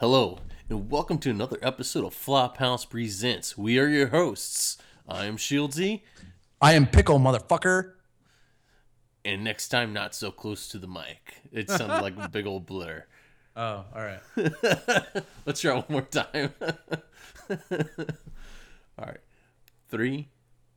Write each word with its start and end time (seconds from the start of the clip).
Hello, 0.00 0.38
and 0.68 0.90
welcome 0.90 1.18
to 1.18 1.30
another 1.30 1.58
episode 1.62 2.04
of 2.04 2.14
Flophouse 2.14 2.88
Presents. 2.88 3.58
We 3.58 3.78
are 3.78 3.88
your 3.88 4.08
hosts. 4.08 4.78
I 5.08 5.24
am 5.26 5.36
Shieldsy, 5.36 6.02
I 6.60 6.74
am 6.74 6.86
pickle, 6.86 7.18
motherfucker. 7.18 7.92
and 9.24 9.42
next 9.42 9.68
time, 9.68 9.92
not 9.92 10.14
so 10.14 10.30
close 10.30 10.68
to 10.68 10.78
the 10.78 10.86
mic. 10.86 11.36
It 11.52 11.70
sounded 11.70 12.02
like 12.02 12.14
a 12.16 12.28
big 12.28 12.46
old 12.46 12.66
blur. 12.66 13.04
Oh, 13.60 13.84
all 13.92 14.02
right. 14.02 14.20
Let's 15.44 15.60
try 15.60 15.74
one 15.74 15.84
more 15.88 16.02
time. 16.02 16.54
All 17.50 19.04
right. 19.04 19.18
Three, 19.88 20.28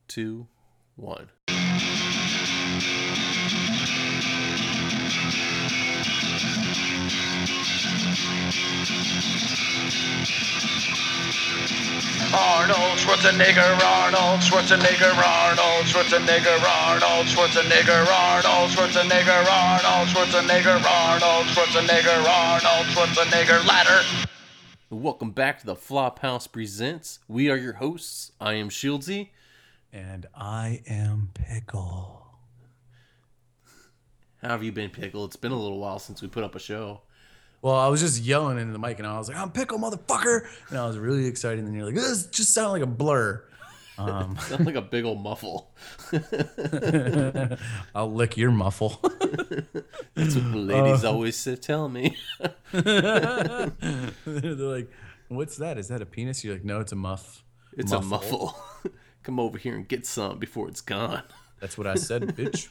two, 0.07 0.47
one. 0.95 1.29
Arnold 12.33 12.99
Schwarzenegger, 12.99 13.79
Arnold 13.81 14.41
Schwarzenegger, 14.43 15.13
Arnold 15.13 15.85
Schwarzenegger, 15.87 16.59
Arnold 16.59 17.27
Schwarzenegger, 17.27 18.05
Arnold 18.11 18.71
Schwarzenegger, 18.71 19.47
Arnold 19.47 20.09
Schwarzenegger, 20.09 20.85
Arnold 20.85 21.47
Schwarzenegger, 21.47 22.27
Arnold 22.27 22.87
Schwarzenegger 22.87 23.65
ladder. 23.65 24.27
Welcome 24.89 25.31
back 25.31 25.59
to 25.59 25.65
the 25.65 25.75
Flophouse 25.77 26.51
Presents. 26.51 27.19
We 27.29 27.49
are 27.49 27.55
your 27.55 27.73
hosts. 27.73 28.33
I 28.41 28.55
am 28.55 28.67
Shieldsy. 28.67 29.29
And 29.93 30.25
I 30.35 30.81
am 30.87 31.29
pickle. 31.33 32.27
How 34.41 34.49
have 34.49 34.63
you 34.63 34.73
been, 34.73 34.89
Pickle? 34.89 35.23
It's 35.23 35.37
been 35.37 35.53
a 35.53 35.57
little 35.57 35.79
while 35.79 35.99
since 35.99 36.21
we 36.21 36.27
put 36.27 36.43
up 36.43 36.55
a 36.55 36.59
show. 36.59 37.01
Well, 37.61 37.75
I 37.75 37.87
was 37.87 38.01
just 38.01 38.23
yelling 38.23 38.57
into 38.57 38.73
the 38.73 38.79
mic 38.79 38.97
and 38.97 39.07
I 39.07 39.17
was 39.17 39.27
like, 39.27 39.37
I'm 39.37 39.51
pickle, 39.51 39.77
motherfucker. 39.77 40.47
And 40.69 40.79
I 40.79 40.87
was 40.87 40.97
really 40.97 41.27
excited. 41.27 41.59
And 41.59 41.67
then 41.67 41.75
you're 41.75 41.85
like, 41.85 41.95
this 41.95 42.25
just 42.27 42.53
sounded 42.53 42.71
like 42.71 42.81
a 42.81 42.87
blur. 42.87 43.43
Um, 43.97 44.35
Sounds 44.47 44.65
like 44.65 44.75
a 44.75 44.81
big 44.81 45.05
old 45.05 45.21
muffle. 45.21 45.71
I'll 47.93 48.11
lick 48.11 48.35
your 48.35 48.49
muffle. 48.49 48.99
That's 50.15 50.35
what 50.35 50.51
the 50.51 50.55
ladies 50.55 51.03
always 51.03 51.35
say, 51.35 51.55
tell 51.55 51.87
me. 51.87 52.17
They're 52.71 53.71
like, 54.25 54.89
what's 55.27 55.57
that? 55.57 55.77
Is 55.77 55.89
that 55.89 56.01
a 56.01 56.05
penis? 56.07 56.43
You're 56.43 56.55
like, 56.55 56.65
no, 56.65 56.79
it's 56.79 56.93
a 56.93 56.95
muff. 56.95 57.43
It's 57.77 57.91
a 57.91 58.01
muffle. 58.01 58.55
Come 59.23 59.39
over 59.39 59.59
here 59.59 59.75
and 59.75 59.87
get 59.87 60.07
some 60.07 60.39
before 60.39 60.67
it's 60.67 60.81
gone. 60.81 61.21
That's 61.59 61.77
what 61.77 61.85
I 61.85 61.93
said, 61.95 62.23
bitch. 62.35 62.69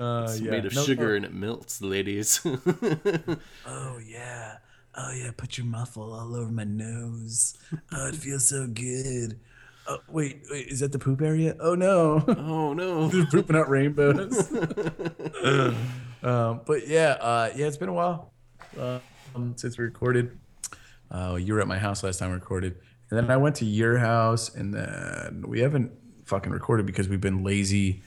Uh, 0.00 0.26
It's 0.28 0.40
yeah. 0.40 0.50
made 0.50 0.64
of 0.66 0.74
No, 0.74 0.82
sugar 0.84 1.14
and 1.16 1.24
it 1.24 1.32
melts, 1.32 1.80
ladies. 1.82 2.40
Oh 3.66 3.98
yeah. 4.04 4.58
Oh 4.96 5.12
yeah, 5.12 5.30
put 5.36 5.58
your 5.58 5.66
muffle 5.66 6.12
all 6.12 6.36
over 6.36 6.50
my 6.50 6.64
nose. 6.64 7.56
Oh, 7.92 8.08
it 8.08 8.14
feels 8.14 8.46
so 8.46 8.66
good. 8.66 9.40
Oh 9.88 9.98
wait, 10.08 10.42
wait, 10.50 10.68
is 10.68 10.80
that 10.80 10.92
the 10.92 10.98
poop 10.98 11.20
area? 11.20 11.56
Oh 11.60 11.74
no. 11.74 12.24
oh 12.38 12.72
no. 12.74 13.08
They're 13.08 13.26
pooping 13.26 13.56
out 13.56 13.68
rainbows. 13.68 14.50
um, 16.22 16.60
but 16.66 16.86
yeah, 16.86 17.16
uh, 17.20 17.50
yeah, 17.56 17.66
it's 17.66 17.76
been 17.76 17.88
a 17.88 17.92
while 17.92 18.32
uh, 18.78 18.98
um, 19.34 19.54
since 19.56 19.76
we 19.78 19.84
recorded. 19.84 20.38
Uh, 21.10 21.36
you 21.40 21.54
were 21.54 21.60
at 21.60 21.68
my 21.68 21.78
house 21.78 22.02
last 22.02 22.18
time 22.18 22.30
we 22.30 22.34
recorded, 22.36 22.76
and 23.10 23.18
then 23.18 23.30
I 23.30 23.36
went 23.36 23.56
to 23.56 23.64
your 23.64 23.98
house, 23.98 24.54
and 24.54 24.72
then 24.74 25.44
we 25.46 25.60
haven't 25.60 25.92
fucking 26.24 26.52
recorded 26.52 26.86
because 26.86 27.08
we've 27.08 27.20
been 27.20 27.44
lazy. 27.44 28.02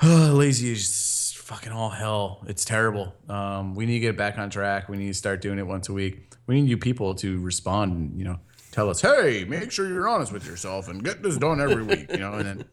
lazy 0.04 0.72
is 0.72 1.34
fucking 1.36 1.72
all 1.72 1.90
hell. 1.90 2.44
It's 2.46 2.64
terrible. 2.64 3.14
Um, 3.28 3.74
we 3.74 3.86
need 3.86 3.94
to 3.94 4.00
get 4.00 4.16
back 4.16 4.38
on 4.38 4.50
track. 4.50 4.88
We 4.88 4.96
need 4.96 5.08
to 5.08 5.14
start 5.14 5.40
doing 5.40 5.58
it 5.58 5.66
once 5.66 5.88
a 5.88 5.92
week. 5.92 6.34
We 6.46 6.60
need 6.60 6.68
you 6.68 6.78
people 6.78 7.14
to 7.16 7.40
respond 7.40 7.92
and 7.92 8.18
you 8.18 8.24
know 8.24 8.38
tell 8.70 8.88
us, 8.90 9.00
hey, 9.00 9.44
make 9.44 9.72
sure 9.72 9.88
you're 9.88 10.08
honest 10.08 10.32
with 10.32 10.46
yourself 10.46 10.88
and 10.88 11.02
get 11.02 11.22
this 11.22 11.36
done 11.36 11.60
every 11.60 11.82
week. 11.82 12.10
You 12.10 12.18
know, 12.18 12.34
and 12.34 12.46
then 12.46 12.64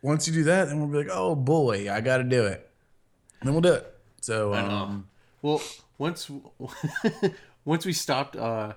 once 0.00 0.26
you 0.26 0.32
do 0.32 0.44
that, 0.44 0.68
then 0.68 0.78
we'll 0.78 0.88
be 0.88 0.98
like, 1.06 1.14
oh 1.14 1.34
boy, 1.34 1.92
I 1.92 2.00
got 2.00 2.18
to 2.18 2.24
do 2.24 2.46
it. 2.46 2.70
And 3.40 3.46
then 3.46 3.54
we'll 3.54 3.60
do 3.60 3.74
it. 3.74 3.94
So 4.20 4.54
um, 4.54 5.08
Well, 5.42 5.60
once 5.98 6.30
once 7.64 7.84
we 7.84 7.92
stopped 7.92 8.36
uh, 8.36 8.72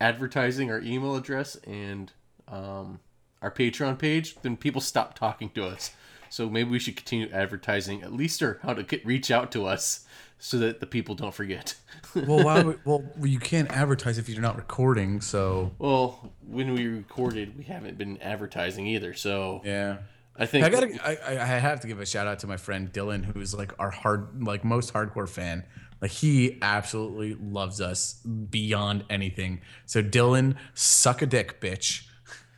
advertising 0.00 0.70
our 0.70 0.80
email 0.80 1.14
address 1.14 1.56
and 1.66 2.12
um, 2.48 2.98
our 3.40 3.50
Patreon 3.50 3.98
page, 3.98 4.36
then 4.42 4.56
people 4.56 4.80
stopped 4.80 5.16
talking 5.16 5.50
to 5.50 5.64
us. 5.66 5.92
So 6.32 6.48
maybe 6.48 6.70
we 6.70 6.78
should 6.78 6.96
continue 6.96 7.28
advertising 7.30 8.02
at 8.02 8.10
least 8.10 8.40
or 8.40 8.58
how 8.62 8.72
to 8.72 8.82
get 8.82 9.04
reach 9.04 9.30
out 9.30 9.52
to 9.52 9.66
us 9.66 10.06
so 10.38 10.58
that 10.60 10.80
the 10.80 10.86
people 10.86 11.14
don't 11.14 11.34
forget. 11.34 11.74
well, 12.14 12.42
why 12.42 12.62
would, 12.62 12.80
well, 12.86 13.04
you 13.22 13.38
can't 13.38 13.70
advertise 13.70 14.16
if 14.16 14.30
you're 14.30 14.40
not 14.40 14.56
recording. 14.56 15.20
So 15.20 15.72
well, 15.78 16.32
when 16.48 16.72
we 16.72 16.86
recorded, 16.86 17.58
we 17.58 17.64
haven't 17.64 17.98
been 17.98 18.16
advertising 18.22 18.86
either. 18.86 19.12
So 19.12 19.60
yeah. 19.62 19.98
I 20.34 20.46
think 20.46 20.64
I 20.64 20.70
gotta. 20.70 21.06
I, 21.06 21.34
I 21.34 21.42
I 21.42 21.58
have 21.58 21.80
to 21.80 21.86
give 21.86 22.00
a 22.00 22.06
shout 22.06 22.26
out 22.26 22.38
to 22.38 22.46
my 22.46 22.56
friend 22.56 22.90
Dylan, 22.90 23.26
who 23.26 23.38
is 23.38 23.54
like 23.54 23.74
our 23.78 23.90
hard, 23.90 24.42
like 24.42 24.64
most 24.64 24.94
hardcore 24.94 25.28
fan. 25.28 25.64
Like 26.00 26.12
he 26.12 26.58
absolutely 26.62 27.34
loves 27.34 27.82
us 27.82 28.14
beyond 28.14 29.04
anything. 29.10 29.60
So 29.84 30.02
Dylan, 30.02 30.56
suck 30.72 31.20
a 31.20 31.26
dick, 31.26 31.60
bitch. 31.60 32.06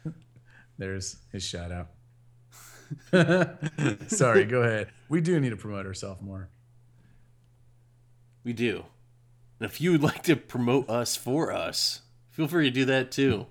There's 0.78 1.16
his 1.32 1.42
shout 1.42 1.72
out. 1.72 1.88
Sorry, 4.08 4.44
go 4.44 4.62
ahead. 4.62 4.88
We 5.08 5.20
do 5.20 5.38
need 5.40 5.50
to 5.50 5.56
promote 5.56 5.86
ourselves 5.86 6.20
more. 6.22 6.48
we 8.44 8.52
do. 8.52 8.84
And 9.60 9.70
if 9.70 9.80
you 9.80 9.92
would 9.92 10.02
like 10.02 10.22
to 10.24 10.36
promote 10.36 10.88
us 10.88 11.16
for 11.16 11.52
us, 11.52 12.02
feel 12.30 12.48
free 12.48 12.64
to 12.64 12.74
do 12.74 12.84
that 12.86 13.10
too. 13.12 13.46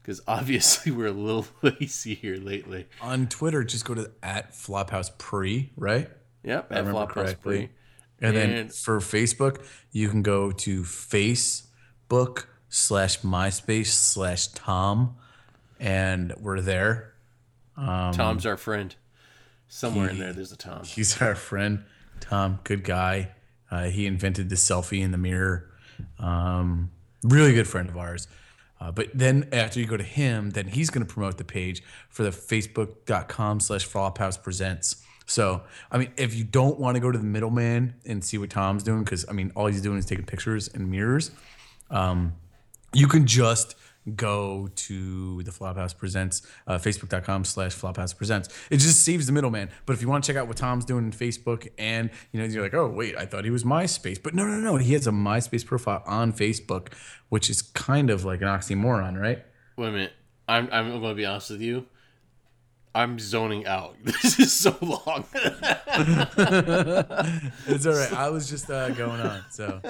Because 0.00 0.20
obviously 0.26 0.92
we're 0.92 1.06
a 1.06 1.12
little 1.12 1.46
lazy 1.62 2.14
here 2.14 2.36
lately. 2.36 2.86
On 3.00 3.26
Twitter, 3.26 3.64
just 3.64 3.84
go 3.84 3.94
to 3.94 4.10
at 4.22 4.52
Flophouse 4.52 5.16
Pre, 5.18 5.72
right? 5.76 6.10
Yep, 6.44 6.66
I 6.70 6.74
at 6.76 6.84
Flophouse 6.84 7.08
correctly. 7.08 7.56
Free. 7.56 7.70
And, 8.20 8.36
then 8.36 8.68
for 8.68 9.00
Facebook, 9.00 9.64
you 9.90 10.08
can 10.08 10.22
go 10.22 10.50
to 10.52 10.82
Facebook 10.82 12.44
slash 12.68 13.20
MySpace 13.20 13.86
slash 13.88 14.46
Tom, 14.48 15.16
and 15.80 16.32
we're 16.38 16.60
there. 16.60 17.13
Tom's 17.76 18.46
our 18.46 18.56
friend. 18.56 18.94
Somewhere 19.68 20.10
in 20.10 20.18
there, 20.18 20.32
there's 20.32 20.52
a 20.52 20.56
Tom. 20.56 20.84
He's 20.84 21.20
our 21.20 21.34
friend, 21.34 21.84
Tom. 22.20 22.60
Good 22.64 22.84
guy. 22.84 23.30
Uh, 23.70 23.84
he 23.84 24.06
invented 24.06 24.48
the 24.48 24.56
selfie 24.56 25.00
in 25.00 25.10
the 25.10 25.18
mirror. 25.18 25.70
Um, 26.18 26.90
really 27.22 27.54
good 27.54 27.66
friend 27.66 27.88
of 27.88 27.96
ours. 27.96 28.28
Uh, 28.80 28.92
but 28.92 29.08
then 29.14 29.48
after 29.52 29.80
you 29.80 29.86
go 29.86 29.96
to 29.96 30.04
him, 30.04 30.50
then 30.50 30.68
he's 30.68 30.90
going 30.90 31.04
to 31.04 31.12
promote 31.12 31.38
the 31.38 31.44
page 31.44 31.82
for 32.08 32.22
the 32.22 32.30
facebook.com 32.30 33.60
slash 33.60 33.88
Flophouse 33.88 34.40
Presents. 34.40 35.02
So, 35.26 35.62
I 35.90 35.98
mean, 35.98 36.12
if 36.16 36.34
you 36.34 36.44
don't 36.44 36.78
want 36.78 36.96
to 36.96 37.00
go 37.00 37.10
to 37.10 37.16
the 37.16 37.24
middleman 37.24 37.94
and 38.04 38.22
see 38.22 38.36
what 38.36 38.50
Tom's 38.50 38.82
doing, 38.82 39.04
because, 39.04 39.24
I 39.28 39.32
mean, 39.32 39.52
all 39.56 39.66
he's 39.66 39.80
doing 39.80 39.96
is 39.96 40.04
taking 40.04 40.26
pictures 40.26 40.68
and 40.68 40.90
mirrors, 40.90 41.30
um, 41.90 42.34
you 42.92 43.08
can 43.08 43.26
just 43.26 43.74
go 44.14 44.68
to 44.74 45.42
the 45.42 45.50
Flophouse 45.50 45.96
Presents, 45.96 46.42
uh, 46.66 46.78
facebook.com 46.78 47.44
slash 47.44 47.74
Flophouse 47.74 48.16
Presents. 48.16 48.48
It 48.70 48.78
just 48.78 49.02
saves 49.02 49.26
the 49.26 49.32
middleman. 49.32 49.70
But 49.86 49.94
if 49.94 50.02
you 50.02 50.08
want 50.08 50.24
to 50.24 50.32
check 50.32 50.40
out 50.40 50.46
what 50.46 50.56
Tom's 50.56 50.84
doing 50.84 51.04
in 51.04 51.12
Facebook 51.12 51.68
and, 51.78 52.10
you 52.32 52.40
know, 52.40 52.46
you're 52.46 52.62
like, 52.62 52.74
oh, 52.74 52.88
wait, 52.88 53.16
I 53.16 53.26
thought 53.26 53.44
he 53.44 53.50
was 53.50 53.64
MySpace. 53.64 54.22
But 54.22 54.34
no, 54.34 54.44
no, 54.44 54.58
no. 54.58 54.76
He 54.76 54.92
has 54.92 55.06
a 55.06 55.12
MySpace 55.12 55.64
profile 55.64 56.02
on 56.06 56.32
Facebook, 56.32 56.92
which 57.28 57.48
is 57.48 57.62
kind 57.62 58.10
of 58.10 58.24
like 58.24 58.40
an 58.42 58.48
oxymoron, 58.48 59.20
right? 59.20 59.44
Wait 59.76 59.88
a 59.88 59.92
minute. 59.92 60.12
I'm, 60.46 60.68
I'm 60.70 60.90
going 60.90 61.02
to 61.02 61.14
be 61.14 61.24
honest 61.24 61.50
with 61.50 61.62
you. 61.62 61.86
I'm 62.94 63.18
zoning 63.18 63.66
out. 63.66 63.96
This 64.04 64.38
is 64.38 64.52
so 64.52 64.76
long. 64.80 65.24
It's 67.66 67.86
all 67.86 67.94
right. 67.94 68.12
I 68.12 68.28
was 68.30 68.48
just 68.48 68.70
uh, 68.70 68.90
going 68.90 69.20
on. 69.20 69.42
So 69.50 69.80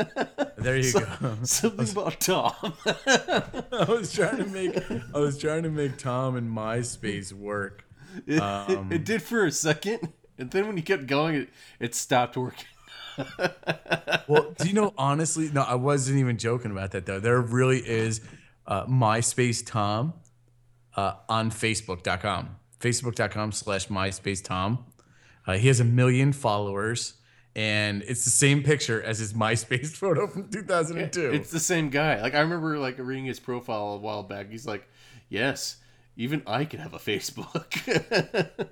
there 0.56 0.76
you 0.76 0.92
go. 0.92 1.06
Something 1.42 1.90
about 1.90 2.20
Tom. 2.20 2.52
I 2.86 3.86
was 3.88 4.12
trying 4.12 4.38
to 4.38 4.46
make 4.46 4.76
I 5.14 5.18
was 5.18 5.38
trying 5.38 5.64
to 5.64 5.70
make 5.70 5.98
Tom 5.98 6.36
and 6.36 6.50
MySpace 6.50 7.32
work. 7.32 7.84
It, 8.26 8.40
Um, 8.40 8.90
it 8.92 9.04
did 9.04 9.22
for 9.22 9.44
a 9.44 9.50
second. 9.52 10.12
And 10.38 10.50
then 10.50 10.66
when 10.66 10.76
you 10.76 10.82
kept 10.82 11.06
going, 11.06 11.34
it, 11.34 11.48
it 11.80 11.94
stopped 11.94 12.36
working. 12.36 12.64
Well, 14.26 14.54
do 14.58 14.66
you 14.66 14.74
know 14.74 14.92
honestly? 14.98 15.50
No, 15.52 15.62
I 15.62 15.74
wasn't 15.76 16.18
even 16.18 16.38
joking 16.38 16.70
about 16.70 16.92
that 16.92 17.06
though. 17.06 17.20
There 17.20 17.40
really 17.40 17.78
is 17.80 18.20
uh, 18.66 18.86
MySpace 18.86 19.64
Tom 19.64 20.14
uh, 20.96 21.14
on 21.28 21.50
Facebook.com. 21.50 22.56
Facebook.com 22.84 23.52
slash 23.52 23.88
MySpace 23.88 24.44
Tom. 24.44 24.84
Uh, 25.46 25.54
he 25.54 25.68
has 25.68 25.80
a 25.80 25.84
million 25.84 26.32
followers, 26.32 27.14
and 27.56 28.02
it's 28.02 28.24
the 28.24 28.30
same 28.30 28.62
picture 28.62 29.02
as 29.02 29.18
his 29.18 29.32
MySpace 29.44 29.96
photo 29.96 30.26
from 30.26 30.50
2002. 30.50 31.32
It's 31.32 31.50
the 31.50 31.60
same 31.60 31.88
guy. 31.88 32.20
Like 32.20 32.34
I 32.34 32.40
remember 32.40 32.78
like 32.78 32.98
reading 32.98 33.24
his 33.24 33.40
profile 33.40 33.94
a 33.94 33.96
while 33.96 34.22
back. 34.22 34.50
He's 34.50 34.66
like, 34.66 34.86
"Yes, 35.30 35.78
even 36.16 36.42
I 36.46 36.66
can 36.66 36.80
have 36.80 36.92
a 36.92 36.98
Facebook." 36.98 37.72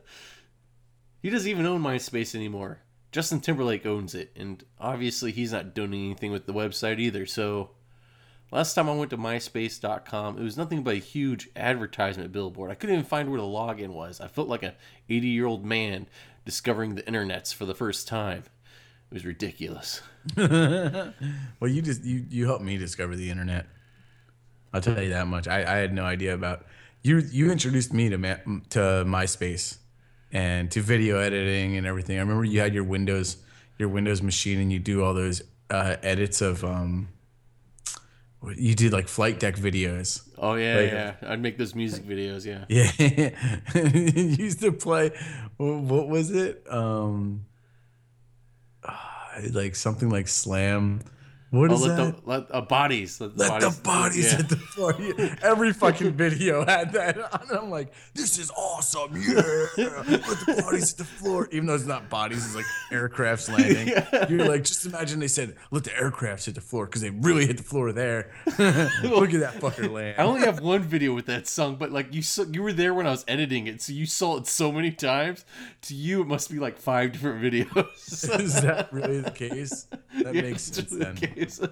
he 1.22 1.30
doesn't 1.30 1.50
even 1.50 1.66
own 1.66 1.82
MySpace 1.82 2.34
anymore. 2.34 2.80
Justin 3.12 3.40
Timberlake 3.40 3.86
owns 3.86 4.14
it, 4.14 4.32
and 4.36 4.62
obviously 4.78 5.32
he's 5.32 5.52
not 5.52 5.74
doing 5.74 5.94
anything 5.94 6.32
with 6.32 6.46
the 6.46 6.54
website 6.54 6.98
either. 6.98 7.24
So 7.24 7.70
Last 8.52 8.74
time 8.74 8.90
I 8.90 8.92
went 8.92 9.08
to 9.10 9.16
MySpace.com, 9.16 10.38
it 10.38 10.42
was 10.42 10.58
nothing 10.58 10.82
but 10.82 10.94
a 10.94 10.98
huge 10.98 11.48
advertisement 11.56 12.32
billboard. 12.32 12.70
I 12.70 12.74
couldn't 12.74 12.96
even 12.96 13.06
find 13.06 13.30
where 13.30 13.40
the 13.40 13.46
login 13.46 13.94
was. 13.94 14.20
I 14.20 14.28
felt 14.28 14.46
like 14.46 14.62
a 14.62 14.74
80 15.08 15.26
year 15.26 15.46
old 15.46 15.64
man 15.64 16.06
discovering 16.44 16.94
the 16.94 17.02
internets 17.04 17.54
for 17.54 17.64
the 17.64 17.74
first 17.74 18.06
time. 18.06 18.44
It 19.10 19.14
was 19.14 19.24
ridiculous. 19.24 20.02
Well, 20.36 21.70
you 21.70 21.80
just 21.80 22.04
you 22.04 22.26
you 22.28 22.46
helped 22.46 22.64
me 22.64 22.76
discover 22.76 23.16
the 23.16 23.30
internet. 23.30 23.66
I'll 24.72 24.80
tell 24.80 25.00
you 25.00 25.10
that 25.10 25.28
much. 25.28 25.46
I, 25.48 25.60
I 25.60 25.76
had 25.76 25.94
no 25.94 26.04
idea 26.04 26.34
about 26.34 26.66
you. 27.02 27.18
You 27.18 27.50
introduced 27.50 27.92
me 27.92 28.08
to 28.10 28.18
Ma- 28.18 28.36
to 28.70 29.04
MySpace 29.06 29.78
and 30.32 30.70
to 30.72 30.80
video 30.80 31.18
editing 31.18 31.76
and 31.76 31.86
everything. 31.86 32.18
I 32.18 32.20
remember 32.20 32.44
you 32.44 32.60
had 32.60 32.74
your 32.74 32.84
Windows 32.84 33.36
your 33.78 33.88
Windows 33.88 34.22
machine 34.22 34.60
and 34.60 34.72
you 34.72 34.78
do 34.78 35.02
all 35.04 35.14
those 35.14 35.42
uh, 35.70 35.96
edits 36.02 36.40
of 36.42 36.64
um. 36.64 37.08
You 38.56 38.74
did 38.74 38.92
like 38.92 39.06
flight 39.08 39.38
deck 39.38 39.54
videos. 39.56 40.28
Oh, 40.36 40.54
yeah, 40.54 40.76
Like- 40.76 40.90
yeah. 40.90 41.14
I'd 41.30 41.40
make 41.40 41.58
those 41.58 41.74
music 41.74 42.04
videos, 42.04 42.44
yeah. 42.44 42.64
Yeah, 42.68 42.90
you 43.74 44.22
used 44.44 44.60
to 44.60 44.72
play. 44.72 45.12
What 45.58 46.08
was 46.08 46.30
it? 46.32 46.64
Um, 46.68 47.46
like 49.52 49.76
something 49.76 50.10
like 50.10 50.28
Slam. 50.28 51.02
What 51.52 51.70
Oh, 51.70 51.74
is 51.74 51.82
let 51.86 51.96
that? 51.98 52.24
the 52.24 52.30
let, 52.30 52.46
uh, 52.54 52.62
bodies. 52.62 53.20
Let 53.20 53.36
the 53.36 53.42
Let 53.46 53.60
the 53.60 53.80
bodies 53.82 54.32
yeah. 54.32 54.38
hit 54.38 54.48
the 54.48 54.56
floor. 54.56 54.94
Yeah, 54.98 55.34
Every 55.42 55.74
fucking 55.74 56.12
video 56.14 56.64
had 56.64 56.92
that 56.94 57.18
on. 57.18 57.58
I'm 57.58 57.70
like, 57.70 57.92
this 58.14 58.38
is 58.38 58.50
awesome. 58.52 59.12
Yeah. 59.14 59.34
Let 59.76 60.06
the 60.46 60.62
bodies 60.64 60.88
hit 60.90 60.96
the 60.98 61.04
floor. 61.04 61.48
Even 61.52 61.66
though 61.66 61.74
it's 61.74 61.84
not 61.84 62.08
bodies, 62.08 62.46
it's 62.46 62.54
like 62.56 62.64
aircrafts 62.90 63.50
landing. 63.50 63.88
You're 64.30 64.48
like, 64.48 64.64
just 64.64 64.86
imagine 64.86 65.20
they 65.20 65.28
said, 65.28 65.54
let 65.70 65.84
the 65.84 65.90
aircrafts 65.90 66.46
hit 66.46 66.54
the 66.54 66.62
floor 66.62 66.86
because 66.86 67.02
they 67.02 67.10
really 67.10 67.46
hit 67.46 67.58
the 67.58 67.62
floor 67.62 67.92
there. 67.92 68.32
Look 68.46 69.34
at 69.34 69.40
that 69.40 69.56
fucker 69.60 69.90
land. 69.92 70.16
I 70.18 70.22
only 70.22 70.40
have 70.40 70.60
one 70.60 70.80
video 70.82 71.14
with 71.14 71.26
that 71.26 71.46
song, 71.46 71.76
but 71.76 71.92
like 71.92 72.14
you 72.14 72.22
saw, 72.22 72.44
you 72.50 72.62
were 72.62 72.72
there 72.72 72.94
when 72.94 73.06
I 73.06 73.10
was 73.10 73.26
editing 73.28 73.66
it, 73.66 73.82
so 73.82 73.92
you 73.92 74.06
saw 74.06 74.38
it 74.38 74.46
so 74.46 74.72
many 74.72 74.90
times. 74.90 75.44
To 75.82 75.94
you, 75.94 76.22
it 76.22 76.28
must 76.28 76.50
be 76.50 76.58
like 76.58 76.78
five 76.78 77.12
different 77.12 77.42
videos. 77.42 78.40
is 78.40 78.62
that 78.62 78.90
really 78.90 79.20
the 79.20 79.30
case? 79.30 79.86
That 80.22 80.34
Yeah, 80.34 80.42
makes 80.42 80.62
sense 80.62 80.90
really 80.92 81.04
the 81.04 81.41
case. 81.44 81.60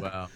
Wow. 0.00 0.28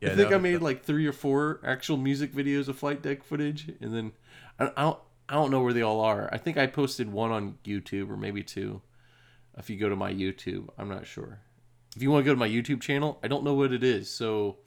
Yeah, 0.00 0.12
I 0.12 0.16
think 0.16 0.32
I 0.32 0.38
made 0.38 0.62
like 0.62 0.82
three 0.82 1.06
or 1.06 1.12
four 1.12 1.60
actual 1.62 1.98
music 1.98 2.32
videos 2.34 2.68
of 2.68 2.78
flight 2.78 3.02
deck 3.02 3.22
footage, 3.22 3.70
and 3.80 3.94
then 3.94 4.12
I, 4.58 4.70
I 4.76 4.82
don't 4.82 4.98
I 5.28 5.34
don't 5.34 5.50
know 5.50 5.60
where 5.62 5.74
they 5.74 5.82
all 5.82 6.00
are. 6.00 6.28
I 6.32 6.38
think 6.38 6.56
I 6.56 6.66
posted 6.66 7.12
one 7.12 7.30
on 7.30 7.58
YouTube 7.64 8.10
or 8.10 8.16
maybe 8.16 8.42
two. 8.42 8.80
If 9.58 9.68
you 9.68 9.76
go 9.76 9.88
to 9.90 9.96
my 9.96 10.12
YouTube, 10.12 10.68
I'm 10.78 10.88
not 10.88 11.06
sure. 11.06 11.40
If 11.94 12.02
you 12.02 12.10
want 12.10 12.24
to 12.24 12.26
go 12.26 12.34
to 12.34 12.38
my 12.38 12.48
YouTube 12.48 12.80
channel, 12.80 13.20
I 13.22 13.28
don't 13.28 13.44
know 13.44 13.54
what 13.54 13.72
it 13.72 13.84
is. 13.84 14.08
So 14.08 14.58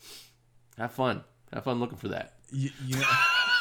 have 0.78 0.92
fun. 0.92 1.24
Have 1.52 1.64
fun 1.64 1.80
looking 1.80 1.98
for 1.98 2.10
that. 2.10 2.36
You, 2.52 2.70
you, 2.86 2.98
know, 2.98 3.08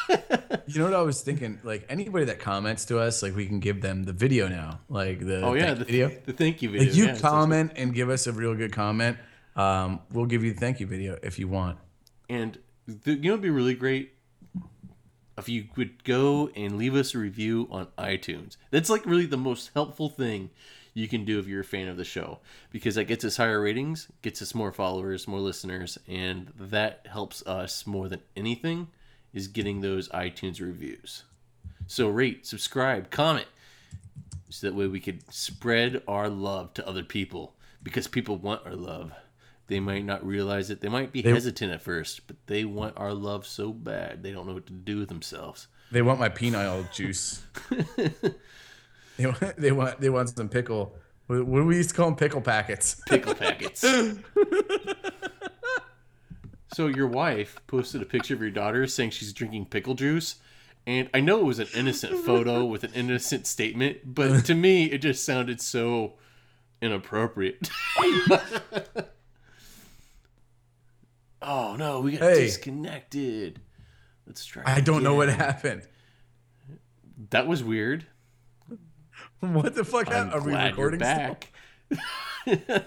you 0.67 0.79
know 0.79 0.85
what 0.85 0.93
I 0.93 1.01
was 1.01 1.21
thinking? 1.21 1.59
Like 1.63 1.85
anybody 1.89 2.25
that 2.25 2.39
comments 2.39 2.85
to 2.85 2.99
us, 2.99 3.21
like 3.21 3.35
we 3.35 3.45
can 3.45 3.59
give 3.59 3.81
them 3.81 4.03
the 4.03 4.13
video 4.13 4.47
now, 4.47 4.79
like 4.89 5.19
the 5.19 5.41
Oh 5.41 5.53
yeah, 5.53 5.73
the, 5.73 5.85
video. 5.85 6.11
the 6.25 6.33
thank 6.33 6.61
you 6.61 6.69
video. 6.71 6.87
If 6.87 6.95
you 6.95 7.05
yeah, 7.05 7.19
comment 7.19 7.73
and 7.75 7.93
give 7.93 8.09
us 8.09 8.27
a 8.27 8.31
real 8.31 8.55
good 8.55 8.71
comment, 8.71 9.17
um, 9.55 9.99
we'll 10.11 10.25
give 10.25 10.43
you 10.43 10.53
the 10.53 10.59
thank 10.59 10.79
you 10.79 10.87
video 10.87 11.17
if 11.23 11.39
you 11.39 11.47
want. 11.47 11.77
And 12.29 12.57
th- 12.87 13.17
you 13.17 13.23
know, 13.23 13.33
it'd 13.33 13.41
be 13.41 13.49
really 13.49 13.75
great 13.75 14.13
if 15.37 15.49
you 15.49 15.65
would 15.75 16.03
go 16.03 16.49
and 16.55 16.77
leave 16.77 16.95
us 16.95 17.15
a 17.15 17.17
review 17.17 17.67
on 17.71 17.87
iTunes. 17.97 18.57
That's 18.71 18.89
like 18.89 19.05
really 19.05 19.25
the 19.25 19.37
most 19.37 19.71
helpful 19.73 20.09
thing 20.09 20.49
you 20.93 21.07
can 21.07 21.25
do 21.25 21.39
if 21.39 21.47
you're 21.47 21.61
a 21.61 21.65
fan 21.65 21.87
of 21.87 21.97
the 21.97 22.03
show 22.03 22.39
because 22.71 22.95
that 22.95 23.05
gets 23.05 23.25
us 23.25 23.37
higher 23.37 23.59
ratings, 23.59 24.09
gets 24.21 24.41
us 24.41 24.53
more 24.53 24.71
followers, 24.71 25.27
more 25.27 25.39
listeners, 25.39 25.97
and 26.07 26.51
that 26.55 27.07
helps 27.09 27.45
us 27.47 27.87
more 27.87 28.07
than 28.07 28.21
anything 28.35 28.87
is 29.33 29.47
getting 29.47 29.81
those 29.81 30.09
iTunes 30.09 30.61
reviews. 30.61 31.23
So 31.87 32.09
rate, 32.09 32.45
subscribe, 32.45 33.09
comment, 33.09 33.47
so 34.49 34.67
that 34.67 34.75
way 34.75 34.87
we 34.87 34.99
could 34.99 35.31
spread 35.33 36.03
our 36.07 36.29
love 36.29 36.73
to 36.75 36.87
other 36.87 37.03
people 37.03 37.55
because 37.81 38.07
people 38.07 38.37
want 38.37 38.65
our 38.65 38.75
love. 38.75 39.11
They 39.67 39.79
might 39.79 40.05
not 40.05 40.25
realize 40.25 40.69
it. 40.69 40.81
They 40.81 40.89
might 40.89 41.11
be 41.11 41.21
hesitant 41.21 41.71
at 41.71 41.81
first, 41.81 42.27
but 42.27 42.35
they 42.45 42.63
want 42.65 42.97
our 42.97 43.13
love 43.13 43.47
so 43.47 43.71
bad 43.71 44.21
they 44.21 44.31
don't 44.31 44.45
know 44.45 44.53
what 44.53 44.67
to 44.67 44.73
do 44.73 44.99
with 44.99 45.09
themselves. 45.09 45.67
They 45.91 46.01
want 46.01 46.19
my 46.19 46.29
penile 46.29 46.91
juice. 46.91 47.41
they 49.17 49.25
want 49.25 49.55
they 49.57 49.71
want 49.71 49.99
they 50.01 50.09
want 50.09 50.29
some 50.29 50.49
pickle. 50.49 50.95
What 51.27 51.37
do 51.37 51.65
we 51.65 51.77
used 51.77 51.89
to 51.89 51.95
call 51.95 52.07
them? 52.07 52.15
Pickle 52.15 52.41
packets. 52.41 53.01
Pickle 53.07 53.33
packets. 53.33 53.83
so 56.73 56.87
your 56.87 57.07
wife 57.07 57.59
posted 57.67 58.01
a 58.01 58.05
picture 58.05 58.33
of 58.33 58.41
your 58.41 58.49
daughter 58.51 58.85
saying 58.87 59.11
she's 59.11 59.31
drinking 59.33 59.65
pickle 59.67 59.93
juice. 59.95 60.35
And 60.85 61.09
I 61.13 61.21
know 61.21 61.39
it 61.39 61.45
was 61.45 61.59
an 61.59 61.67
innocent 61.73 62.25
photo 62.25 62.65
with 62.73 62.83
an 62.83 62.91
innocent 62.93 63.47
statement, 63.47 63.99
but 64.03 64.43
to 64.45 64.53
me 64.55 64.85
it 64.85 64.97
just 64.99 65.23
sounded 65.25 65.61
so 65.61 66.13
inappropriate. 66.81 67.69
oh 71.41 71.75
no, 71.77 72.01
we 72.01 72.13
got 72.13 72.21
Hey. 72.21 72.41
disconnected. 72.41 73.61
Let's 74.27 74.45
try. 74.45 74.63
I 74.65 74.81
don't 74.81 75.03
know 75.03 75.15
what 75.15 75.29
happened. 75.29 75.83
That 77.29 77.47
was 77.47 77.63
weird. 77.63 78.05
What 79.39 79.75
the 79.75 79.83
fuck 79.83 80.07
I'm 80.07 80.13
happened? 80.29 80.33
Are 80.33 80.41
we 80.41 80.53
recording 80.55 80.99
still? 81.01 81.15
back. 81.15 81.51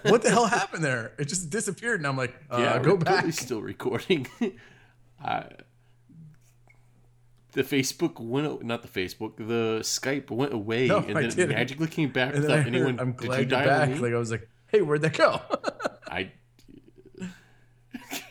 What 0.03 0.23
the 0.23 0.31
hell 0.31 0.47
happened 0.47 0.85
there? 0.85 1.13
It 1.19 1.27
just 1.29 1.49
disappeared, 1.51 2.01
and 2.01 2.07
I'm 2.07 2.17
like, 2.17 2.35
uh, 2.51 2.59
yeah, 2.59 2.79
go 2.79 2.97
back. 2.97 3.33
still 3.33 3.63
recording. 3.63 4.27
I, 5.25 5.47
the 7.53 7.63
Facebook 7.63 8.21
went, 8.21 8.63
not 8.65 8.83
the 8.83 8.89
Facebook, 8.89 9.37
the 9.39 9.79
Skype 9.81 10.31
went 10.31 10.53
away, 10.53 10.89
No, 10.89 10.99
and 10.99 11.17
I 11.17 11.23
then 11.27 11.51
it 11.51 11.55
magically 11.55 11.87
came 11.89 12.11
back 12.11 12.35
And 12.35 12.43
without 12.43 12.59
heard, 12.59 12.67
anyone. 12.67 13.01
I'm 13.01 13.13
did 13.13 13.27
glad 13.29 13.39
you 13.41 13.47
dial 13.47 13.65
back. 13.67 13.89
me? 13.89 13.95
Like 13.99 14.13
I 14.13 14.19
was 14.19 14.31
like, 14.31 14.47
hey, 14.69 14.83
where'd 14.83 15.01
that 15.03 15.17
go? 15.17 15.41
I, 16.07 16.33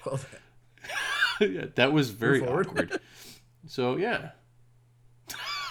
well, 0.05 0.19
yeah, 1.41 1.65
that 1.73 1.91
was 1.91 2.11
very 2.11 2.41
awkward. 2.41 2.99
So 3.67 3.97
yeah, 3.97 4.29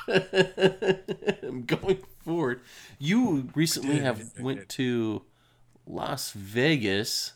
going 1.67 1.99
forward. 2.25 2.61
You 2.99 3.49
recently 3.55 3.99
have 4.01 4.33
went 4.39 4.69
to 4.71 5.23
Las 5.87 6.33
Vegas, 6.33 7.33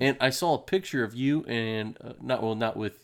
and 0.00 0.16
I 0.20 0.30
saw 0.30 0.54
a 0.54 0.58
picture 0.58 1.04
of 1.04 1.14
you 1.14 1.44
and 1.44 1.96
uh, 2.02 2.12
not 2.20 2.42
well, 2.42 2.54
not 2.54 2.76
with 2.76 2.98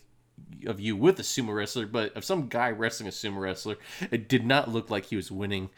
of 0.65 0.79
you 0.79 0.95
with 0.95 1.19
a 1.19 1.23
sumo 1.23 1.53
wrestler, 1.55 1.85
but 1.85 2.15
of 2.15 2.23
some 2.23 2.47
guy 2.47 2.71
wrestling 2.71 3.07
a 3.07 3.11
sumo 3.11 3.39
wrestler. 3.41 3.75
It 4.11 4.27
did 4.29 4.45
not 4.45 4.69
look 4.69 4.89
like 4.89 5.05
he 5.05 5.15
was 5.15 5.31
winning. 5.31 5.69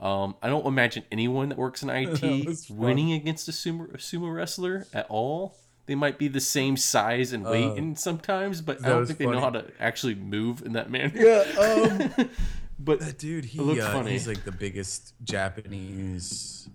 Um, 0.00 0.34
I 0.42 0.48
don't 0.48 0.66
imagine 0.66 1.04
anyone 1.12 1.48
that 1.50 1.58
works 1.58 1.82
in 1.82 1.90
IT 1.90 2.70
winning 2.70 3.12
against 3.12 3.48
a 3.48 3.52
sumo, 3.52 3.92
a 3.94 3.98
sumo 3.98 4.34
wrestler 4.34 4.86
at 4.92 5.06
all. 5.08 5.56
They 5.86 5.94
might 5.96 6.16
be 6.16 6.28
the 6.28 6.40
same 6.40 6.76
size 6.76 7.32
and 7.32 7.44
weight, 7.44 7.76
and 7.76 7.98
sometimes, 7.98 8.60
but 8.60 8.84
I 8.84 8.88
Uh, 8.88 8.90
don't 8.92 9.06
think 9.06 9.18
they 9.18 9.26
know 9.26 9.40
how 9.40 9.50
to 9.50 9.66
actually 9.80 10.14
move 10.14 10.62
in 10.64 10.74
that 10.74 10.90
manner. 10.90 11.12
yeah, 11.14 11.42
um, 11.60 12.28
But 12.84 13.00
that 13.00 13.18
dude, 13.18 13.44
he 13.44 13.60
looked 13.60 13.80
uh, 13.80 13.92
funny. 13.92 14.12
he's 14.12 14.26
like 14.26 14.44
the 14.44 14.52
biggest 14.52 15.14
Japanese 15.22 16.68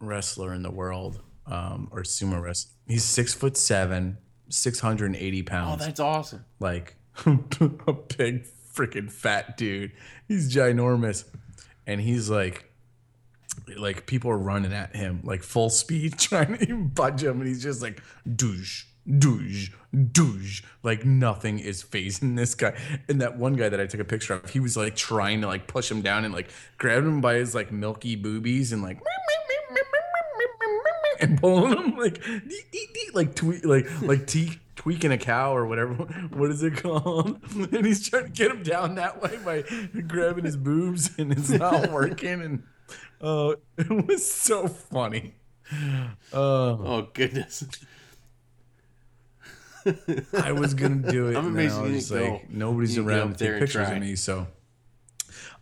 wrestler 0.00 0.54
in 0.54 0.62
the 0.62 0.70
world, 0.70 1.20
um, 1.46 1.88
or 1.90 2.02
sumo 2.02 2.40
wrestler. 2.40 2.72
He's 2.86 3.04
six 3.04 3.34
foot 3.34 3.56
seven, 3.56 4.18
six 4.48 4.80
hundred 4.80 5.06
and 5.06 5.16
eighty 5.16 5.42
pounds. 5.42 5.82
Oh, 5.82 5.84
that's 5.84 6.00
awesome. 6.00 6.44
like 6.60 6.96
a 7.26 7.92
big 8.16 8.46
freaking 8.72 9.10
fat 9.10 9.56
dude. 9.56 9.92
He's 10.28 10.54
ginormous, 10.54 11.24
and 11.86 12.00
he's 12.00 12.30
like, 12.30 12.70
like 13.76 14.06
people 14.06 14.30
are 14.30 14.38
running 14.38 14.72
at 14.72 14.94
him 14.94 15.20
like 15.24 15.42
full 15.42 15.70
speed 15.70 16.18
trying 16.18 16.58
to 16.58 16.76
budge 16.76 17.24
him, 17.24 17.40
and 17.40 17.48
he's 17.48 17.62
just 17.62 17.82
like 17.82 18.00
douche, 18.36 18.84
douche, 19.18 19.70
douche. 20.12 20.62
Like 20.82 21.04
nothing 21.04 21.58
is 21.58 21.82
phasing 21.82 22.36
this 22.36 22.54
guy. 22.54 22.78
And 23.08 23.20
that 23.20 23.38
one 23.38 23.54
guy 23.54 23.68
that 23.68 23.80
I 23.80 23.86
took 23.86 24.00
a 24.00 24.04
picture 24.04 24.34
of, 24.34 24.50
he 24.50 24.60
was 24.60 24.76
like 24.76 24.96
trying 24.96 25.40
to 25.42 25.46
like 25.46 25.66
push 25.66 25.90
him 25.90 26.02
down 26.02 26.24
and 26.24 26.34
like 26.34 26.50
grab 26.76 27.04
him 27.04 27.20
by 27.20 27.34
his 27.34 27.54
like 27.54 27.72
milky 27.72 28.16
boobies 28.16 28.72
and 28.72 28.82
like. 28.82 28.98
And 31.20 31.40
pulling 31.40 31.76
him 31.76 31.96
like, 31.96 32.22
dee, 32.22 32.60
dee, 32.70 32.86
dee, 32.94 33.10
like 33.12 33.34
tweak, 33.34 33.64
like 33.64 33.88
like 34.02 34.28
te- 34.28 34.60
tweaking 34.76 35.10
a 35.10 35.18
cow 35.18 35.52
or 35.56 35.66
whatever. 35.66 35.94
What 36.32 36.50
is 36.52 36.62
it 36.62 36.76
called? 36.76 37.40
And 37.56 37.84
he's 37.84 38.08
trying 38.08 38.26
to 38.26 38.30
get 38.30 38.52
him 38.52 38.62
down 38.62 38.94
that 38.94 39.20
way 39.20 39.36
by 39.44 39.64
grabbing 40.02 40.44
his 40.44 40.56
boobs, 40.56 41.10
and 41.18 41.32
it's 41.32 41.50
not 41.50 41.90
working. 41.90 42.40
And 42.40 42.62
uh, 43.20 43.54
it 43.76 44.06
was 44.06 44.30
so 44.30 44.68
funny. 44.68 45.34
Uh, 46.32 46.36
Oh 46.78 47.08
goodness. 47.12 47.64
I 50.42 50.52
was 50.52 50.74
gonna 50.74 50.96
do 51.10 51.28
it. 51.28 51.36
I'm 51.36 51.46
and 51.48 51.56
then 51.58 51.66
amazed 51.66 51.78
I 51.78 51.86
you 51.86 51.92
didn't 52.00 52.10
like, 52.32 52.42
go. 52.42 52.46
nobody's 52.50 52.96
You 52.96 53.04
get 53.04 53.08
around 53.08 53.30
up 53.32 53.36
to 53.38 53.44
there 53.44 53.52
take 53.54 53.60
and 53.60 53.66
pictures 53.68 53.86
try. 53.88 53.96
of 53.96 54.00
me, 54.02 54.16
so 54.16 54.46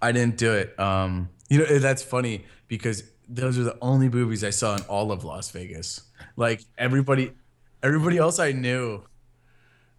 I 0.03 0.13
didn't 0.13 0.37
do 0.37 0.53
it. 0.53 0.79
Um, 0.79 1.29
you 1.49 1.59
know 1.59 1.79
that's 1.79 2.03
funny 2.03 2.45
because 2.69 3.05
those 3.29 3.59
are 3.59 3.65
the 3.65 3.77
only 3.83 4.09
boobies 4.09 4.43
I 4.45 4.51
saw 4.51 4.77
in 4.77 4.83
all 4.83 5.13
of 5.13 5.25
Las 5.25 5.51
Vegas. 5.51 6.03
Like 6.37 6.63
everybody, 6.79 7.33
everybody 7.83 8.19
else 8.19 8.39
I 8.39 8.53
knew 8.53 9.03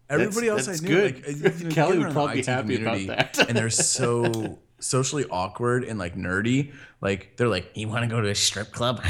Everybody 0.09 0.47
else 0.47 0.67
that's 0.67 0.81
I 0.81 0.88
knew, 0.88 0.95
good. 1.12 1.27
like, 1.43 1.59
you 1.59 1.63
know, 1.65 1.69
Kelly 1.69 1.97
get 1.97 1.97
would 1.97 1.97
around 1.97 2.07
the 2.07 2.13
probably 2.13 2.39
IT 2.39 2.45
be 2.45 2.51
happy 2.51 2.75
about 2.75 2.91
community, 2.93 3.07
that. 3.07 3.50
and 3.50 3.57
they're 3.57 3.69
so 3.69 4.57
socially 4.79 5.25
awkward 5.29 5.84
and 5.84 6.00
like 6.00 6.15
nerdy. 6.15 6.74
Like 7.01 7.38
they're 7.38 7.48
like, 7.48 7.72
"You 7.75 7.88
want 7.88 8.03
to 8.03 8.07
go 8.07 8.22
to 8.22 8.29
a 8.29 8.36
strip 8.36 8.72
club?" 8.72 9.01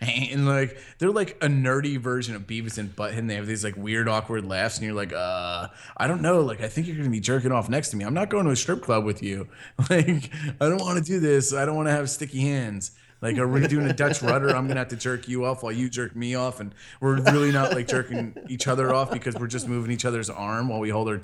and 0.00 0.46
like 0.46 0.78
they're 0.98 1.10
like 1.10 1.36
a 1.42 1.46
nerdy 1.46 1.98
version 1.98 2.34
of 2.34 2.46
Beavis 2.46 2.78
and 2.78 2.94
Butthead. 2.94 3.18
And 3.18 3.30
they 3.30 3.36
have 3.36 3.46
these 3.46 3.64
like 3.64 3.76
weird, 3.76 4.08
awkward 4.08 4.44
laughs, 4.44 4.76
and 4.76 4.86
you're 4.86 4.94
like, 4.94 5.12
"Uh, 5.12 5.68
I 5.96 6.06
don't 6.06 6.22
know. 6.22 6.40
Like 6.42 6.60
I 6.60 6.68
think 6.68 6.86
you're 6.86 6.96
gonna 6.96 7.08
be 7.10 7.20
jerking 7.20 7.52
off 7.52 7.68
next 7.68 7.90
to 7.90 7.96
me. 7.96 8.04
I'm 8.04 8.14
not 8.14 8.30
going 8.30 8.44
to 8.44 8.50
a 8.50 8.56
strip 8.56 8.82
club 8.82 9.04
with 9.04 9.22
you. 9.22 9.48
Like 9.90 10.30
I 10.60 10.68
don't 10.68 10.80
want 10.80 10.98
to 10.98 11.04
do 11.04 11.20
this. 11.20 11.52
I 11.52 11.64
don't 11.66 11.76
want 11.76 11.88
to 11.88 11.92
have 11.92 12.08
sticky 12.10 12.40
hands." 12.40 12.92
Like, 13.24 13.38
are 13.38 13.48
we 13.48 13.66
doing 13.66 13.88
a 13.88 13.92
Dutch 13.94 14.20
rudder? 14.20 14.50
I'm 14.50 14.68
gonna 14.68 14.80
have 14.80 14.88
to 14.88 14.96
jerk 14.96 15.28
you 15.28 15.46
off 15.46 15.62
while 15.62 15.72
you 15.72 15.88
jerk 15.88 16.14
me 16.14 16.34
off, 16.34 16.60
and 16.60 16.74
we're 17.00 17.22
really 17.22 17.52
not 17.52 17.72
like 17.72 17.88
jerking 17.88 18.36
each 18.50 18.68
other 18.68 18.92
off 18.92 19.10
because 19.10 19.34
we're 19.36 19.46
just 19.46 19.66
moving 19.66 19.90
each 19.90 20.04
other's 20.04 20.28
arm 20.28 20.68
while 20.68 20.78
we 20.78 20.90
hold 20.90 21.08
our 21.08 21.18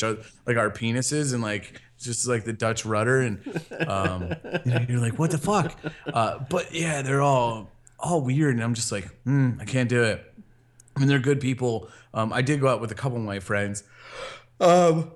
like 0.46 0.56
our 0.56 0.70
penises 0.70 1.34
and 1.34 1.42
like 1.42 1.78
just 2.00 2.26
like 2.26 2.44
the 2.44 2.52
Dutch 2.52 2.84
rudder, 2.84 3.20
and 3.20 3.62
um, 3.86 4.34
you 4.64 4.72
know, 4.72 4.86
you're 4.88 5.00
like, 5.00 5.18
what 5.18 5.30
the 5.30 5.38
fuck? 5.38 5.78
Uh, 6.06 6.38
but 6.48 6.74
yeah, 6.74 7.02
they're 7.02 7.22
all 7.22 7.70
all 7.98 8.20
weird, 8.20 8.54
and 8.54 8.64
I'm 8.64 8.74
just 8.74 8.90
like, 8.90 9.06
hmm, 9.24 9.52
I 9.60 9.64
can't 9.64 9.88
do 9.88 10.02
it. 10.02 10.24
I 10.96 11.00
mean, 11.00 11.08
they're 11.08 11.18
good 11.18 11.40
people. 11.40 11.88
Um, 12.12 12.32
I 12.32 12.42
did 12.42 12.60
go 12.60 12.68
out 12.68 12.80
with 12.80 12.90
a 12.90 12.94
couple 12.94 13.18
of 13.18 13.24
my 13.24 13.40
friends, 13.40 13.84
um, 14.58 15.12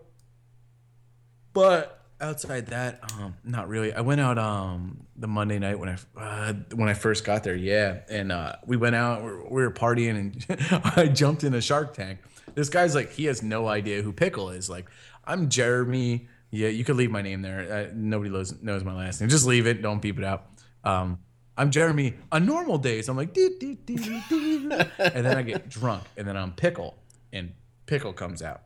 but 1.52 2.02
outside 2.20 2.66
that, 2.66 3.00
um, 3.18 3.36
not 3.42 3.68
really. 3.68 3.92
I 3.92 4.00
went 4.00 4.20
out 4.20 4.38
um 4.38 5.06
the 5.16 5.26
Monday 5.26 5.58
night 5.58 5.78
when 5.78 5.88
I 5.88 5.96
uh, 6.20 6.52
when 6.74 6.88
I 6.88 6.94
first 6.94 7.24
got 7.24 7.44
there, 7.44 7.56
yeah, 7.56 8.00
and 8.08 8.30
uh, 8.30 8.56
we 8.66 8.76
went 8.76 8.94
out. 8.94 9.22
We 9.22 9.30
were, 9.30 9.44
we 9.44 9.62
were 9.62 9.70
partying, 9.70 10.16
and 10.16 10.92
I 10.96 11.06
jumped 11.08 11.44
in 11.44 11.54
a 11.54 11.60
Shark 11.60 11.94
Tank. 11.94 12.20
This 12.54 12.68
guy's 12.68 12.94
like, 12.94 13.12
he 13.12 13.24
has 13.24 13.42
no 13.42 13.66
idea 13.66 14.02
who 14.02 14.12
Pickle 14.12 14.50
is. 14.50 14.70
Like, 14.70 14.86
I'm 15.24 15.48
Jeremy. 15.48 16.28
Yeah, 16.54 16.68
you 16.68 16.84
could 16.84 16.96
leave 16.96 17.10
my 17.10 17.22
name 17.22 17.42
there. 17.42 17.88
Uh, 17.88 17.92
nobody 17.94 18.30
knows 18.30 18.62
knows 18.62 18.84
my 18.84 18.94
last 18.94 19.20
name. 19.20 19.28
Just 19.28 19.46
leave 19.46 19.66
it. 19.66 19.82
Don't 19.82 20.00
beep 20.00 20.18
it 20.18 20.24
out. 20.24 20.46
Um, 20.84 21.18
I'm 21.56 21.70
Jeremy. 21.70 22.14
On 22.30 22.46
normal 22.46 22.78
days, 22.78 23.08
I'm 23.08 23.16
like, 23.16 23.34
"Doo, 23.34 23.56
doo, 23.58 23.74
doo, 23.74 23.96
doo, 23.96 24.20
doo." 24.28 24.70
and 24.98 25.26
then 25.26 25.36
I 25.36 25.42
get 25.42 25.68
drunk, 25.68 26.04
and 26.16 26.26
then 26.26 26.36
I'm 26.36 26.52
Pickle, 26.52 26.94
and 27.32 27.52
Pickle 27.86 28.12
comes 28.12 28.40
out. 28.40 28.62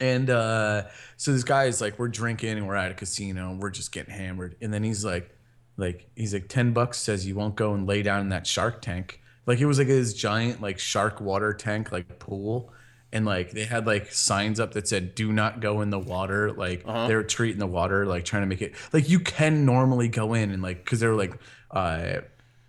And 0.00 0.28
uh, 0.28 0.84
so 1.16 1.32
this 1.32 1.44
guy 1.44 1.64
is 1.64 1.80
like, 1.80 1.98
we're 1.98 2.08
drinking 2.08 2.58
and 2.58 2.66
we're 2.66 2.74
at 2.74 2.90
a 2.90 2.94
casino 2.94 3.50
and 3.50 3.60
we're 3.62 3.70
just 3.70 3.92
getting 3.92 4.12
hammered. 4.12 4.56
And 4.60 4.72
then 4.74 4.82
he's 4.82 5.04
like, 5.04 5.30
like 5.76 6.10
he's 6.16 6.34
like, 6.34 6.48
ten 6.48 6.72
bucks 6.72 6.98
says 6.98 7.26
you 7.26 7.34
won't 7.34 7.54
go 7.54 7.74
and 7.74 7.86
lay 7.86 8.02
down 8.02 8.20
in 8.20 8.28
that 8.30 8.46
shark 8.46 8.82
tank. 8.82 9.20
Like 9.46 9.60
it 9.60 9.66
was 9.66 9.78
like 9.78 9.88
this 9.88 10.14
giant 10.14 10.60
like 10.60 10.78
shark 10.78 11.20
water 11.20 11.52
tank 11.52 11.92
like 11.92 12.18
pool. 12.18 12.72
And 13.14 13.24
like 13.24 13.52
they 13.52 13.64
had 13.64 13.86
like 13.86 14.12
signs 14.12 14.60
up 14.60 14.72
that 14.72 14.88
said 14.88 15.14
"Do 15.14 15.32
not 15.32 15.60
go 15.60 15.80
in 15.80 15.90
the 15.90 15.98
water." 16.00 16.52
Like 16.52 16.84
they 16.84 17.14
were 17.14 17.22
treating 17.22 17.60
the 17.60 17.66
water, 17.66 18.04
like 18.04 18.24
trying 18.24 18.42
to 18.42 18.46
make 18.46 18.60
it 18.60 18.74
like 18.92 19.08
you 19.08 19.20
can 19.20 19.64
normally 19.64 20.08
go 20.08 20.34
in 20.34 20.50
and 20.50 20.62
like 20.62 20.84
because 20.84 21.00
they 21.00 21.06
were 21.06 21.14
like 21.14 21.38
uh, 21.70 22.22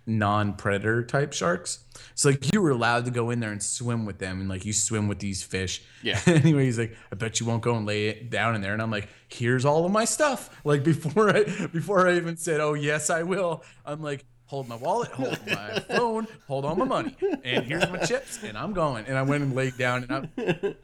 non-predator 0.06 1.02
type 1.02 1.32
sharks. 1.32 1.80
So 2.14 2.30
like 2.30 2.52
you 2.52 2.62
were 2.62 2.70
allowed 2.70 3.04
to 3.06 3.10
go 3.10 3.30
in 3.30 3.40
there 3.40 3.50
and 3.50 3.62
swim 3.62 4.06
with 4.06 4.18
them, 4.18 4.40
and 4.40 4.48
like 4.48 4.64
you 4.64 4.72
swim 4.72 5.08
with 5.08 5.18
these 5.18 5.42
fish. 5.42 5.82
Yeah. 6.02 6.20
anyway, 6.26 6.64
he's 6.64 6.78
like, 6.78 6.96
I 7.12 7.16
bet 7.16 7.40
you 7.40 7.46
won't 7.46 7.62
go 7.62 7.74
and 7.74 7.84
lay 7.84 8.08
it 8.08 8.30
down 8.30 8.54
in 8.54 8.60
there. 8.60 8.72
And 8.72 8.80
I'm 8.80 8.90
like, 8.90 9.08
here's 9.28 9.64
all 9.64 9.84
of 9.84 9.92
my 9.92 10.04
stuff. 10.04 10.60
Like 10.64 10.84
before 10.84 11.28
I 11.36 11.42
before 11.72 12.06
I 12.06 12.16
even 12.16 12.36
said, 12.36 12.60
oh 12.60 12.74
yes, 12.74 13.10
I 13.10 13.24
will. 13.24 13.64
I'm 13.84 14.00
like, 14.00 14.24
hold 14.46 14.68
my 14.68 14.76
wallet, 14.76 15.10
hold 15.10 15.38
my 15.46 15.80
phone, 15.80 16.26
hold 16.46 16.64
all 16.64 16.76
my 16.76 16.84
money, 16.84 17.16
and 17.44 17.64
here's 17.64 17.88
my 17.90 17.98
chips, 17.98 18.42
and 18.42 18.56
I'm 18.56 18.72
going. 18.72 19.06
And 19.06 19.16
I 19.16 19.22
went 19.22 19.42
and 19.42 19.54
laid 19.54 19.76
down, 19.76 20.04
and 20.04 20.12
I'm. 20.12 20.76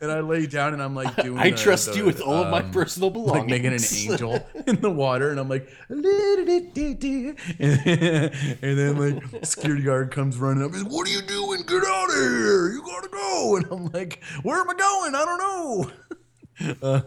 And 0.00 0.10
I 0.10 0.20
lay 0.20 0.46
down 0.46 0.72
and 0.72 0.82
I'm 0.82 0.94
like 0.94 1.14
doing. 1.16 1.38
I 1.38 1.50
the- 1.50 1.56
trust 1.56 1.92
the, 1.92 1.98
you 1.98 2.04
with 2.06 2.20
all 2.20 2.44
of 2.44 2.50
my 2.50 2.60
um, 2.60 2.70
personal 2.70 3.10
like 3.10 3.14
belongings. 3.14 3.50
making 3.50 3.72
an 3.72 4.12
angel 4.12 4.48
in 4.66 4.80
the 4.80 4.90
water, 4.90 5.30
and 5.30 5.38
I'm 5.38 5.48
like, 5.48 5.68
and, 5.88 6.04
and 7.58 8.24
then 8.60 8.96
like 8.96 9.44
security 9.44 9.82
guard 9.82 10.10
comes 10.12 10.38
running 10.38 10.64
up. 10.64 10.72
He's, 10.72 10.84
what 10.84 11.08
are 11.08 11.12
you 11.12 11.22
doing? 11.22 11.62
Get 11.62 11.84
out 11.84 12.08
of 12.08 12.14
here! 12.14 12.70
You 12.72 12.82
gotta 12.86 13.08
go. 13.08 13.56
And 13.56 13.66
I'm 13.70 13.86
like, 13.92 14.22
where 14.42 14.60
am 14.60 14.70
I 14.70 14.74
going? 14.74 15.14
I 15.14 15.24
don't 15.24 15.38
know. 15.38 15.90
Uh, 16.80 17.00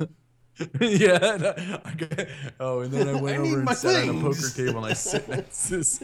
yeah. 0.80 1.20
and 1.22 2.28
oh, 2.60 2.80
and 2.82 2.92
then 2.92 3.10
I 3.10 3.22
went 3.22 3.38
I 3.38 3.42
over 3.42 3.60
and 3.60 3.70
sat 3.70 4.10
on 4.10 4.18
a 4.18 4.22
poker 4.22 4.50
table, 4.56 4.78
and 4.78 4.86
I 4.88 4.94
sit 4.94 5.28
next 5.28 5.68
to 5.68 5.78
this. 5.78 6.04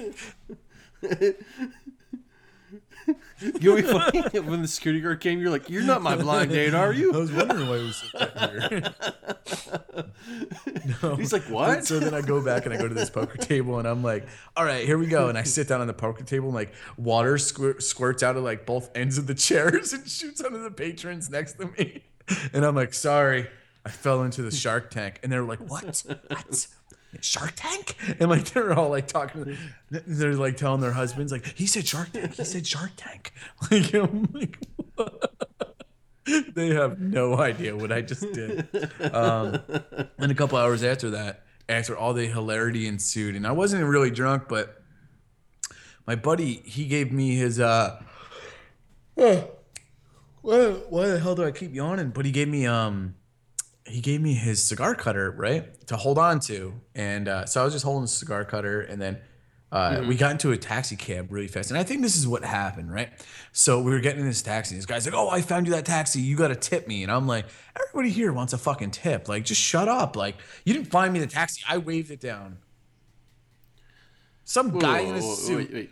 You 3.42 3.60
know, 3.60 3.74
what'd 3.74 4.14
be 4.14 4.22
funny 4.22 4.40
when 4.48 4.62
the 4.62 4.68
security 4.68 5.02
guard 5.02 5.20
came, 5.20 5.40
you're 5.40 5.50
like, 5.50 5.70
"You're 5.70 5.84
not 5.84 6.02
my 6.02 6.16
blind 6.16 6.52
date, 6.52 6.74
are 6.74 6.94
you? 6.94 7.12
I 7.14 7.18
was 7.18 7.32
wondering 7.32 7.68
why 7.68 7.78
he 7.80 7.84
was 7.86 7.98
sitting 7.98 8.70
here. 8.70 8.94
No. 11.02 11.16
He's 11.16 11.34
like, 11.34 11.44
"What?" 11.44 11.86
So 11.86 12.00
then 12.00 12.14
I 12.14 12.22
go 12.22 12.44
back 12.44 12.66
and 12.66 12.74
I 12.74 12.78
go 12.78 12.88
to 12.88 12.94
this 12.94 13.10
poker 13.10 13.38
table 13.38 13.80
and 13.80 13.88
I'm 13.88 14.04
like, 14.04 14.26
all 14.56 14.64
right, 14.64 14.86
here 14.86 14.98
we 14.98 15.08
go. 15.08 15.28
And 15.28 15.38
I 15.38 15.44
sit 15.44 15.68
down 15.68 15.82
on 15.82 15.88
the 15.88 15.94
poker 15.94 16.24
table 16.24 16.48
and 16.48 16.56
like 16.56 16.74
water 16.98 17.38
squir- 17.38 17.82
squirts 17.82 18.24
out 18.24 18.38
of 18.38 18.44
like 18.44 18.66
both 18.66 18.96
ends 18.96 19.18
of 19.18 19.28
the 19.28 19.36
chairs 19.36 19.92
and 19.94 20.08
shoots 20.08 20.42
onto 20.42 20.62
the 20.62 20.72
patrons 20.72 21.30
next 21.30 21.54
to 21.54 21.68
me. 21.78 22.04
And 22.54 22.66
I'm 22.66 22.76
like, 22.76 22.94
sorry, 22.94 23.48
I 23.86 23.90
fell 23.90 24.24
into 24.24 24.42
the 24.42 24.52
shark 24.52 24.92
tank. 24.92 25.20
And 25.24 25.32
they're 25.32 25.44
like, 25.44 25.60
what? 25.60 26.04
What? 26.28 26.68
Shark 27.22 27.54
Tank? 27.56 27.96
And 28.20 28.30
like 28.30 28.46
they're 28.46 28.74
all 28.74 28.90
like 28.90 29.08
talking, 29.08 29.58
they're 29.90 30.34
like 30.36 30.58
telling 30.58 30.82
their 30.82 30.94
husbands, 30.94 31.32
like, 31.32 31.46
he 31.46 31.66
said 31.66 31.88
Shark 31.88 32.12
Tank, 32.12 32.36
he 32.36 32.44
said 32.44 32.66
Shark 32.66 32.92
Tank. 32.96 33.34
Like, 33.72 33.94
I'm 33.94 34.28
like, 34.34 34.58
they 36.54 36.70
have 36.74 37.00
no 37.00 37.38
idea 37.38 37.76
what 37.76 37.92
I 37.92 38.02
just 38.02 38.32
did. 38.34 38.68
Um, 39.14 39.60
and 40.18 40.32
a 40.32 40.36
couple 40.36 40.58
hours 40.58 40.84
after 40.84 41.12
that, 41.12 41.44
after 41.70 41.96
all 41.98 42.14
the 42.14 42.26
hilarity 42.26 42.88
ensued, 42.88 43.36
and 43.36 43.48
I 43.48 43.52
wasn't 43.52 43.86
really 43.86 44.12
drunk, 44.12 44.44
but 44.50 44.82
my 46.06 46.16
buddy 46.16 46.56
he 46.66 46.86
gave 46.86 47.12
me 47.12 47.36
his 47.36 47.60
uh. 47.60 48.02
why, 49.16 49.46
why 50.42 51.08
the 51.08 51.20
hell 51.20 51.36
do 51.36 51.46
I 51.46 51.52
keep 51.52 51.74
yawning? 51.74 52.10
But 52.10 52.26
he 52.26 52.32
gave 52.32 52.48
me 52.48 52.66
um, 52.68 53.16
he 53.86 54.02
gave 54.02 54.22
me 54.22 54.34
his 54.34 54.64
cigar 54.64 54.96
cutter 54.96 55.32
right 55.32 55.86
to 55.88 55.98
hold 55.98 56.18
on 56.18 56.40
to, 56.42 56.74
and 56.96 57.28
uh, 57.28 57.46
so 57.46 57.62
I 57.62 57.64
was 57.66 57.74
just 57.74 57.86
holding 57.86 58.04
the 58.04 58.08
cigar 58.08 58.46
cutter, 58.46 58.82
and 58.82 59.02
then 59.02 59.20
uh, 59.72 60.04
we 60.08 60.16
got 60.16 60.32
into 60.32 60.52
a 60.52 60.58
taxi 60.58 60.96
cab 60.96 61.32
really 61.32 61.48
fast, 61.48 61.72
and 61.72 61.80
I 61.80 61.84
think 61.84 62.02
this 62.02 62.16
is 62.16 62.28
what 62.28 62.44
happened, 62.44 62.94
right? 62.94 63.10
So 63.52 63.82
we 63.82 63.92
were 63.92 64.00
getting 64.00 64.22
in 64.22 64.28
this 64.28 64.42
taxi. 64.42 64.76
and 64.76 64.80
This 64.80 64.86
guy's 64.86 65.06
like, 65.06 65.16
"Oh, 65.16 65.30
I 65.30 65.42
found 65.42 65.66
you 65.68 65.74
that 65.74 65.86
taxi. 65.86 66.22
You 66.22 66.36
got 66.36 66.50
to 66.50 66.56
tip 66.56 66.88
me." 66.88 67.04
And 67.04 67.12
I'm 67.12 67.28
like, 67.28 67.46
"Everybody 67.76 68.12
here 68.12 68.32
wants 68.32 68.54
a 68.54 68.58
fucking 68.58 68.92
tip. 68.92 69.28
Like, 69.28 69.46
just 69.46 69.62
shut 69.62 69.88
up. 69.88 70.16
Like, 70.16 70.36
you 70.64 70.74
didn't 70.74 70.88
find 70.90 71.12
me 71.12 71.20
the 71.20 71.28
taxi. 71.28 71.64
I 71.68 71.78
waved 71.78 72.12
it 72.12 72.20
down." 72.20 72.60
Some 74.44 74.78
guy 74.78 75.00
in 75.00 75.16
a 75.16 75.22
Whoa, 75.22 75.36
suit. 75.36 75.58
wait, 75.58 75.74
wait. 75.74 75.90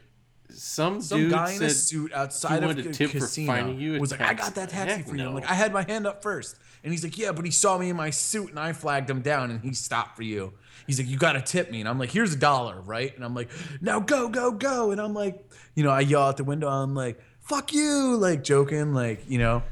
Some, 0.50 1.02
Some 1.02 1.22
dude 1.22 1.32
guy 1.32 1.54
in 1.54 1.64
a 1.64 1.70
suit 1.70 2.12
outside 2.14 2.64
of 2.64 2.72
a 2.72 2.74
the 2.74 2.92
tip 2.92 3.12
casino 3.12 3.48
finding 3.48 3.80
you 3.80 3.96
a 3.96 4.00
was 4.00 4.12
like, 4.12 4.22
"I 4.22 4.34
got 4.34 4.56
that 4.56 4.70
taxi 4.70 4.98
Heck 4.98 5.08
for 5.08 5.16
you." 5.16 5.24
I'm 5.24 5.30
no. 5.30 5.36
like, 5.36 5.50
"I 5.50 5.54
had 5.54 5.72
my 5.72 5.84
hand 5.84 6.06
up 6.06 6.22
first. 6.22 6.58
And 6.84 6.92
he's 6.92 7.04
like, 7.04 7.18
"Yeah, 7.18 7.32
but 7.32 7.46
he 7.46 7.52
saw 7.52 7.78
me 7.78 7.90
in 7.90 7.96
my 7.96 8.10
suit 8.10 8.50
and 8.50 8.60
I 8.60 8.74
flagged 8.74 9.10
him 9.10 9.22
down 9.22 9.52
and 9.52 9.62
he 9.62 9.74
stopped 9.74 10.16
for 10.16 10.24
you." 10.24 10.54
He's 10.88 11.00
like, 11.00 11.08
"You 11.08 11.18
got 11.18 11.34
to 11.34 11.42
tip 11.42 11.72
me," 11.72 11.80
and 11.80 11.90
I'm 11.90 12.00
like, 12.00 12.12
"Here's 12.12 12.34
a 12.34 12.38
dollar, 12.38 12.82
right?" 12.82 13.14
And 13.16 13.24
I'm 13.24 13.36
like, 13.36 13.50
"Now 13.82 14.00
go, 14.00 14.30
go, 14.30 14.52
go!" 14.52 14.92
And 14.92 15.00
I'm 15.00 15.14
like, 15.14 15.44
you 15.76 15.84
know, 15.84 15.92
I 15.92 16.02
yell 16.02 16.24
out 16.24 16.38
the 16.38 16.44
window. 16.44 16.68
I'm 16.68 16.96
like, 16.96 17.22
"Fuck 17.40 17.74
you!" 17.74 18.18
Like 18.18 18.44
joking, 18.44 18.94
like 18.94 19.24
you 19.30 19.38
know. 19.38 19.64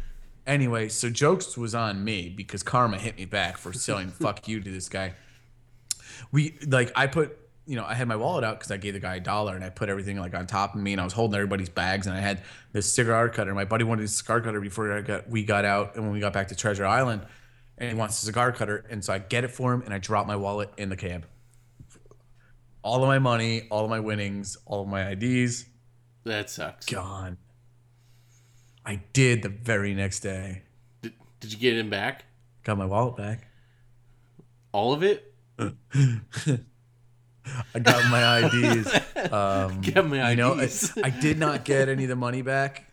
Anyway, 0.48 0.90
so 0.90 1.10
jokes 1.10 1.58
was 1.58 1.76
on 1.76 2.04
me 2.04 2.30
because 2.30 2.64
karma 2.64 2.98
hit 2.98 3.18
me 3.18 3.26
back 3.26 3.58
for 3.58 3.74
selling 3.74 4.10
"fuck 4.10 4.48
you" 4.48 4.62
to 4.62 4.72
this 4.72 4.90
guy 4.90 5.14
we 6.32 6.58
like 6.68 6.92
I 6.96 7.08
put 7.08 7.38
you 7.70 7.76
know 7.76 7.86
I 7.86 7.94
had 7.94 8.08
my 8.08 8.16
wallet 8.16 8.44
out 8.44 8.58
because 8.58 8.72
I 8.72 8.78
gave 8.78 8.96
the 8.96 9.00
guy 9.00 9.18
a 9.18 9.20
dollar 9.20 9.56
and 9.56 9.64
I 9.64 9.70
put 9.70 9.90
everything 9.90 10.18
like 10.20 10.34
on 10.34 10.48
top 10.48 10.74
of 10.74 10.82
me 10.82 10.92
and 10.92 11.00
I 11.00 11.04
was 11.04 11.14
holding 11.14 11.36
everybody's 11.36 11.70
bags 11.70 12.08
and 12.08 12.16
I 12.18 12.20
had 12.20 12.42
this 12.74 12.92
cigar 12.92 13.30
cutter. 13.30 13.54
My 13.54 13.64
buddy 13.64 13.84
wanted 13.84 14.06
a 14.06 14.08
cigar 14.08 14.42
cutter 14.42 14.60
before 14.60 14.92
I 14.92 15.02
got 15.02 15.30
we 15.30 15.44
got 15.44 15.66
out 15.66 15.94
and 15.96 16.04
when 16.04 16.12
we 16.12 16.20
got 16.20 16.34
back 16.34 16.48
to 16.48 16.56
Treasure 16.56 16.84
Island 16.84 17.22
and 17.78 17.90
he 17.92 17.96
wants 17.96 18.22
a 18.24 18.26
cigar 18.26 18.52
cutter 18.52 18.86
and 18.90 19.06
so 19.06 19.14
I 19.14 19.20
get 19.20 19.44
it 19.44 19.52
for 19.52 19.72
him 19.72 19.84
and 19.84 19.94
I 19.94 20.00
drop 20.00 20.26
my 20.26 20.36
wallet 20.36 20.72
in 20.78 20.90
the 20.90 20.96
cab. 20.96 21.28
All 22.82 23.04
of 23.04 23.08
my 23.08 23.20
money, 23.20 23.68
all 23.70 23.84
of 23.84 23.90
my 23.92 24.00
winnings, 24.00 24.58
all 24.66 24.82
of 24.82 24.88
my 24.88 25.12
IDs 25.12 25.66
That 26.24 26.50
sucks. 26.50 26.88
gone. 26.88 27.38
I 28.84 29.02
did 29.14 29.44
the 29.44 29.50
very 29.50 29.94
next 29.94 30.22
day. 30.22 30.64
Did, 31.04 31.14
did 31.40 31.54
you 31.54 31.60
get 31.60 31.78
him 31.78 31.92
back? 31.92 32.26
Got 32.64 32.80
my 32.80 32.86
wallet 32.88 33.16
back. 33.16 33.48
All 34.72 34.92
of 34.92 35.04
it? 35.04 35.32
I 37.76 37.80
got 37.80 38.10
my 38.10 38.46
IDs. 38.46 38.92
Um, 39.32 39.82
Get 39.82 40.08
my 40.08 40.32
you 40.32 40.38
know, 40.38 40.54
I, 40.54 40.64
IDs. 40.64 40.98
I 41.04 41.10
did 41.10 41.38
not 41.38 41.66
get 41.66 41.90
any 41.90 42.04
of 42.04 42.10
the 42.10 42.16
money 42.16 42.42
back. 42.42 42.90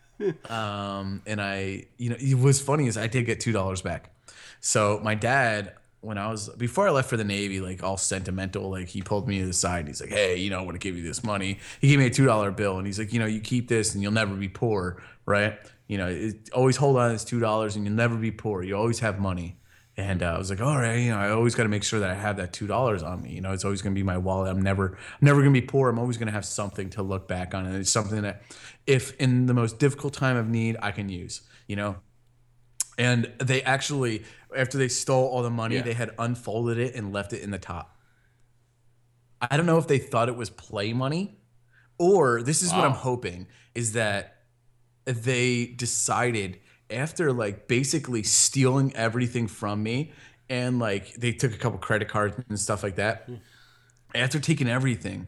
Um, 0.50 1.22
and 1.24 1.40
I, 1.40 1.84
you 1.98 2.10
know, 2.10 2.16
it 2.18 2.34
was 2.34 2.60
funny 2.60 2.88
is 2.88 2.98
I 2.98 3.06
did 3.06 3.26
get 3.26 3.38
two 3.38 3.52
dollars 3.52 3.80
back. 3.80 4.10
So 4.60 5.00
my 5.04 5.14
dad, 5.14 5.74
when 6.00 6.18
I 6.18 6.28
was 6.30 6.48
before 6.50 6.88
I 6.88 6.90
left 6.90 7.08
for 7.08 7.16
the 7.16 7.24
Navy, 7.24 7.60
like 7.60 7.82
all 7.82 7.96
sentimental, 7.96 8.70
like 8.70 8.88
he 8.88 9.02
pulled 9.02 9.28
me 9.28 9.38
to 9.38 9.46
the 9.46 9.52
side. 9.52 9.80
And 9.80 9.88
he's 9.88 10.00
like, 10.00 10.10
"Hey, 10.10 10.36
you 10.36 10.50
know, 10.50 10.58
I 10.58 10.62
want 10.62 10.74
to 10.74 10.80
give 10.80 10.96
you 10.96 11.04
this 11.04 11.22
money." 11.22 11.58
He 11.80 11.88
gave 11.88 12.00
me 12.00 12.06
a 12.06 12.10
two 12.10 12.26
dollar 12.26 12.50
bill, 12.50 12.76
and 12.76 12.86
he's 12.86 12.98
like, 12.98 13.12
"You 13.12 13.20
know, 13.20 13.26
you 13.26 13.40
keep 13.40 13.68
this, 13.68 13.94
and 13.94 14.02
you'll 14.02 14.12
never 14.12 14.34
be 14.34 14.48
poor, 14.48 15.00
right?" 15.26 15.58
you 15.88 15.98
know, 15.98 16.08
it, 16.08 16.50
always 16.52 16.76
hold 16.76 16.96
on 16.96 17.08
to 17.08 17.12
this 17.14 17.24
two 17.24 17.40
dollars, 17.40 17.76
and 17.76 17.84
you'll 17.84 17.94
never 17.94 18.16
be 18.16 18.30
poor. 18.30 18.62
You 18.62 18.76
always 18.76 18.98
have 19.00 19.20
money. 19.20 19.56
And 19.98 20.22
uh, 20.22 20.26
I 20.34 20.38
was 20.38 20.50
like, 20.50 20.60
all 20.60 20.76
right, 20.76 20.96
you 20.96 21.10
know, 21.10 21.16
I 21.16 21.30
always 21.30 21.54
got 21.54 21.62
to 21.62 21.70
make 21.70 21.82
sure 21.82 22.00
that 22.00 22.10
I 22.10 22.14
have 22.14 22.36
that 22.36 22.52
two 22.52 22.66
dollars 22.66 23.02
on 23.02 23.22
me. 23.22 23.32
You 23.32 23.40
know, 23.40 23.52
it's 23.52 23.64
always 23.64 23.80
going 23.80 23.94
to 23.94 23.98
be 23.98 24.02
my 24.02 24.18
wallet. 24.18 24.50
I'm 24.50 24.60
never, 24.60 24.88
I'm 24.90 25.24
never 25.24 25.40
going 25.40 25.54
to 25.54 25.58
be 25.60 25.66
poor. 25.66 25.88
I'm 25.88 25.98
always 25.98 26.18
going 26.18 26.26
to 26.26 26.32
have 26.32 26.44
something 26.44 26.90
to 26.90 27.02
look 27.02 27.26
back 27.26 27.54
on, 27.54 27.64
and 27.64 27.74
it's 27.76 27.90
something 27.90 28.20
that, 28.22 28.42
if 28.86 29.16
in 29.16 29.46
the 29.46 29.54
most 29.54 29.78
difficult 29.78 30.12
time 30.12 30.36
of 30.36 30.48
need, 30.48 30.76
I 30.82 30.90
can 30.90 31.08
use. 31.08 31.40
You 31.66 31.76
know, 31.76 31.96
and 32.98 33.32
they 33.38 33.62
actually, 33.62 34.24
after 34.54 34.76
they 34.76 34.88
stole 34.88 35.28
all 35.28 35.42
the 35.42 35.50
money, 35.50 35.76
Yeah. 35.76 35.82
they 35.82 35.94
had 35.94 36.10
unfolded 36.18 36.76
it 36.78 36.94
and 36.94 37.12
left 37.12 37.32
it 37.32 37.42
in 37.42 37.50
the 37.50 37.58
top. 37.58 37.96
I 39.40 39.56
don't 39.56 39.66
know 39.66 39.78
if 39.78 39.86
they 39.88 39.98
thought 39.98 40.28
it 40.28 40.36
was 40.36 40.50
play 40.50 40.92
money, 40.92 41.38
or 41.98 42.42
this 42.42 42.62
is 42.62 42.72
what 42.72 42.84
I'm 42.84 42.92
hoping 42.92 43.46
is 43.74 43.92
that 43.94 44.42
they 45.06 45.66
decided 45.66 46.60
after 46.90 47.32
like 47.32 47.68
basically 47.68 48.22
stealing 48.22 48.94
everything 48.94 49.48
from 49.48 49.82
me 49.82 50.12
and 50.48 50.78
like 50.78 51.14
they 51.14 51.32
took 51.32 51.54
a 51.54 51.58
couple 51.58 51.78
credit 51.78 52.08
cards 52.08 52.36
and 52.48 52.58
stuff 52.58 52.82
like 52.82 52.96
that. 52.96 53.24
Hmm. 53.26 53.34
After 54.14 54.38
taking 54.38 54.68
everything, 54.68 55.26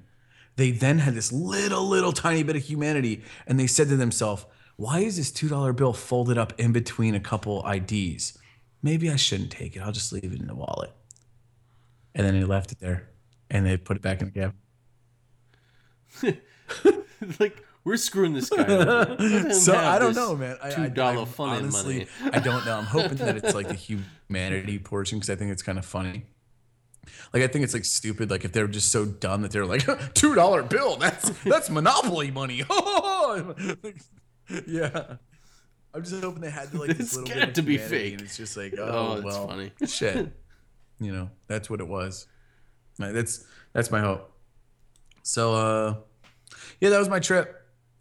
they 0.57 0.71
then 0.71 0.99
had 0.99 1.15
this 1.15 1.33
little, 1.33 1.87
little 1.87 2.12
tiny 2.12 2.43
bit 2.43 2.57
of 2.57 2.62
humanity 2.62 3.23
and 3.47 3.59
they 3.59 3.67
said 3.67 3.88
to 3.88 3.97
themselves, 3.97 4.47
why 4.77 5.00
is 5.00 5.17
this 5.17 5.33
$2 5.33 5.75
bill 5.75 5.93
folded 5.93 6.38
up 6.38 6.59
in 6.59 6.73
between 6.73 7.15
a 7.15 7.21
couple 7.21 7.67
IDs? 7.69 8.38
Maybe 8.83 9.11
I 9.11 9.17
shouldn't 9.17 9.50
take 9.50 9.77
it. 9.77 9.81
I'll 9.81 9.93
just 9.93 10.12
leave 10.12 10.33
it 10.33 10.41
in 10.41 10.47
the 10.47 10.55
wallet. 10.55 10.93
And 12.15 12.27
then 12.27 12.38
they 12.38 12.45
left 12.45 12.73
it 12.73 12.79
there 12.79 13.09
and 13.50 13.67
they 13.67 13.77
put 13.77 13.97
it 13.97 14.03
back 14.03 14.21
in 14.21 14.31
the 14.31 14.41
cab. 14.41 14.55
like 17.41 17.65
we're 17.88 17.97
screwing 17.97 18.35
this 18.35 18.50
guy. 18.50 18.64
So 19.52 19.75
I 19.75 19.99
don't 19.99 20.14
know, 20.14 20.37
man. 20.37 20.59
I, 20.62 20.68
I, 20.68 20.88
$2 20.88 20.99
I 21.23 21.25
fun 21.25 21.49
honestly, 21.49 22.07
money. 22.21 22.30
I 22.37 22.38
don't 22.38 22.64
know. 22.66 22.76
I'm 22.76 22.85
hoping 22.85 23.16
that 23.16 23.37
it's 23.38 23.54
like 23.54 23.68
the 23.68 23.75
humanity 23.75 24.78
portion 24.78 25.18
because 25.18 25.30
I 25.30 25.37
think 25.37 25.50
it's 25.52 25.62
kind 25.62 25.78
of 25.78 25.87
funny. 25.87 26.26
Like 27.33 27.42
I 27.42 27.47
think 27.47 27.64
it's 27.64 27.73
like 27.73 27.87
stupid. 27.87 28.30
Like 28.30 28.45
if 28.45 28.52
they're 28.52 28.68
just 28.68 28.92
so 28.92 29.07
dumb 29.07 29.40
that 29.42 29.50
they're 29.50 29.64
like 29.64 29.87
two 30.14 30.35
dollar 30.35 30.62
bill. 30.62 30.97
That's 30.97 31.30
that's 31.45 31.71
monopoly 31.71 32.30
money. 32.30 32.62
yeah. 34.66 35.14
I'm 35.95 36.04
just 36.04 36.23
hoping 36.23 36.42
they 36.42 36.50
had 36.50 36.71
to 36.73 36.78
like 36.78 36.88
this 36.90 37.00
It's 37.00 37.16
little 37.16 37.35
bit 37.35 37.49
of 37.49 37.54
to 37.54 37.62
be 37.62 37.78
fake. 37.78 38.12
and 38.14 38.23
it's 38.23 38.37
just 38.37 38.57
like 38.57 38.75
Oh, 38.78 39.18
oh, 39.18 39.23
well, 39.25 39.49
funny. 39.49 39.73
shit. 39.87 40.30
You 41.00 41.12
know 41.12 41.30
that's 41.47 41.71
what 41.71 41.80
it 41.80 41.88
was. 41.88 42.26
That's 42.99 43.47
that's 43.73 43.90
my 43.90 44.00
hope. 44.00 44.30
So 45.23 45.54
uh, 45.54 45.95
yeah, 46.80 46.90
that 46.90 46.99
was 46.99 47.09
my 47.09 47.21
trip. 47.21 47.54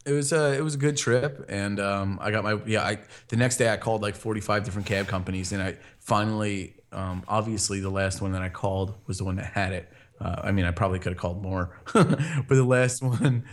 It 0.07 0.13
was 0.13 0.31
uh, 0.31 0.55
it 0.57 0.61
was 0.61 0.75
a 0.75 0.77
good 0.77 0.95
trip, 0.95 1.45
and 1.49 1.81
um, 1.81 2.17
I 2.21 2.31
got 2.31 2.45
my 2.45 2.57
yeah. 2.65 2.81
I 2.81 2.99
the 3.27 3.35
next 3.35 3.57
day 3.57 3.69
I 3.69 3.75
called 3.75 4.01
like 4.01 4.15
45 4.15 4.63
different 4.63 4.87
cab 4.87 5.07
companies, 5.07 5.51
and 5.51 5.61
I 5.61 5.77
finally, 5.99 6.75
um, 6.93 7.23
obviously, 7.27 7.81
the 7.81 7.89
last 7.89 8.21
one 8.21 8.31
that 8.31 8.41
I 8.41 8.47
called 8.47 8.95
was 9.05 9.17
the 9.17 9.25
one 9.25 9.35
that 9.35 9.47
had 9.47 9.73
it. 9.73 9.91
Uh, 10.21 10.43
I 10.45 10.51
mean, 10.53 10.63
I 10.63 10.71
probably 10.71 10.99
could 10.99 11.11
have 11.11 11.19
called 11.19 11.43
more, 11.43 11.77
but 11.93 12.47
the 12.47 12.63
last 12.63 13.03
one 13.03 13.43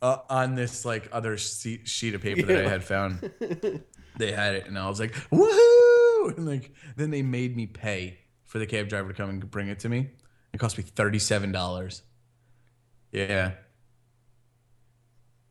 uh, 0.00 0.18
on 0.30 0.54
this 0.54 0.84
like 0.84 1.08
other 1.10 1.36
sheet, 1.36 1.88
sheet 1.88 2.14
of 2.14 2.22
paper 2.22 2.46
that 2.46 2.64
I 2.64 2.68
had 2.68 2.84
found, 2.84 3.18
they 4.16 4.30
had 4.30 4.54
it, 4.54 4.68
and 4.68 4.78
I 4.78 4.88
was 4.88 5.00
like, 5.00 5.14
woohoo! 5.30 6.36
And 6.36 6.46
like 6.46 6.72
then 6.94 7.10
they 7.10 7.22
made 7.22 7.56
me 7.56 7.66
pay 7.66 8.20
for 8.44 8.60
the 8.60 8.66
cab 8.66 8.88
driver 8.88 9.08
to 9.08 9.14
come 9.14 9.30
and 9.30 9.50
bring 9.50 9.66
it 9.66 9.80
to 9.80 9.88
me. 9.88 10.10
It 10.52 10.58
cost 10.58 10.78
me 10.78 10.84
thirty 10.84 11.18
seven 11.18 11.50
dollars. 11.50 12.02
Yeah. 13.10 13.54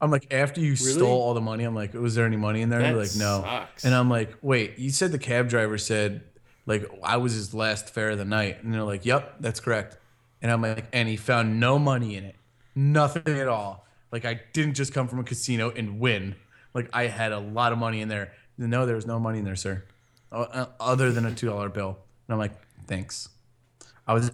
I'm 0.03 0.11
like, 0.11 0.33
after 0.33 0.59
you 0.59 0.75
stole 0.75 1.21
all 1.21 1.33
the 1.33 1.39
money, 1.41 1.63
I'm 1.63 1.73
like, 1.73 1.93
was 1.93 2.13
there 2.13 2.25
any 2.25 2.35
money 2.35 2.61
in 2.61 2.67
there? 2.69 2.79
They're 2.81 2.91
That 2.91 2.99
like, 2.99 3.15
no. 3.15 3.41
sucks. 3.41 3.85
And 3.85 3.95
I'm 3.95 4.09
like, 4.09 4.35
wait, 4.41 4.77
you 4.77 4.89
said 4.89 5.13
the 5.13 5.17
cab 5.17 5.47
driver 5.47 5.77
said, 5.77 6.23
like, 6.65 6.83
I 7.01 7.15
was 7.17 7.33
his 7.33 7.53
last 7.53 7.89
fare 7.89 8.09
of 8.09 8.17
the 8.17 8.25
night. 8.25 8.61
And 8.63 8.73
they're 8.73 8.83
like, 8.83 9.05
yep, 9.05 9.35
that's 9.39 9.61
correct. 9.61 9.97
And 10.41 10.51
I'm 10.51 10.61
like, 10.61 10.85
and 10.91 11.07
he 11.07 11.15
found 11.15 11.57
no 11.59 11.79
money 11.79 12.17
in 12.17 12.25
it. 12.25 12.35
Nothing 12.75 13.39
at 13.39 13.47
all. 13.47 13.85
Like, 14.11 14.25
I 14.25 14.41
didn't 14.51 14.73
just 14.73 14.93
come 14.93 15.07
from 15.07 15.19
a 15.19 15.23
casino 15.23 15.69
and 15.71 16.01
win. 16.01 16.35
Like, 16.73 16.89
I 16.91 17.07
had 17.07 17.31
a 17.31 17.39
lot 17.39 17.71
of 17.71 17.77
money 17.77 18.01
in 18.01 18.09
there. 18.09 18.33
No, 18.57 18.85
there 18.85 18.95
was 18.95 19.07
no 19.07 19.19
money 19.19 19.39
in 19.39 19.45
there, 19.45 19.55
sir, 19.55 19.85
O- 20.33 20.41
uh, 20.41 20.65
other 20.81 21.13
than 21.13 21.25
a 21.25 21.31
$2 21.31 21.73
bill. 21.73 21.97
And 22.27 22.33
I'm 22.33 22.39
like, 22.39 22.51
thanks. 22.87 23.29
I 24.05 24.13
was, 24.13 24.31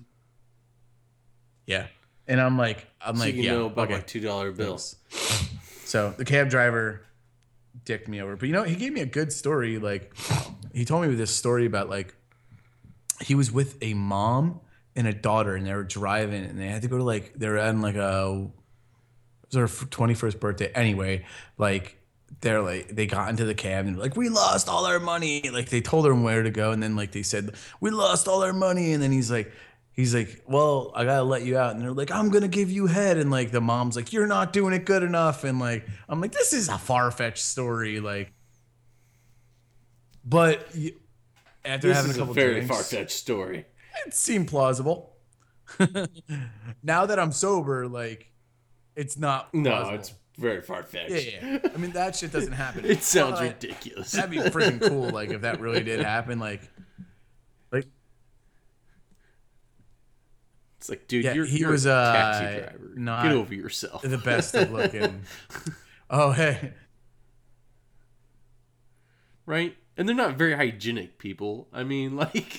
yeah. 1.68 1.88
And 2.30 2.40
I'm 2.40 2.58
like, 2.58 2.86
I'm 3.02 3.18
So 3.18 3.26
like, 3.26 3.36
you 3.36 3.42
yeah, 3.44 3.54
know 3.54 3.66
about 3.66 3.88
okay. 3.88 3.96
my 3.96 4.00
two 4.02 4.22
dollar 4.22 4.52
bills. 4.52 4.96
So 5.84 6.14
the 6.16 6.24
cab 6.24 6.50
driver 6.50 7.02
dicked 7.84 8.08
me 8.08 8.22
over. 8.22 8.36
But 8.36 8.48
you 8.48 8.54
know, 8.54 8.64
he 8.64 8.76
gave 8.76 8.94
me 8.94 9.02
a 9.02 9.08
good 9.08 9.34
story. 9.34 9.80
Like 9.80 10.16
he 10.72 10.86
told 10.86 11.06
me 11.06 11.16
this 11.16 11.36
story 11.36 11.66
about 11.66 11.90
like 11.90 12.14
he 13.20 13.34
was 13.34 13.52
with 13.52 13.78
a 13.82 13.96
mom 13.96 14.62
and 14.96 15.08
a 15.08 15.14
daughter 15.14 15.56
and 15.56 15.66
they 15.66 15.74
were 15.74 15.84
driving 15.84 16.46
and 16.46 16.60
they 16.60 16.68
had 16.68 16.84
to 16.84 16.88
go 16.88 17.00
to 17.00 17.04
like 17.04 17.34
they 17.36 17.50
were 17.50 17.60
on 17.60 17.82
like 17.82 17.96
a 17.96 18.48
it 19.52 19.58
was 19.58 19.72
her 19.72 19.86
21st 19.88 20.40
birthday. 20.40 20.72
Anyway, 20.76 21.26
like 21.58 21.98
they're 22.42 22.62
like 22.62 22.90
they 22.90 23.08
got 23.08 23.30
into 23.30 23.46
the 23.46 23.56
cab 23.56 23.88
and 23.88 23.98
like 23.98 24.16
we 24.16 24.30
lost 24.30 24.70
all 24.70 24.86
our 24.86 25.00
money. 25.00 25.50
Like 25.52 25.70
they 25.70 25.82
told 25.82 26.06
him 26.06 26.22
where 26.22 26.44
to 26.44 26.52
go 26.52 26.72
and 26.72 26.84
then 26.84 26.96
like 26.96 27.12
they 27.12 27.24
said 27.24 27.56
we 27.82 27.90
lost 27.90 28.28
all 28.28 28.44
our 28.44 28.54
money 28.54 28.94
and 28.94 29.02
then 29.02 29.12
he's 29.12 29.32
like 29.32 29.52
he's 30.00 30.16
like 30.16 30.42
well 30.48 30.92
I 30.96 31.04
gotta 31.04 31.24
let 31.24 31.44
you 31.44 31.58
out 31.58 31.76
and 31.76 31.82
they're 31.82 31.92
like 31.92 32.10
I'm 32.12 32.30
gonna 32.30 32.48
give 32.48 32.72
you 32.72 32.88
head 32.88 33.18
and 33.18 33.30
like 33.30 33.52
the 33.52 33.60
mom's 33.62 33.96
like 33.96 34.14
you're 34.14 34.28
not 34.28 34.54
doing 34.54 34.74
it 34.74 34.86
good 34.86 35.04
enough 35.04 35.44
and 35.44 35.60
like 35.60 35.86
I'm 36.08 36.22
like 36.22 36.32
this 36.32 36.54
is 36.54 36.70
a 36.70 36.78
far 36.78 37.12
fetched 37.12 37.44
story 37.44 38.00
like 38.00 38.32
but 40.24 40.68
after 41.66 41.88
This 41.88 41.98
having 41.98 42.12
is 42.12 42.18
a 42.18 42.24
a 42.24 42.34
very 42.34 42.66
far 42.66 42.82
fetched 42.82 43.12
story. 43.12 43.66
it 44.06 44.14
seemed 44.14 44.48
plausible. 44.48 45.16
now 46.84 47.06
that 47.06 47.20
I'm 47.20 47.32
sober, 47.32 47.88
like 47.88 48.32
it's 48.96 49.18
not. 49.18 49.54
No, 49.54 49.90
it's 49.90 50.14
very 50.38 50.62
far 50.62 50.84
fetched. 50.84 51.12
yeah, 51.12 51.60
yeah. 51.64 51.70
I 51.74 51.78
mean 51.78 51.92
that 51.92 52.16
shit 52.16 52.32
doesn't 52.32 52.54
happen. 52.54 52.86
It 52.90 53.04
sounds 53.04 53.40
But 53.40 53.44
ridiculous. 53.62 54.12
That'd 54.12 54.32
be 54.32 54.38
freaking 54.38 54.82
cool. 54.82 55.10
Like 55.10 55.30
if 55.30 55.42
that 55.42 55.60
really 55.60 55.84
did 55.84 56.00
happen, 56.02 56.40
like 56.40 56.62
It's 60.80 60.90
like, 60.90 61.08
dude, 61.08 61.26
Yeah, 61.26 61.34
you're, 61.34 61.46
he 61.46 61.60
you're 61.60 61.72
was, 61.72 61.86
a 61.86 61.92
uh, 61.94 62.14
taxi 62.14 62.60
driver. 62.62 62.92
not 62.96 63.24
Get 63.24 63.32
over 63.34 63.54
yourself. 63.54 64.02
the 64.02 64.18
best 64.18 64.56
of 64.56 64.72
looking. 64.72 65.24
oh 66.10 66.32
hey, 66.32 66.72
right? 69.46 69.76
And 69.98 70.08
they're 70.08 70.16
not 70.16 70.38
very 70.38 70.54
hygienic 70.54 71.18
people. 71.18 71.68
I 71.74 71.84
mean, 71.84 72.16
like, 72.16 72.58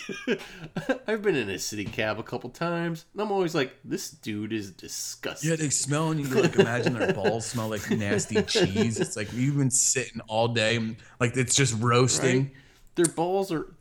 I've 1.07 1.23
been 1.23 1.37
in 1.37 1.49
a 1.49 1.59
city 1.59 1.87
cab 1.87 2.19
a 2.19 2.23
couple 2.23 2.51
times, 2.51 3.07
and 3.15 3.23
I'm 3.23 3.33
always 3.33 3.55
like, 3.55 3.75
this 3.83 4.11
dude 4.11 4.53
is 4.53 4.71
disgusting. 4.73 5.49
yeah, 5.49 5.57
they 5.57 5.71
smell 5.71 6.11
and 6.11 6.21
you 6.21 6.27
can, 6.27 6.43
like 6.43 6.57
imagine 6.57 6.93
their 6.93 7.15
balls 7.15 7.47
smell 7.47 7.69
like 7.71 7.91
nasty 7.93 8.43
cheese. 8.43 9.01
It's 9.01 9.17
like 9.17 9.33
you've 9.33 9.57
been 9.57 9.71
sitting 9.71 10.21
all 10.29 10.49
day, 10.49 10.77
and, 10.77 10.97
like 11.19 11.35
it's 11.39 11.55
just 11.55 11.75
roasting. 11.81 12.39
right? 12.43 12.53
Their 12.97 13.07
balls 13.07 13.51
are. 13.51 13.75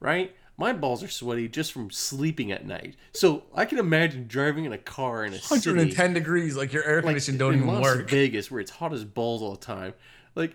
right? 0.00 0.34
My 0.56 0.72
balls 0.72 1.02
are 1.02 1.08
sweaty 1.08 1.48
just 1.48 1.72
from 1.72 1.90
sleeping 1.90 2.52
at 2.52 2.66
night. 2.66 2.96
So 3.14 3.44
I 3.54 3.64
can 3.64 3.78
imagine 3.78 4.26
driving 4.28 4.64
in 4.64 4.72
a 4.72 4.78
car 4.78 5.24
in 5.24 5.32
a 5.32 5.38
city. 5.38 5.70
110 5.70 6.12
degrees, 6.12 6.56
like 6.56 6.72
your 6.72 6.84
air 6.84 6.96
like 6.96 7.04
conditioning 7.06 7.38
don't 7.38 7.54
in 7.54 7.60
even 7.60 7.74
Las 7.74 7.82
work. 7.82 8.10
Vegas, 8.10 8.50
where 8.50 8.60
it's 8.60 8.70
hot 8.70 8.92
as 8.92 9.04
balls 9.04 9.42
all 9.42 9.52
the 9.52 9.64
time, 9.64 9.94
like, 10.34 10.54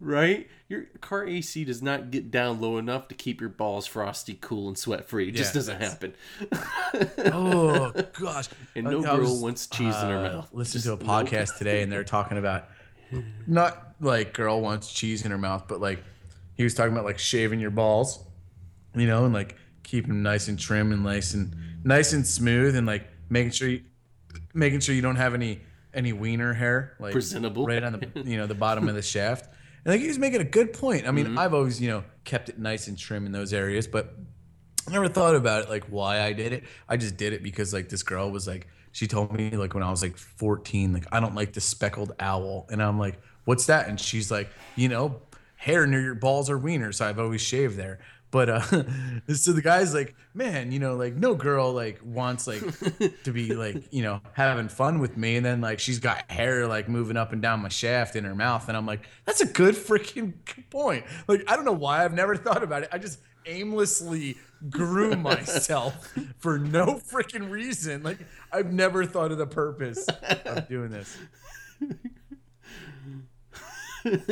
right? 0.00 0.48
Your 0.68 0.84
car 1.00 1.24
AC 1.26 1.64
does 1.64 1.80
not 1.80 2.10
get 2.10 2.30
down 2.30 2.60
low 2.60 2.76
enough 2.76 3.08
to 3.08 3.14
keep 3.14 3.40
your 3.40 3.48
balls 3.50 3.86
frosty, 3.86 4.36
cool, 4.40 4.68
and 4.68 4.76
sweat 4.76 5.08
free. 5.08 5.28
It 5.28 5.32
just 5.32 5.54
doesn't 5.54 5.80
happen. 5.80 6.14
oh 7.32 7.92
gosh! 8.20 8.48
And 8.74 8.84
no 8.84 8.98
Like, 8.98 9.08
I 9.08 9.16
girl 9.16 9.40
wants 9.40 9.66
cheese 9.66 9.94
in 9.94 10.08
her 10.08 10.18
uh, 10.18 10.22
mouth. 10.22 10.48
Listened 10.52 10.84
Just 10.84 10.86
to 10.86 10.92
a 10.92 11.08
podcast 11.08 11.56
today, 11.58 11.82
and 11.82 11.90
they're 11.90 12.04
talking 12.04 12.36
about 12.36 12.68
not 13.46 13.94
like 14.00 14.32
girl 14.34 14.60
wants 14.60 14.92
cheese 14.92 15.24
in 15.24 15.30
her 15.30 15.38
mouth, 15.38 15.64
but 15.68 15.80
like 15.80 16.02
he 16.56 16.64
was 16.64 16.74
talking 16.74 16.92
about 16.92 17.04
like 17.04 17.18
shaving 17.18 17.60
your 17.60 17.70
balls, 17.70 18.18
you 18.96 19.06
know, 19.06 19.24
and 19.24 19.34
like 19.34 19.56
keep 19.82 20.06
them 20.06 20.22
nice 20.22 20.48
and 20.48 20.58
trim 20.58 20.92
and 20.92 21.04
nice 21.04 21.34
and 21.34 21.54
nice 21.84 22.12
and 22.12 22.26
smooth, 22.26 22.74
and 22.76 22.86
like 22.86 23.06
making 23.30 23.52
sure 23.52 23.68
you 23.68 23.82
making 24.54 24.80
sure 24.80 24.94
you 24.94 25.02
don't 25.02 25.16
have 25.16 25.34
any 25.34 25.60
any 25.94 26.12
wiener 26.12 26.52
hair 26.52 26.94
like 27.00 27.12
Presentable. 27.12 27.64
right 27.66 27.82
on 27.82 27.92
the 27.92 28.22
you 28.24 28.36
know 28.36 28.46
the 28.46 28.54
bottom 28.54 28.88
of 28.88 28.94
the 28.94 29.02
shaft. 29.02 29.46
And 29.84 29.92
like 29.94 30.00
he 30.00 30.08
was 30.08 30.18
making 30.18 30.40
a 30.40 30.44
good 30.44 30.72
point. 30.72 31.06
I 31.06 31.12
mean, 31.12 31.26
Mm-hmm. 31.26 31.38
I've 31.38 31.54
always 31.54 31.80
you 31.80 31.88
know 31.88 32.04
kept 32.24 32.48
it 32.48 32.58
nice 32.58 32.88
and 32.88 32.98
trim 32.98 33.24
in 33.26 33.32
those 33.32 33.52
areas, 33.52 33.86
but 33.86 34.14
I 34.88 34.92
never 34.92 35.08
thought 35.08 35.34
about 35.34 35.64
it 35.64 35.68
like 35.70 35.84
why 35.86 36.20
I 36.20 36.32
did 36.32 36.52
it. 36.52 36.64
I 36.88 36.96
just 36.96 37.16
did 37.16 37.32
it 37.32 37.42
because 37.42 37.72
like 37.72 37.88
this 37.88 38.02
girl 38.02 38.30
was 38.30 38.46
like 38.46 38.66
she 38.92 39.06
told 39.06 39.32
me 39.32 39.50
like 39.50 39.74
when 39.74 39.82
I 39.82 39.90
was 39.90 40.02
like 40.02 40.16
14 40.16 40.92
like 40.92 41.06
I 41.12 41.20
don't 41.20 41.34
like 41.34 41.52
the 41.52 41.60
speckled 41.60 42.12
owl 42.18 42.66
and 42.70 42.82
I'm 42.82 42.98
like 42.98 43.20
what's 43.44 43.66
that 43.66 43.88
and 43.88 44.00
she's 44.00 44.30
like 44.30 44.48
you 44.74 44.88
know 44.88 45.20
hair 45.56 45.86
near 45.86 46.00
your 46.00 46.14
balls 46.14 46.48
or 46.48 46.56
wiener 46.58 46.92
so 46.92 47.06
I've 47.06 47.18
always 47.18 47.40
shaved 47.42 47.76
there 47.76 47.98
But 48.36 48.50
uh, 48.50 48.60
so 49.32 49.54
the 49.54 49.62
guy's 49.62 49.94
like, 49.94 50.14
man, 50.34 50.70
you 50.70 50.78
know, 50.78 50.94
like 50.94 51.14
no 51.14 51.34
girl 51.34 51.72
like 51.72 51.98
wants 52.04 52.46
like 52.46 52.60
to 53.24 53.32
be 53.32 53.54
like, 53.54 53.84
you 53.90 54.02
know, 54.02 54.20
having 54.34 54.68
fun 54.68 54.98
with 54.98 55.16
me, 55.16 55.36
and 55.36 55.46
then 55.46 55.62
like 55.62 55.80
she's 55.80 56.00
got 56.00 56.30
hair 56.30 56.66
like 56.66 56.86
moving 56.86 57.16
up 57.16 57.32
and 57.32 57.40
down 57.40 57.60
my 57.60 57.70
shaft 57.70 58.14
in 58.14 58.24
her 58.24 58.34
mouth, 58.34 58.68
and 58.68 58.76
I'm 58.76 58.84
like, 58.84 59.08
that's 59.24 59.40
a 59.40 59.46
good 59.46 59.74
freaking 59.74 60.34
point. 60.70 61.06
Like 61.26 61.50
I 61.50 61.56
don't 61.56 61.64
know 61.64 61.72
why 61.72 62.04
I've 62.04 62.12
never 62.12 62.36
thought 62.36 62.62
about 62.62 62.82
it. 62.82 62.90
I 62.92 62.98
just 62.98 63.20
aimlessly 63.46 64.36
groom 64.68 65.22
myself 65.22 66.12
for 66.36 66.58
no 66.58 66.96
freaking 66.96 67.48
reason. 67.48 68.02
Like 68.02 68.18
I've 68.52 68.70
never 68.70 69.06
thought 69.06 69.32
of 69.32 69.38
the 69.38 69.46
purpose 69.46 70.06
of 70.44 70.68
doing 70.68 70.90
this. 70.90 71.16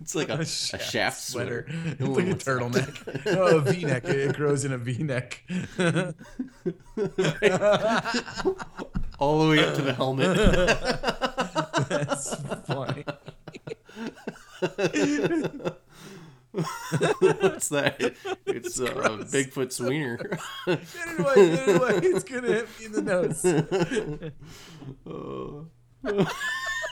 it's 0.00 0.16
like 0.16 0.30
a, 0.30 0.40
a 0.40 0.44
shaft, 0.44 1.20
sweater. 1.20 1.66
It's 1.98 2.00
like 2.00 2.26
a 2.26 2.34
turtleneck. 2.34 3.22
oh, 3.36 3.58
a 3.58 3.60
V-neck. 3.60 4.04
It 4.04 4.34
grows 4.34 4.64
in 4.64 4.72
a 4.72 4.78
V-neck. 4.78 5.44
all 9.18 9.38
the 9.42 9.48
way 9.48 9.64
up 9.64 9.76
to 9.76 9.82
the 9.82 9.94
helmet. 9.94 10.36
That's 11.88 12.34
funny. 12.66 13.04
What's 17.20 17.68
that? 17.68 18.14
It's 18.46 18.80
uh, 18.80 18.86
Bigfoot 19.30 19.88
wiener. 19.88 20.16
Get 20.16 20.38
it 20.66 21.20
away, 21.20 21.34
get 21.34 21.68
it 21.68 21.76
away. 21.76 22.00
It's 22.02 22.24
gonna 22.24 22.48
hit 22.48 22.68
me 22.80 22.86
in 22.86 22.92
the 22.92 23.02
nose. 26.04 26.24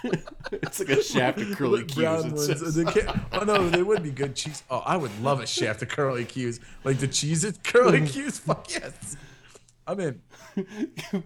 it's 0.53 0.79
like 0.79 0.89
a 0.91 1.03
shaft 1.03 1.41
of 1.41 1.57
curly 1.57 1.85
Brown 1.85 2.23
cues. 2.23 2.33
Ones. 2.33 2.61
just- 2.61 2.77
They 2.77 2.85
can't- 2.85 3.19
oh 3.33 3.45
no, 3.45 3.69
they 3.69 3.83
would 3.83 4.03
be 4.03 4.11
good 4.11 4.35
cheese. 4.37 4.63
Oh, 4.71 4.79
I 4.79 4.97
would 4.97 5.21
love 5.21 5.41
a 5.41 5.47
shaft 5.47 5.83
of 5.83 5.89
curly 5.89 6.25
cues. 6.25 6.61
Like 6.85 6.99
the 6.99 7.09
cheese 7.09 7.45
it 7.45 7.63
curly 7.65 8.01
mm. 8.01 8.09
cues. 8.09 8.39
Fuck 8.39 8.71
yes. 8.71 9.17
I'm 9.87 10.01
in. 10.01 10.21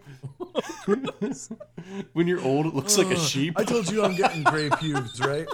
when 2.12 2.26
you're 2.26 2.42
old, 2.42 2.66
it 2.66 2.74
looks 2.74 2.98
like 2.98 3.06
a 3.06 3.16
sheep. 3.18 3.54
I 3.56 3.64
told 3.64 3.90
you 3.90 4.04
I'm 4.04 4.14
getting 4.14 4.42
gray 4.42 4.68
pubes, 4.78 5.20
right? 5.20 5.48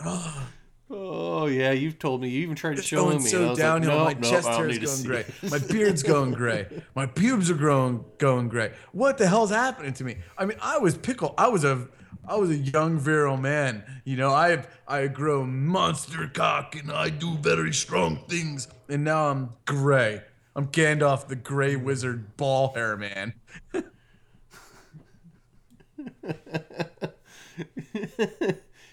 Oh 0.90 1.46
yeah, 1.46 1.72
you've 1.72 1.98
told 1.98 2.22
me. 2.22 2.30
You 2.30 2.42
even 2.42 2.54
tried 2.54 2.76
to 2.76 2.82
show 2.82 3.04
going 3.04 3.22
me. 3.22 3.28
so 3.28 3.50
was 3.50 3.58
like, 3.58 3.82
nope, 3.82 4.04
my 4.04 4.12
nope, 4.14 4.22
chest 4.22 4.48
hair 4.48 4.68
is 4.68 4.78
going 4.78 5.02
gray. 5.02 5.24
My 5.50 5.58
beard's 5.58 6.02
going 6.02 6.32
gray. 6.32 6.66
My 6.94 7.04
pubes 7.04 7.50
are 7.50 7.54
growing 7.54 8.04
going 8.16 8.48
gray. 8.48 8.72
What 8.92 9.18
the 9.18 9.28
hell's 9.28 9.50
happening 9.50 9.92
to 9.94 10.04
me? 10.04 10.16
I 10.38 10.46
mean, 10.46 10.56
I 10.62 10.78
was 10.78 10.96
pickle. 10.96 11.34
I 11.36 11.48
was 11.48 11.64
a 11.64 11.88
I 12.26 12.36
was 12.36 12.48
a 12.50 12.56
young 12.56 12.98
virile 12.98 13.36
man. 13.36 13.84
You 14.04 14.16
know, 14.16 14.30
I 14.30 14.64
I 14.86 15.08
grow 15.08 15.44
monster 15.44 16.30
cock 16.32 16.74
and 16.74 16.90
I 16.90 17.10
do 17.10 17.36
very 17.36 17.74
strong 17.74 18.24
things. 18.26 18.68
And 18.88 19.04
now 19.04 19.28
I'm 19.28 19.50
gray. 19.66 20.22
I'm 20.56 20.68
Gandalf 20.68 21.28
the 21.28 21.36
Gray 21.36 21.76
Wizard 21.76 22.36
ball 22.38 22.72
hair 22.74 22.96
man. 22.96 23.34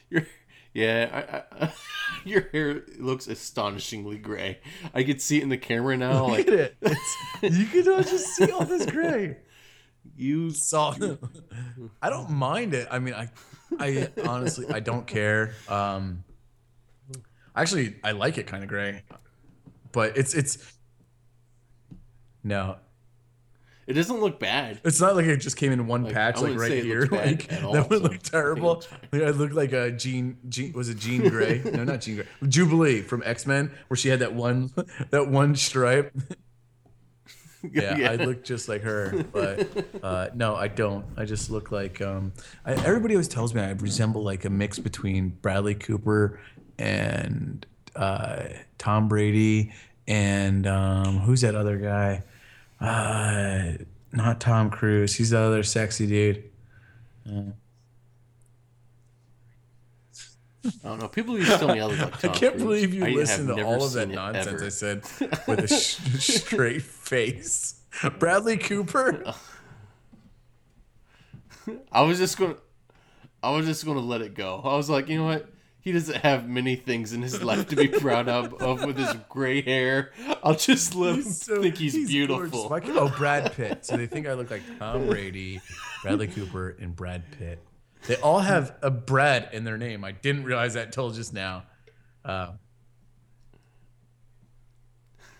Your, 0.10 0.28
yeah, 0.76 1.44
I, 1.52 1.66
I, 1.66 1.72
your 2.26 2.50
hair 2.52 2.84
looks 3.00 3.28
astonishingly 3.28 4.18
gray. 4.18 4.60
I 4.94 5.04
could 5.04 5.22
see 5.22 5.38
it 5.38 5.44
in 5.44 5.50
the 5.50 5.58
camera 5.58 5.96
now. 5.96 6.28
Look 6.28 6.38
Like 6.38 6.48
at 6.50 6.54
it. 6.54 6.76
It's, 6.82 7.18
you 7.58 7.66
can 7.84 7.94
uh, 7.94 8.04
just 8.04 8.28
see 8.36 8.52
all 8.52 8.66
this 8.66 8.86
gray. 8.86 9.38
you, 10.18 10.52
saw 10.52 10.94
I 12.02 12.10
don't 12.10 12.30
mind 12.32 12.74
it. 12.74 12.90
I 12.92 13.00
mean, 13.00 13.14
I 13.14 13.30
I 13.80 14.10
honestly 14.28 14.68
I 14.70 14.82
don't 14.82 15.08
care. 15.08 15.54
Um 15.70 16.26
actually 17.56 17.96
I 18.04 18.12
like 18.12 18.38
it 18.38 18.46
kind 18.46 18.62
of 18.62 18.70
gray. 18.70 19.04
But 19.94 20.18
it's 20.18 20.34
it's 20.34 20.58
no, 22.44 22.76
it 23.88 23.94
doesn't 23.94 24.20
look 24.20 24.40
bad. 24.40 24.80
it's 24.84 25.00
not 25.00 25.16
like 25.16 25.26
it 25.26 25.38
just 25.38 25.58
came 25.58 25.72
in 25.72 25.86
one 25.88 26.04
Like, 26.04 26.14
patch 26.14 26.42
like 26.42 26.58
right 26.58 26.84
here. 26.84 27.08
Like 27.12 27.48
all, 27.64 27.74
that 27.74 27.90
would 27.90 28.00
so 28.00 28.04
look 28.04 28.12
I 28.14 28.16
think 28.18 28.28
it 28.28 28.32
terrible. 28.32 28.70
looks 28.70 28.86
fine. 28.88 29.00
Like, 29.12 29.22
I 29.24 29.30
look 29.30 29.54
like 29.54 29.72
a 29.74 29.92
Jean 29.92 30.38
Jean 30.50 30.74
was 30.74 30.90
it 30.90 30.98
Jean 30.98 31.30
Grey? 31.30 31.62
no, 31.74 31.84
not 31.84 32.02
Jean 32.02 32.16
Grey. 32.16 32.26
Jubilee 32.48 33.02
from 33.02 33.22
X-Men 33.26 33.72
where 33.88 33.98
she 33.98 34.10
had 34.10 34.20
that 34.20 34.34
one 34.34 34.72
that 35.12 35.28
one 35.30 35.56
stripe. 35.56 36.16
yeah, 37.72 38.12
I 38.12 38.16
look 38.16 38.44
just 38.44 38.70
like 38.70 38.82
her, 38.84 39.24
but 39.32 39.68
uh, 40.04 40.30
no, 40.36 40.56
I 40.56 40.68
don't. 40.68 41.06
I 41.18 41.26
just 41.26 41.50
look 41.50 41.72
like 41.72 42.02
um, 42.02 42.34
I, 42.66 42.74
everybody 42.74 43.16
always 43.16 43.28
tells 43.28 43.54
me 43.56 43.62
I 43.62 43.72
resemble 43.72 44.24
like 44.24 44.46
a 44.46 44.50
mix 44.52 44.78
between 44.78 45.30
Bradley 45.30 45.74
Cooper 45.74 46.40
and 46.78 47.66
uh, 47.96 48.44
Tom 48.78 49.08
Brady 49.08 49.74
and 50.08 50.68
um, 50.68 51.20
who's 51.20 51.42
that 51.42 51.56
other 51.56 51.78
guy? 51.78 52.24
Uh, 52.80 53.74
not 54.12 54.40
Tom 54.42 54.70
Cruise. 54.70 55.16
He's 55.16 55.30
the 55.32 55.40
other 55.40 55.64
sexy 55.64 56.08
dude. 56.08 56.44
I 60.84 60.88
don't 60.88 61.00
know. 61.00 61.08
People 61.08 61.38
used 61.38 61.52
to 61.52 61.58
tell 61.60 61.68
me 61.74 61.80
I 61.80 61.86
look 61.86 62.00
like 62.00 62.20
Tom 62.22 62.32
I 62.32 62.34
can't 62.34 62.54
Cruise. 62.56 62.64
believe 62.64 62.94
you 62.94 63.06
I 63.06 63.12
have 63.26 63.46
to 63.48 63.64
all 63.64 63.84
of 63.84 63.94
that 63.94 64.10
nonsense 64.10 64.48
ever. 64.48 64.66
I 64.66 64.70
said 64.70 65.04
with 65.48 65.60
a 65.60 65.68
sh- 65.68 66.00
straight 66.20 66.82
face. 66.82 67.82
Bradley 68.20 68.58
Cooper. 68.58 69.24
I 71.92 72.02
was 72.02 72.18
just 72.18 72.38
gonna, 72.38 72.58
I 73.42 73.52
was 73.52 73.66
just 73.66 73.86
gonna 73.86 74.00
let 74.00 74.22
it 74.22 74.34
go. 74.36 74.62
I 74.64 74.76
was 74.76 74.90
like, 74.90 75.08
you 75.08 75.18
know 75.18 75.26
what? 75.26 75.50
He 75.86 75.92
doesn't 75.92 76.18
have 76.18 76.50
many 76.50 76.76
things 76.76 77.14
in 77.14 77.22
his 77.22 77.44
life 77.44 77.68
to 77.70 77.76
be 77.76 77.88
proud 77.88 78.28
of, 78.28 78.56
of 78.56 78.84
with 78.84 78.98
his 78.98 79.14
gray 79.30 79.62
hair. 79.62 80.12
I'll 80.44 80.56
just 80.56 80.96
let 80.96 81.14
him 81.16 81.22
so- 81.22 81.62
think 81.62 81.78
he's, 81.78 81.94
gorgeous. 81.94 82.10
beautiful. 82.10 82.70
Why 82.70 82.80
can't- 82.80 82.98
oh, 82.98 83.14
Brad 83.16 83.54
Pitt. 83.54 83.86
So 83.86 83.96
they 83.96 84.08
think 84.08 84.26
I 84.28 84.34
look 84.34 84.50
like 84.50 84.64
Tom 84.80 85.06
Brady, 85.06 85.62
Bradley 86.02 86.28
Cooper, 86.28 86.76
and 86.82 86.96
Brad 86.96 87.24
Pitt. 87.38 87.60
They 88.08 88.16
all 88.16 88.40
have 88.40 88.76
a 88.82 88.90
Brad 88.90 89.50
in 89.54 89.64
their 89.64 89.78
name. 89.78 90.04
I 90.04 90.12
didn't 90.12 90.44
realize 90.46 90.74
that 90.74 90.88
until 90.88 91.12
just 91.12 91.34
now. 91.34 91.64
Uh, 92.26 92.54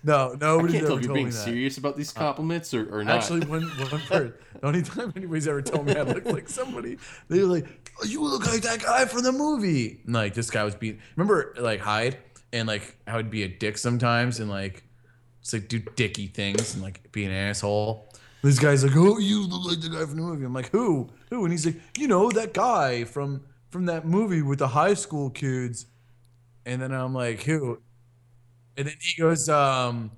no, 0.04 0.34
I 0.34 0.36
nobody's 0.36 0.74
can't 0.76 0.86
tell 0.86 0.92
ever 0.94 1.00
if 1.00 1.06
you're 1.06 1.08
told 1.08 1.14
being 1.16 1.26
that. 1.28 1.34
serious 1.34 1.78
about 1.80 1.98
these 1.98 2.12
compliments 2.12 2.72
or, 2.76 3.00
or 3.00 3.04
not. 3.04 3.18
Actually, 3.18 3.48
one 3.48 3.64
one 3.64 3.90
person, 4.02 4.34
the 4.62 4.68
only 4.68 4.84
time 4.84 5.12
anybody's 5.16 5.48
ever 5.48 5.64
told 5.64 5.88
me 5.88 5.96
I 5.96 6.04
look 6.04 6.26
like 6.26 6.48
somebody, 6.48 6.98
they 7.30 7.40
were 7.40 7.48
like, 7.48 7.66
oh, 8.02 8.06
"You 8.06 8.24
look 8.24 8.46
like 8.46 8.62
that 8.62 8.82
guy 8.82 9.06
from 9.06 9.24
the 9.24 9.32
movie." 9.32 10.02
And, 10.06 10.14
like 10.14 10.34
this 10.34 10.50
guy 10.50 10.64
was 10.64 10.76
being. 10.76 11.00
Remember, 11.16 11.54
like 11.58 11.80
Hyde, 11.80 12.18
and 12.54 12.68
like 12.68 12.98
I 13.08 13.16
would 13.16 13.30
be 13.30 13.44
a 13.44 13.48
dick 13.48 13.78
sometimes, 13.78 14.40
and 14.40 14.50
like 14.50 14.84
just 15.42 15.54
like 15.54 15.68
do 15.68 15.80
dicky 15.80 16.28
things 16.28 16.74
and 16.74 16.84
like 16.84 17.12
be 17.12 17.26
an 17.26 17.32
asshole. 17.32 18.14
This 18.42 18.60
guy's 18.60 18.84
like, 18.84 18.96
"Oh, 18.96 19.18
you 19.18 19.48
look 19.48 19.66
like 19.66 19.82
the 19.82 19.90
guy 19.90 20.06
from 20.06 20.18
the 20.18 20.24
movie." 20.24 20.46
I'm 20.46 20.54
like, 20.54 20.70
"Who? 20.70 21.10
Who?" 21.30 21.44
And 21.44 21.52
he's 21.52 21.66
like, 21.66 21.80
"You 21.98 22.08
know 22.08 22.32
that 22.32 22.54
guy 22.54 23.04
from 23.04 23.44
from 23.70 23.86
that 23.88 24.06
movie 24.06 24.42
with 24.42 24.60
the 24.60 24.68
high 24.68 24.94
school 24.94 25.30
kids." 25.30 25.88
And 26.66 26.82
then 26.82 26.92
I'm 26.92 27.14
like, 27.14 27.44
"Who?" 27.44 27.80
And 28.78 28.88
then 28.88 28.96
he 29.00 29.22
goes, 29.22 29.50
"Um." 29.50 30.12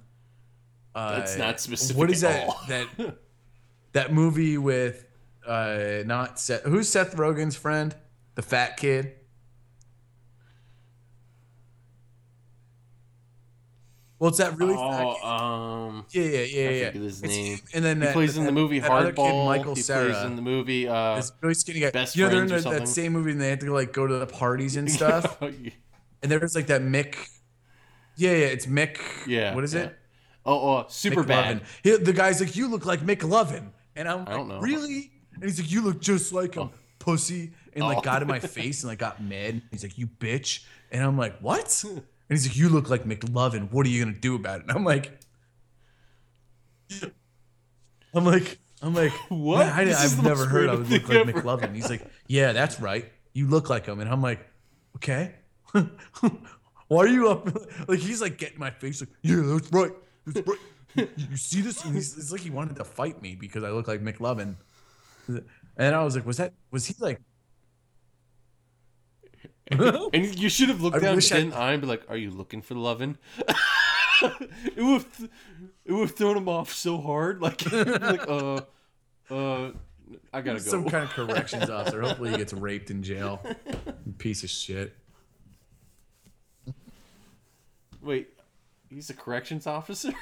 That's 0.98 1.36
uh, 1.36 1.40
not 1.40 1.60
specific 1.60 1.98
What 1.98 2.10
is 2.10 2.24
at 2.24 2.48
that? 2.68 2.88
That 2.98 3.18
that 3.94 4.13
movie 4.13 4.58
with 4.58 5.06
uh 5.48 6.04
not 6.06 6.40
Seth 6.40 6.64
who's 6.64 6.90
Seth 6.90 7.16
Rogen's 7.16 7.56
friend? 7.56 7.96
The 8.36 8.42
fat 8.42 8.78
kid? 8.78 9.14
Well, 14.20 14.30
it's 14.30 14.40
that 14.40 14.58
really 14.58 14.74
fat 14.74 15.04
oh, 15.06 15.14
kid. 15.14 15.26
um, 15.28 16.06
Yeah, 16.10 16.24
yeah, 16.24 16.30
yeah, 16.40 16.70
I 16.70 16.72
yeah. 16.72 16.92
his 16.92 17.22
It's 17.22 17.32
name. 17.36 17.58
him, 17.58 17.62
and 17.76 17.86
then 17.86 17.98
he 17.98 18.06
that, 18.08 18.14
plays 18.14 18.36
in 18.36 18.46
the 18.46 18.52
movie 18.52 18.80
that 18.80 18.90
Hardball. 18.90 19.16
kid, 19.16 19.46
Michael 19.46 19.76
he 19.76 19.82
Cera. 19.82 20.10
plays 20.12 20.24
in 20.24 20.36
the 20.36 20.42
movie. 20.42 20.88
Uh, 20.88 21.18
this 21.18 21.32
really 21.42 21.54
skinny 21.54 21.80
guy. 21.82 21.92
Best 21.92 22.16
you 22.16 22.24
know, 22.24 22.30
they're 22.30 22.44
in 22.44 22.52
or 22.52 22.60
that, 22.60 22.80
that 22.80 22.88
same 22.88 23.14
movie 23.14 23.32
and 23.32 23.40
they 23.40 23.50
have 23.50 23.60
to 23.60 23.72
like 23.72 23.94
go 23.94 24.08
to 24.08 24.18
the 24.18 24.26
parties 24.26 24.76
and 24.76 24.92
stuff. 25.00 25.40
and 25.42 25.74
there's 26.24 26.56
like 26.56 26.68
that 26.68 26.82
Mick. 26.82 27.16
Yeah, 28.16 28.32
yeah, 28.32 28.46
it's 28.48 28.66
Mick. 28.66 28.98
yeah. 29.28 29.54
What 29.54 29.64
is 29.64 29.76
yeah. 29.76 29.82
it? 29.82 29.98
Oh, 30.48 30.78
oh, 30.78 30.84
Superbad. 30.86 31.62
He, 31.84 31.96
the 31.98 32.14
guy's 32.14 32.40
like, 32.40 32.56
"You 32.56 32.70
look 32.70 32.86
like 32.86 33.02
McLovin," 33.02 33.72
and 33.96 34.08
I'm 34.08 34.20
like, 34.20 34.30
don't 34.30 34.48
know. 34.48 34.60
"Really?" 34.62 35.12
And 35.39 35.43
he's 35.43 35.60
like, 35.60 35.71
"You 35.71 35.82
look 35.82 36.00
just 36.02 36.34
like 36.34 36.56
him, 36.56 36.63
oh. 36.63 36.71
pussy," 37.00 37.54
and 37.73 37.84
like 37.84 38.00
Oh. 38.00 38.02
got 38.02 38.21
in 38.21 38.28
my 38.28 38.39
face 38.58 38.84
and 38.84 38.89
like 38.89 39.00
got 39.00 39.21
mad. 39.23 39.62
He's 39.71 39.84
like, 39.84 39.97
"You 39.97 40.08
bitch," 40.08 40.63
and 40.91 41.04
I'm 41.04 41.17
like, 41.17 41.38
"What?" 41.39 41.84
And 42.30 42.38
he's 42.38 42.45
like, 42.45 42.58
"You 42.58 42.67
look 42.69 42.89
like 42.89 43.06
McLovin. 43.06 43.71
What 43.71 43.86
are 43.86 43.89
you 43.89 44.04
gonna 44.04 44.17
do 44.17 44.36
about 44.36 44.60
it?" 44.60 44.63
And 44.63 44.71
I'm 44.71 44.84
like, 44.84 45.17
"I'm 48.13 48.26
like, 48.26 48.60
I'm 48.82 48.93
like, 48.93 49.12
What? 49.30 49.60
"Man, 49.67 49.73
I, 49.80 49.86
This 49.86 50.04
is 50.04 50.12
have 50.15 50.23
the 50.23 50.30
never 50.30 50.41
most 50.43 50.52
heard 50.52 50.69
I 50.69 50.73
random 50.73 50.80
would 50.84 50.91
look 50.91 51.04
thing 51.08 51.26
like 51.26 51.28
ever. 51.36 51.41
McLovin." 51.41 51.76
He's 51.76 51.89
like, 51.89 52.06
"Yeah, 52.28 52.52
that's 52.52 52.80
right. 52.80 53.06
You 53.34 53.47
look 53.47 53.69
like 53.69 53.86
him," 53.86 54.00
and 54.00 54.10
I'm 54.10 54.21
like, 54.21 54.45
"Okay." 54.97 55.36
Why 56.88 57.00
are 57.04 57.08
you 57.08 57.30
up? 57.30 57.47
Like 57.88 58.00
he's 58.00 58.21
like 58.21 58.38
getting 58.38 58.60
my 58.60 58.71
face. 58.71 59.02
Like, 59.02 59.10
yeah, 59.21 59.41
that's 59.43 59.71
right. 59.71 59.91
That's 60.26 60.47
right. 60.47 60.58
You, 60.95 61.08
you 61.32 61.38
see 61.38 61.62
this? 61.62 61.84
And 61.84 61.93
he's, 61.93 62.17
it's 62.17 62.32
like 62.32 62.41
he 62.41 62.50
wanted 62.50 62.78
to 62.78 62.84
fight 62.86 63.21
me 63.21 63.36
because 63.36 63.63
I 63.63 63.69
look 63.71 63.88
like 63.88 64.02
McLovin. 64.02 64.56
And 65.78 65.96
I 65.96 66.04
was 66.04 66.16
like, 66.16 66.26
was 66.26 66.38
that? 66.38 66.54
Was 66.72 66.88
he 66.88 66.96
like? 67.00 67.22
and 69.72 70.40
you 70.40 70.48
should 70.50 70.70
have 70.70 70.82
looked 70.82 70.96
I 70.96 71.00
down 71.00 71.16
wish 71.16 71.32
I- 71.32 71.36
dead 71.36 71.44
in 71.44 71.50
the 71.50 71.58
eye 71.58 71.74
and 71.74 71.82
be 71.82 71.88
like, 71.88 72.04
"Are 72.10 72.16
you 72.16 72.32
looking 72.32 72.62
for 72.62 72.74
lovin'?" 72.76 73.18
it 74.22 74.78
would 74.78 75.02
have, 75.04 75.30
it 75.86 75.92
would 75.92 76.08
have 76.08 76.16
thrown 76.16 76.38
him 76.38 76.48
off 76.48 76.72
so 76.72 76.98
hard. 77.00 77.42
Like, 77.42 77.70
like 77.72 78.28
uh, 78.30 78.62
uh, 79.30 79.72
I 80.34 80.42
gotta 80.42 80.60
go. 80.60 80.66
Some 80.66 80.86
kind 80.90 81.04
of 81.04 81.10
corrections 81.10 81.70
officer. 81.70 82.02
Hopefully 82.02 82.32
he 82.32 82.38
gets 82.38 82.54
raped 82.54 82.92
in 82.92 83.04
jail. 83.04 83.42
Piece 84.20 84.44
of 84.46 84.50
shit. 84.50 84.96
Wait, 88.02 88.30
he's 88.90 89.10
a 89.10 89.13
corrections 89.13 89.68
officer? 89.68 90.13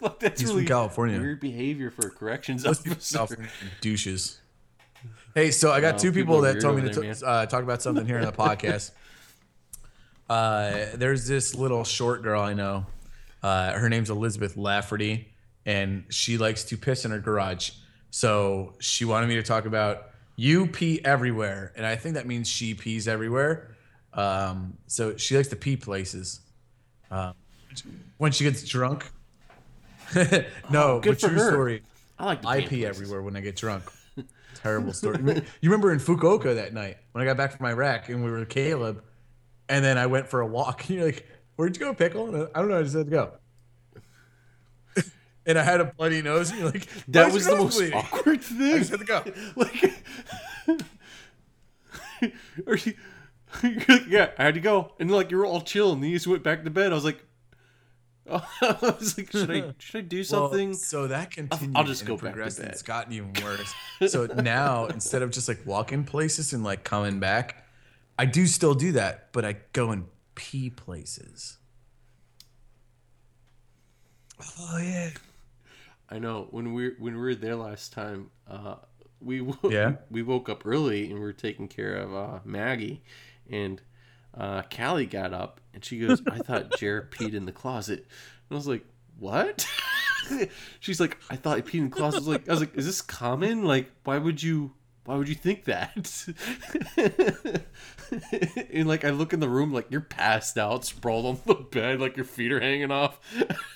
like 0.00 0.18
that's 0.18 0.40
He's 0.40 0.48
from 0.48 0.56
really 0.60 0.68
California. 0.68 1.20
Weird 1.20 1.40
behavior 1.40 1.90
for 1.90 2.06
a 2.06 2.10
corrections 2.10 2.64
officer. 2.64 3.36
Douches. 3.82 4.40
Hey, 5.34 5.50
so 5.50 5.72
I 5.72 5.80
got 5.80 5.98
two 5.98 6.12
people 6.12 6.36
people 6.36 6.40
that 6.42 6.60
told 6.60 6.76
me 6.76 6.82
to 6.82 7.00
over 7.00 7.12
t- 7.14 7.24
uh, 7.24 7.46
talk 7.46 7.64
about 7.64 7.82
something 7.82 8.06
here 8.06 8.18
in 8.18 8.24
the 8.24 8.32
podcast. 8.44 8.92
Uh, 10.30 10.86
there's 10.94 11.26
this 11.26 11.56
little 11.56 11.82
short 11.82 12.22
girl 12.22 12.40
I 12.40 12.54
know. 12.54 12.86
Uh, 13.42 13.72
her 13.72 13.88
name's 13.88 14.10
Elizabeth 14.10 14.56
Lafferty, 14.56 15.28
and 15.66 16.04
she 16.08 16.38
likes 16.38 16.62
to 16.64 16.76
piss 16.76 17.04
in 17.04 17.10
her 17.10 17.18
garage. 17.18 17.72
So 18.10 18.74
she 18.78 19.04
wanted 19.04 19.26
me 19.26 19.34
to 19.34 19.42
talk 19.42 19.66
about 19.66 20.10
you 20.36 20.68
pee 20.68 21.04
everywhere, 21.04 21.72
and 21.74 21.84
I 21.84 21.96
think 21.96 22.14
that 22.14 22.26
means 22.26 22.48
she 22.48 22.74
pees 22.74 23.08
everywhere. 23.08 23.74
Um, 24.12 24.78
so 24.86 25.16
she 25.16 25.36
likes 25.36 25.48
to 25.48 25.56
pee 25.56 25.76
places. 25.76 26.40
Um, 27.10 27.34
when 28.18 28.30
she 28.30 28.44
gets 28.44 28.62
drunk. 28.62 29.10
no, 30.70 31.00
good 31.00 31.02
but 31.02 31.18
true 31.18 31.30
her. 31.30 31.50
story. 31.50 31.82
I 32.20 32.24
like. 32.24 32.42
to 32.42 32.48
I 32.48 32.60
pee 32.60 32.82
places. 32.82 32.84
everywhere 32.84 33.20
when 33.22 33.36
I 33.36 33.40
get 33.40 33.56
drunk. 33.56 33.82
Terrible 34.64 34.92
story. 34.94 35.18
you 35.60 35.70
remember 35.70 35.92
in 35.92 35.98
Fukuoka 36.00 36.54
that 36.54 36.72
night 36.72 36.96
when 37.12 37.22
I 37.22 37.26
got 37.26 37.36
back 37.36 37.54
from 37.56 37.66
Iraq 37.66 38.08
and 38.08 38.24
we 38.24 38.30
were 38.30 38.38
with 38.40 38.48
Caleb, 38.48 39.04
and 39.68 39.84
then 39.84 39.98
I 39.98 40.06
went 40.06 40.26
for 40.26 40.40
a 40.40 40.46
walk. 40.46 40.88
And 40.88 40.96
You're 40.98 41.04
like, 41.04 41.28
"Where'd 41.56 41.76
you 41.76 41.80
go, 41.80 41.92
pickle?" 41.94 42.34
And 42.34 42.48
I 42.54 42.60
don't 42.60 42.70
know. 42.70 42.78
I 42.78 42.82
just 42.82 42.96
had 42.96 43.04
to 43.04 43.10
go. 43.10 43.32
and 45.46 45.58
I 45.58 45.62
had 45.62 45.82
a 45.82 45.84
bloody 45.84 46.22
nose. 46.22 46.48
And 46.50 46.60
you're 46.60 46.70
like, 46.70 46.88
That 47.08 47.30
was 47.30 47.44
the 47.44 47.56
most 47.56 47.76
bleeding?" 47.76 47.94
awkward 47.98 48.38
I 48.40 48.42
thing. 48.42 48.78
just 48.78 48.90
had 48.90 49.00
to 49.00 49.04
go. 49.06 49.22
like, 49.56 49.92
or 52.66 52.76
you, 52.76 52.94
yeah, 54.08 54.30
I 54.38 54.44
had 54.44 54.54
to 54.54 54.60
go, 54.60 54.92
and 54.98 55.10
like 55.10 55.30
you 55.30 55.36
were 55.36 55.44
all 55.46 55.60
chill, 55.60 55.92
and 55.92 56.02
then 56.02 56.08
you 56.08 56.16
just 56.16 56.26
went 56.26 56.42
back 56.42 56.64
to 56.64 56.70
bed. 56.70 56.90
I 56.90 56.94
was 56.94 57.04
like, 57.04 57.22
I 58.30 58.76
was 58.80 59.18
like, 59.18 59.30
should 59.32 59.50
I 59.50 59.74
should 59.78 59.98
I 59.98 60.00
do 60.02 60.16
Well, 60.18 60.24
something? 60.24 60.72
so 60.74 61.08
that 61.08 61.30
continued. 61.30 61.76
I'll 61.76 61.84
just 61.84 62.06
go 62.06 62.16
back 62.16 62.34
to 62.34 62.38
bed. 62.40 62.58
It's 62.58 62.82
gotten 62.82 63.12
even 63.12 63.32
worse. 63.44 63.74
so 64.10 64.26
now 64.26 64.86
instead 64.86 65.22
of 65.22 65.30
just 65.30 65.46
like 65.48 65.60
walking 65.66 66.04
places 66.04 66.52
and 66.52 66.64
like 66.64 66.84
coming 66.84 67.20
back, 67.20 67.66
I 68.18 68.24
do 68.26 68.46
still 68.46 68.74
do 68.74 68.92
that, 68.92 69.32
but 69.32 69.44
I 69.44 69.56
go 69.72 69.90
and 69.90 70.06
pee 70.34 70.70
places. 70.70 71.58
Oh 74.58 74.78
yeah. 74.78 75.10
I 76.10 76.18
know 76.18 76.48
when 76.50 76.74
we 76.74 76.90
when 76.98 77.14
we 77.14 77.20
were 77.20 77.34
there 77.34 77.56
last 77.56 77.92
time, 77.92 78.30
uh, 78.48 78.76
we 79.20 79.40
wo- 79.40 79.70
Yeah. 79.70 79.94
we 80.10 80.22
woke 80.22 80.48
up 80.48 80.66
early 80.66 81.04
and 81.06 81.14
we 81.14 81.20
were 81.20 81.32
taking 81.32 81.68
care 81.68 81.96
of 81.96 82.14
uh, 82.14 82.38
Maggie, 82.44 83.02
and 83.50 83.80
uh, 84.36 84.62
Callie 84.74 85.06
got 85.06 85.32
up 85.32 85.60
and 85.72 85.84
she 85.84 85.98
goes, 85.98 86.22
"I 86.30 86.38
thought 86.38 86.76
Jared 86.78 87.10
peed 87.10 87.34
in 87.34 87.46
the 87.46 87.52
closet," 87.52 87.98
and 87.98 88.52
I 88.52 88.54
was 88.54 88.68
like, 88.68 88.84
"What?" 89.18 89.66
She's 90.80 91.00
like, 91.00 91.18
"I 91.30 91.36
thought 91.36 91.56
he 91.56 91.62
peed 91.62 91.80
in 91.80 91.90
the 91.90 91.96
closet." 91.96 92.16
I 92.16 92.20
was 92.20 92.28
like, 92.28 92.48
"I 92.48 92.52
was 92.52 92.60
like, 92.60 92.76
is 92.76 92.86
this 92.86 93.02
common? 93.02 93.64
Like, 93.64 93.90
why 94.04 94.18
would 94.18 94.42
you?" 94.42 94.72
Why 95.06 95.16
would 95.16 95.28
you 95.28 95.34
think 95.34 95.64
that? 95.64 96.26
and 98.72 98.88
like 98.88 99.04
I 99.04 99.10
look 99.10 99.34
in 99.34 99.40
the 99.40 99.50
room, 99.50 99.70
like 99.70 99.90
you're 99.90 100.00
passed 100.00 100.56
out, 100.56 100.86
sprawled 100.86 101.26
on 101.26 101.38
the 101.44 101.56
bed, 101.56 102.00
like 102.00 102.16
your 102.16 102.24
feet 102.24 102.50
are 102.50 102.60
hanging 102.60 102.90
off. 102.90 103.20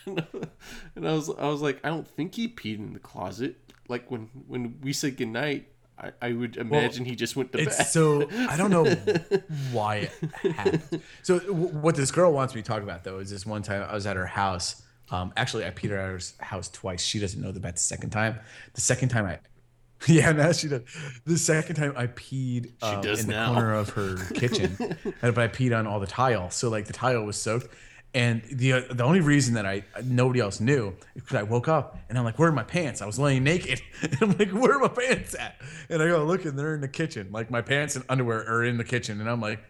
and 0.07 1.07
I 1.07 1.13
was, 1.13 1.29
I 1.29 1.49
was 1.49 1.61
like, 1.61 1.81
I 1.85 1.91
don't 1.91 2.09
think 2.09 2.35
he 2.35 2.49
peed 2.49 2.79
in 2.79 2.95
the 2.95 2.99
closet. 2.99 3.57
Like 3.89 4.11
when 4.11 4.31
when 4.47 4.79
we 4.83 4.95
said 4.95 5.19
goodnight, 5.19 5.69
I, 6.01 6.13
I 6.23 6.33
would 6.33 6.57
imagine 6.57 7.05
he 7.05 7.17
just 7.17 7.35
went 7.35 7.53
to 7.53 7.59
bed. 7.59 7.67
It's 7.69 7.93
so 7.93 8.29
I 8.49 8.57
don't 8.57 8.71
know 8.71 8.85
why 9.73 10.11
it 10.43 10.53
happened. 10.53 11.03
So 11.23 11.41
w- 11.41 11.69
what 11.69 11.97
this 11.97 12.11
girl 12.11 12.33
wants 12.33 12.55
me 12.55 12.63
to 12.63 12.67
talk 12.69 12.83
about 12.83 13.05
though 13.05 13.19
is 13.19 13.31
this 13.31 13.45
one 13.45 13.63
time 13.63 13.85
I 13.89 13.95
was 13.95 14.07
at 14.07 14.17
her 14.17 14.27
house. 14.27 14.83
Um, 15.11 15.33
actually, 15.37 15.65
I 15.65 15.71
peed 15.71 15.87
at 15.87 15.91
her 15.91 16.21
house 16.45 16.69
twice. 16.69 17.03
She 17.03 17.19
doesn't 17.19 17.41
know 17.41 17.49
about 17.49 17.75
the 17.75 17.81
second 17.81 18.11
time. 18.11 18.39
The 18.75 18.81
second 18.81 19.09
time 19.09 19.25
I, 19.27 19.39
yeah, 20.07 20.31
now 20.33 20.53
she 20.53 20.69
does. 20.69 20.83
The 21.25 21.39
second 21.39 21.77
time 21.77 21.95
I 21.97 22.07
peed 22.07 22.73
um, 22.83 23.01
does 23.01 23.21
in 23.21 23.27
the 23.29 23.45
corner 23.47 23.75
of 23.75 23.91
her 23.91 24.17
kitchen, 24.35 24.77
and 25.23 25.39
I 25.39 25.49
peed 25.49 25.77
on 25.77 25.87
all 25.87 25.99
the 25.99 26.07
tile. 26.07 26.51
So 26.51 26.69
like 26.69 26.85
the 26.85 26.93
tile 26.93 27.25
was 27.25 27.41
soaked. 27.41 27.69
And 28.15 28.43
the 28.51 28.87
the 28.91 29.05
only 29.05 29.21
reason 29.21 29.55
that 29.55 29.67
I 29.67 29.85
nobody 30.03 30.41
else 30.41 30.61
knew 30.61 30.95
is 31.15 31.23
because 31.23 31.37
I 31.37 31.43
woke 31.43 31.69
up 31.69 31.99
and 32.09 32.17
I'm 32.17 32.25
like, 32.25 32.39
where 32.39 32.49
are 32.49 32.53
my 32.53 32.63
pants? 32.63 33.03
I 33.03 33.07
was 33.07 33.19
laying 33.19 33.45
naked. 33.45 33.81
And 34.03 34.17
I'm 34.23 34.39
like, 34.39 34.51
where 34.51 34.77
are 34.77 34.79
my 34.79 34.89
pants 34.89 35.35
at? 35.35 35.61
And 35.91 36.03
I 36.03 36.07
go 36.07 36.25
look 36.25 36.45
and 36.45 36.59
they're 36.59 36.75
in 36.75 36.81
the 36.81 36.89
kitchen. 36.89 37.29
Like 37.31 37.51
my 37.51 37.61
pants 37.61 37.97
and 37.97 38.05
underwear 38.09 38.39
are 38.49 38.65
in 38.65 38.79
the 38.79 38.85
kitchen. 38.85 39.21
And 39.21 39.29
I'm 39.29 39.41
like, 39.41 39.61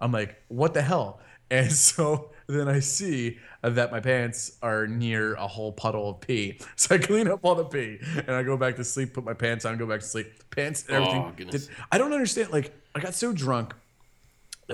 I'm 0.00 0.12
like, 0.12 0.42
what 0.48 0.74
the 0.74 0.82
hell? 0.82 1.20
And 1.50 1.72
so 1.72 2.30
then 2.46 2.68
I 2.68 2.80
see 2.80 3.38
that 3.62 3.90
my 3.90 4.00
pants 4.00 4.58
are 4.60 4.86
near 4.86 5.32
a 5.32 5.46
whole 5.46 5.72
puddle 5.72 6.10
of 6.10 6.20
pee. 6.20 6.58
So 6.76 6.94
I 6.94 6.98
clean 6.98 7.26
up 7.26 7.40
all 7.42 7.54
the 7.54 7.64
pee 7.64 7.98
and 8.18 8.30
I 8.30 8.42
go 8.42 8.58
back 8.58 8.76
to 8.76 8.84
sleep, 8.84 9.14
put 9.14 9.24
my 9.24 9.32
pants 9.32 9.64
on, 9.64 9.78
go 9.78 9.86
back 9.86 10.00
to 10.00 10.06
sleep. 10.06 10.26
Pants, 10.50 10.84
everything. 10.90 11.22
Oh, 11.22 11.32
I 11.90 11.96
don't 11.96 12.12
understand. 12.12 12.50
Like 12.52 12.74
I 12.94 13.00
got 13.00 13.14
so 13.14 13.32
drunk 13.32 13.74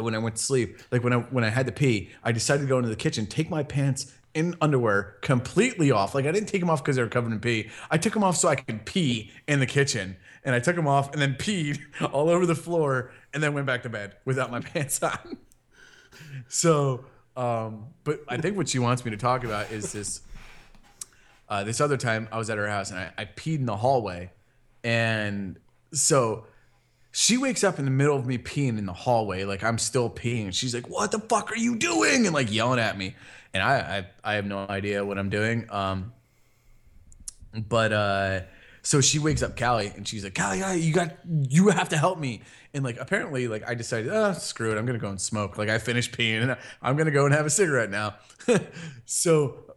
when 0.03 0.15
I 0.15 0.19
went 0.19 0.37
to 0.37 0.43
sleep, 0.43 0.79
like 0.91 1.05
when 1.05 1.13
I 1.13 1.19
when 1.19 1.45
I 1.45 1.51
had 1.51 1.67
to 1.67 1.73
pee, 1.73 2.11
I 2.23 2.33
decided 2.33 2.63
to 2.63 2.69
go 2.69 2.79
into 2.79 2.89
the 2.89 2.97
kitchen, 2.97 3.27
take 3.27 3.51
my 3.51 3.63
pants 3.63 4.13
in 4.35 4.57
underwear 4.61 5.17
completely 5.23 5.91
off. 5.91 6.15
Like 6.15 6.27
I 6.27 6.33
didn't 6.33 6.49
take 6.49 6.61
them 6.61 6.69
off 6.69 6.83
because 6.83 6.97
they 6.97 7.03
were 7.03 7.09
covered 7.09 7.33
in 7.33 7.41
pee. 7.41 7.71
I 7.91 7.99
took 7.99 8.13
them 8.13 8.25
off 8.25 8.37
so 8.37 8.49
I 8.49 8.57
could 8.57 8.85
pee 8.85 9.31
in 9.47 9.61
the 9.61 9.67
kitchen, 9.67 10.17
and 10.45 10.55
I 10.55 10.59
took 10.59 10.77
them 10.77 10.89
off 10.89 11.13
and 11.13 11.23
then 11.23 11.35
peed 11.35 11.81
all 12.13 12.29
over 12.29 12.45
the 12.47 12.55
floor, 12.55 13.13
and 13.33 13.43
then 13.43 13.55
went 13.55 13.67
back 13.67 13.83
to 13.85 13.89
bed 13.89 14.17
without 14.25 14.51
my 14.51 14.61
pants 14.73 15.03
on. 15.03 15.39
So, 16.49 17.05
um, 17.37 17.87
but 18.03 18.21
I 18.29 18.37
think 18.37 18.57
what 18.57 18.69
she 18.69 18.79
wants 18.79 19.05
me 19.05 19.11
to 19.13 19.17
talk 19.17 19.45
about 19.45 19.71
is 19.71 19.93
this. 19.93 20.21
Uh, 21.47 21.63
this 21.63 21.79
other 21.79 21.99
time, 21.99 22.27
I 22.33 22.39
was 22.39 22.49
at 22.49 22.57
her 22.57 22.67
house 22.67 22.91
and 22.91 22.99
I, 22.99 23.13
I 23.19 23.25
peed 23.27 23.57
in 23.57 23.67
the 23.67 23.77
hallway, 23.77 24.33
and 24.83 25.59
so 25.93 26.47
she 27.17 27.37
wakes 27.37 27.63
up 27.63 27.79
in 27.79 27.85
the 27.85 27.93
middle 27.93 28.17
of 28.17 28.27
me 28.27 28.39
peeing 28.39 28.77
in 28.77 28.87
the 28.87 28.93
hallway, 28.93 29.45
like 29.45 29.63
I'm 29.63 29.79
still 29.79 30.11
peeing, 30.11 30.53
she's 30.53 30.75
like, 30.75 30.89
"What 30.89 31.13
the 31.13 31.21
fuck 31.21 31.53
are 31.53 31.57
you 31.57 31.77
doing?" 31.77 32.27
and 32.27 32.35
like 32.35 32.53
yelling 32.53 32.81
at 32.81 32.99
me, 32.99 33.15
and 33.55 33.63
I 33.63 34.07
I, 34.25 34.33
I 34.33 34.35
have 34.35 34.47
no 34.47 34.67
idea 34.69 35.05
what 35.05 35.17
I'm 35.17 35.31
doing. 35.31 35.67
Um, 35.71 36.13
but 37.55 37.93
uh, 37.93 38.41
so 38.83 39.01
she 39.01 39.21
wakes 39.21 39.45
up 39.45 39.57
Callie, 39.57 39.93
and 39.95 40.09
she's 40.09 40.25
like, 40.25 40.35
"Callie, 40.35 40.61
Callie, 40.61 40.81
you 40.81 40.93
got 40.93 41.15
you 41.25 41.69
have 41.69 41.91
to 41.91 41.97
help 41.97 42.19
me." 42.19 42.43
And 42.75 42.83
like 42.83 42.99
apparently, 42.99 43.47
like 43.47 43.63
I 43.69 43.75
decided, 43.75 44.11
oh 44.13 44.33
screw 44.33 44.73
it, 44.73 44.77
I'm 44.77 44.85
gonna 44.85 44.99
go 44.99 45.09
and 45.09 45.21
smoke. 45.21 45.57
Like 45.57 45.69
I 45.69 45.79
finished 45.79 46.11
peeing, 46.19 46.43
and 46.43 46.57
I'm 46.83 46.97
gonna 46.97 47.13
go 47.13 47.27
and 47.27 47.35
have 47.35 47.47
a 47.47 47.51
cigarette 47.51 47.91
now. 47.91 48.17
so 49.05 49.77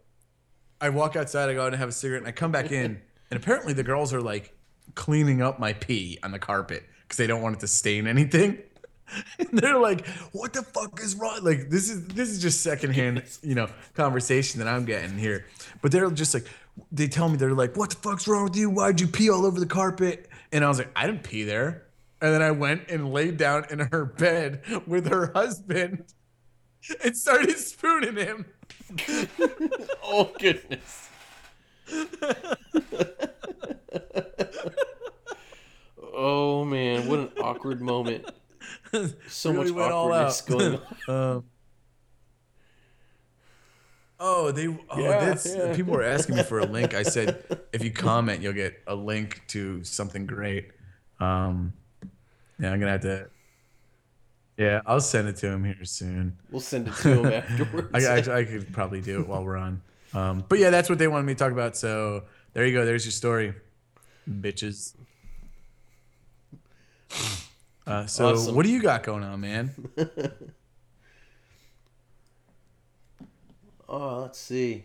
I 0.80 0.88
walk 0.88 1.14
outside, 1.14 1.50
I 1.50 1.54
go 1.54 1.62
out 1.62 1.68
and 1.68 1.76
have 1.76 1.88
a 1.88 1.92
cigarette, 1.92 2.22
and 2.22 2.28
I 2.28 2.32
come 2.32 2.50
back 2.50 2.72
in, 2.72 3.00
and 3.30 3.40
apparently 3.40 3.74
the 3.74 3.84
girls 3.84 4.12
are 4.12 4.20
like 4.20 4.58
cleaning 4.96 5.40
up 5.40 5.60
my 5.60 5.74
pee 5.74 6.18
on 6.24 6.32
the 6.32 6.40
carpet 6.40 6.82
because 7.08 7.16
they 7.16 7.26
don't 7.26 7.40
want 7.40 7.56
it 7.56 7.60
to 7.60 7.66
stain 7.68 8.06
anything. 8.06 8.58
And 9.38 9.48
they're 9.58 9.78
like, 9.78 10.06
"What 10.32 10.52
the 10.52 10.62
fuck 10.62 11.00
is 11.00 11.14
wrong?" 11.14 11.38
Like 11.42 11.70
this 11.70 11.88
is 11.88 12.06
this 12.08 12.28
is 12.28 12.42
just 12.42 12.60
secondhand, 12.62 13.22
you 13.42 13.54
know, 13.54 13.66
conversation 13.94 14.58
that 14.58 14.68
I'm 14.68 14.84
getting 14.84 15.16
here. 15.16 15.46
But 15.80 15.92
they're 15.92 16.10
just 16.10 16.34
like, 16.34 16.44
they 16.92 17.08
tell 17.08 17.30
me 17.30 17.38
they're 17.38 17.54
like, 17.54 17.74
"What 17.74 17.88
the 17.88 17.96
fuck's 17.96 18.28
wrong 18.28 18.44
with 18.44 18.56
you? 18.56 18.68
Why'd 18.68 19.00
you 19.00 19.06
pee 19.06 19.30
all 19.30 19.46
over 19.46 19.58
the 19.58 19.66
carpet?" 19.66 20.28
And 20.52 20.62
I 20.62 20.68
was 20.68 20.76
like, 20.76 20.90
"I 20.94 21.06
didn't 21.06 21.22
pee 21.22 21.44
there." 21.44 21.86
And 22.20 22.34
then 22.34 22.42
I 22.42 22.50
went 22.50 22.90
and 22.90 23.12
laid 23.12 23.38
down 23.38 23.64
in 23.70 23.78
her 23.78 24.04
bed 24.04 24.62
with 24.86 25.08
her 25.08 25.32
husband 25.32 26.04
and 27.04 27.16
started 27.16 27.56
spooning 27.56 28.16
him. 28.16 28.44
oh 30.04 30.32
goodness. 30.38 31.08
Oh 36.18 36.64
man, 36.64 37.06
what 37.08 37.20
an 37.20 37.30
awkward 37.40 37.80
moment. 37.80 38.24
So 39.28 39.52
Really 39.52 39.72
much 39.72 39.92
awkwardness 39.92 40.40
going 40.42 40.74
on. 40.74 40.82
Um, 41.08 41.44
oh, 44.18 44.50
they. 44.50 44.66
Oh, 44.66 44.98
Yeah, 44.98 45.24
that's, 45.24 45.54
yeah. 45.54 45.74
people 45.74 45.92
were 45.94 46.02
asking 46.02 46.36
me 46.36 46.42
for 46.42 46.58
a 46.58 46.66
link. 46.66 46.92
I 46.94 47.02
said 47.02 47.44
if 47.72 47.82
you 47.84 47.90
comment, 47.90 48.42
you'll 48.42 48.52
get 48.52 48.82
a 48.86 48.94
link 48.94 49.42
to 49.48 49.84
something 49.84 50.26
great. 50.26 50.70
Um, 51.20 51.72
yeah, 52.58 52.72
I'm 52.72 52.80
gonna 52.80 52.92
have 52.92 53.02
to. 53.02 53.30
Yeah, 54.56 54.80
I'll 54.86 55.00
send 55.00 55.28
it 55.28 55.36
to 55.36 55.46
him 55.46 55.64
here 55.64 55.84
soon. 55.84 56.36
We'll 56.50 56.60
send 56.60 56.88
it 56.88 56.94
to 56.96 57.22
him 57.22 57.26
afterwards. 57.26 58.04
I, 58.04 58.16
I, 58.16 58.38
I 58.40 58.44
could 58.44 58.72
probably 58.72 59.00
do 59.00 59.20
it 59.20 59.28
while 59.28 59.44
we're 59.44 59.56
on. 59.56 59.80
Um, 60.14 60.44
but 60.48 60.58
yeah, 60.58 60.70
that's 60.70 60.88
what 60.90 60.98
they 60.98 61.06
wanted 61.06 61.26
me 61.26 61.34
to 61.34 61.38
talk 61.38 61.52
about. 61.52 61.76
So 61.76 62.24
there 62.54 62.66
you 62.66 62.72
go. 62.72 62.84
There's 62.84 63.04
your 63.04 63.12
story, 63.12 63.54
bitches. 64.28 64.94
Uh, 67.86 68.06
so 68.06 68.30
Awesome. 68.34 68.54
what 68.54 68.66
do 68.66 68.72
you 68.72 68.82
got 68.82 69.02
going 69.02 69.24
on, 69.24 69.40
man? 69.40 69.74
Oh, 73.88 74.20
let's 74.22 74.38
see. 74.38 74.84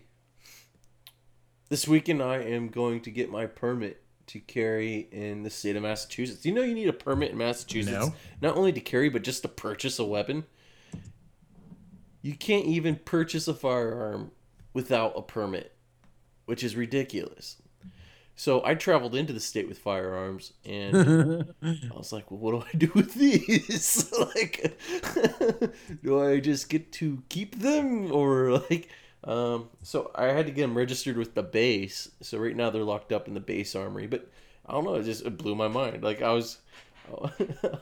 This 1.70 1.88
weekend, 1.88 2.22
I 2.22 2.38
am 2.38 2.70
going 2.70 3.02
to 3.02 3.12
get 3.12 3.32
my 3.32 3.46
permit 3.46 4.02
to 4.28 4.40
carry 4.40 5.08
in 5.12 5.44
the 5.44 5.50
state 5.50 5.76
of 5.76 5.84
Massachusetts. 5.84 6.42
Do 6.42 6.50
you 6.50 6.56
know 6.56 6.62
you 6.62 6.76
need 6.76 6.88
a 6.88 6.94
permit 6.94 7.32
in 7.32 7.38
Massachusetts? 7.38 7.92
No. 8.08 8.14
Not 8.42 8.56
only 8.56 8.72
to 8.72 8.80
carry, 8.80 9.10
but 9.10 9.24
just 9.24 9.42
to 9.42 9.48
purchase 9.50 10.00
a 10.00 10.06
weapon. 10.06 10.46
You 12.22 12.36
can't 12.36 12.66
even 12.66 12.96
purchase 12.96 13.48
a 13.50 13.54
firearm 13.54 14.32
without 14.74 15.14
a 15.18 15.22
permit, 15.22 15.76
which 16.46 16.64
is 16.64 16.76
ridiculous. 16.76 17.58
So 18.36 18.66
I 18.66 18.74
traveled 18.76 19.16
into 19.16 19.32
the 19.32 19.40
state 19.40 19.68
with 19.68 19.78
firearms, 19.78 20.54
and 20.66 21.54
I 21.64 21.96
was 21.96 22.12
like, 22.12 22.32
"Well, 22.32 22.40
what 22.40 22.52
do 22.52 22.66
I 22.74 22.78
do 22.78 22.92
with 22.96 23.14
these? 23.14 24.12
like, 24.36 24.76
do 26.04 26.24
I 26.24 26.40
just 26.40 26.70
get 26.70 26.92
to 26.94 27.22
keep 27.30 27.60
them, 27.60 28.12
or 28.12 28.60
like?" 28.70 28.90
Um, 29.24 29.70
so 29.84 30.12
I 30.16 30.26
had 30.26 30.48
to 30.48 30.52
get 30.52 30.64
them 30.64 30.76
registered 30.76 31.16
with 31.16 31.36
the 31.36 31.44
base. 31.44 32.10
So 32.22 32.40
right 32.40 32.56
now 32.56 32.70
they're 32.70 32.84
locked 32.84 33.14
up 33.14 33.28
in 33.28 33.34
the 33.34 33.40
base 33.40 33.76
armory. 33.76 34.08
But 34.08 34.30
I 34.66 34.74
don't 34.74 34.84
know, 34.84 34.96
it 34.96 35.04
just 35.04 35.26
it 35.26 35.38
blew 35.38 35.56
my 35.56 35.68
mind. 35.68 36.04
Like 36.04 36.22
I 36.22 36.32
was, 36.32 36.58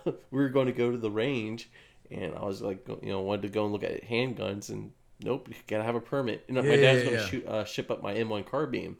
we 0.06 0.14
were 0.32 0.50
going 0.50 0.68
to 0.68 0.74
go 0.74 0.92
to 0.92 0.98
the 0.98 1.10
range, 1.10 1.70
and 2.12 2.36
I 2.36 2.44
was 2.44 2.62
like, 2.62 2.86
you 2.88 3.10
know, 3.10 3.22
wanted 3.22 3.44
to 3.44 3.50
go 3.50 3.64
and 3.64 3.72
look 3.74 3.84
at 3.84 4.04
handguns, 4.04 4.70
and 4.70 4.92
nope, 5.24 5.48
you 5.48 5.56
gotta 5.68 5.84
have 5.84 5.96
a 5.96 6.02
permit. 6.02 6.44
You 6.50 6.56
know, 6.56 6.62
my 6.62 6.76
dad's 6.76 7.04
yeah, 7.04 7.06
gonna 7.06 7.22
yeah. 7.22 7.28
shoot 7.28 7.48
uh, 7.48 7.64
ship 7.64 7.90
up 7.90 8.04
my 8.04 8.14
M1 8.14 8.46
carbine. 8.46 8.98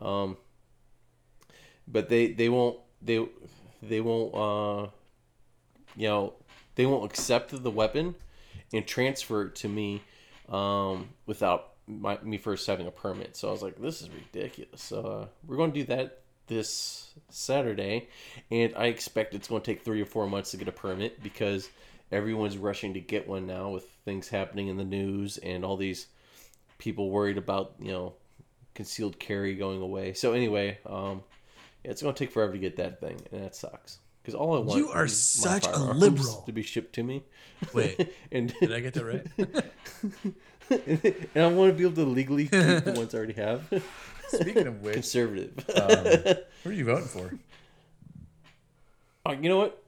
Um, 0.00 0.36
but 1.86 2.08
they 2.08 2.32
they 2.32 2.48
won't 2.48 2.78
they 3.02 3.26
they 3.82 4.00
won't 4.00 4.34
uh 4.34 4.90
you 5.96 6.08
know 6.08 6.34
they 6.74 6.86
won't 6.86 7.04
accept 7.04 7.62
the 7.62 7.70
weapon 7.70 8.14
and 8.72 8.86
transfer 8.86 9.42
it 9.42 9.54
to 9.54 9.68
me 9.68 10.02
um 10.48 11.08
without 11.26 11.74
my 11.86 12.18
me 12.22 12.38
first 12.38 12.66
having 12.66 12.86
a 12.86 12.90
permit. 12.90 13.36
So 13.36 13.48
i 13.48 13.52
was 13.52 13.62
like 13.62 13.80
this 13.80 14.02
is 14.02 14.08
ridiculous. 14.10 14.82
So 14.82 15.00
uh, 15.00 15.26
we're 15.46 15.56
going 15.56 15.72
to 15.72 15.80
do 15.80 15.86
that 15.86 16.20
this 16.46 17.12
saturday. 17.30 18.08
And 18.50 18.74
i 18.76 18.86
expect 18.86 19.34
it's 19.34 19.48
going 19.48 19.62
to 19.62 19.72
take 19.72 19.84
three 19.84 20.00
or 20.00 20.06
four 20.06 20.26
months 20.26 20.50
to 20.52 20.56
get 20.56 20.68
a 20.68 20.72
permit 20.72 21.22
because 21.22 21.68
everyone's 22.12 22.56
rushing 22.56 22.94
to 22.94 23.00
get 23.00 23.28
one 23.28 23.46
now 23.46 23.70
with 23.70 23.88
things 24.04 24.28
happening 24.28 24.68
in 24.68 24.76
the 24.76 24.84
news 24.84 25.38
and 25.38 25.64
all 25.64 25.76
these 25.76 26.06
people 26.78 27.10
worried 27.10 27.38
about 27.38 27.74
you 27.78 27.92
know 27.92 28.14
concealed 28.74 29.18
carry 29.18 29.54
going 29.54 29.80
away. 29.80 30.14
So 30.14 30.32
anyway 30.32 30.78
um 30.86 31.22
it's 31.84 32.02
gonna 32.02 32.14
take 32.14 32.32
forever 32.32 32.52
to 32.52 32.58
get 32.58 32.76
that 32.76 33.00
thing, 33.00 33.20
and 33.32 33.42
that 33.44 33.54
sucks. 33.54 33.98
Because 34.22 34.34
all 34.34 34.56
I 34.56 34.58
want 34.60 34.78
You 34.78 34.88
are 34.88 35.06
such 35.06 35.66
a 35.66 35.76
liberal. 35.78 36.42
to 36.46 36.52
be 36.52 36.62
shipped 36.62 36.94
to 36.94 37.02
me. 37.02 37.24
Wait, 37.74 38.14
and 38.32 38.54
did 38.60 38.72
I 38.72 38.80
get 38.80 38.94
that 38.94 39.04
right? 39.04 39.26
and 41.34 41.44
I 41.44 41.46
want 41.48 41.70
to 41.72 41.76
be 41.76 41.84
able 41.84 41.94
to 41.96 42.04
legally 42.04 42.44
keep 42.44 42.50
the 42.52 42.94
ones 42.96 43.14
I 43.14 43.18
already 43.18 43.34
have. 43.34 43.62
Speaking 44.28 44.66
of 44.66 44.80
which, 44.82 44.94
Conservative. 44.94 45.58
um, 45.76 46.34
who 46.64 46.70
are 46.70 46.72
you 46.72 46.84
voting 46.86 47.04
for? 47.04 47.32
Uh, 49.26 49.32
you 49.40 49.48
know 49.48 49.58
what? 49.58 49.82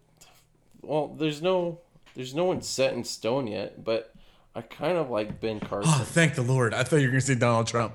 Well, 0.83 1.09
there's 1.09 1.41
no 1.43 1.81
there's 2.15 2.35
no 2.35 2.45
one 2.45 2.63
set 2.63 2.93
in 2.93 3.05
stone 3.05 3.47
yet, 3.47 3.83
but 3.85 4.13
I 4.55 4.61
kind 4.63 4.99
of 4.99 5.11
like 5.11 5.41
Ben 5.41 5.61
Carson. 5.61 5.93
Oh, 5.95 6.05
thank 6.05 6.35
the 6.35 6.43
Lord! 6.43 6.75
I 6.75 6.83
thought 6.85 6.97
you 6.97 7.07
were 7.07 7.13
gonna 7.13 7.21
say 7.23 7.35
Donald 7.35 7.67
Trump. 7.67 7.95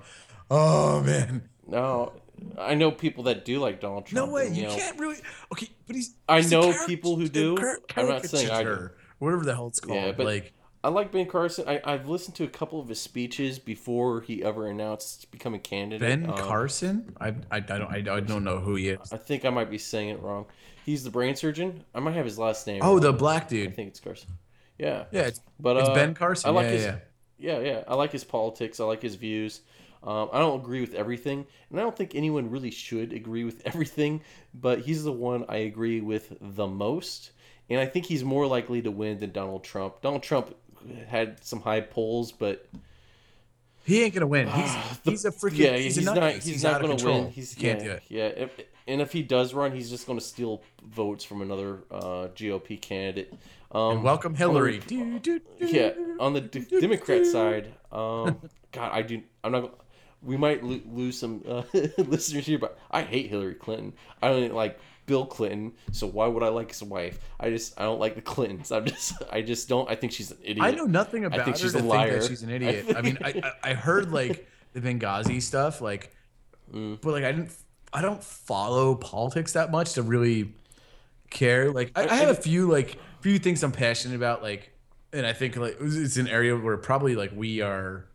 Oh 0.50 1.02
man, 1.02 1.48
no, 1.68 2.14
I 2.58 2.76
know 2.76 2.92
people 2.92 3.24
that 3.26 3.46
do 3.46 3.60
like 3.60 3.80
Donald 3.82 4.06
Trump. 4.06 4.28
no 4.28 4.34
way! 4.34 4.48
and, 4.48 4.56
You 4.58 4.64
know, 4.64 4.76
can't 4.76 5.00
really. 5.00 5.18
Okay, 5.54 5.70
but 5.88 5.96
he's. 5.96 6.16
I 6.28 6.38
he's 6.38 6.52
know 6.52 6.74
people 6.88 7.16
who 7.16 7.28
do. 7.28 7.56
car- 7.56 7.80
I'm 7.98 8.08
not 8.08 8.26
saying 8.26 8.50
I 8.50 8.64
do. 8.64 8.90
Whatever 9.20 9.44
the 9.46 9.54
hell 9.56 9.68
it's 9.68 9.80
called. 9.80 9.98
Yeah, 9.98 10.12
but- 10.12 10.26
like, 10.26 10.54
I 10.84 10.90
like 10.90 11.12
Ben 11.12 11.28
Carson. 11.28 11.66
I, 11.68 11.80
I've 11.86 12.08
listened 12.08 12.36
to 12.38 12.44
a 12.44 12.48
couple 12.48 12.80
of 12.82 12.90
his 12.90 13.00
speeches 13.00 13.60
before 13.60 14.22
he 14.22 14.44
ever 14.44 14.66
announced 14.68 15.30
becoming 15.30 15.60
candidate. 15.62 16.02
Ben 16.02 16.28
Um, 16.28 16.36
Carson. 16.36 17.14
I, 17.22 17.28
I, 17.52 17.58
I 17.58 17.60
don't 17.60 17.84
I, 17.92 17.98
I 18.16 18.20
don't 18.20 18.44
know 18.44 18.58
who 18.58 18.74
he 18.76 18.90
is. 18.90 19.14
I 19.14 19.18
think 19.18 19.46
I 19.46 19.52
might 19.52 19.70
be 19.70 19.78
saying 19.78 20.10
it 20.10 20.20
wrong. 20.22 20.48
He's 20.84 21.04
the 21.04 21.12
brain 21.12 21.36
surgeon. 21.36 21.84
I 21.94 22.00
might 22.00 22.16
have 22.16 22.26
his 22.26 22.40
last 22.40 22.66
name. 22.66 22.80
Oh, 22.82 22.94
wrong. 22.94 23.02
the 23.02 23.14
black 23.14 23.48
dude. 23.48 23.68
I 23.68 23.72
think 23.72 23.90
it's 23.90 24.00
Carson. 24.00 24.30
Yeah. 24.80 25.04
Yeah, 25.12 25.22
it's, 25.28 25.40
But 25.60 25.78
it's 25.78 25.90
uh, 25.90 25.94
Ben 25.94 26.16
Carson. 26.16 26.50
I 26.50 26.54
like 26.54 26.66
yeah, 26.66 26.72
his, 26.72 26.84
yeah. 26.86 26.98
Yeah, 27.42 27.60
yeah. 27.60 27.84
I 27.88 27.96
like 27.96 28.12
his 28.12 28.24
politics. 28.24 28.80
I 28.80 28.86
like 28.86 29.02
his 29.02 29.16
views. 29.16 29.62
Um, 30.04 30.30
I 30.34 30.40
don't 30.40 30.60
agree 30.60 30.82
with 30.82 30.96
everything, 30.96 31.46
and 31.70 31.80
I 31.80 31.84
don't 31.84 31.96
think 31.96 32.16
anyone 32.16 32.50
really 32.50 32.72
should 32.72 33.14
agree 33.14 33.44
with 33.44 33.62
everything. 33.66 34.22
But 34.54 34.80
he's 34.80 35.04
the 35.04 35.12
one 35.12 35.46
I 35.50 35.58
agree 35.58 36.02
with 36.02 36.34
the 36.40 36.68
most, 36.68 37.32
and 37.70 37.80
I 37.80 37.86
think 37.86 38.06
he's 38.06 38.24
more 38.24 38.48
likely 38.48 38.82
to 38.84 38.92
win 38.92 39.20
than 39.20 39.32
Donald 39.32 39.64
Trump. 39.64 40.02
Donald 40.02 40.24
Trump 40.24 40.56
had 41.08 41.44
some 41.44 41.62
high 41.62 41.82
polls, 41.82 42.32
but 42.32 42.68
He 43.84 44.04
ain't 44.04 44.14
gonna 44.14 44.28
win. 44.28 44.48
He's 44.48 44.74
the- 45.04 45.12
he's 45.12 45.26
a 45.26 45.32
freaking. 45.32 45.58
yeah, 45.58 45.78
he's, 45.78 45.96
he's, 45.96 46.06
not. 46.06 46.34
He's, 46.34 46.66
out 46.66 46.74
not 46.74 46.82
to 46.82 46.88
control. 46.90 47.22
win. 47.24 47.32
He's 47.32 47.54
he 47.54 47.62
can't 47.62 47.80
yeah, 47.80 47.86
do 47.86 47.92
it. 47.92 48.04
Yeah, 48.10 48.26
if, 48.28 48.60
and 48.88 49.02
if 49.02 49.12
he 49.12 49.22
does 49.22 49.54
run, 49.54 49.72
he's 49.72 49.90
just 49.90 50.08
going 50.08 50.18
to 50.18 50.26
steal 50.26 50.64
votes 50.84 51.24
from 51.24 51.42
another 51.42 51.80
uh, 51.92 52.28
GOP 52.36 52.82
candidate. 52.82 53.34
Um, 53.74 53.92
And 53.98 54.04
welcome 54.04 54.36
Hillary. 54.36 54.82
on 54.92 55.20
do, 55.20 55.40
yeah, 55.60 55.92
on 56.20 56.34
the 56.34 56.42
d- 56.42 56.66
Democrat 56.82 57.26
side, 57.26 57.74
um, 57.92 58.38
God, 58.72 58.92
I 58.92 59.02
do. 59.02 59.22
I'm 59.44 59.52
not. 59.54 59.74
We 60.22 60.38
might 60.38 60.64
lo- 60.64 60.82
lose 60.92 61.18
some 61.18 61.44
uh, 61.48 61.64
listeners 61.98 62.46
here, 62.46 62.60
but 62.60 62.78
I 62.92 63.02
hate 63.02 63.28
Hillary 63.30 63.56
Clinton. 63.56 63.94
I 64.22 64.28
don't 64.30 64.54
like 64.54 64.78
Bill 65.06 65.26
Clinton, 65.26 65.72
so 65.92 66.06
why 66.06 66.28
would 66.28 66.44
I 66.44 66.50
like 66.50 66.70
his 66.70 66.84
wife? 66.84 67.20
I 67.40 67.50
just 67.50 67.80
I 67.80 67.84
don't 67.84 68.00
like 68.00 68.16
the 68.16 68.22
Clintons. 68.22 68.72
I'm 68.72 68.86
just 68.86 69.14
I 69.32 69.42
just 69.42 69.70
don't. 69.70 69.90
I 69.90 69.96
think 69.96 70.12
she's 70.12 70.32
an 70.32 70.38
idiot. 70.44 70.66
I 70.66 70.72
know 70.72 70.86
nothing 70.86 71.26
about 71.26 71.40
I 71.40 71.44
think 71.46 71.56
her 71.58 71.62
she's 71.64 71.74
a 71.76 71.80
liar. 71.84 72.22
she's 72.22 72.44
an 72.44 72.50
idiot. 72.50 72.94
I 72.96 73.02
mean, 73.02 73.18
I, 73.24 73.42
I 73.64 73.72
I 73.72 73.74
heard 73.74 74.12
like 74.12 74.48
the 74.74 74.82
Benghazi 74.82 75.42
stuff, 75.42 75.82
like, 75.82 76.14
Mm. 76.74 77.00
but 77.02 77.12
like 77.14 77.24
I 77.24 77.32
didn't, 77.32 77.52
I 77.92 78.02
don't 78.02 78.24
follow 78.24 78.96
politics 78.96 79.54
that 79.54 79.72
much 79.72 79.94
to 79.94 80.04
really 80.04 80.54
care. 81.30 81.72
Like, 81.72 81.92
I, 81.96 82.08
I 82.08 82.16
have 82.16 82.30
a 82.30 82.36
few 82.36 82.70
like 82.72 82.98
few 83.22 83.40
things 83.40 83.64
I'm 83.64 83.72
passionate 83.72 84.16
about, 84.16 84.42
like, 84.42 84.72
and 85.14 85.26
I 85.26 85.34
think 85.34 85.56
like 85.56 85.78
it's 85.80 86.18
an 86.18 86.28
area 86.28 86.56
where 86.58 86.78
probably 86.78 87.16
like 87.16 87.32
we 87.36 87.62
are 87.62 88.08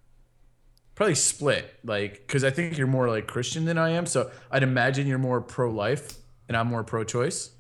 probably 0.95 1.15
split, 1.15 1.73
like, 1.85 2.25
because 2.27 2.43
I 2.45 2.51
think 2.51 2.77
you're 2.79 2.87
more 2.87 3.09
like 3.09 3.27
Christian 3.27 3.65
than 3.65 3.79
I 3.79 3.91
am, 3.91 4.07
so 4.07 4.31
I'd 4.51 4.63
imagine 4.63 5.07
you're 5.07 5.19
more 5.19 5.41
pro 5.41 5.71
life 5.71 6.15
and 6.49 6.57
I'm 6.57 6.69
more 6.69 6.85
pro 6.85 7.05
choice. 7.05 7.51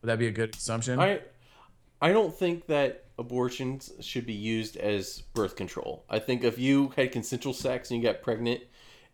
Would 0.00 0.08
that 0.08 0.18
be 0.18 0.26
a 0.26 0.32
good 0.32 0.54
assumption? 0.54 0.98
I 0.98 1.20
I 2.00 2.12
don't 2.12 2.34
think 2.34 2.66
that 2.66 3.04
abortions 3.18 3.92
should 4.00 4.24
be 4.24 4.32
used 4.32 4.78
as 4.78 5.20
birth 5.34 5.54
control. 5.54 6.04
I 6.08 6.18
think 6.18 6.42
if 6.42 6.58
you 6.58 6.92
had 6.96 7.12
consensual 7.12 7.52
sex 7.52 7.90
and 7.90 8.00
you 8.00 8.08
got 8.08 8.22
pregnant 8.22 8.62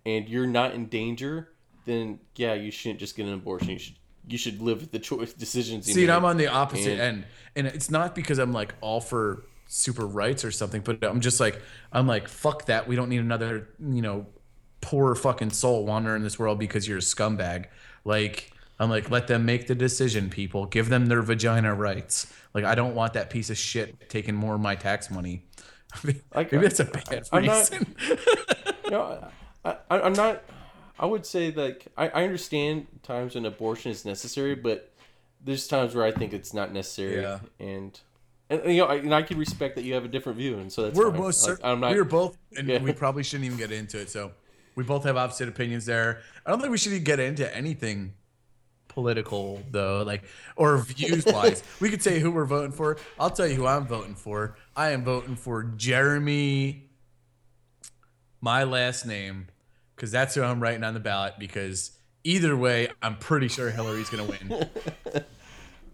and 0.05 0.29
you're 0.29 0.47
not 0.47 0.75
in 0.75 0.87
danger, 0.87 1.49
then 1.85 2.21
yeah, 2.37 2.55
you 2.55 2.71
shouldn't 2.71 3.01
just 3.01 3.17
get 3.17 3.27
an 3.27 3.35
abortion. 3.35 3.71
You 3.71 3.79
should 3.81 3.97
you 4.29 4.39
should 4.39 4.61
live 4.61 4.81
with 4.81 4.93
the 4.93 4.99
choice 4.99 5.33
decisions. 5.33 5.87
You 5.89 5.95
See, 5.95 6.03
and. 6.05 6.13
I'm 6.13 6.25
on 6.25 6.37
the 6.37 6.49
opposite 6.49 6.93
And- 6.93 7.01
end, 7.01 7.25
and 7.55 7.67
it's 7.67 7.91
not 7.91 8.15
because 8.15 8.39
I'm 8.39 8.53
like 8.53 8.75
all 8.81 9.01
for 9.01 9.45
super 9.69 10.07
rights 10.07 10.45
or 10.45 10.51
something, 10.51 10.81
but 10.83 11.03
I'm 11.05 11.21
just 11.21 11.41
like 11.41 11.61
I'm 11.93 12.07
like 12.07 12.29
fuck 12.29 12.67
that. 12.67 12.87
We 12.89 12.97
don't 12.97 13.09
need 13.09 13.21
another 13.21 13.69
you 13.81 14.03
know 14.03 14.27
poor 14.81 15.15
fucking 15.15 15.51
soul 15.51 15.85
wandering 15.87 16.23
this 16.23 16.39
world 16.39 16.59
because 16.59 16.87
you're 16.87 16.99
a 16.99 17.01
scumbag. 17.01 17.67
Like 18.05 18.53
I'm 18.79 18.91
like 18.91 19.11
let 19.11 19.27
them 19.27 19.45
make 19.45 19.67
the 19.67 19.75
decision, 19.75 20.31
people. 20.31 20.67
Give 20.67 20.89
them 20.89 21.07
their 21.07 21.23
vagina 21.23 21.75
rights. 21.75 22.33
Like 22.55 22.65
I 22.65 22.75
don't 22.75 22.95
want 22.95 23.15
that 23.15 23.31
piece 23.31 23.51
of 23.51 23.59
shit 23.59 24.09
taking 24.09 24.35
more 24.35 24.55
of 24.55 24.61
my 24.61 24.75
tax 24.77 25.11
money. 25.11 25.45
Like, 26.35 26.53
Maybe 26.53 26.65
that's 26.65 26.81
a 26.81 26.85
bad 26.85 27.27
I'm 27.33 27.45
not- 27.47 27.71
reason. 27.71 27.95
No, 28.91 29.29
I, 29.65 29.77
I, 29.91 30.01
I'm 30.01 30.13
not. 30.13 30.43
I 30.99 31.07
would 31.07 31.27
say 31.27 31.51
like 31.53 31.87
I, 31.97 32.09
I 32.09 32.25
understand 32.25 32.87
times 33.03 33.35
when 33.35 33.45
abortion 33.45 33.91
is 33.91 34.05
necessary, 34.05 34.55
but 34.55 34.93
there's 35.45 35.69
times 35.69 35.95
where 35.95 36.05
I 36.05 36.13
think 36.13 36.33
it's 36.33 36.55
not 36.55 36.73
necessary. 36.73 37.21
Yeah. 37.23 37.41
And 37.61 37.99
and 38.49 38.65
you 38.65 38.79
know, 38.79 38.87
I, 38.87 38.95
and 38.97 39.15
I 39.15 39.23
can 39.23 39.39
respect 39.39 39.75
that 39.77 39.85
you 39.85 39.95
have 39.95 40.05
a 40.05 40.09
different 40.09 40.39
view, 40.39 40.59
and 40.59 40.73
so 40.73 40.83
that's 40.83 40.97
We're 40.97 41.11
fine. 41.11 41.21
both 41.21 41.49
Like, 41.49 41.59
I'm 41.65 41.81
not. 41.81 41.93
we 41.93 41.99
are 41.99 42.05
both, 42.05 42.37
and 42.57 42.69
Yeah. 42.69 42.79
we 42.83 42.93
probably 42.93 43.23
shouldn't 43.23 43.45
even 43.47 43.59
get 43.59 43.73
into 43.73 44.01
it. 44.01 44.09
So 44.11 44.33
we 44.75 44.85
both 44.85 45.05
have 45.05 45.17
opposite 45.17 45.49
opinions 45.49 45.85
there. 45.87 46.21
I 46.45 46.51
don't 46.51 46.61
think 46.61 46.71
we 46.71 46.79
should 46.79 46.93
even 46.93 47.05
get 47.05 47.19
into 47.21 47.55
anything 47.55 48.15
political 48.89 49.63
though, 49.71 50.03
like 50.07 50.23
or 50.57 50.79
views 50.79 51.27
wise. 51.27 51.63
we 51.81 51.91
could 51.91 52.03
say 52.03 52.19
who 52.21 52.31
we're 52.31 52.45
voting 52.47 52.73
for. 52.73 52.97
I'll 53.21 53.31
tell 53.31 53.47
you 53.47 53.55
who 53.57 53.67
I'm 53.67 53.87
voting 53.87 54.15
for. 54.15 54.57
I 54.75 54.91
am 54.91 55.05
voting 55.05 55.37
for 55.37 55.63
Jeremy. 55.65 56.85
My 58.41 58.65
last 58.65 59.07
name, 59.07 59.49
because 59.97 60.13
that's 60.13 60.35
who 60.37 60.43
I'm 60.43 60.61
writing 60.61 60.85
on 60.85 60.95
the 60.95 61.01
ballot. 61.01 61.35
Because 61.39 61.91
either 62.25 62.57
way, 62.57 62.89
I'm 63.03 63.17
pretty 63.17 63.49
sure 63.49 63.71
Hillary's 63.71 64.11
gonna 64.11 64.25
win. 64.25 64.69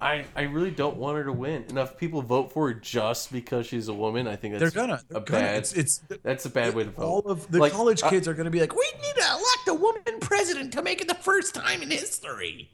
I, 0.01 0.25
I 0.35 0.43
really 0.43 0.73
don't 0.73 0.97
want 0.97 1.17
her 1.19 1.25
to 1.25 1.33
win. 1.33 1.63
Enough 1.71 1.97
people 1.97 2.23
vote 2.23 2.53
for 2.53 2.67
her 2.69 2.75
just 2.75 3.31
because 3.31 3.67
she's 3.69 3.87
a 3.87 3.95
woman. 3.95 4.27
I 4.27 4.35
think 4.35 4.53
They're 4.59 4.69
that's 4.71 4.75
gonna. 4.75 5.01
They're 5.09 5.19
a 5.19 5.25
gonna 5.25 5.43
bad. 5.45 5.57
it's, 5.59 5.73
it's 5.75 5.99
that's 6.25 6.45
a 6.45 6.51
bad 6.51 6.75
way 6.75 6.83
to 6.85 6.91
vote. 6.91 7.03
all 7.05 7.21
of 7.21 7.49
the 7.53 7.61
Like, 7.61 7.73
college 7.73 8.03
kids 8.03 8.27
are 8.27 8.35
going 8.35 8.47
to 8.47 8.51
be 8.51 8.59
like, 8.59 8.75
we 8.75 8.85
need 9.01 9.15
to 9.15 9.29
elect 9.31 9.69
a 9.69 9.75
woman 9.75 10.19
president 10.21 10.73
to 10.73 10.83
make 10.83 11.01
it 11.01 11.07
the 11.07 11.15
first 11.15 11.55
time 11.55 11.83
in 11.83 11.91
history. 11.93 12.71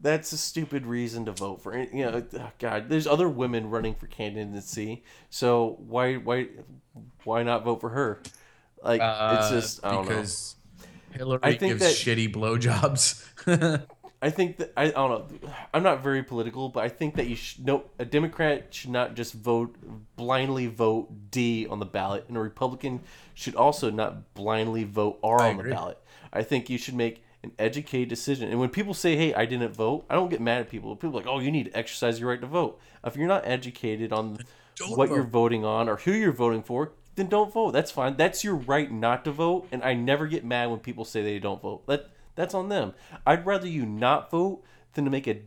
that's 0.00 0.32
a 0.32 0.36
stupid 0.38 0.86
reason 0.86 1.24
to 1.26 1.32
vote 1.32 1.62
for. 1.62 1.78
You 1.78 2.10
know, 2.10 2.26
oh, 2.40 2.50
God, 2.58 2.88
there's 2.88 3.06
other 3.06 3.28
women 3.28 3.70
running 3.70 3.94
for 3.94 4.08
candidacy, 4.08 5.04
so 5.28 5.76
why 5.86 6.16
why 6.16 6.48
why 7.22 7.44
not 7.44 7.62
vote 7.64 7.80
for 7.80 7.90
her? 7.90 8.22
Like 8.82 9.00
it's 9.02 9.50
just 9.50 9.84
I 9.84 9.92
don't 9.92 10.06
know. 10.06 10.12
Uh, 10.12 10.14
because 10.16 10.56
Hillary 11.12 11.40
I 11.42 11.54
think 11.54 11.78
gives 11.78 11.82
that- 11.82 11.94
shitty 11.94 12.32
blowjobs. 12.32 13.86
I 14.22 14.28
think 14.28 14.58
that 14.58 14.72
I, 14.76 14.84
I 14.84 14.90
don't 14.90 15.10
know. 15.42 15.50
I'm 15.72 15.82
not 15.82 16.02
very 16.02 16.22
political, 16.22 16.68
but 16.68 16.84
I 16.84 16.90
think 16.90 17.14
that 17.16 17.26
you 17.26 17.36
should 17.36 17.64
no 17.66 17.84
a 17.98 18.04
Democrat 18.04 18.66
should 18.70 18.90
not 18.90 19.14
just 19.14 19.32
vote 19.32 19.74
blindly 20.16 20.66
vote 20.66 21.30
D 21.30 21.66
on 21.66 21.78
the 21.78 21.86
ballot, 21.86 22.26
and 22.28 22.36
a 22.36 22.40
Republican 22.40 23.00
should 23.34 23.54
also 23.54 23.90
not 23.90 24.34
blindly 24.34 24.84
vote 24.84 25.18
R 25.22 25.40
on 25.40 25.58
agree. 25.58 25.70
the 25.70 25.74
ballot. 25.74 25.98
I 26.32 26.42
think 26.42 26.68
you 26.68 26.76
should 26.76 26.94
make 26.94 27.24
an 27.42 27.52
educated 27.58 28.10
decision. 28.10 28.50
And 28.50 28.60
when 28.60 28.68
people 28.68 28.92
say, 28.92 29.16
"Hey, 29.16 29.32
I 29.32 29.46
didn't 29.46 29.72
vote," 29.72 30.04
I 30.10 30.14
don't 30.16 30.28
get 30.28 30.42
mad 30.42 30.60
at 30.60 30.68
people. 30.68 30.94
People 30.96 31.16
are 31.18 31.22
like, 31.22 31.26
"Oh, 31.26 31.38
you 31.38 31.50
need 31.50 31.66
to 31.72 31.76
exercise 31.76 32.20
your 32.20 32.28
right 32.28 32.40
to 32.42 32.46
vote." 32.46 32.78
If 33.02 33.16
you're 33.16 33.26
not 33.26 33.46
educated 33.46 34.12
on 34.12 34.38
Don't 34.76 34.98
what 34.98 35.08
you're 35.08 35.22
voting 35.22 35.64
on 35.64 35.88
or 35.88 35.96
who 35.96 36.12
you're 36.12 36.30
voting 36.32 36.62
for, 36.62 36.92
then 37.20 37.28
don't 37.28 37.52
vote. 37.52 37.72
That's 37.72 37.90
fine. 37.90 38.16
That's 38.16 38.42
your 38.42 38.54
right 38.54 38.90
not 38.90 39.24
to 39.26 39.30
vote, 39.30 39.68
and 39.70 39.82
I 39.82 39.94
never 39.94 40.26
get 40.26 40.44
mad 40.44 40.70
when 40.70 40.80
people 40.80 41.04
say 41.04 41.22
they 41.22 41.38
don't 41.38 41.60
vote. 41.60 41.86
That 41.86 42.10
that's 42.34 42.54
on 42.54 42.70
them. 42.70 42.94
I'd 43.26 43.44
rather 43.44 43.68
you 43.68 43.84
not 43.84 44.30
vote 44.30 44.64
than 44.94 45.04
to 45.04 45.10
make 45.10 45.26
a 45.26 45.42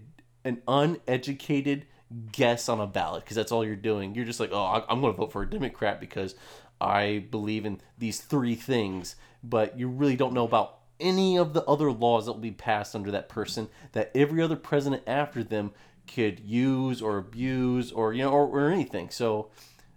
an 0.45 0.61
uneducated 0.67 1.87
guess 2.31 2.69
on 2.69 2.79
a 2.79 2.85
ballot 2.85 3.23
because 3.23 3.35
that's 3.35 3.51
all 3.51 3.65
you're 3.65 3.75
doing. 3.75 4.13
You're 4.13 4.25
just 4.25 4.39
like, 4.39 4.51
oh, 4.51 4.85
I'm 4.87 5.01
going 5.01 5.13
to 5.13 5.17
vote 5.17 5.31
for 5.31 5.41
a 5.41 5.49
Democrat 5.49 5.99
because 5.99 6.35
I 6.79 7.25
believe 7.31 7.65
in 7.65 7.81
these 7.97 8.21
three 8.21 8.55
things, 8.55 9.15
but 9.43 9.79
you 9.79 9.87
really 9.87 10.15
don't 10.15 10.33
know 10.33 10.45
about 10.45 10.79
any 10.99 11.37
of 11.37 11.53
the 11.53 11.63
other 11.63 11.91
laws 11.91 12.25
that 12.25 12.33
will 12.33 12.39
be 12.39 12.51
passed 12.51 12.93
under 12.93 13.09
that 13.11 13.29
person 13.29 13.67
that 13.93 14.11
every 14.13 14.43
other 14.43 14.55
president 14.55 15.01
after 15.07 15.43
them 15.43 15.71
could 16.13 16.39
use 16.39 17.01
or 17.01 17.17
abuse 17.17 17.91
or 17.91 18.13
you 18.13 18.21
know 18.21 18.31
or, 18.31 18.45
or 18.45 18.69
anything. 18.69 19.09
So 19.09 19.49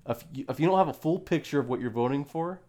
if 0.09 0.25
you, 0.33 0.45
if 0.49 0.61
you 0.61 0.67
don't 0.67 0.79
have 0.79 0.89
a 0.89 0.93
full 0.95 1.19
picture 1.19 1.59
of 1.59 1.69
what 1.69 1.81
you're 1.81 1.91
voting 1.91 2.25
for 2.25 2.61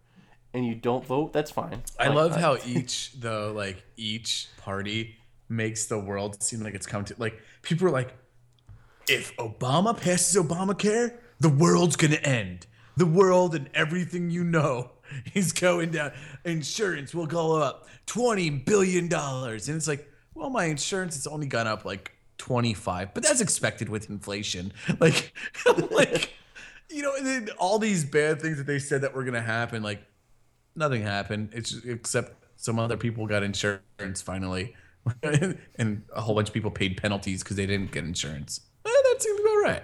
and 0.53 0.65
you 0.65 0.75
don't 0.75 1.05
vote, 1.05 1.33
that's 1.33 1.51
fine. 1.51 1.83
I 1.99 2.07
Like, 2.07 2.15
love 2.15 2.35
how 2.35 2.57
each 2.65 3.13
though 3.19 3.51
like 3.55 3.83
each 3.95 4.47
party 4.57 5.15
makes 5.49 5.85
the 5.85 5.97
world 5.99 6.41
seem 6.43 6.61
like 6.61 6.73
it's 6.73 6.85
come 6.85 7.05
to 7.05 7.15
like 7.17 7.39
people 7.61 7.87
are 7.87 7.91
like 7.91 8.13
if 9.07 9.35
Obama 9.37 9.97
passes 9.97 10.35
Obamacare, 10.41 11.15
the 11.39 11.49
world's 11.49 11.95
gonna 11.95 12.15
end. 12.15 12.67
The 12.97 13.05
world 13.05 13.55
and 13.55 13.69
everything 13.73 14.29
you 14.31 14.43
know 14.43 14.91
is 15.33 15.53
going 15.53 15.91
down. 15.91 16.11
Insurance 16.43 17.13
will 17.15 17.27
go 17.27 17.55
up 17.55 17.87
twenty 18.05 18.49
billion 18.49 19.07
dollars, 19.07 19.69
and 19.69 19.77
it's 19.77 19.87
like, 19.87 20.11
well, 20.33 20.49
my 20.49 20.65
insurance 20.65 21.15
has 21.15 21.27
only 21.27 21.47
gone 21.47 21.67
up 21.67 21.85
like 21.85 22.11
twenty 22.37 22.73
five, 22.73 23.13
but 23.13 23.23
that's 23.23 23.39
expected 23.39 23.87
with 23.87 24.09
inflation. 24.09 24.73
Like, 24.99 25.33
like 25.91 26.33
you 26.89 27.01
know, 27.01 27.13
then 27.21 27.49
all 27.57 27.79
these 27.79 28.05
bad 28.05 28.41
things 28.41 28.57
that 28.57 28.67
they 28.67 28.79
said 28.79 29.01
that 29.01 29.13
were 29.13 29.23
gonna 29.23 29.41
happen, 29.41 29.83
like 29.83 30.01
nothing 30.75 31.01
happened. 31.01 31.49
It's 31.53 31.75
except 31.85 32.45
some 32.55 32.79
other 32.79 32.97
people 32.97 33.25
got 33.27 33.43
insurance 33.43 34.21
finally, 34.21 34.75
and 35.23 36.03
a 36.15 36.21
whole 36.21 36.35
bunch 36.35 36.49
of 36.49 36.53
people 36.53 36.71
paid 36.71 36.97
penalties 36.97 37.43
because 37.43 37.57
they 37.57 37.65
didn't 37.65 37.91
get 37.91 38.03
insurance. 38.03 38.61
Eh, 38.85 38.89
that 38.89 39.15
seems 39.19 39.39
about 39.39 39.55
right. 39.63 39.83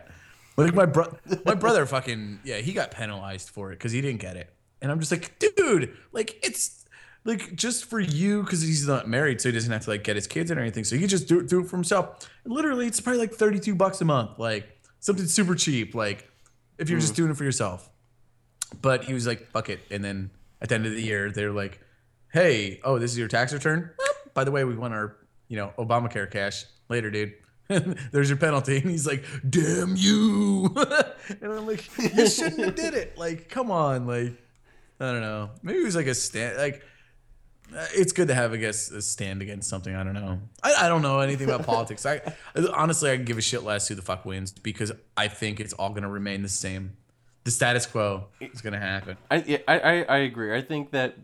Like 0.55 0.73
my 0.73 0.85
bro, 0.85 1.17
my 1.45 1.55
brother, 1.55 1.85
fucking 1.87 2.39
yeah, 2.43 2.57
he 2.57 2.73
got 2.73 2.91
penalized 2.91 3.49
for 3.49 3.71
it 3.71 3.75
because 3.75 3.91
he 3.91 4.01
didn't 4.01 4.21
get 4.21 4.37
it, 4.37 4.53
and 4.81 4.91
I'm 4.91 4.99
just 4.99 5.11
like, 5.11 5.39
dude, 5.39 5.95
like 6.11 6.39
it's 6.45 6.85
like 7.25 7.55
just 7.55 7.85
for 7.85 7.99
you 7.99 8.43
because 8.43 8.61
he's 8.61 8.87
not 8.87 9.07
married, 9.07 9.41
so 9.41 9.49
he 9.49 9.53
doesn't 9.53 9.71
have 9.71 9.83
to 9.85 9.89
like 9.89 10.03
get 10.03 10.15
his 10.15 10.27
kids 10.27 10.51
or 10.51 10.59
anything, 10.59 10.83
so 10.83 10.95
he 10.95 11.01
can 11.01 11.09
just 11.09 11.27
do 11.27 11.39
it, 11.39 11.49
do 11.49 11.61
it 11.61 11.67
for 11.67 11.75
himself. 11.75 12.29
And 12.43 12.53
literally, 12.53 12.85
it's 12.85 12.99
probably 12.99 13.19
like 13.19 13.33
32 13.33 13.75
bucks 13.75 14.01
a 14.01 14.05
month, 14.05 14.37
like 14.37 14.79
something 14.99 15.25
super 15.25 15.55
cheap, 15.55 15.95
like 15.95 16.29
if 16.77 16.89
you're 16.89 16.99
just 16.99 17.13
mm. 17.13 17.17
doing 17.17 17.31
it 17.31 17.37
for 17.37 17.43
yourself 17.43 17.89
but 18.81 19.05
he 19.05 19.13
was 19.13 19.27
like, 19.27 19.51
fuck 19.51 19.69
it. 19.69 19.79
And 19.91 20.03
then 20.03 20.31
at 20.61 20.69
the 20.69 20.75
end 20.75 20.85
of 20.85 20.93
the 20.93 21.01
year, 21.01 21.31
they're 21.31 21.51
like, 21.51 21.79
hey, 22.31 22.79
oh, 22.83 22.99
this 22.99 23.11
is 23.11 23.17
your 23.17 23.27
tax 23.27 23.53
return? 23.53 23.91
By 24.33 24.43
the 24.43 24.51
way, 24.51 24.63
we 24.63 24.75
want 24.75 24.93
our, 24.93 25.17
you 25.47 25.57
know, 25.57 25.73
Obamacare 25.77 26.29
cash 26.29 26.65
later, 26.89 27.11
dude. 27.11 27.33
There's 28.11 28.29
your 28.29 28.37
penalty. 28.37 28.77
And 28.77 28.89
he's 28.89 29.07
like, 29.07 29.23
damn 29.47 29.95
you. 29.95 30.73
and 31.41 31.53
I'm 31.53 31.67
like, 31.67 31.85
you 31.97 32.27
shouldn't 32.27 32.59
have 32.59 32.75
did 32.75 32.93
it. 32.93 33.17
Like, 33.17 33.49
come 33.49 33.71
on. 33.71 34.07
Like, 34.07 34.33
I 34.99 35.11
don't 35.11 35.21
know. 35.21 35.51
Maybe 35.61 35.79
it 35.79 35.85
was 35.85 35.95
like 35.95 36.07
a 36.07 36.15
stand. 36.15 36.57
Like, 36.57 36.83
Uh, 37.75 37.85
it's 37.93 38.11
good 38.11 38.27
to 38.27 38.35
have, 38.35 38.53
I 38.53 38.57
guess, 38.57 38.91
a 38.91 39.01
stand 39.01 39.41
against 39.41 39.69
something. 39.69 39.95
I 39.95 40.03
don't 40.03 40.13
know. 40.13 40.39
I, 40.61 40.85
I 40.85 40.87
don't 40.87 41.01
know 41.01 41.19
anything 41.19 41.49
about 41.49 41.65
politics. 41.65 42.05
I 42.05 42.21
honestly, 42.73 43.11
I 43.11 43.15
can 43.15 43.25
give 43.25 43.37
a 43.37 43.41
shit 43.41 43.63
less 43.63 43.87
who 43.87 43.95
the 43.95 44.01
fuck 44.01 44.25
wins 44.25 44.51
because 44.51 44.91
I 45.17 45.27
think 45.27 45.59
it's 45.59 45.73
all 45.73 45.89
going 45.89 46.03
to 46.03 46.09
remain 46.09 46.41
the 46.41 46.49
same. 46.49 46.97
The 47.43 47.51
status 47.51 47.85
quo 47.85 48.27
is 48.39 48.61
going 48.61 48.73
to 48.73 48.79
happen. 48.79 49.17
I, 49.29 49.43
yeah, 49.45 49.57
I, 49.67 49.79
I, 49.79 50.01
I 50.03 50.17
agree. 50.19 50.55
I 50.55 50.61
think 50.61 50.91
that 50.91 51.17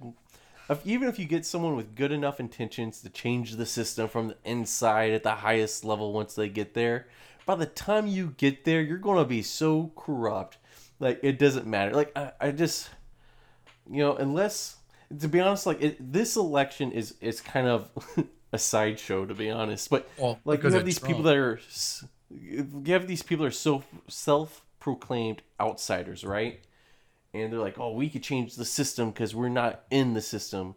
if, 0.70 0.86
even 0.86 1.08
if 1.08 1.18
you 1.18 1.26
get 1.26 1.46
someone 1.46 1.76
with 1.76 1.96
good 1.96 2.12
enough 2.12 2.40
intentions 2.40 3.02
to 3.02 3.10
change 3.10 3.54
the 3.54 3.66
system 3.66 4.08
from 4.08 4.30
the 4.30 4.38
inside 4.44 5.14
at 5.14 5.24
the 5.24 5.36
highest 5.36 5.84
level 5.84 6.14
once 6.14 6.36
they 6.36 6.50
get 6.50 6.74
there, 6.74 7.08
by 7.46 7.56
the 7.56 7.66
time 7.66 8.06
you 8.06 8.36
get 8.38 8.66
there, 8.66 8.82
you're 8.82 8.98
going 8.98 9.18
to 9.18 9.26
be 9.26 9.42
so 9.42 9.92
corrupt. 9.96 10.58
Like, 11.00 11.20
it 11.24 11.40
doesn't 11.40 11.66
matter. 11.66 11.96
Like, 11.96 12.12
I, 12.16 12.32
I 12.40 12.52
just, 12.52 12.90
you 13.90 14.00
know, 14.00 14.16
unless, 14.16 14.76
to 15.18 15.28
be 15.28 15.40
honest, 15.40 15.66
like, 15.66 15.82
it, 15.82 16.14
this 16.14 16.36
election 16.36 16.92
is, 16.92 17.16
is 17.22 17.42
kind 17.42 17.68
of 17.68 17.90
a 18.52 18.58
sideshow, 18.58 19.26
to 19.26 19.34
be 19.34 19.50
honest. 19.50 19.90
But, 19.90 20.10
Well, 20.18 20.40
like, 20.46 20.64
you 20.64 20.70
have 20.72 20.86
these 20.86 21.00
people 21.00 21.24
that 21.24 21.36
are, 21.36 21.60
you 22.30 22.84
have 22.88 23.08
these 23.08 23.24
people 23.24 23.44
that 23.44 23.50
are 23.50 23.52
so 23.52 23.84
self 24.08 24.64
proclaimed 24.80 25.42
outsiders, 25.60 26.24
right? 26.24 26.62
and 27.34 27.52
they're 27.52 27.60
like, 27.60 27.80
"Oh, 27.80 27.94
we 27.94 28.10
could 28.10 28.24
change 28.24 28.56
the 28.56 28.66
system 28.66 29.12
because 29.12 29.36
we're 29.36 29.50
not 29.50 29.84
in 29.92 30.14
the 30.14 30.22
system." 30.22 30.76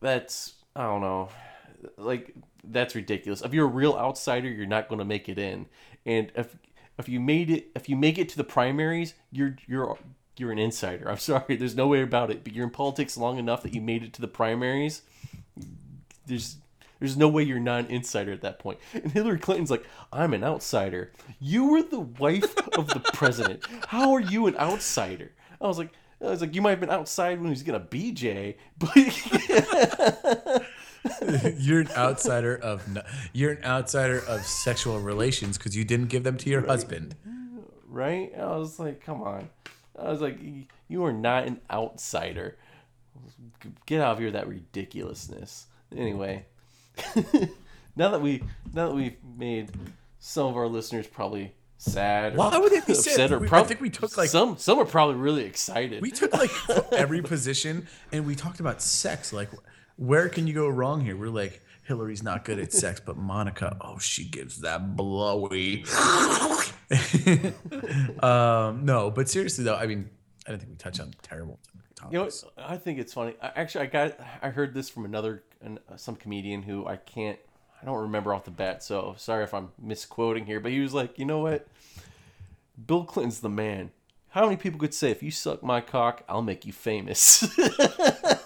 That's 0.00 0.54
I 0.74 0.84
don't 0.84 1.00
know, 1.00 1.28
like 1.96 2.34
that's 2.64 2.94
ridiculous. 2.94 3.42
If 3.42 3.54
you're 3.54 3.66
a 3.66 3.70
real 3.70 3.94
outsider, 3.94 4.48
you're 4.48 4.66
not 4.66 4.88
going 4.88 4.98
to 4.98 5.04
make 5.04 5.28
it 5.28 5.38
in, 5.38 5.66
and 6.04 6.32
if 6.34 6.56
if 6.98 7.08
you 7.08 7.20
made 7.20 7.50
it, 7.50 7.68
if 7.74 7.88
you 7.88 7.96
make 7.96 8.18
it 8.18 8.28
to 8.30 8.36
the 8.36 8.44
primaries, 8.44 9.14
you're 9.30 9.56
you're 9.66 9.96
you're 10.38 10.52
an 10.52 10.58
insider. 10.58 11.08
I'm 11.10 11.18
sorry, 11.18 11.56
there's 11.56 11.76
no 11.76 11.86
way 11.86 12.02
about 12.02 12.30
it. 12.30 12.44
But 12.44 12.52
you're 12.52 12.64
in 12.64 12.70
politics 12.70 13.16
long 13.16 13.38
enough 13.38 13.62
that 13.62 13.74
you 13.74 13.80
made 13.80 14.02
it 14.02 14.12
to 14.14 14.20
the 14.20 14.28
primaries. 14.28 15.02
There's 16.26 16.56
there's 16.98 17.16
no 17.16 17.28
way 17.28 17.42
you're 17.42 17.60
not 17.60 17.80
an 17.80 17.90
insider 17.90 18.32
at 18.32 18.40
that 18.40 18.58
point. 18.58 18.78
And 18.94 19.12
Hillary 19.12 19.38
Clinton's 19.38 19.70
like, 19.70 19.84
I'm 20.12 20.32
an 20.32 20.42
outsider. 20.42 21.12
You 21.38 21.68
were 21.68 21.82
the 21.82 22.00
wife 22.00 22.56
of 22.76 22.88
the 22.88 23.00
president. 23.00 23.66
How 23.88 24.12
are 24.12 24.20
you 24.20 24.46
an 24.46 24.56
outsider? 24.56 25.32
I 25.60 25.66
was 25.66 25.76
like, 25.78 25.90
I 26.22 26.30
was 26.30 26.40
like, 26.40 26.54
you 26.54 26.62
might 26.62 26.70
have 26.70 26.80
been 26.80 26.88
outside 26.90 27.38
when 27.38 27.48
he 27.48 27.50
was 27.50 27.62
gonna 27.62 27.80
BJ, 27.80 28.56
but 28.78 28.96
you're 31.58 31.80
an 31.80 31.90
outsider 31.96 32.56
of 32.56 32.86
you're 33.32 33.52
an 33.52 33.64
outsider 33.64 34.22
of 34.26 34.44
sexual 34.44 34.98
relations 35.00 35.58
because 35.58 35.76
you 35.76 35.84
didn't 35.84 36.08
give 36.08 36.24
them 36.24 36.36
to 36.38 36.50
your 36.50 36.66
husband. 36.66 37.14
right? 37.88 38.32
I 38.38 38.56
was 38.56 38.78
like, 38.78 39.04
come 39.04 39.22
on. 39.22 39.50
I 39.98 40.10
was 40.10 40.20
like, 40.20 40.38
you 40.88 41.04
are 41.04 41.12
not 41.12 41.46
an 41.46 41.60
outsider. 41.70 42.56
Get 43.86 44.00
out 44.00 44.12
of 44.12 44.18
here 44.18 44.30
that 44.32 44.46
ridiculousness. 44.48 45.66
Anyway, 45.96 46.44
now 47.96 48.10
that 48.10 48.20
we 48.20 48.42
now 48.72 48.88
that 48.88 48.94
we've 48.94 49.16
made 49.36 49.70
some 50.18 50.46
of 50.46 50.56
our 50.56 50.66
listeners 50.68 51.06
probably 51.06 51.54
sad, 51.78 52.34
or 52.34 52.36
Why 52.36 52.58
would 52.58 52.72
they 52.72 52.80
be 52.86 52.94
sad? 52.94 53.32
or 53.32 53.38
We- 53.38 53.48
I 53.50 53.62
think 53.62 53.80
we 53.80 53.90
took, 53.90 54.16
like- 54.16 54.28
some 54.28 54.58
some 54.58 54.78
are 54.78 54.84
probably 54.84 55.14
really 55.16 55.44
excited. 55.44 56.02
We 56.02 56.10
took 56.10 56.32
like 56.34 56.50
every 56.92 57.22
position 57.22 57.86
and 58.12 58.26
we 58.26 58.34
talked 58.34 58.60
about 58.60 58.82
sex. 58.82 59.32
Like, 59.32 59.50
where 59.96 60.28
can 60.28 60.46
you 60.46 60.52
go 60.54 60.68
wrong 60.68 61.00
here? 61.00 61.16
We're 61.16 61.28
like, 61.30 61.62
Hillary's 61.84 62.22
not 62.22 62.44
good 62.44 62.58
at 62.58 62.72
sex, 62.72 63.00
but 63.04 63.16
Monica, 63.16 63.76
oh, 63.80 63.98
she 63.98 64.24
gives 64.24 64.60
that 64.60 64.96
blowy. 64.96 65.84
um, 68.22 68.84
no, 68.84 69.10
but 69.10 69.28
seriously 69.28 69.64
though, 69.64 69.76
I 69.76 69.86
mean, 69.86 70.10
I 70.46 70.50
don't 70.50 70.58
think 70.58 70.70
we 70.70 70.76
touch 70.76 71.00
on 71.00 71.12
terrible 71.22 71.58
topics. 71.94 72.44
You 72.44 72.50
know. 72.58 72.64
I 72.66 72.76
think 72.76 72.98
it's 72.98 73.12
funny. 73.12 73.34
I, 73.42 73.52
actually, 73.56 73.82
I 73.82 73.86
got 73.86 74.20
I 74.42 74.50
heard 74.50 74.74
this 74.74 74.88
from 74.88 75.04
another 75.04 75.42
an, 75.60 75.78
some 75.96 76.16
comedian 76.16 76.62
who 76.62 76.86
I 76.86 76.96
can't 76.96 77.38
I 77.80 77.84
don't 77.84 78.02
remember 78.02 78.32
off 78.32 78.44
the 78.44 78.50
bat. 78.50 78.82
So 78.82 79.14
sorry 79.18 79.44
if 79.44 79.52
I'm 79.54 79.70
misquoting 79.80 80.46
here, 80.46 80.60
but 80.60 80.72
he 80.72 80.80
was 80.80 80.94
like, 80.94 81.18
you 81.18 81.24
know 81.24 81.40
what? 81.40 81.66
Bill 82.86 83.04
Clinton's 83.04 83.40
the 83.40 83.48
man. 83.48 83.90
How 84.30 84.44
many 84.44 84.56
people 84.56 84.78
could 84.78 84.92
say 84.92 85.10
if 85.10 85.22
you 85.22 85.30
suck 85.30 85.62
my 85.62 85.80
cock, 85.80 86.22
I'll 86.28 86.42
make 86.42 86.66
you 86.66 86.72
famous? 86.72 87.46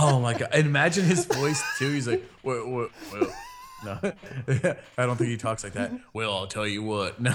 Oh 0.00 0.20
my 0.20 0.32
god! 0.32 0.50
And 0.52 0.64
imagine 0.64 1.04
his 1.04 1.24
voice 1.24 1.60
too. 1.76 1.90
He's 1.90 2.06
like, 2.06 2.24
well, 2.44 2.68
well, 2.68 2.88
well. 3.12 3.32
No, 3.84 3.98
I 4.98 5.06
don't 5.06 5.16
think 5.16 5.30
he 5.30 5.36
talks 5.36 5.64
like 5.64 5.74
that. 5.74 5.92
Well, 6.12 6.32
I'll 6.34 6.46
tell 6.46 6.66
you 6.66 6.82
what. 6.82 7.20
No, 7.20 7.34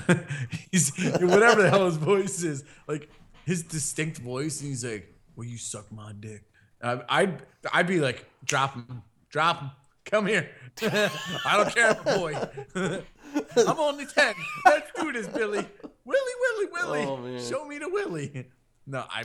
he's 0.72 0.92
whatever 0.98 1.62
the 1.64 1.70
hell 1.70 1.86
his 1.86 1.98
voice 1.98 2.44
is, 2.44 2.64
like 2.88 3.10
his 3.46 3.64
distinct 3.64 4.18
voice, 4.20 4.60
and 4.62 4.70
he's 4.70 4.84
like, 4.86 5.14
"Will 5.36 5.46
you 5.46 5.58
suck 5.58 5.92
my 5.92 6.12
dick?" 6.20 6.44
I, 6.82 7.02
I'd 7.10 7.42
I'd 7.74 7.88
be 7.88 8.00
like, 8.00 8.26
"Drop 8.46 8.74
him, 8.76 9.04
drop 9.30 9.60
him, 9.62 9.72
come 10.06 10.28
here." 10.28 10.50
I 10.82 11.58
don't 11.58 11.74
care, 11.76 11.94
boy. 11.96 12.34
I'm 13.58 13.80
only 13.80 14.06
10. 14.06 14.34
Let's 14.66 14.92
do 15.00 15.12
this, 15.12 15.28
Billy. 15.28 15.66
Willie, 16.06 16.36
Willie, 16.42 16.68
Willie. 16.72 17.06
Oh. 17.06 17.40
Show 17.40 17.66
me 17.66 17.78
the 17.80 17.90
Willie. 17.90 18.46
No, 18.86 19.06
I 19.10 19.24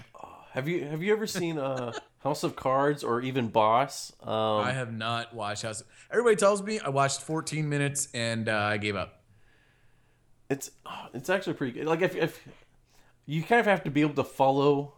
Have 0.53 0.69
you 0.69 0.85
have 0.85 1.03
you 1.03 1.13
ever 1.13 1.27
seen 1.27 1.59
uh, 1.59 1.93
House 2.21 2.43
of 2.43 2.57
Cards 2.57 3.05
or 3.05 3.21
even 3.21 3.49
Boss? 3.49 4.13
Um, 4.23 4.31
I 4.33 4.73
have 4.73 4.93
not 4.93 5.35
watched 5.35 5.63
House. 5.63 5.81
Of, 5.81 5.87
Everybody 6.11 6.37
tells 6.37 6.63
me 6.63 6.81
I 6.81 6.89
watched 6.89 7.21
14 7.23 7.69
minutes 7.69 8.09
and 8.15 8.49
uh, 8.49 8.57
I 8.57 8.77
gave 8.77 8.97
up. 8.97 9.23
it's 10.51 10.71
it's 11.15 11.31
actually 11.31 11.55
pretty 11.55 11.73
good. 11.73 11.87
Like 11.87 12.03
if 12.03 12.17
if 12.17 12.47
you 13.27 13.43
kind 13.43 13.61
of 13.61 13.67
have 13.67 13.85
to 13.85 13.91
be 13.91 14.01
able 14.01 14.15
to 14.15 14.25
follow 14.25 14.95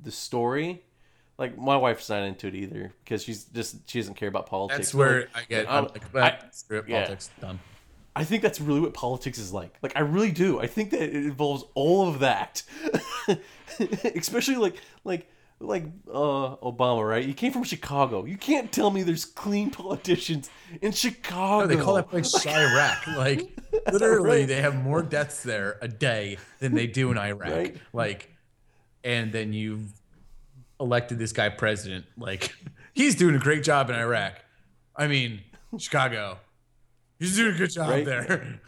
the 0.00 0.10
story. 0.10 0.82
Like 1.36 1.56
my 1.56 1.76
wife's 1.76 2.08
not 2.08 2.22
into 2.22 2.48
it 2.48 2.54
either 2.54 2.92
because 3.04 3.22
she's 3.22 3.44
just 3.44 3.88
she 3.88 4.00
doesn't 4.00 4.14
care 4.14 4.28
about 4.28 4.46
politics. 4.46 4.78
That's 4.78 4.94
where 4.94 5.20
like, 5.20 5.28
I 5.36 5.42
get. 5.48 5.70
I'm 5.70 5.84
like, 5.84 6.10
but 6.10 6.54
screw 6.54 6.78
it, 6.78 6.88
yeah. 6.88 7.02
politics 7.02 7.30
done. 7.40 7.60
I 8.16 8.24
think 8.24 8.42
that's 8.42 8.60
really 8.60 8.80
what 8.80 8.94
politics 8.94 9.38
is 9.38 9.52
like. 9.52 9.74
Like 9.80 9.92
I 9.94 10.00
really 10.00 10.32
do. 10.32 10.58
I 10.58 10.66
think 10.66 10.90
that 10.90 11.02
it 11.02 11.14
involves 11.14 11.64
all 11.74 12.08
of 12.08 12.20
that. 12.20 12.62
Especially 14.16 14.56
like 14.56 14.76
like 15.04 15.30
like 15.60 15.84
uh 16.08 16.56
Obama, 16.56 17.08
right? 17.08 17.24
He 17.24 17.34
came 17.34 17.52
from 17.52 17.64
Chicago. 17.64 18.24
You 18.24 18.36
can't 18.36 18.70
tell 18.70 18.90
me 18.90 19.02
there's 19.02 19.24
clean 19.24 19.70
politicians 19.82 20.50
in 20.80 20.92
Chicago. 20.92 21.66
No, 21.66 21.74
they 21.74 21.82
call 21.82 21.94
that 21.94 22.08
place 22.08 22.32
Chiraq. 22.34 23.16
Like 23.16 23.48
literally, 23.92 24.40
Right. 24.40 24.48
they 24.48 24.60
have 24.60 24.76
more 24.82 25.02
deaths 25.02 25.42
there 25.42 25.78
a 25.82 25.88
day 25.88 26.38
than 26.60 26.74
they 26.74 26.86
do 26.86 27.10
in 27.10 27.18
Iraq. 27.18 27.50
Right. 27.50 27.76
Like, 27.92 28.30
and 29.04 29.32
then 29.32 29.52
you've 29.52 29.92
elected 30.80 31.18
this 31.18 31.32
guy 31.32 31.48
president. 31.48 32.04
Like, 32.16 32.54
he's 32.94 33.14
doing 33.16 33.34
a 33.34 33.38
great 33.40 33.64
job 33.64 33.90
in 33.90 33.96
Iraq. 33.96 34.34
I 34.94 35.06
mean, 35.08 35.40
Chicago, 35.78 36.38
he's 37.18 37.36
doing 37.36 37.54
a 37.54 37.58
good 37.58 37.70
job 37.70 37.88
Right. 37.90 38.04
there. 38.04 38.60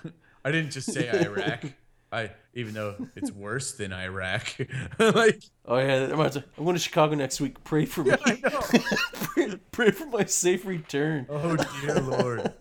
I 0.44 0.50
didn't 0.50 0.70
just 0.70 0.92
say 0.92 1.08
Iraq. 1.08 1.64
I 2.12 2.30
even 2.54 2.74
though 2.74 2.96
it's 3.14 3.30
worse 3.30 3.72
than 3.72 3.92
Iraq. 3.92 4.56
like, 4.98 5.42
Oh 5.64 5.78
yeah, 5.78 6.08
I'm, 6.10 6.16
going 6.16 6.74
to 6.74 6.78
Chicago 6.80 7.14
next 7.14 7.40
week. 7.40 7.62
Pray 7.62 7.84
for 7.84 8.02
me. 8.02 8.12
I 8.24 8.40
know. 8.42 8.60
pray, 9.12 9.56
pray 9.70 9.90
for 9.92 10.06
my 10.06 10.24
safe 10.24 10.66
return. 10.66 11.26
oh 11.30 11.56
dear 11.80 12.00
lord. 12.00 12.52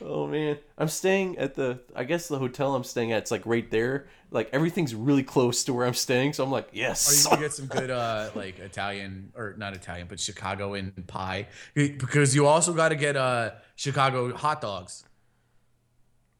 Oh 0.00 0.26
man, 0.26 0.58
I'm 0.78 0.88
staying 0.88 1.38
at 1.38 1.54
the. 1.54 1.80
I 1.94 2.04
guess 2.04 2.28
the 2.28 2.38
hotel 2.38 2.74
I'm 2.74 2.84
staying 2.84 3.12
at. 3.12 3.22
It's 3.22 3.30
like 3.30 3.44
right 3.44 3.68
there. 3.70 4.06
Like 4.30 4.48
everything's 4.52 4.94
really 4.94 5.22
close 5.22 5.64
to 5.64 5.74
where 5.74 5.86
I'm 5.86 5.94
staying. 5.94 6.32
So 6.32 6.44
I'm 6.44 6.50
like, 6.50 6.68
yes. 6.72 7.08
Are 7.08 7.16
you 7.16 7.30
gonna 7.30 7.42
get 7.48 7.52
some 7.52 7.66
good 7.66 7.90
uh 7.90 8.30
like 8.34 8.58
Italian 8.58 9.32
or 9.36 9.54
not 9.58 9.74
Italian, 9.74 10.06
but 10.08 10.20
Chicagoan 10.20 10.92
pie? 11.06 11.48
Because 11.74 12.34
you 12.34 12.46
also 12.46 12.72
got 12.72 12.90
to 12.90 12.96
get 12.96 13.16
uh 13.16 13.52
Chicago 13.76 14.34
hot 14.34 14.60
dogs. 14.60 15.04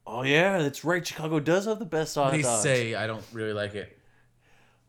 Oh 0.07 0.23
yeah, 0.23 0.59
that's 0.59 0.85
right. 0.85 1.07
Chicago 1.07 1.41
does 1.41 1.67
have 1.67 1.79
the 1.79 1.85
best 1.85 2.15
hot 2.15 2.33
They 2.33 2.43
dogs. 2.43 2.63
say 2.63 2.95
I 2.95 3.07
don't 3.07 3.25
really 3.33 3.53
like 3.53 3.75
it. 3.75 3.99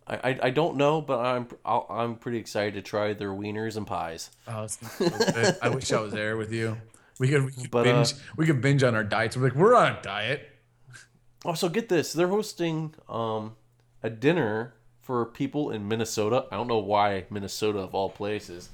I, 0.05 0.15
I, 0.31 0.39
I 0.43 0.49
don't 0.49 0.75
know, 0.75 0.99
but 1.01 1.19
I'm 1.19 1.47
I'll, 1.63 1.85
I'm 1.89 2.15
pretty 2.15 2.37
excited 2.37 2.73
to 2.73 2.81
try 2.81 3.13
their 3.13 3.29
wieners 3.31 3.77
and 3.77 3.87
pies. 3.87 4.31
Oh, 4.47 4.63
it's 4.63 4.77
so 4.97 5.09
good. 5.09 5.57
I 5.61 5.69
wish 5.69 5.91
I 5.93 6.01
was 6.01 6.11
there 6.13 6.35
with 6.35 6.51
you. 6.51 6.77
We 7.19 7.29
could, 7.29 7.45
we 7.45 7.51
could 7.51 7.71
But, 7.71 7.87
uh, 7.87 7.93
binge. 7.93 8.13
we 8.35 8.45
could 8.45 8.59
binge 8.59 8.83
on 8.83 8.95
our 8.95 9.03
diets. 9.03 9.37
We're 9.37 9.43
like, 9.43 9.55
we're 9.55 9.75
on 9.75 9.93
a 9.93 10.01
diet. 10.01 10.49
Also, 11.45 11.69
get 11.69 11.87
this: 11.89 12.11
they're 12.13 12.27
hosting 12.27 12.93
um 13.07 13.55
a 14.01 14.09
dinner 14.09 14.73
for 15.01 15.25
people 15.25 15.71
in 15.71 15.87
Minnesota. 15.87 16.45
I 16.51 16.55
don't 16.55 16.67
know 16.67 16.79
why 16.79 17.25
Minnesota 17.29 17.79
of 17.79 17.93
all 17.95 18.09
places, 18.09 18.69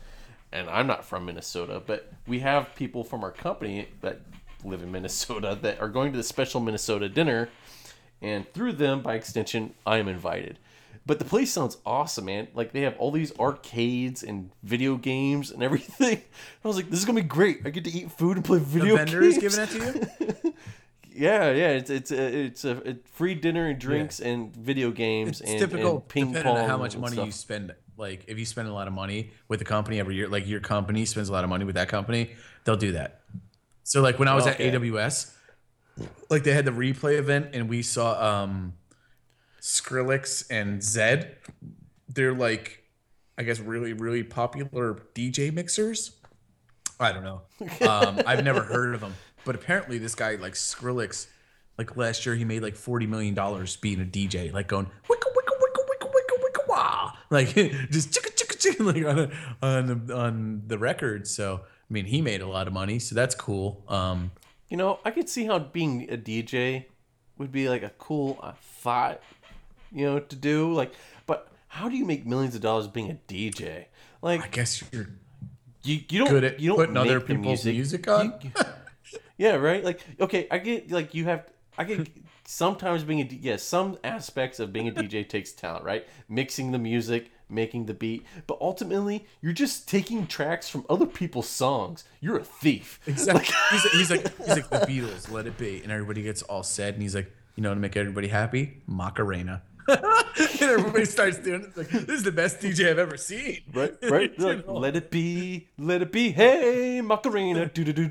and 0.51 0.69
I'm 0.69 0.87
not 0.87 1.03
from 1.05 1.25
Minnesota, 1.25 1.81
but 1.85 2.11
we 2.27 2.39
have 2.39 2.73
people 2.75 3.03
from 3.03 3.23
our 3.23 3.31
company 3.31 3.89
that 4.01 4.21
live 4.63 4.81
in 4.81 4.91
Minnesota 4.91 5.57
that 5.61 5.79
are 5.79 5.89
going 5.89 6.11
to 6.11 6.17
the 6.17 6.23
special 6.23 6.59
Minnesota 6.61 7.09
dinner, 7.09 7.49
and 8.21 8.51
through 8.53 8.73
them, 8.73 9.01
by 9.01 9.15
extension, 9.15 9.73
I 9.85 9.97
am 9.97 10.07
invited. 10.07 10.59
But 11.05 11.17
the 11.17 11.25
place 11.25 11.51
sounds 11.51 11.77
awesome, 11.85 12.25
man. 12.25 12.49
Like 12.53 12.71
they 12.71 12.81
have 12.81 12.95
all 12.99 13.09
these 13.11 13.37
arcades 13.39 14.21
and 14.21 14.51
video 14.61 14.95
games 14.95 15.49
and 15.49 15.63
everything. 15.63 16.21
I 16.63 16.67
was 16.67 16.75
like, 16.75 16.89
this 16.89 16.99
is 16.99 17.05
gonna 17.05 17.21
be 17.21 17.27
great. 17.27 17.61
I 17.65 17.69
get 17.71 17.85
to 17.85 17.91
eat 17.91 18.11
food 18.11 18.37
and 18.37 18.45
play 18.45 18.59
video 18.59 18.97
games. 18.97 19.11
The 19.11 19.17
vendor 19.17 19.27
is 19.27 19.37
giving 19.39 19.59
it 19.59 19.69
to 19.69 20.29
you. 20.43 20.53
Yeah, 21.11 21.51
yeah, 21.51 21.69
it's 21.71 21.89
it's 21.89 22.11
a, 22.11 22.45
it's 22.45 22.63
uh, 22.63 22.79
a, 22.85 22.91
a 22.91 22.95
free 23.11 23.35
dinner 23.35 23.67
and 23.67 23.77
drinks 23.77 24.21
and 24.21 24.55
video 24.55 24.89
games 24.89 25.41
It's 25.41 25.49
and, 25.49 25.59
typical. 25.59 25.95
and 25.97 26.07
ping 26.07 26.27
depending 26.27 26.53
pong. 26.53 26.61
on 26.63 26.69
how 26.69 26.77
much 26.77 26.95
money 26.95 27.15
stuff. 27.15 27.25
you 27.25 27.31
spend. 27.33 27.75
Like 27.97 28.23
if 28.27 28.39
you 28.39 28.45
spend 28.45 28.69
a 28.69 28.73
lot 28.73 28.87
of 28.87 28.93
money 28.93 29.31
with 29.49 29.59
a 29.61 29.65
company 29.65 29.99
every 29.99 30.15
year, 30.15 30.29
like 30.29 30.47
your 30.47 30.61
company 30.61 31.03
spends 31.03 31.27
a 31.27 31.33
lot 31.33 31.43
of 31.43 31.49
money 31.49 31.65
with 31.65 31.75
that 31.75 31.89
company, 31.89 32.31
they'll 32.63 32.77
do 32.77 32.93
that. 32.93 33.19
So 33.89 34.01
like 34.03 34.19
when 34.19 34.27
I 34.27 34.35
was 34.35 34.45
Okay. 34.45 34.67
at 34.69 34.73
AWS, 34.75 35.33
like 36.29 36.43
they 36.43 36.53
had 36.53 36.63
the 36.65 36.71
replay 36.71 37.17
event 37.17 37.49
and 37.53 37.67
we 37.67 37.81
saw 37.81 38.43
um 38.43 38.73
Skrillex 39.61 40.45
and 40.51 40.79
Zedd. 40.79 41.31
They're 42.07 42.33
like 42.35 42.83
I 43.35 43.41
guess 43.43 43.59
really, 43.59 43.93
really 43.93 44.21
popular 44.21 44.93
DJ 45.15 45.51
mixers. 45.51 46.11
I 46.99 47.11
don't 47.13 47.23
know. 47.23 47.41
Um, 47.87 48.21
I've 48.27 48.43
never 48.43 48.61
heard 48.61 48.93
of 48.93 49.01
them, 49.01 49.15
but 49.43 49.55
apparently 49.55 49.97
this 49.97 50.13
guy 50.13 50.35
like 50.35 50.53
Skrillex, 50.53 51.25
like 51.79 51.97
last 51.97 52.27
year 52.27 52.35
he 52.35 52.45
made 52.45 52.61
like 52.61 52.75
forty 52.75 53.07
million 53.07 53.33
dollars 53.33 53.75
being 53.75 53.99
a 54.01 54.05
DJ, 54.05 54.53
like 54.53 54.67
going 54.67 54.85
wicka 54.85 55.29
wicka 55.35 55.53
wicka 55.57 55.81
wicka 55.89 56.11
wicka 56.11 56.43
wicka 56.43 56.67
wah, 56.67 57.11
like 57.31 57.55
just 57.89 58.11
chicka 58.11 58.35
chicka 58.35 58.55
chicka 58.55 58.85
like 58.85 59.05
on 59.05 59.19
a, 59.19 59.65
on 59.65 60.05
the, 60.05 60.15
on 60.15 60.61
the 60.67 60.77
record. 60.77 61.25
So 61.27 61.61
I 61.89 61.93
mean, 61.93 62.05
he 62.05 62.21
made 62.21 62.41
a 62.41 62.47
lot 62.47 62.67
of 62.67 62.73
money, 62.73 62.99
so 62.99 63.15
that's 63.15 63.33
cool. 63.35 63.83
Um, 63.87 64.31
You 64.69 64.77
know, 64.77 64.99
I 65.03 65.11
could 65.11 65.27
see 65.27 65.45
how 65.45 65.57
being 65.57 66.09
a 66.11 66.17
DJ 66.17 66.85
would 67.37 67.51
be 67.51 67.67
like 67.67 67.81
a 67.81 67.89
cool 67.97 68.39
uh, 68.43 68.51
thought, 68.61 69.21
you 69.91 70.05
know, 70.05 70.19
to 70.19 70.35
do. 70.35 70.71
Like, 70.73 70.93
but 71.25 71.51
how 71.67 71.89
do 71.89 71.97
you 71.97 72.05
make 72.05 72.25
millions 72.27 72.53
of 72.55 72.61
dollars 72.61 72.87
being 72.87 73.09
a 73.09 73.17
DJ? 73.27 73.85
Like, 74.21 74.43
I 74.43 74.47
guess 74.47 74.83
you're 74.91 75.09
you, 75.83 76.01
you 76.09 76.19
don't 76.19 76.29
good 76.29 76.43
at 76.43 76.59
you 76.59 76.69
don't 76.69 76.77
putting 76.77 76.97
other 76.97 77.19
people's 77.19 77.65
music 77.65 78.07
on? 78.07 78.33
You- 78.43 78.51
yeah, 79.37 79.55
right. 79.55 79.83
Like, 79.83 80.01
okay, 80.19 80.47
I 80.51 80.59
get 80.59 80.91
like 80.91 81.13
you 81.15 81.25
have. 81.25 81.47
I 81.77 81.85
get 81.85 82.07
sometimes 82.45 83.03
being 83.03 83.21
a 83.21 83.23
yes, 83.23 83.63
some 83.63 83.97
aspects 84.03 84.59
of 84.59 84.71
being 84.73 84.89
a 84.89 84.91
DJ 84.91 85.27
takes 85.27 85.53
talent, 85.53 85.85
right? 85.85 86.05
Mixing 86.27 86.71
the 86.71 86.79
music, 86.79 87.31
making 87.49 87.85
the 87.85 87.93
beat, 87.93 88.25
but 88.47 88.57
ultimately 88.61 89.25
you're 89.41 89.53
just 89.53 89.87
taking 89.87 90.27
tracks 90.27 90.69
from 90.69 90.85
other 90.89 91.05
people's 91.05 91.49
songs. 91.49 92.03
You're 92.21 92.37
a 92.37 92.43
thief. 92.43 92.99
Exactly. 93.07 93.53
he's, 93.71 93.83
he's 93.91 94.11
like 94.11 94.37
he's 94.37 94.49
like 94.49 94.69
the 94.69 94.79
Beatles, 94.79 95.31
let 95.31 95.47
it 95.47 95.57
be, 95.57 95.81
and 95.83 95.91
everybody 95.91 96.21
gets 96.21 96.41
all 96.43 96.63
sad, 96.63 96.93
and 96.93 97.03
he's 97.03 97.15
like, 97.15 97.31
you 97.55 97.63
know, 97.63 97.73
to 97.73 97.79
make 97.79 97.97
everybody 97.97 98.27
happy, 98.27 98.81
Macarena. 98.87 99.61
and 100.61 100.61
everybody 100.61 101.05
starts 101.05 101.39
doing 101.39 101.61
it. 101.61 101.67
It's 101.67 101.77
like 101.77 101.89
this 101.89 102.17
is 102.19 102.23
the 102.23 102.31
best 102.31 102.59
DJ 102.59 102.89
I've 102.89 102.99
ever 102.99 103.17
seen. 103.17 103.61
Right, 103.73 103.93
right. 104.03 104.37
Like, 104.39 104.63
let 104.67 104.95
it 104.95 105.09
be, 105.09 105.67
let 105.77 106.01
it 106.01 106.11
be. 106.11 106.31
Hey, 106.31 107.01
Macarena. 107.01 107.65
Do 107.67 107.83
do 107.83 107.93
do. 107.93 108.09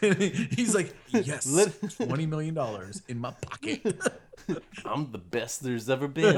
He's 0.00 0.74
like, 0.74 0.94
yes, 1.08 1.46
Let- 1.46 1.90
twenty 1.96 2.26
million 2.26 2.54
dollars 2.54 3.02
in 3.08 3.18
my 3.18 3.32
pocket. 3.32 4.00
I'm 4.84 5.10
the 5.12 5.18
best 5.18 5.62
there's 5.62 5.90
ever 5.90 6.08
been. 6.08 6.36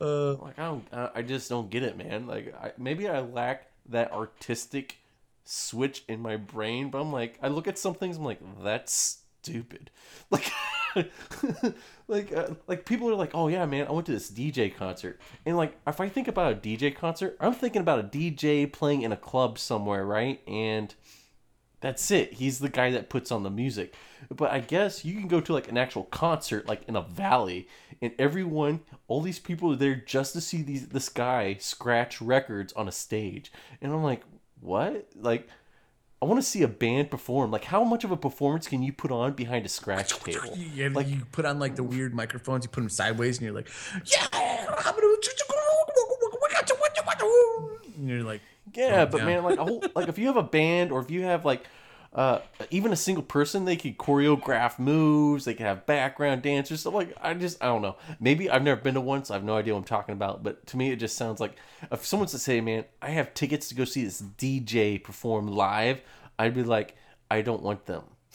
Uh, 0.00 0.34
like 0.34 0.58
I 0.58 0.64
don't, 0.66 0.84
I 0.92 1.22
just 1.22 1.48
don't 1.48 1.70
get 1.70 1.82
it, 1.82 1.96
man. 1.96 2.26
Like 2.26 2.54
I, 2.62 2.72
maybe 2.78 3.08
I 3.08 3.20
lack 3.20 3.66
that 3.88 4.12
artistic 4.12 4.97
switch 5.48 6.04
in 6.08 6.20
my 6.20 6.36
brain, 6.36 6.90
but 6.90 7.00
I'm 7.00 7.10
like, 7.10 7.38
I 7.42 7.48
look 7.48 7.66
at 7.66 7.78
some 7.78 7.94
things, 7.94 8.18
I'm 8.18 8.24
like, 8.24 8.40
that's 8.62 9.18
stupid. 9.42 9.90
Like, 10.30 10.52
like, 12.08 12.32
uh, 12.34 12.48
like 12.66 12.84
people 12.84 13.08
are 13.08 13.14
like, 13.14 13.30
oh 13.32 13.48
yeah, 13.48 13.64
man, 13.66 13.86
I 13.86 13.92
went 13.92 14.06
to 14.06 14.12
this 14.12 14.30
DJ 14.30 14.74
concert, 14.74 15.20
and 15.46 15.56
like, 15.56 15.76
if 15.86 16.00
I 16.00 16.08
think 16.08 16.28
about 16.28 16.52
a 16.52 16.56
DJ 16.56 16.94
concert, 16.94 17.36
I'm 17.40 17.54
thinking 17.54 17.80
about 17.80 18.00
a 18.00 18.02
DJ 18.02 18.70
playing 18.70 19.02
in 19.02 19.12
a 19.12 19.16
club 19.16 19.58
somewhere, 19.58 20.04
right? 20.04 20.40
And 20.48 20.92
that's 21.80 22.10
it. 22.10 22.34
He's 22.34 22.58
the 22.58 22.68
guy 22.68 22.90
that 22.90 23.08
puts 23.08 23.30
on 23.30 23.42
the 23.42 23.50
music. 23.50 23.94
But 24.34 24.50
I 24.50 24.60
guess 24.60 25.04
you 25.04 25.14
can 25.14 25.28
go 25.28 25.40
to 25.40 25.52
like 25.52 25.68
an 25.68 25.78
actual 25.78 26.04
concert, 26.04 26.66
like 26.66 26.82
in 26.88 26.96
a 26.96 27.02
valley, 27.02 27.68
and 28.02 28.12
everyone, 28.18 28.80
all 29.06 29.20
these 29.20 29.38
people 29.38 29.72
are 29.72 29.76
there 29.76 29.94
just 29.94 30.32
to 30.32 30.40
see 30.40 30.62
these 30.62 30.88
this 30.88 31.08
guy 31.08 31.54
scratch 31.54 32.20
records 32.20 32.72
on 32.72 32.88
a 32.88 32.92
stage. 32.92 33.52
And 33.80 33.92
I'm 33.92 34.02
like, 34.02 34.22
what? 34.60 35.08
Like, 35.14 35.48
I 36.20 36.24
want 36.26 36.40
to 36.40 36.46
see 36.46 36.62
a 36.62 36.68
band 36.68 37.10
perform. 37.10 37.50
Like, 37.50 37.64
how 37.64 37.84
much 37.84 38.04
of 38.04 38.10
a 38.10 38.16
performance 38.16 38.66
can 38.66 38.82
you 38.82 38.92
put 38.92 39.10
on 39.12 39.32
behind 39.34 39.64
a 39.66 39.68
scratch 39.68 40.12
table? 40.20 40.56
Yeah, 40.56 40.88
like 40.92 41.08
you 41.08 41.22
put 41.30 41.44
on 41.44 41.58
like 41.58 41.76
the 41.76 41.84
weird 41.84 42.14
microphones, 42.14 42.64
you 42.64 42.70
put 42.70 42.80
them 42.80 42.88
sideways, 42.90 43.38
and 43.38 43.44
you're 43.44 43.54
like, 43.54 43.68
yeah, 44.04 44.26
and 47.96 48.08
you're 48.08 48.22
like, 48.22 48.40
Yeah, 48.74 49.04
but 49.06 49.18
yeah. 49.18 49.24
man, 49.26 49.44
like 49.44 49.58
a 49.58 49.64
whole, 49.64 49.82
like 49.94 50.08
if 50.08 50.18
you 50.18 50.26
have 50.26 50.36
a 50.36 50.42
band 50.42 50.92
or 50.92 51.00
if 51.00 51.10
you 51.10 51.22
have 51.22 51.44
like 51.44 51.64
uh, 52.18 52.40
even 52.72 52.92
a 52.92 52.96
single 52.96 53.22
person, 53.22 53.64
they 53.64 53.76
could 53.76 53.96
choreograph 53.96 54.80
moves. 54.80 55.44
They 55.44 55.54
could 55.54 55.66
have 55.66 55.86
background 55.86 56.42
dancers. 56.42 56.82
So 56.82 56.90
like, 56.90 57.14
I 57.22 57.32
just, 57.32 57.62
I 57.62 57.66
don't 57.66 57.80
know. 57.80 57.94
Maybe 58.18 58.50
I've 58.50 58.64
never 58.64 58.80
been 58.80 58.94
to 58.94 59.00
one, 59.00 59.24
so 59.24 59.34
I 59.34 59.36
have 59.36 59.44
no 59.44 59.54
idea 59.54 59.72
what 59.72 59.78
I'm 59.78 59.84
talking 59.84 60.14
about. 60.14 60.42
But 60.42 60.66
to 60.66 60.76
me, 60.76 60.90
it 60.90 60.96
just 60.96 61.14
sounds 61.14 61.38
like 61.38 61.54
if 61.92 62.04
someone's 62.04 62.32
to 62.32 62.40
say, 62.40 62.60
"Man, 62.60 62.86
I 63.00 63.10
have 63.10 63.34
tickets 63.34 63.68
to 63.68 63.76
go 63.76 63.84
see 63.84 64.02
this 64.02 64.20
DJ 64.20 65.00
perform 65.00 65.46
live," 65.46 66.00
I'd 66.40 66.54
be 66.54 66.64
like, 66.64 66.96
I 67.30 67.40
don't 67.40 67.62
want 67.62 67.86
them. 67.86 68.02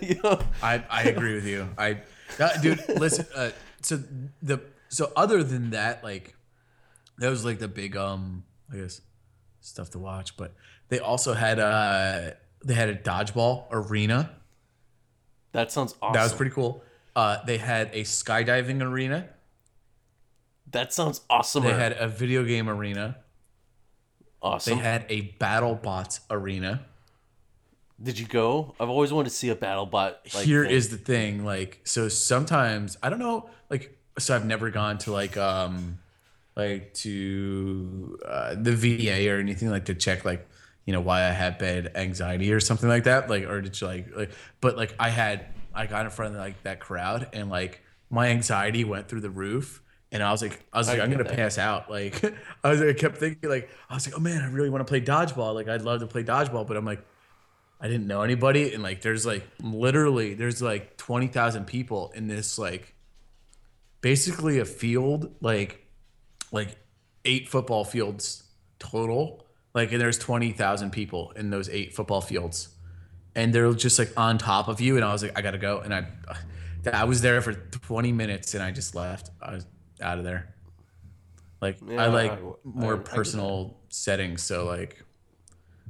you 0.00 0.20
know? 0.22 0.38
I, 0.62 0.84
I 0.88 1.02
agree 1.06 1.34
with 1.34 1.46
you. 1.46 1.68
I, 1.76 2.02
uh, 2.38 2.56
dude, 2.60 2.88
listen. 2.88 3.26
Uh, 3.34 3.50
so 3.82 4.00
the 4.40 4.60
so 4.90 5.10
other 5.16 5.42
than 5.42 5.70
that, 5.70 6.04
like 6.04 6.36
that 7.18 7.30
was 7.30 7.44
like 7.44 7.58
the 7.58 7.66
big 7.66 7.96
um, 7.96 8.44
I 8.72 8.76
guess 8.76 9.00
stuff 9.68 9.90
to 9.90 9.98
watch. 9.98 10.36
But 10.36 10.54
they 10.88 10.98
also 10.98 11.34
had 11.34 11.58
uh 11.58 12.30
they 12.64 12.74
had 12.74 12.88
a 12.88 12.94
dodgeball 12.96 13.66
arena. 13.70 14.30
That 15.52 15.70
sounds 15.72 15.94
awesome. 16.02 16.14
That 16.14 16.22
was 16.24 16.34
pretty 16.34 16.52
cool. 16.52 16.82
Uh, 17.16 17.38
they 17.44 17.56
had 17.58 17.90
a 17.94 18.02
skydiving 18.02 18.82
arena. 18.82 19.28
That 20.70 20.92
sounds 20.92 21.22
awesome. 21.30 21.64
They 21.64 21.72
had 21.72 21.92
a 21.92 22.06
video 22.06 22.44
game 22.44 22.68
arena. 22.68 23.16
awesome. 24.42 24.76
They 24.76 24.84
had 24.84 25.06
a 25.08 25.22
battle 25.38 25.74
bots 25.74 26.20
arena. 26.30 26.84
Did 28.00 28.18
you 28.18 28.26
go? 28.26 28.74
I've 28.78 28.90
always 28.90 29.12
wanted 29.12 29.30
to 29.30 29.34
see 29.34 29.48
a 29.48 29.56
battle 29.56 29.86
bot. 29.86 30.20
Like, 30.34 30.44
Here 30.44 30.64
thing. 30.64 30.72
is 30.72 30.90
the 30.90 30.98
thing, 30.98 31.44
like 31.44 31.80
so 31.84 32.08
sometimes 32.08 32.96
I 33.02 33.10
don't 33.10 33.18
know, 33.18 33.50
like 33.70 33.98
so 34.18 34.36
I've 34.36 34.44
never 34.44 34.70
gone 34.70 34.98
to 34.98 35.12
like 35.12 35.36
um 35.36 35.98
like 36.58 36.92
to 36.94 38.18
uh, 38.26 38.54
the 38.56 38.72
VA 38.72 39.30
or 39.30 39.38
anything 39.38 39.70
like 39.70 39.86
to 39.86 39.94
check 39.94 40.24
like 40.24 40.46
you 40.84 40.92
know 40.92 41.00
why 41.00 41.20
I 41.20 41.30
had 41.30 41.58
bad 41.58 41.92
anxiety 41.94 42.52
or 42.52 42.60
something 42.60 42.88
like 42.88 43.04
that, 43.04 43.30
like 43.30 43.44
or 43.44 43.60
did 43.60 43.80
you 43.80 43.86
like 43.86 44.16
like 44.16 44.30
but 44.60 44.76
like 44.76 44.94
I 44.98 45.10
had 45.10 45.46
I 45.74 45.86
got 45.86 46.04
in 46.04 46.10
front 46.10 46.34
of 46.34 46.40
like 46.40 46.62
that 46.64 46.80
crowd 46.80 47.28
and 47.32 47.48
like 47.48 47.82
my 48.10 48.28
anxiety 48.28 48.84
went 48.84 49.08
through 49.08 49.20
the 49.20 49.30
roof. 49.30 49.82
And 50.10 50.22
I 50.22 50.32
was 50.32 50.40
like, 50.40 50.64
I 50.72 50.78
was 50.78 50.88
like, 50.88 51.00
I 51.00 51.04
I'm 51.04 51.10
gonna 51.10 51.24
that. 51.24 51.36
pass 51.36 51.58
out. 51.58 51.90
Like, 51.90 52.24
I 52.64 52.70
was, 52.70 52.80
like, 52.80 52.96
I 52.96 52.98
kept 52.98 53.18
thinking, 53.18 53.50
like, 53.50 53.68
I 53.90 53.94
was 53.94 54.06
like, 54.06 54.16
oh 54.16 54.20
man, 54.20 54.42
I 54.42 54.48
really 54.48 54.70
want 54.70 54.80
to 54.80 54.90
play 54.90 55.02
dodgeball. 55.02 55.54
Like, 55.54 55.68
I'd 55.68 55.82
love 55.82 56.00
to 56.00 56.06
play 56.06 56.24
dodgeball, 56.24 56.66
but 56.66 56.78
I'm 56.78 56.86
like, 56.86 57.04
I 57.80 57.88
didn't 57.88 58.06
know 58.06 58.22
anybody, 58.22 58.74
and 58.74 58.82
like 58.82 59.02
there's 59.02 59.24
like 59.24 59.46
literally 59.62 60.34
there's 60.34 60.60
like 60.60 60.96
twenty 60.96 61.28
thousand 61.28 61.66
people 61.66 62.10
in 62.14 62.26
this 62.26 62.58
like 62.58 62.94
basically 64.00 64.58
a 64.58 64.64
field 64.64 65.34
like 65.40 65.86
like 66.52 66.76
eight 67.24 67.48
football 67.48 67.84
fields 67.84 68.44
total. 68.78 69.44
Like 69.74 69.92
and 69.92 70.00
there's 70.00 70.18
twenty 70.18 70.52
thousand 70.52 70.90
people 70.90 71.32
in 71.36 71.50
those 71.50 71.68
eight 71.68 71.94
football 71.94 72.20
fields, 72.20 72.68
and 73.34 73.52
they're 73.52 73.72
just 73.74 73.98
like 73.98 74.12
on 74.16 74.38
top 74.38 74.68
of 74.68 74.80
you. 74.80 74.96
And 74.96 75.04
I 75.04 75.12
was 75.12 75.22
like, 75.22 75.36
I 75.38 75.42
gotta 75.42 75.58
go, 75.58 75.80
and 75.80 75.94
I 75.94 76.06
I 76.92 77.04
was 77.04 77.20
there 77.20 77.40
for 77.42 77.52
twenty 77.52 78.12
minutes, 78.12 78.54
and 78.54 78.62
I 78.62 78.70
just 78.70 78.94
left. 78.94 79.30
I 79.42 79.52
was 79.52 79.66
out 80.00 80.18
of 80.18 80.24
there. 80.24 80.54
Like 81.60 81.78
Yeah, 81.86 82.04
I 82.04 82.06
like 82.08 82.32
I- 82.32 82.38
more 82.64 82.94
I- 82.96 82.98
I 82.98 83.02
personal 83.02 83.76
settings, 83.90 84.42
so 84.42 84.64
like 84.66 85.04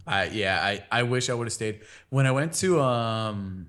I 0.07 0.25
yeah, 0.27 0.61
I 0.63 0.85
I 0.91 1.03
wish 1.05 1.31
I 1.31 1.35
would 1.35 1.47
have 1.47 1.53
stayed. 1.53 1.81
When 2.11 2.27
I 2.27 2.33
went 2.33 2.55
to 2.55 2.81
um 2.81 3.69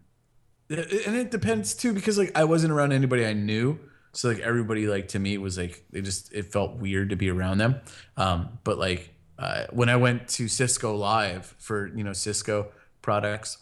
and 0.69 0.79
it 1.15 1.31
depends 1.31 1.73
too 1.75 1.93
because 1.93 2.17
like 2.17 2.31
I 2.35 2.43
wasn't 2.45 2.71
around 2.73 2.93
anybody 2.93 3.25
I 3.25 3.33
knew. 3.33 3.79
So 4.11 4.29
like 4.29 4.39
everybody 4.39 4.87
like 4.87 5.09
to 5.09 5.19
me 5.19 5.37
was 5.37 5.57
like 5.57 5.83
it 5.93 6.01
just 6.01 6.33
it 6.33 6.51
felt 6.51 6.77
weird 6.77 7.09
to 7.09 7.15
be 7.15 7.29
around 7.29 7.59
them. 7.59 7.81
Um 8.17 8.59
but 8.63 8.77
like 8.77 9.13
uh, 9.37 9.67
when 9.71 9.87
I 9.87 9.95
went 9.95 10.27
to 10.27 10.49
Cisco 10.49 10.95
Live 10.95 11.55
for, 11.59 11.87
you 11.95 12.03
know, 12.03 12.13
Cisco 12.13 12.71
products 13.01 13.57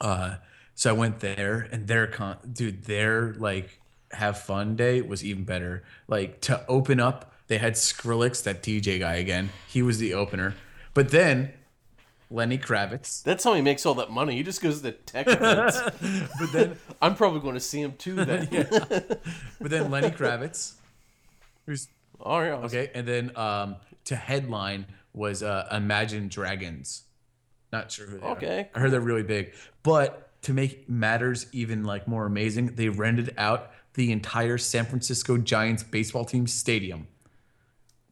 uh 0.00 0.36
so 0.74 0.90
I 0.90 0.92
went 0.92 1.20
there 1.20 1.68
and 1.72 1.86
their 1.86 2.06
con 2.06 2.36
dude 2.52 2.84
their 2.84 3.34
like 3.34 3.80
have 4.14 4.40
fun 4.40 4.76
day 4.76 5.00
was 5.02 5.24
even 5.24 5.44
better. 5.44 5.82
Like 6.08 6.40
to 6.42 6.64
open 6.68 7.00
up, 7.00 7.32
they 7.48 7.58
had 7.58 7.74
Skrillex, 7.74 8.42
that 8.44 8.62
DJ 8.62 8.98
guy 8.98 9.14
again. 9.14 9.50
He 9.68 9.82
was 9.82 9.98
the 9.98 10.14
opener. 10.14 10.54
But 10.94 11.10
then 11.10 11.52
Lenny 12.30 12.58
Kravitz. 12.58 13.22
That's 13.22 13.44
how 13.44 13.54
he 13.54 13.62
makes 13.62 13.84
all 13.86 13.94
that 13.94 14.10
money. 14.10 14.36
He 14.36 14.42
just 14.42 14.60
goes 14.62 14.78
to 14.78 14.82
the 14.84 14.92
tech 14.92 15.26
events. 15.28 15.78
But 16.38 16.52
then 16.52 16.76
I'm 17.02 17.14
probably 17.14 17.40
going 17.40 17.54
to 17.54 17.60
see 17.60 17.80
him 17.80 17.94
too. 17.98 18.16
Then. 18.24 18.48
but 19.60 19.70
then 19.70 19.90
Lenny 19.90 20.10
Kravitz. 20.10 20.74
Who's 21.66 21.88
All 22.20 22.40
right. 22.40 22.52
okay, 22.64 22.90
and 22.94 23.06
then 23.06 23.36
um 23.36 23.76
to 24.06 24.16
headline 24.16 24.86
was 25.12 25.42
uh 25.42 25.68
Imagine 25.70 26.28
Dragons. 26.28 27.04
Not 27.72 27.90
sure 27.90 28.06
who 28.06 28.18
they 28.18 28.26
Okay, 28.26 28.58
are. 28.60 28.78
I 28.78 28.80
heard 28.80 28.90
they're 28.90 29.00
really 29.00 29.22
big. 29.22 29.52
But 29.82 30.30
to 30.42 30.52
make 30.52 30.88
matters 30.88 31.46
even 31.52 31.84
like 31.84 32.06
more 32.06 32.26
amazing, 32.26 32.74
they 32.74 32.88
rented 32.88 33.34
out 33.38 33.70
the 33.94 34.12
entire 34.12 34.58
San 34.58 34.84
Francisco 34.84 35.36
Giants 35.38 35.82
baseball 35.82 36.24
team 36.24 36.46
stadium. 36.46 37.06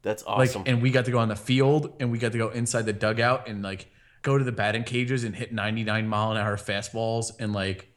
That's 0.01 0.23
awesome. 0.23 0.37
Like 0.39 0.49
awesome. 0.49 0.63
and 0.65 0.81
we 0.81 0.91
got 0.91 1.05
to 1.05 1.11
go 1.11 1.19
on 1.19 1.29
the 1.29 1.35
field 1.35 1.93
and 1.99 2.11
we 2.11 2.17
got 2.17 2.31
to 2.33 2.37
go 2.37 2.49
inside 2.49 2.85
the 2.85 2.93
dugout 2.93 3.47
and 3.47 3.61
like 3.63 3.87
go 4.23 4.37
to 4.37 4.43
the 4.43 4.51
batting 4.51 4.83
cages 4.83 5.23
and 5.23 5.35
hit 5.35 5.53
99 5.53 6.07
mile 6.07 6.31
an 6.31 6.37
hour 6.37 6.57
fastballs 6.57 7.31
and 7.39 7.53
like 7.53 7.89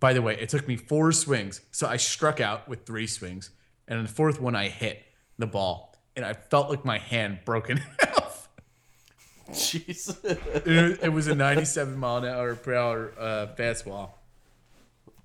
by 0.00 0.12
the 0.12 0.20
way, 0.20 0.36
it 0.38 0.50
took 0.50 0.68
me 0.68 0.76
four 0.76 1.12
swings. 1.12 1.62
So 1.70 1.86
I 1.86 1.96
struck 1.96 2.38
out 2.38 2.68
with 2.68 2.84
three 2.84 3.06
swings. 3.06 3.48
And 3.88 3.98
on 3.98 4.04
the 4.04 4.12
fourth 4.12 4.38
one 4.38 4.54
I 4.54 4.68
hit 4.68 5.02
the 5.38 5.46
ball 5.46 5.96
and 6.14 6.26
I 6.26 6.34
felt 6.34 6.68
like 6.68 6.84
my 6.84 6.98
hand 6.98 7.38
broken 7.46 7.80
off. 8.18 8.50
Jeez. 9.50 10.22
It, 10.66 10.98
it 11.02 11.12
was 11.12 11.26
a 11.26 11.34
97 11.34 11.96
mile 11.96 12.18
an 12.18 12.26
hour 12.26 12.54
per 12.54 12.74
hour 12.74 13.12
uh, 13.18 13.46
fastball. 13.56 14.10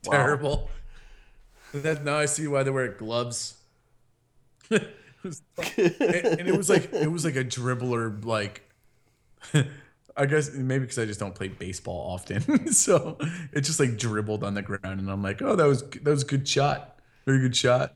Terrible. 0.03 0.69
That, 1.73 2.05
now 2.05 2.17
I 2.17 2.25
see 2.25 2.47
why 2.47 2.63
they 2.63 2.71
wear 2.71 2.87
gloves. 2.87 3.55
And, 5.21 5.35
and 5.97 6.47
it 6.47 6.55
was 6.55 6.69
like 6.69 6.93
it 6.93 7.11
was 7.11 7.25
like 7.25 7.35
a 7.35 7.43
dribbler 7.43 8.23
like 8.23 8.61
I 10.17 10.25
guess 10.25 10.51
maybe 10.53 10.81
because 10.81 10.99
I 10.99 11.05
just 11.05 11.19
don't 11.19 11.35
play 11.35 11.47
baseball 11.47 12.11
often, 12.13 12.67
so 12.73 13.17
it 13.53 13.61
just 13.61 13.79
like 13.79 13.97
dribbled 13.97 14.43
on 14.43 14.53
the 14.53 14.61
ground, 14.61 14.99
and 14.99 15.09
I'm 15.09 15.23
like, 15.23 15.41
oh, 15.41 15.55
that 15.55 15.65
was 15.65 15.83
that 15.89 16.05
was 16.05 16.23
a 16.23 16.25
good 16.25 16.47
shot, 16.47 16.99
very 17.25 17.39
good 17.39 17.55
shot. 17.55 17.95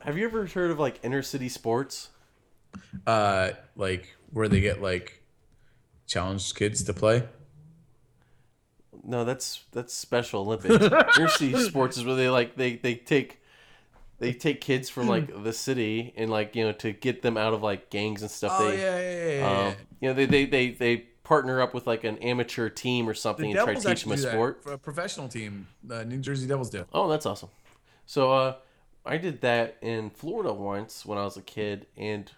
Have 0.00 0.16
you 0.16 0.24
ever 0.26 0.46
heard 0.46 0.70
of 0.70 0.78
like 0.78 1.00
inner 1.02 1.22
city 1.22 1.48
sports? 1.48 2.10
Uh, 3.06 3.50
like 3.76 4.16
where 4.32 4.48
they 4.48 4.60
get 4.60 4.80
like 4.80 5.22
challenged 6.06 6.54
kids 6.56 6.82
to 6.84 6.92
play. 6.94 7.24
No, 9.04 9.24
that's 9.24 9.64
that's 9.72 9.94
Special 9.94 10.42
Olympics. 10.42 10.84
inner 11.18 11.28
city 11.28 11.58
sports 11.64 11.96
is 11.96 12.04
where 12.04 12.16
they 12.16 12.28
like 12.28 12.56
they 12.56 12.76
they 12.76 12.94
take 12.94 13.40
they 14.18 14.32
take 14.32 14.60
kids 14.60 14.88
from 14.88 15.06
like 15.06 15.42
the 15.44 15.52
city 15.52 16.12
and 16.16 16.30
like 16.30 16.56
you 16.56 16.64
know 16.64 16.72
to 16.72 16.92
get 16.92 17.22
them 17.22 17.36
out 17.36 17.54
of 17.54 17.62
like 17.62 17.90
gangs 17.90 18.22
and 18.22 18.30
stuff. 18.30 18.52
Oh 18.54 18.68
they, 18.68 18.78
yeah, 18.78 18.98
yeah, 18.98 19.26
yeah. 19.26 19.38
yeah, 19.38 19.68
um, 19.68 19.74
you 20.00 20.08
know 20.08 20.14
they, 20.14 20.26
they 20.26 20.44
they 20.46 20.70
they 20.70 20.96
partner 21.28 21.60
up 21.60 21.74
with 21.74 21.86
like 21.86 22.04
an 22.04 22.18
amateur 22.18 22.68
team 22.68 23.08
or 23.08 23.14
something 23.14 23.50
and 23.50 23.64
try 23.64 23.74
to 23.74 23.80
teach 23.80 24.04
them 24.04 24.12
a 24.12 24.16
sport. 24.16 24.62
A 24.66 24.78
professional 24.78 25.28
team, 25.28 25.68
the 25.84 26.04
New 26.04 26.18
Jersey 26.18 26.46
Devils 26.46 26.70
do. 26.70 26.86
Oh, 26.92 27.08
that's 27.08 27.26
awesome. 27.26 27.50
So 28.06 28.32
uh, 28.32 28.54
I 29.04 29.18
did 29.18 29.42
that 29.42 29.76
in 29.82 30.10
Florida 30.10 30.52
once 30.52 31.04
when 31.04 31.18
I 31.18 31.24
was 31.24 31.36
a 31.36 31.42
kid, 31.42 31.86
and 31.96 32.30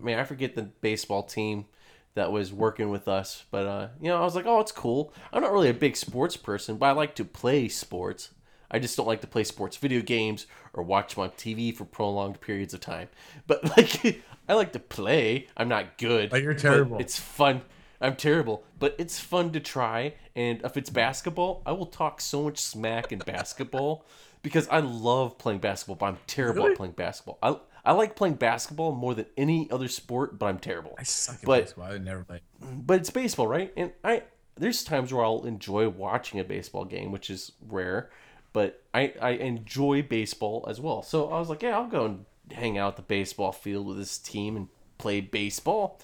man, 0.00 0.18
I 0.18 0.24
forget 0.24 0.54
the 0.54 0.62
baseball 0.62 1.22
team 1.22 1.66
that 2.14 2.32
was 2.32 2.52
working 2.52 2.90
with 2.90 3.08
us, 3.08 3.44
but 3.50 3.66
uh, 3.66 3.88
you 4.00 4.08
know, 4.08 4.16
I 4.16 4.22
was 4.22 4.34
like, 4.34 4.46
oh, 4.46 4.60
it's 4.60 4.72
cool. 4.72 5.12
I'm 5.32 5.42
not 5.42 5.52
really 5.52 5.68
a 5.68 5.74
big 5.74 5.96
sports 5.96 6.36
person, 6.36 6.76
but 6.76 6.86
I 6.86 6.92
like 6.92 7.14
to 7.16 7.24
play 7.24 7.68
sports. 7.68 8.30
I 8.72 8.78
just 8.78 8.96
don't 8.96 9.06
like 9.06 9.20
to 9.20 9.26
play 9.26 9.44
sports 9.44 9.76
video 9.76 10.00
games 10.00 10.46
or 10.72 10.82
watch 10.82 11.14
them 11.14 11.24
on 11.24 11.30
TV 11.30 11.74
for 11.76 11.84
prolonged 11.84 12.40
periods 12.40 12.72
of 12.74 12.80
time. 12.80 13.08
But 13.46 13.64
like, 13.76 14.22
I 14.48 14.54
like 14.54 14.72
to 14.72 14.78
play. 14.78 15.48
I'm 15.56 15.68
not 15.68 15.98
good. 15.98 16.32
Like, 16.32 16.42
you're 16.42 16.54
but 16.54 16.60
terrible. 16.62 16.98
It's 16.98 17.18
fun. 17.18 17.62
I'm 18.00 18.16
terrible, 18.16 18.64
but 18.80 18.96
it's 18.98 19.20
fun 19.20 19.52
to 19.52 19.60
try. 19.60 20.14
And 20.34 20.60
if 20.64 20.76
it's 20.76 20.90
basketball, 20.90 21.62
I 21.64 21.72
will 21.72 21.86
talk 21.86 22.20
so 22.20 22.42
much 22.44 22.58
smack 22.58 23.12
in 23.12 23.20
basketball 23.20 24.06
because 24.42 24.66
I 24.68 24.80
love 24.80 25.38
playing 25.38 25.60
basketball, 25.60 25.96
but 25.96 26.06
I'm 26.06 26.18
terrible 26.26 26.62
Really? 26.62 26.72
at 26.72 26.76
playing 26.78 26.94
basketball. 26.94 27.38
I, 27.42 27.56
I 27.84 27.92
like 27.92 28.16
playing 28.16 28.34
basketball 28.36 28.92
more 28.92 29.14
than 29.14 29.26
any 29.36 29.70
other 29.70 29.86
sport, 29.88 30.36
but 30.38 30.46
I'm 30.46 30.58
terrible. 30.58 30.94
I 30.98 31.04
suck 31.04 31.36
at 31.36 31.42
But- 31.44 31.64
baseball. 31.66 31.84
I 31.92 31.98
never 31.98 32.24
play. 32.24 32.40
But 32.60 33.00
it's 33.00 33.10
baseball, 33.10 33.46
right? 33.46 33.72
And 33.76 33.92
I 34.02 34.22
there's 34.56 34.84
times 34.84 35.12
where 35.14 35.24
I'll 35.24 35.44
enjoy 35.44 35.88
watching 35.88 36.38
a 36.40 36.44
baseball 36.44 36.84
game, 36.84 37.10
which 37.12 37.30
is 37.30 37.52
rare, 37.68 38.10
but 38.52 38.82
I 38.92 39.14
I 39.20 39.30
enjoy 39.30 40.02
baseball 40.02 40.64
as 40.68 40.80
well. 40.80 41.02
So 41.02 41.30
I 41.30 41.38
was 41.38 41.48
like, 41.48 41.62
yeah, 41.62 41.78
I'll 41.78 41.86
go 41.86 42.04
and 42.06 42.24
hang 42.50 42.78
out 42.78 42.92
at 42.92 42.96
the 42.96 43.02
baseball 43.02 43.52
field 43.52 43.86
with 43.86 43.96
this 43.96 44.18
team 44.18 44.56
and 44.56 44.68
play 44.98 45.20
baseball. 45.20 46.00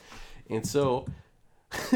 And 0.49 0.67
so 0.67 1.07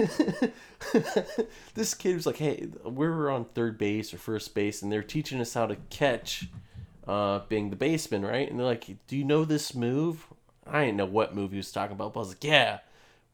this 1.75 1.95
kid 1.95 2.15
was 2.15 2.27
like, 2.27 2.37
"Hey, 2.37 2.69
we 2.85 3.09
were 3.09 3.31
on 3.31 3.47
third 3.47 3.79
base 3.79 4.13
or 4.13 4.19
first 4.19 4.55
base, 4.55 4.83
and 4.83 4.93
they're 4.93 5.03
teaching 5.03 5.41
us 5.41 5.55
how 5.55 5.67
to 5.67 5.77
catch, 5.89 6.49
uh, 7.07 7.41
being 7.49 7.71
the 7.71 7.77
baseman, 7.77 8.23
right?" 8.23 8.49
And 8.49 8.59
they're 8.59 8.67
like, 8.67 8.87
"Do 9.07 9.17
you 9.17 9.25
know 9.25 9.45
this 9.45 9.75
move?" 9.75 10.27
I 10.67 10.85
didn't 10.85 10.99
know 10.99 11.07
what 11.07 11.35
move 11.35 11.51
he 11.51 11.57
was 11.57 11.73
talking 11.73 11.97
about, 11.97 12.13
but 12.13 12.21
I 12.21 12.23
was 12.23 12.29
like, 12.31 12.45
"Yeah, 12.45 12.79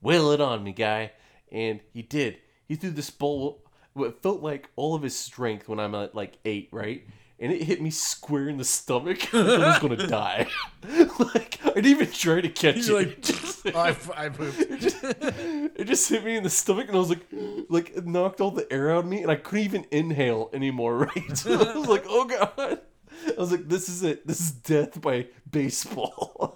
wail 0.01 0.31
it 0.31 0.41
on 0.41 0.63
me, 0.63 0.71
guy. 0.71 1.11
And 1.51 1.79
he 1.93 2.01
did. 2.01 2.37
He 2.67 2.75
threw 2.75 2.91
this 2.91 3.09
ball, 3.09 3.61
what 3.93 4.21
felt 4.21 4.41
like 4.41 4.69
all 4.75 4.95
of 4.95 5.01
his 5.01 5.17
strength 5.17 5.67
when 5.67 5.79
I'm 5.79 5.95
at 5.95 6.15
like 6.15 6.37
eight, 6.45 6.69
right? 6.71 7.05
And 7.41 7.53
it 7.53 7.63
hit 7.63 7.81
me 7.81 7.89
square 7.89 8.49
in 8.49 8.57
the 8.57 8.65
stomach. 8.65 9.33
I 9.33 9.37
was 9.59 9.79
gonna 9.79 10.07
die. 10.07 10.47
like 11.19 11.59
I 11.63 11.69
didn't 11.71 11.85
even 11.85 12.11
try 12.11 12.41
to 12.41 12.49
catch 12.49 12.87
You're 12.87 13.01
it. 13.01 13.07
like, 13.07 13.17
It 13.17 13.23
just- 13.23 13.67
I, 13.67 13.95
I 14.15 14.29
pooped. 14.29 14.57
it 14.59 15.85
just 15.85 16.09
hit 16.09 16.23
me 16.23 16.35
in 16.37 16.43
the 16.43 16.49
stomach, 16.49 16.87
and 16.87 16.95
I 16.95 16.99
was 16.99 17.09
like, 17.09 17.25
like 17.69 17.91
it 17.95 18.05
knocked 18.05 18.39
all 18.41 18.51
the 18.51 18.71
air 18.71 18.91
out 18.91 18.99
of 18.99 19.05
me, 19.05 19.21
and 19.21 19.31
I 19.31 19.35
couldn't 19.35 19.65
even 19.65 19.85
inhale 19.91 20.49
anymore. 20.53 20.97
Right? 20.97 21.37
So 21.37 21.53
I 21.53 21.77
was 21.77 21.87
like, 21.87 22.05
oh 22.07 22.25
god. 22.25 22.79
I 23.27 23.33
was 23.39 23.51
like, 23.51 23.67
this 23.67 23.89
is 23.89 24.01
it. 24.03 24.25
This 24.27 24.39
is 24.39 24.51
death 24.51 24.99
by 25.01 25.27
baseball. 25.49 26.55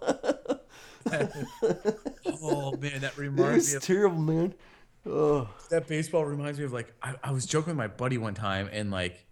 Oh 2.42 2.72
man, 2.78 3.02
that 3.02 3.14
it 3.14 3.18
reminds 3.18 3.72
me 3.72 3.78
of 3.78 3.84
terrible, 3.84 4.20
man. 4.20 4.54
Oh, 5.06 5.50
that 5.70 5.88
baseball 5.88 6.24
reminds 6.24 6.60
me 6.60 6.66
of 6.66 6.72
like 6.72 6.94
I, 7.02 7.16
I 7.24 7.32
was 7.32 7.46
joking 7.46 7.72
with 7.72 7.78
my 7.78 7.88
buddy 7.88 8.18
one 8.18 8.36
time 8.36 8.70
and 8.72 8.90
like 8.90 9.26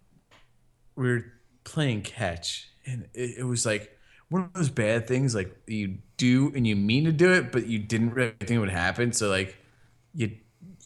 we 0.95 1.07
were 1.09 1.25
playing 1.63 2.01
catch 2.01 2.67
and 2.85 3.07
it, 3.13 3.39
it 3.39 3.43
was 3.43 3.65
like 3.65 3.97
one 4.29 4.43
of 4.43 4.53
those 4.53 4.69
bad 4.69 5.07
things 5.07 5.33
like 5.33 5.55
you 5.67 5.99
do 6.17 6.51
and 6.55 6.67
you 6.67 6.75
mean 6.75 7.05
to 7.05 7.11
do 7.11 7.31
it 7.31 7.51
but 7.51 7.67
you 7.67 7.79
didn't 7.79 8.13
really 8.13 8.33
think 8.39 8.51
it 8.51 8.59
would 8.59 8.69
happen. 8.69 9.13
So 9.13 9.29
like 9.29 9.57
you 10.13 10.31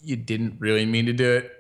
you 0.04 0.16
didn't 0.16 0.58
really 0.60 0.86
mean 0.86 1.08
to 1.08 1.14
do 1.14 1.32
it. 1.32 1.52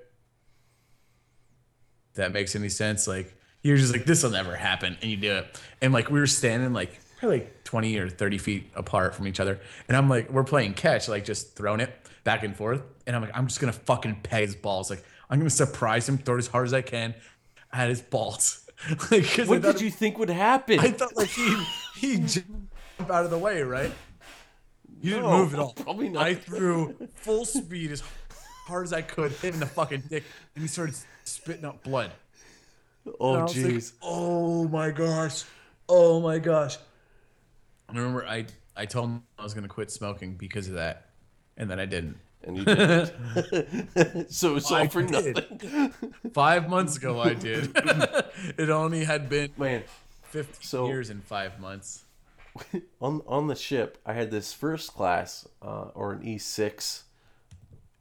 If 2.11 2.17
that 2.17 2.31
makes 2.31 2.55
any 2.55 2.69
sense? 2.69 3.07
Like 3.07 3.35
you're 3.63 3.77
just 3.77 3.91
like 3.91 4.05
this 4.05 4.21
will 4.21 4.29
never 4.29 4.55
happen 4.55 4.97
and 5.01 5.09
you 5.09 5.17
do 5.17 5.31
it. 5.37 5.59
And 5.81 5.91
like 5.93 6.11
we 6.11 6.19
were 6.19 6.27
standing 6.27 6.73
like 6.73 6.99
probably 7.17 7.39
like 7.39 7.63
20 7.63 7.97
or 7.97 8.09
30 8.09 8.37
feet 8.37 8.71
apart 8.75 9.15
from 9.15 9.27
each 9.27 9.39
other 9.39 9.59
and 9.87 9.95
i'm 9.95 10.09
like 10.09 10.29
we're 10.29 10.43
playing 10.43 10.73
catch 10.73 11.07
like 11.07 11.23
just 11.23 11.55
throwing 11.55 11.79
it 11.79 11.89
back 12.23 12.43
and 12.43 12.55
forth 12.55 12.81
and 13.07 13.15
i'm 13.15 13.21
like 13.21 13.31
i'm 13.33 13.47
just 13.47 13.59
gonna 13.59 13.73
fucking 13.73 14.19
peg 14.23 14.45
his 14.45 14.55
balls 14.55 14.89
like 14.89 15.03
i'm 15.29 15.39
gonna 15.39 15.49
surprise 15.49 16.07
him 16.07 16.17
throw 16.17 16.35
it 16.35 16.39
as 16.39 16.47
hard 16.47 16.65
as 16.65 16.73
i 16.73 16.81
can 16.81 17.13
at 17.71 17.89
his 17.89 18.01
balls 18.01 18.65
like 19.11 19.25
what 19.45 19.61
did 19.61 19.81
you 19.81 19.89
think 19.89 20.17
would 20.17 20.29
happen? 20.29 20.79
I 20.79 20.91
thought 20.91 21.15
like 21.15 21.29
he 21.29 21.55
he 21.95 22.17
jumped 22.25 22.71
out 23.09 23.25
of 23.25 23.31
the 23.31 23.37
way, 23.37 23.61
right? 23.63 23.91
You 25.01 25.11
didn't 25.15 25.29
move 25.29 25.53
at 25.53 25.59
all. 25.59 25.73
probably 25.73 26.09
not. 26.09 26.25
I 26.25 26.35
threw 26.35 26.95
full 27.15 27.45
speed 27.45 27.91
as 27.91 28.03
hard 28.67 28.85
as 28.85 28.93
I 28.93 29.01
could, 29.01 29.31
hit 29.31 29.49
him 29.49 29.53
in 29.55 29.59
the 29.61 29.65
fucking 29.65 30.03
dick, 30.09 30.23
and 30.55 30.61
he 30.61 30.67
started 30.67 30.95
spitting 31.23 31.65
up 31.65 31.83
blood. 31.83 32.11
oh, 33.19 33.43
was 33.43 33.55
like, 33.55 33.73
jeez. 33.73 33.93
oh 34.01 34.67
my 34.67 34.91
gosh. 34.91 35.43
Oh 35.87 36.19
my 36.21 36.39
gosh. 36.39 36.77
I 37.87 37.95
remember 37.95 38.25
I 38.25 38.45
I 38.75 38.85
told 38.85 39.09
him 39.09 39.23
I 39.37 39.43
was 39.43 39.53
gonna 39.53 39.67
quit 39.67 39.91
smoking 39.91 40.35
because 40.35 40.67
of 40.67 40.75
that, 40.75 41.09
and 41.57 41.69
then 41.69 41.79
I 41.79 41.85
didn't. 41.85 42.17
And 42.45 42.57
you 42.57 42.65
did. 42.65 44.27
so 44.31 44.55
it's 44.55 44.71
all 44.71 44.77
I 44.77 44.87
for 44.87 45.01
did. 45.03 45.35
nothing, 45.35 45.93
Five 46.33 46.69
months 46.69 46.97
ago, 46.97 47.19
I 47.21 47.33
did. 47.33 47.71
it 48.57 48.69
only 48.69 49.05
had 49.05 49.29
been 49.29 49.51
man. 49.57 49.83
15 50.23 50.55
So- 50.61 50.87
years 50.87 51.09
in 51.09 51.21
five 51.21 51.59
months. 51.59 52.03
on 53.01 53.21
on 53.27 53.47
the 53.47 53.55
ship, 53.55 53.97
I 54.05 54.13
had 54.13 54.31
this 54.31 54.53
first 54.53 54.93
class 54.93 55.47
uh, 55.61 55.89
or 55.93 56.13
an 56.13 56.23
E 56.25 56.37
six. 56.37 57.03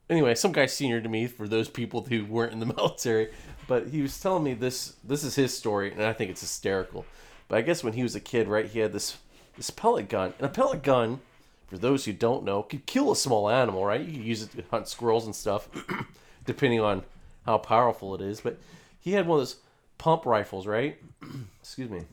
Anyway, 0.09 0.35
some 0.35 0.51
guy 0.51 0.65
senior 0.67 1.01
to 1.01 1.09
me 1.09 1.25
for 1.27 1.47
those 1.47 1.67
people 1.67 2.03
who 2.03 2.23
weren't 2.25 2.53
in 2.53 2.59
the 2.59 2.65
military, 2.67 3.29
but 3.67 3.87
he 3.87 4.01
was 4.01 4.19
telling 4.19 4.43
me 4.43 4.53
this. 4.53 4.93
This 5.03 5.23
is 5.23 5.35
his 5.35 5.57
story, 5.57 5.91
and 5.91 6.03
I 6.03 6.13
think 6.13 6.29
it's 6.31 6.41
hysterical. 6.41 7.05
But 7.47 7.57
I 7.57 7.61
guess 7.63 7.83
when 7.83 7.93
he 7.93 8.03
was 8.03 8.15
a 8.15 8.19
kid, 8.19 8.47
right, 8.47 8.65
he 8.67 8.79
had 8.79 8.93
this 8.93 9.17
this 9.57 9.69
pellet 9.71 10.07
gun, 10.09 10.33
and 10.37 10.45
a 10.45 10.49
pellet 10.49 10.83
gun, 10.83 11.19
for 11.67 11.77
those 11.77 12.05
who 12.05 12.13
don't 12.13 12.43
know, 12.43 12.63
could 12.63 12.85
kill 12.85 13.11
a 13.11 13.15
small 13.15 13.49
animal, 13.49 13.85
right? 13.85 14.01
You 14.01 14.13
could 14.13 14.25
use 14.25 14.43
it 14.43 14.51
to 14.51 14.63
hunt 14.71 14.87
squirrels 14.87 15.25
and 15.25 15.35
stuff, 15.35 15.69
depending 16.45 16.79
on 16.79 17.03
how 17.45 17.57
powerful 17.57 18.15
it 18.15 18.21
is. 18.21 18.41
But 18.41 18.57
he 18.99 19.13
had 19.13 19.27
one 19.27 19.39
of 19.39 19.41
those 19.41 19.57
pump 19.97 20.25
rifles, 20.25 20.67
right? 20.67 20.97
Excuse 21.61 21.89
me. 21.89 22.03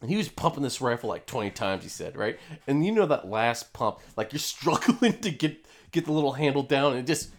And 0.00 0.10
he 0.10 0.16
was 0.16 0.28
pumping 0.28 0.62
this 0.62 0.80
rifle 0.80 1.08
like 1.08 1.26
20 1.26 1.50
times, 1.50 1.82
he 1.82 1.88
said, 1.88 2.16
right? 2.16 2.38
And 2.66 2.84
you 2.84 2.92
know 2.92 3.06
that 3.06 3.28
last 3.28 3.72
pump, 3.72 3.98
like 4.16 4.32
you're 4.32 4.40
struggling 4.40 5.18
to 5.20 5.30
get 5.30 5.64
get 5.92 6.04
the 6.04 6.12
little 6.12 6.32
handle 6.32 6.62
down 6.62 6.92
and 6.92 7.00
it 7.00 7.06
just 7.06 7.30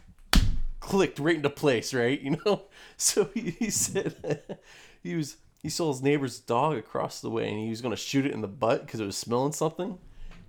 clicked 0.80 1.20
right 1.20 1.36
into 1.36 1.50
place, 1.50 1.94
right? 1.94 2.20
You 2.20 2.38
know? 2.46 2.64
So 3.00 3.30
he, 3.36 3.52
he 3.52 3.70
said 3.70 4.58
he 5.04 5.16
was 5.16 5.38
he 5.62 5.70
saw 5.70 5.92
his 5.92 6.02
neighbor's 6.02 6.40
dog 6.40 6.78
across 6.78 7.22
the 7.22 7.30
way 7.30 7.48
and 7.48 7.60
he 7.60 7.70
was 7.70 7.80
gonna 7.80 7.96
shoot 7.96 8.26
it 8.26 8.32
in 8.32 8.42
the 8.42 8.48
butt 8.48 8.88
because 8.88 9.00
it 9.00 9.06
was 9.06 9.16
smelling 9.16 9.52
something. 9.52 10.00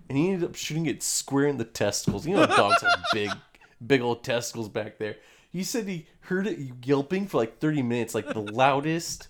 And 0.08 0.16
he 0.16 0.30
ended 0.30 0.48
up 0.48 0.54
shooting 0.54 0.86
it 0.86 1.02
square 1.02 1.46
in 1.46 1.58
the 1.58 1.64
testicles. 1.64 2.26
You 2.26 2.36
know 2.36 2.46
dogs 2.46 2.82
have 2.82 3.04
big 3.12 3.30
big 3.84 4.00
old 4.00 4.24
testicles 4.24 4.68
back 4.68 4.98
there. 4.98 5.16
He 5.50 5.62
said 5.62 5.86
he 5.88 6.06
heard 6.20 6.46
it 6.46 6.58
yelping 6.84 7.26
for 7.26 7.38
like 7.38 7.58
30 7.58 7.82
minutes, 7.82 8.14
like 8.14 8.28
the 8.28 8.40
loudest, 8.40 9.28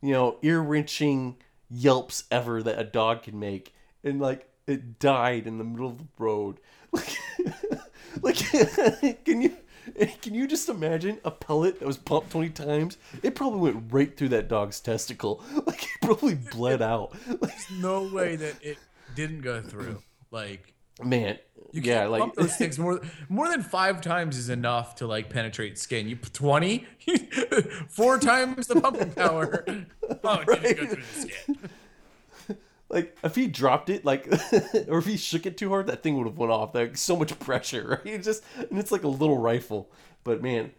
you 0.00 0.12
know, 0.12 0.38
ear 0.42 0.60
wrenching 0.60 1.36
yelps 1.70 2.24
ever 2.30 2.62
that 2.62 2.78
a 2.78 2.84
dog 2.84 3.22
can 3.24 3.38
make. 3.38 3.74
And 4.02 4.20
like 4.20 4.48
it 4.66 4.98
died 4.98 5.46
in 5.46 5.58
the 5.58 5.64
middle 5.64 5.88
of 5.88 5.98
the 5.98 6.06
road. 6.18 6.58
Like, 8.20 8.42
like 8.52 9.24
can 9.24 9.42
you 9.42 9.54
can 10.22 10.34
you 10.34 10.46
just 10.46 10.68
imagine 10.68 11.18
a 11.24 11.30
pellet 11.30 11.78
that 11.78 11.86
was 11.86 11.98
pumped 11.98 12.30
20 12.30 12.50
times? 12.50 12.96
It 13.22 13.34
probably 13.34 13.60
went 13.60 13.92
right 13.92 14.16
through 14.16 14.30
that 14.30 14.48
dog's 14.48 14.80
testicle. 14.80 15.42
Like 15.66 15.84
it 15.84 16.00
probably 16.00 16.34
bled 16.34 16.82
out. 16.82 17.14
Like 17.40 17.54
No 17.70 18.04
way 18.04 18.36
that 18.36 18.54
it 18.62 18.78
didn't 19.14 19.42
go 19.42 19.60
through. 19.60 20.02
Like 20.30 20.74
man, 21.02 21.38
You 21.72 21.82
yeah, 21.82 22.06
like 22.06 22.20
pump 22.20 22.34
those 22.34 22.56
things 22.56 22.78
more 22.78 23.00
more 23.28 23.48
than 23.48 23.62
five 23.62 24.00
times 24.00 24.36
is 24.36 24.48
enough 24.48 24.96
to 24.96 25.06
like 25.06 25.30
penetrate 25.30 25.78
skin. 25.78 26.08
You 26.08 26.16
twenty, 26.16 26.86
four 27.88 28.18
times 28.18 28.66
the 28.66 28.80
pumping 28.80 29.12
power. 29.12 29.64
Oh, 30.24 30.40
it 30.40 30.62
didn't 30.62 30.76
go 30.78 30.94
through 30.94 31.02
the 31.02 31.20
skin. 31.20 32.56
like 32.88 33.16
if 33.22 33.34
he 33.34 33.46
dropped 33.46 33.90
it 33.90 34.06
like 34.06 34.26
or 34.88 34.98
if 34.98 35.04
he 35.04 35.18
shook 35.18 35.44
it 35.44 35.58
too 35.58 35.68
hard 35.68 35.86
that 35.88 36.02
thing 36.02 36.16
would 36.16 36.26
have 36.26 36.38
went 36.38 36.50
off. 36.50 36.74
Like 36.74 36.96
so 36.96 37.14
much 37.14 37.38
pressure 37.38 38.00
right? 38.02 38.14
It 38.14 38.22
just 38.22 38.42
and 38.56 38.78
it's 38.78 38.90
like 38.90 39.02
a 39.04 39.08
little 39.08 39.36
rifle. 39.36 39.90
But 40.24 40.42
man 40.42 40.72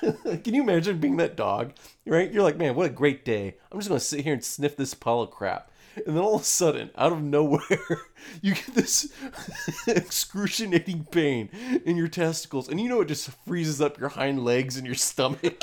can 0.00 0.54
you 0.54 0.62
imagine 0.62 0.98
being 0.98 1.18
that 1.18 1.36
dog 1.36 1.72
right? 2.04 2.32
You're 2.32 2.42
like 2.42 2.56
man 2.56 2.74
what 2.74 2.86
a 2.86 2.90
great 2.90 3.24
day. 3.24 3.56
I'm 3.70 3.78
just 3.78 3.88
gonna 3.88 4.00
sit 4.00 4.20
here 4.20 4.34
and 4.34 4.44
sniff 4.44 4.76
this 4.76 4.94
pile 4.94 5.20
of 5.20 5.30
crap 5.30 5.69
and 6.06 6.16
then 6.16 6.18
all 6.22 6.36
of 6.36 6.42
a 6.42 6.44
sudden 6.44 6.90
out 6.96 7.12
of 7.12 7.22
nowhere 7.22 7.60
you 8.42 8.54
get 8.54 8.74
this 8.74 9.12
excruciating 9.86 11.04
pain 11.10 11.48
in 11.84 11.96
your 11.96 12.08
testicles 12.08 12.68
and 12.68 12.80
you 12.80 12.88
know 12.88 13.00
it 13.00 13.08
just 13.08 13.30
freezes 13.46 13.80
up 13.80 13.98
your 13.98 14.08
hind 14.10 14.44
legs 14.44 14.76
and 14.76 14.86
your 14.86 14.94
stomach 14.94 15.60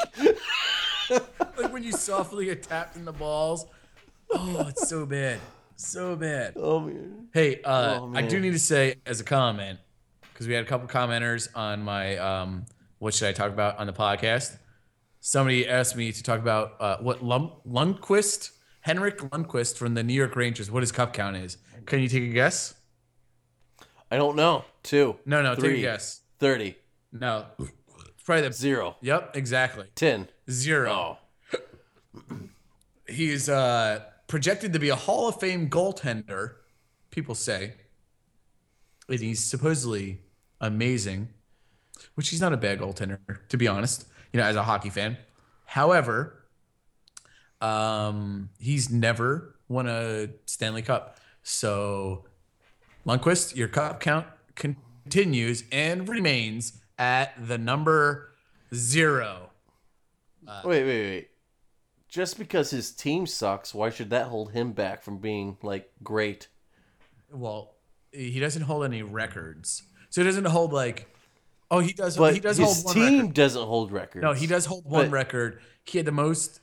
Like 1.09 1.71
when 1.71 1.83
you 1.83 1.91
softly 1.93 2.45
get 2.45 2.63
tapped 2.63 2.95
in 2.97 3.05
the 3.05 3.13
balls. 3.13 3.65
Oh, 4.29 4.65
it's 4.67 4.89
so 4.89 5.05
bad, 5.05 5.39
so 5.77 6.15
bad. 6.17 6.53
oh 6.57 6.81
man 6.81 7.29
Hey, 7.33 7.61
uh, 7.63 7.99
Oh, 8.01 8.11
I 8.13 8.21
do 8.23 8.39
need 8.41 8.51
to 8.51 8.59
say 8.59 8.95
as 9.05 9.21
a 9.21 9.23
comment 9.23 9.79
because 10.33 10.47
we 10.47 10.53
had 10.53 10.63
a 10.65 10.67
couple 10.67 10.87
commenters 10.87 11.47
on 11.55 11.81
my 11.83 12.17
um, 12.17 12.65
what 12.99 13.13
should 13.13 13.29
I 13.29 13.31
talk 13.31 13.51
about 13.51 13.77
on 13.79 13.87
the 13.87 13.93
podcast. 13.93 14.57
Somebody 15.21 15.67
asked 15.67 15.95
me 15.95 16.11
to 16.11 16.23
talk 16.23 16.39
about 16.39 16.73
uh, 16.79 16.97
what 16.97 17.23
Lum- 17.23 17.53
Lundqvist, 17.67 18.51
Henrik 18.87 19.17
Lundqvist 19.17 19.75
from 19.75 19.95
the 19.95 20.01
New 20.01 20.13
York 20.13 20.37
Rangers, 20.37 20.71
what 20.71 20.81
his 20.81 20.93
cup 20.93 21.11
count 21.11 21.35
is. 21.35 21.57
Can 21.85 21.99
you 21.99 22.07
take 22.07 22.23
a 22.23 22.27
guess? 22.33 22.73
i 24.09 24.15
don't 24.15 24.37
know 24.37 24.63
two 24.81 25.17
No, 25.25 25.41
no, 25.41 25.55
take 25.55 25.79
a 25.79 25.81
guess. 25.81 26.21
30 26.39 26.73
No, 27.11 27.47
it's 27.59 28.23
probably 28.23 28.47
the 28.47 28.53
zero 28.53 28.95
Yep, 29.01 29.35
exactly. 29.35 29.87
10 29.95 30.29
Zero. 30.49 30.89
oh 30.89 31.17
He's 33.09 33.49
uh, 33.49 34.03
projected 34.27 34.71
to 34.71 34.79
be 34.79 34.87
a 34.87 34.95
Hall 34.95 35.27
of 35.27 35.37
Fame 35.39 35.69
goaltender, 35.69 36.55
people 37.11 37.35
say. 37.35 37.73
And 39.09 39.19
he's 39.19 39.43
supposedly 39.43 40.21
amazing, 40.61 41.27
which 42.15 42.29
he's 42.29 42.39
not 42.39 42.53
a 42.53 42.57
bad 42.57 42.79
goaltender, 42.79 43.19
to 43.49 43.57
be 43.57 43.67
honest, 43.67 44.07
you 44.31 44.39
know, 44.39 44.45
as 44.45 44.55
a 44.55 44.63
hockey 44.63 44.89
fan. 44.89 45.17
However, 45.65 46.37
um, 47.61 48.49
he's 48.59 48.89
never 48.89 49.55
won 49.67 49.87
a 49.87 50.29
Stanley 50.45 50.81
Cup. 50.81 51.17
So, 51.43 52.25
Lundqvist, 53.05 53.55
your 53.55 53.67
cup 53.67 53.99
count 53.99 54.27
continues 54.55 55.63
and 55.71 56.07
remains 56.09 56.73
at 56.99 57.33
the 57.47 57.57
number 57.57 58.31
zero. 58.73 59.49
Wait, 60.63 60.83
wait, 60.83 60.85
wait. 60.85 61.29
Just 62.09 62.37
because 62.37 62.69
his 62.71 62.91
team 62.91 63.25
sucks, 63.27 63.73
why 63.73 63.89
should 63.89 64.09
that 64.11 64.27
hold 64.27 64.51
him 64.53 64.71
back 64.71 65.03
from 65.03 65.17
being 65.17 65.57
like 65.61 65.89
great? 66.03 66.47
well, 67.31 67.73
he 68.13 68.39
doesn't 68.39 68.61
hold 68.63 68.85
any 68.85 69.03
records. 69.03 69.83
So 70.09 70.21
he 70.21 70.25
doesn't 70.25 70.45
hold 70.45 70.71
like 70.71 71.13
oh 71.69 71.79
he 71.79 71.91
does 71.91 72.15
But 72.15 72.33
he 72.33 72.39
does 72.39 72.55
his 72.57 72.65
hold 72.83 72.85
one 72.85 72.95
team 72.95 73.19
record. 73.19 73.33
doesn't 73.35 73.61
hold 73.67 73.91
records. 73.91 74.23
No, 74.23 74.31
he 74.31 74.47
does 74.47 74.65
hold 74.65 74.85
one 74.85 75.05
But- 75.07 75.11
record. 75.11 75.59
He 75.83 75.97
had 75.97 76.05
the 76.07 76.13
most 76.13 76.61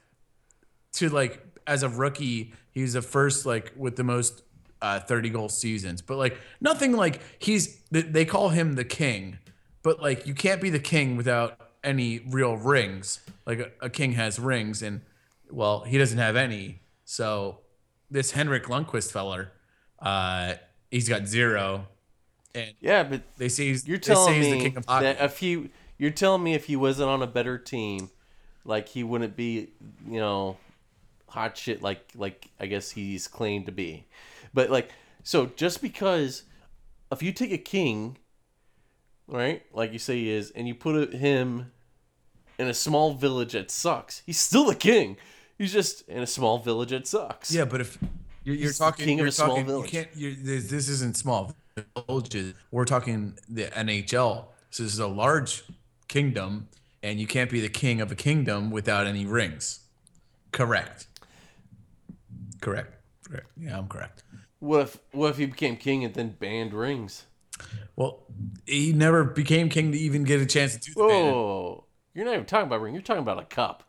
to 0.95 1.09
like 1.09 1.41
as 1.67 1.83
a 1.83 1.89
rookie, 1.89 2.53
he 2.73 2.83
was 2.83 2.93
the 2.95 3.03
first 3.03 3.47
like 3.47 3.73
with 3.77 3.97
the 3.97 4.05
most 4.05 4.43
uh, 4.83 5.01
30 5.01 5.31
goal 5.31 5.49
seasons, 5.49 6.03
but 6.03 6.17
like 6.19 6.37
nothing 6.61 6.93
like 6.93 7.21
he's 7.39 7.81
they- 7.91 8.25
call 8.25 8.51
him 8.51 8.75
the 8.75 8.85
king, 8.85 9.39
but 9.83 10.01
like 10.03 10.27
you 10.27 10.35
can't 10.35 10.61
be 10.61 10.71
the 10.71 10.79
king 10.79 11.17
without 11.17 11.59
any 11.83 12.21
real 12.31 12.57
rings. 12.57 13.21
Like 13.47 13.59
a, 13.61 13.71
a 13.87 13.91
king 13.91 14.13
has 14.13 14.39
rings, 14.39 14.83
and 14.83 15.01
well, 15.51 15.85
he 15.85 15.99
doesn't 15.99 16.19
have 16.19 16.37
any. 16.37 16.81
So 17.05 17.61
this 18.11 18.33
Henrik 18.33 18.65
Lundqvist 18.65 19.13
feller, 19.13 19.53
uh, 20.01 20.55
he's 20.91 21.09
got 21.09 21.27
zero, 21.27 21.87
and 22.55 22.73
Yeah, 22.81 23.03
but 23.05 23.23
they 23.39 23.49
say 23.49 23.67
he's, 23.69 23.87
you're 23.87 23.99
telling 23.99 24.35
he's 24.35 24.45
me 24.47 24.53
the 24.53 24.59
king 24.71 24.77
of 24.77 24.87
hockey. 24.87 25.05
that 25.05 25.21
if 25.21 25.39
he, 25.39 25.71
you're 25.99 26.11
telling 26.11 26.43
me 26.43 26.55
if 26.55 26.67
he 26.67 26.77
wasn't 26.77 27.09
on 27.09 27.23
a 27.23 27.27
better 27.27 27.59
team, 27.59 28.11
like 28.65 28.89
he 28.89 29.03
wouldn't 29.05 29.37
be, 29.37 29.71
you 30.09 30.19
know, 30.21 30.57
hot 31.35 31.59
shit 31.59 31.83
like 31.83 32.01
like 32.15 32.49
I 32.61 32.67
guess 32.67 32.93
he's 32.93 33.27
claimed 33.27 33.67
to 33.67 33.73
be. 33.73 34.07
But 34.55 34.71
like, 34.71 34.91
so 35.25 35.47
just 35.57 35.83
because 35.83 36.45
if 37.11 37.23
you 37.23 37.33
take 37.33 37.53
a 37.53 37.59
king, 37.59 38.19
right, 39.27 39.63
like 39.73 39.93
you 39.93 39.99
say 39.99 40.17
he 40.17 40.31
is, 40.31 40.53
and 40.53 40.69
you 40.69 40.75
put 40.75 41.13
him 41.13 41.73
in 42.59 42.69
a 42.69 42.75
small 42.75 43.15
village 43.15 43.53
that 43.53 43.71
sucks, 43.71 44.23
he's 44.25 44.39
still 44.39 44.67
the 44.67 44.77
king. 44.77 45.17
He's 45.59 45.73
just 45.73 46.09
in 46.09 46.23
a 46.23 46.27
small 46.27 46.59
village 46.59 46.91
that 46.91 47.07
sucks. 47.07 47.53
Yeah, 47.53 47.65
but 47.65 47.81
if 47.81 47.99
you're, 48.45 48.57
you're 48.57 48.73
talking, 48.73 49.05
king 49.05 49.19
you're 49.19 49.27
a 49.27 49.33
small 49.33 49.61
village. 49.63 49.93
you 49.93 49.99
can't. 49.99 50.09
You're, 50.15 50.35
this, 50.35 50.71
this 50.71 50.89
isn't 50.89 51.17
small 51.17 51.55
villages. 52.09 52.55
We're 52.71 52.85
talking 52.85 53.37
the 53.49 53.65
NHL. 53.67 54.47
So 54.71 54.83
this 54.83 54.93
is 54.93 54.99
a 54.99 55.07
large 55.07 55.65
kingdom, 56.09 56.69
and 57.03 57.21
you 57.21 57.27
can't 57.27 57.51
be 57.51 57.61
the 57.61 57.69
king 57.69 58.01
of 58.01 58.11
a 58.11 58.17
kingdom 58.17 58.71
without 58.71 59.07
any 59.07 59.27
rings. 59.27 59.81
Correct. 60.51 61.09
Correct. 62.65 62.95
Correct. 63.29 63.47
Yeah, 63.59 63.77
I'm 63.79 63.89
correct. 63.89 64.25
What 64.59 64.81
if 64.81 64.99
what 65.13 65.29
if 65.29 65.37
he 65.37 65.45
became 65.45 65.77
king 65.77 66.03
and 66.03 66.15
then 66.15 66.31
banned 66.41 66.73
rings? 66.73 67.25
Well, 67.95 68.25
he 68.67 68.93
never 68.95 69.23
became 69.23 69.69
king 69.69 69.93
to 69.93 69.99
even 69.99 70.25
get 70.25 70.41
a 70.41 70.47
chance 70.47 70.75
to 70.77 70.81
do 70.81 70.95
the! 70.95 71.81
You're 72.15 72.25
not 72.25 72.35
even 72.35 72.47
talking 72.47 72.67
about 72.67 72.81
ring. 72.81 72.95
You're 72.95 73.03
talking 73.03 73.23
about 73.23 73.39
a 73.39 73.45
cup. 73.45 73.85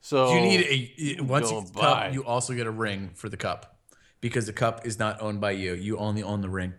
So 0.00 0.32
You 0.32 0.40
need 0.42 1.18
a 1.18 1.22
once 1.22 1.50
you 1.50 1.60
get 1.62 1.74
cup, 1.74 2.12
you 2.14 2.24
also 2.24 2.54
get 2.54 2.68
a 2.68 2.70
ring 2.70 3.10
for 3.14 3.28
the 3.28 3.36
cup 3.36 3.80
because 4.20 4.46
the 4.46 4.52
cup 4.52 4.86
is 4.86 4.98
not 4.98 5.20
owned 5.20 5.40
by 5.40 5.50
you. 5.52 5.74
You 5.74 5.98
only 5.98 6.22
own 6.22 6.40
the 6.40 6.48
ring. 6.48 6.74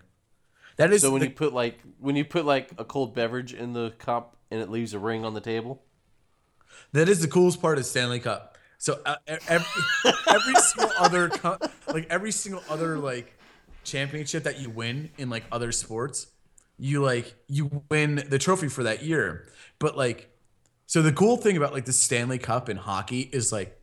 That 0.77 0.93
is 0.93 1.01
So 1.01 1.11
when 1.11 1.19
the- 1.19 1.27
you 1.27 1.33
put 1.33 1.53
like 1.53 1.79
when 1.99 2.15
you 2.15 2.23
put 2.23 2.45
like 2.45 2.71
a 2.77 2.85
cold 2.85 3.13
beverage 3.13 3.53
in 3.53 3.73
the 3.73 3.91
cup 3.97 4.37
and 4.51 4.61
it 4.61 4.69
leaves 4.69 4.93
a 4.93 4.99
ring 4.99 5.25
on 5.25 5.33
the 5.33 5.41
table. 5.41 5.83
That 6.93 7.09
is 7.09 7.19
the 7.19 7.27
coolest 7.27 7.61
part 7.61 7.77
of 7.77 7.85
Stanley 7.85 8.19
Cup. 8.19 8.54
So 8.85 8.99
uh, 9.03 9.15
every, 9.27 9.65
every 10.29 10.53
single 10.53 10.91
other 10.99 11.31
like 11.87 12.05
every 12.11 12.31
single 12.31 12.61
other 12.69 12.99
like 12.99 13.35
championship 13.83 14.43
that 14.43 14.59
you 14.59 14.69
win 14.69 15.09
in 15.17 15.31
like 15.31 15.43
other 15.51 15.71
sports, 15.71 16.27
you 16.77 17.01
like 17.01 17.33
you 17.47 17.81
win 17.89 18.23
the 18.29 18.37
trophy 18.37 18.67
for 18.67 18.83
that 18.83 19.01
year. 19.01 19.47
But 19.79 19.97
like 19.97 20.29
so 20.85 21.01
the 21.01 21.11
cool 21.11 21.35
thing 21.35 21.57
about 21.57 21.73
like 21.73 21.85
the 21.85 21.93
Stanley 21.93 22.37
Cup 22.37 22.69
in 22.69 22.77
hockey 22.77 23.21
is 23.21 23.51
like 23.51 23.75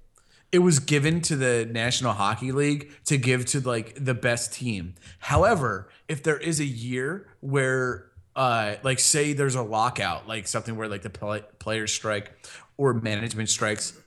it 0.53 0.61
was 0.61 0.79
given 0.79 1.21
to 1.23 1.35
the 1.35 1.67
National 1.69 2.13
Hockey 2.13 2.53
League 2.53 2.93
to 3.07 3.19
give 3.19 3.45
to 3.47 3.61
like 3.61 3.97
the 3.97 4.15
best 4.15 4.53
team. 4.53 4.95
However, 5.19 5.89
if 6.07 6.23
there 6.23 6.39
is 6.39 6.61
a 6.61 6.65
year 6.65 7.27
where 7.41 8.07
uh 8.37 8.77
like 8.85 9.01
say 9.01 9.33
there's 9.33 9.57
a 9.57 9.63
lockout, 9.63 10.29
like 10.29 10.47
something 10.47 10.77
where 10.77 10.87
like 10.87 11.03
the 11.03 11.11
play- 11.11 11.43
players 11.59 11.93
strike 11.93 12.31
or 12.77 12.95
management 12.95 13.49
strikes, 13.49 13.99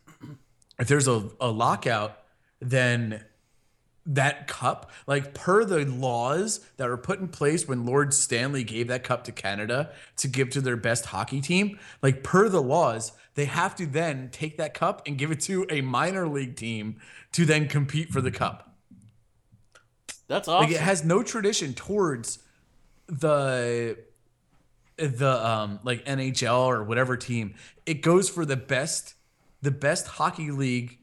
if 0.79 0.87
there's 0.87 1.07
a, 1.07 1.29
a 1.39 1.49
lockout, 1.49 2.19
then 2.59 3.23
that 4.05 4.47
cup, 4.47 4.91
like 5.07 5.33
per 5.33 5.65
the 5.65 5.85
laws 5.85 6.59
that 6.77 6.87
were 6.87 6.97
put 6.97 7.19
in 7.19 7.27
place 7.27 7.67
when 7.67 7.85
Lord 7.85 8.13
Stanley 8.13 8.63
gave 8.63 8.87
that 8.87 9.03
cup 9.03 9.23
to 9.23 9.31
Canada 9.31 9.91
to 10.17 10.27
give 10.27 10.51
to 10.51 10.61
their 10.61 10.77
best 10.77 11.07
hockey 11.07 11.41
team, 11.41 11.79
like 12.01 12.23
per 12.23 12.47
the 12.47 12.61
laws, 12.61 13.13
they 13.33 13.45
have 13.45 13.75
to 13.75 13.85
then 13.85 14.29
take 14.31 14.57
that 14.57 14.73
cup 14.73 15.01
and 15.07 15.17
give 15.17 15.31
it 15.31 15.41
to 15.41 15.65
a 15.69 15.81
minor 15.81 16.27
league 16.27 16.55
team 16.55 16.97
to 17.31 17.45
then 17.45 17.67
compete 17.67 18.09
for 18.11 18.21
the 18.21 18.31
cup. 18.31 18.75
That's 20.27 20.47
awesome. 20.47 20.69
Like 20.69 20.75
it 20.75 20.81
has 20.81 21.03
no 21.03 21.23
tradition 21.23 21.73
towards 21.73 22.39
the 23.07 23.97
the 24.97 25.45
um 25.45 25.79
like 25.83 26.05
NHL 26.05 26.67
or 26.67 26.83
whatever 26.83 27.17
team. 27.17 27.55
It 27.85 28.01
goes 28.01 28.29
for 28.29 28.45
the 28.45 28.55
best 28.55 29.14
the 29.65 29.71
best 29.71 30.07
hockey 30.07 30.51
league 30.51 30.99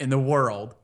in 0.00 0.08
the 0.08 0.18
world. 0.18 0.74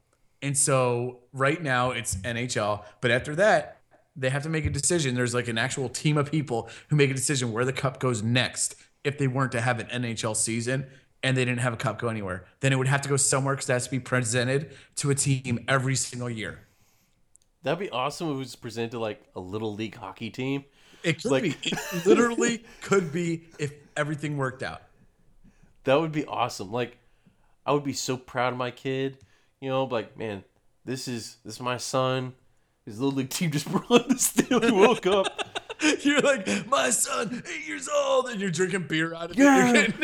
And 0.42 0.56
so 0.56 1.20
right 1.32 1.62
now 1.62 1.90
it's 1.92 2.16
NHL, 2.16 2.84
but 3.00 3.10
after 3.10 3.34
that 3.36 3.78
they 4.16 4.28
have 4.30 4.42
to 4.42 4.48
make 4.48 4.66
a 4.66 4.70
decision. 4.70 5.14
There's 5.14 5.32
like 5.34 5.48
an 5.48 5.56
actual 5.56 5.88
team 5.88 6.18
of 6.18 6.30
people 6.30 6.68
who 6.88 6.96
make 6.96 7.10
a 7.10 7.14
decision 7.14 7.52
where 7.52 7.64
the 7.64 7.72
cup 7.72 8.00
goes 8.00 8.22
next 8.22 8.74
if 9.04 9.16
they 9.18 9.28
weren't 9.28 9.52
to 9.52 9.60
have 9.60 9.78
an 9.78 9.86
NHL 10.02 10.34
season 10.36 10.86
and 11.22 11.36
they 11.36 11.44
didn't 11.44 11.60
have 11.60 11.72
a 11.72 11.76
cup 11.76 11.98
go 11.98 12.08
anywhere. 12.08 12.44
Then 12.60 12.72
it 12.72 12.76
would 12.76 12.88
have 12.88 13.00
to 13.02 13.08
go 13.08 13.16
somewhere 13.16 13.54
because 13.54 13.70
it 13.70 13.72
has 13.74 13.84
to 13.84 13.90
be 13.90 14.00
presented 14.00 14.72
to 14.96 15.10
a 15.10 15.14
team 15.14 15.64
every 15.68 15.94
single 15.94 16.28
year. 16.28 16.66
That'd 17.62 17.78
be 17.78 17.90
awesome 17.90 18.30
if 18.30 18.34
it 18.34 18.38
was 18.38 18.56
presented 18.56 18.90
to 18.92 18.98
like 18.98 19.22
a 19.36 19.40
little 19.40 19.74
league 19.74 19.94
hockey 19.94 20.30
team. 20.30 20.64
It 21.02 21.22
could 21.22 21.30
Like- 21.30 21.42
be. 21.44 21.56
It 21.92 22.06
literally 22.06 22.64
could 22.82 23.12
be 23.12 23.44
if 23.58 23.72
everything 23.96 24.36
worked 24.36 24.62
out. 24.62 24.82
That 25.84 26.00
would 26.00 26.12
be 26.12 26.24
awesome. 26.26 26.70
Like, 26.72 26.98
I 27.66 27.72
would 27.72 27.84
be 27.84 27.92
so 27.92 28.16
proud 28.16 28.52
of 28.52 28.58
my 28.58 28.70
kid. 28.70 29.18
You 29.60 29.68
know, 29.68 29.84
like, 29.84 30.16
man, 30.16 30.44
this 30.84 31.06
is 31.08 31.36
this 31.44 31.54
is 31.54 31.60
my 31.60 31.76
son. 31.76 32.34
His 32.86 32.98
little 33.00 33.16
league 33.16 33.30
team 33.30 33.50
just 33.50 33.68
won 33.70 34.04
the 34.08 34.16
Stanley 34.18 34.72
World 34.72 35.02
Cup. 35.02 35.26
You're 36.02 36.20
like, 36.20 36.66
my 36.66 36.90
son, 36.90 37.42
eight 37.50 37.66
years 37.66 37.88
old, 37.88 38.28
and 38.28 38.40
you're 38.40 38.50
drinking 38.50 38.86
beer 38.88 39.14
out 39.14 39.30
of 39.30 39.36
Yeah. 39.38 39.72
it. 39.74 39.94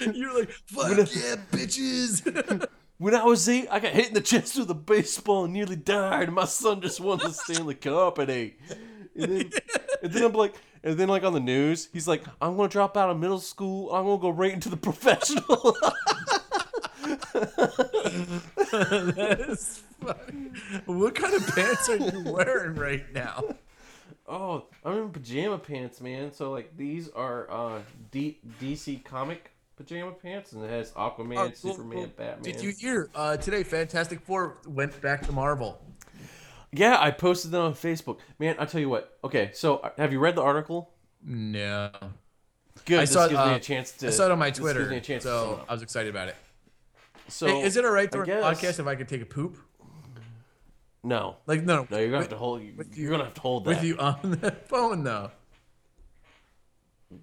You're, 0.00 0.12
you're 0.14 0.38
like, 0.38 0.50
fuck 0.66 0.90
yeah, 0.96 1.36
bitches. 1.50 2.66
When 2.98 3.16
I 3.16 3.24
was 3.24 3.48
eight, 3.48 3.66
I 3.68 3.80
got 3.80 3.90
hit 3.94 4.06
in 4.08 4.14
the 4.14 4.20
chest 4.20 4.56
with 4.56 4.70
a 4.70 4.74
baseball 4.74 5.44
and 5.44 5.52
nearly 5.52 5.74
died. 5.74 6.24
And 6.28 6.34
my 6.36 6.44
son 6.44 6.80
just 6.80 7.00
won 7.00 7.18
the 7.18 7.30
Stanley 7.32 7.74
Cup 7.74 8.20
at 8.20 8.30
eight. 8.30 8.60
And 9.16 9.32
then, 9.40 9.50
and 10.04 10.12
then 10.12 10.22
I'm 10.22 10.32
like, 10.34 10.54
and 10.84 10.96
then 10.96 11.08
like 11.08 11.24
on 11.24 11.32
the 11.32 11.40
news, 11.40 11.88
he's 11.92 12.06
like, 12.06 12.22
I'm 12.40 12.56
gonna 12.56 12.68
drop 12.68 12.96
out 12.96 13.10
of 13.10 13.18
middle 13.18 13.40
school. 13.40 13.90
I'm 13.92 14.04
gonna 14.04 14.22
go 14.22 14.30
right 14.30 14.52
into 14.52 14.68
the 14.68 14.76
professional. 14.76 15.76
That's 18.72 19.82
funny. 20.00 20.50
What 20.86 21.14
kind 21.14 21.34
of 21.34 21.46
pants 21.54 21.88
are 21.88 21.96
you 21.96 22.22
wearing 22.32 22.74
right 22.76 23.04
now? 23.12 23.42
oh, 24.28 24.64
I'm 24.84 24.98
in 24.98 25.10
pajama 25.10 25.58
pants, 25.58 26.00
man. 26.00 26.32
So 26.32 26.50
like 26.50 26.76
these 26.76 27.08
are 27.10 27.50
uh 27.50 27.80
D- 28.10 28.38
DC 28.60 29.04
comic 29.04 29.50
pajama 29.76 30.12
pants, 30.12 30.52
and 30.52 30.64
it 30.64 30.70
has 30.70 30.90
Aquaman, 30.92 31.36
Oh, 31.38 31.50
cool, 31.60 31.72
Superman, 31.74 31.98
cool. 31.98 32.06
Batman. 32.16 32.42
Did 32.42 32.62
you 32.62 32.70
hear 32.78 33.08
uh, 33.14 33.36
today? 33.36 33.62
Fantastic 33.62 34.20
Four 34.20 34.58
went 34.66 35.00
back 35.00 35.26
to 35.26 35.32
Marvel. 35.32 35.80
Yeah, 36.72 36.96
I 36.98 37.10
posted 37.10 37.50
that 37.50 37.60
on 37.60 37.74
Facebook. 37.74 38.18
Man, 38.38 38.56
I 38.58 38.64
tell 38.64 38.80
you 38.80 38.88
what. 38.88 39.18
Okay, 39.22 39.50
so 39.52 39.76
uh, 39.78 39.90
have 39.98 40.12
you 40.12 40.18
read 40.20 40.34
the 40.36 40.42
article? 40.42 40.90
No, 41.24 41.90
Good. 42.86 42.98
I 42.98 43.02
this 43.02 43.12
saw 43.12 43.26
it. 43.26 43.30
gives 43.30 43.44
me 43.44 43.52
uh, 43.52 43.56
a 43.56 43.60
chance 43.60 43.92
to. 43.92 44.06
I 44.06 44.10
saw 44.10 44.24
it 44.26 44.30
on 44.32 44.38
my 44.38 44.48
this 44.50 44.58
gives 44.58 44.72
Twitter, 44.72 44.88
me 44.90 44.96
a 44.96 45.00
chance 45.00 45.22
so. 45.24 45.64
I 45.68 45.72
was 45.74 45.82
excited 45.82 46.08
about 46.10 46.28
it. 46.28 46.36
So 47.32 47.46
Hey, 47.46 47.62
is 47.62 47.76
it 47.76 47.84
all 47.84 47.90
right 47.90 48.08
I 48.08 48.10
during 48.10 48.28
the 48.28 48.40
guess- 48.40 48.60
podcast 48.60 48.78
if 48.80 48.86
I 48.86 48.94
could 48.94 49.08
take 49.08 49.22
a 49.22 49.26
poop? 49.26 49.56
No, 51.04 51.36
Like, 51.46 51.64
no, 51.64 51.86
no, 51.90 51.98
you're 51.98 52.10
gonna 52.10 52.20
have 52.22 52.28
to 52.28 52.36
hold. 52.36 52.62
You're 52.94 53.10
gonna 53.10 53.24
have 53.24 53.34
to 53.34 53.40
hold 53.40 53.64
that. 53.64 53.70
with 53.76 53.82
you 53.84 53.98
on 53.98 54.38
the 54.40 54.52
phone 54.68 55.02
though. 55.02 55.32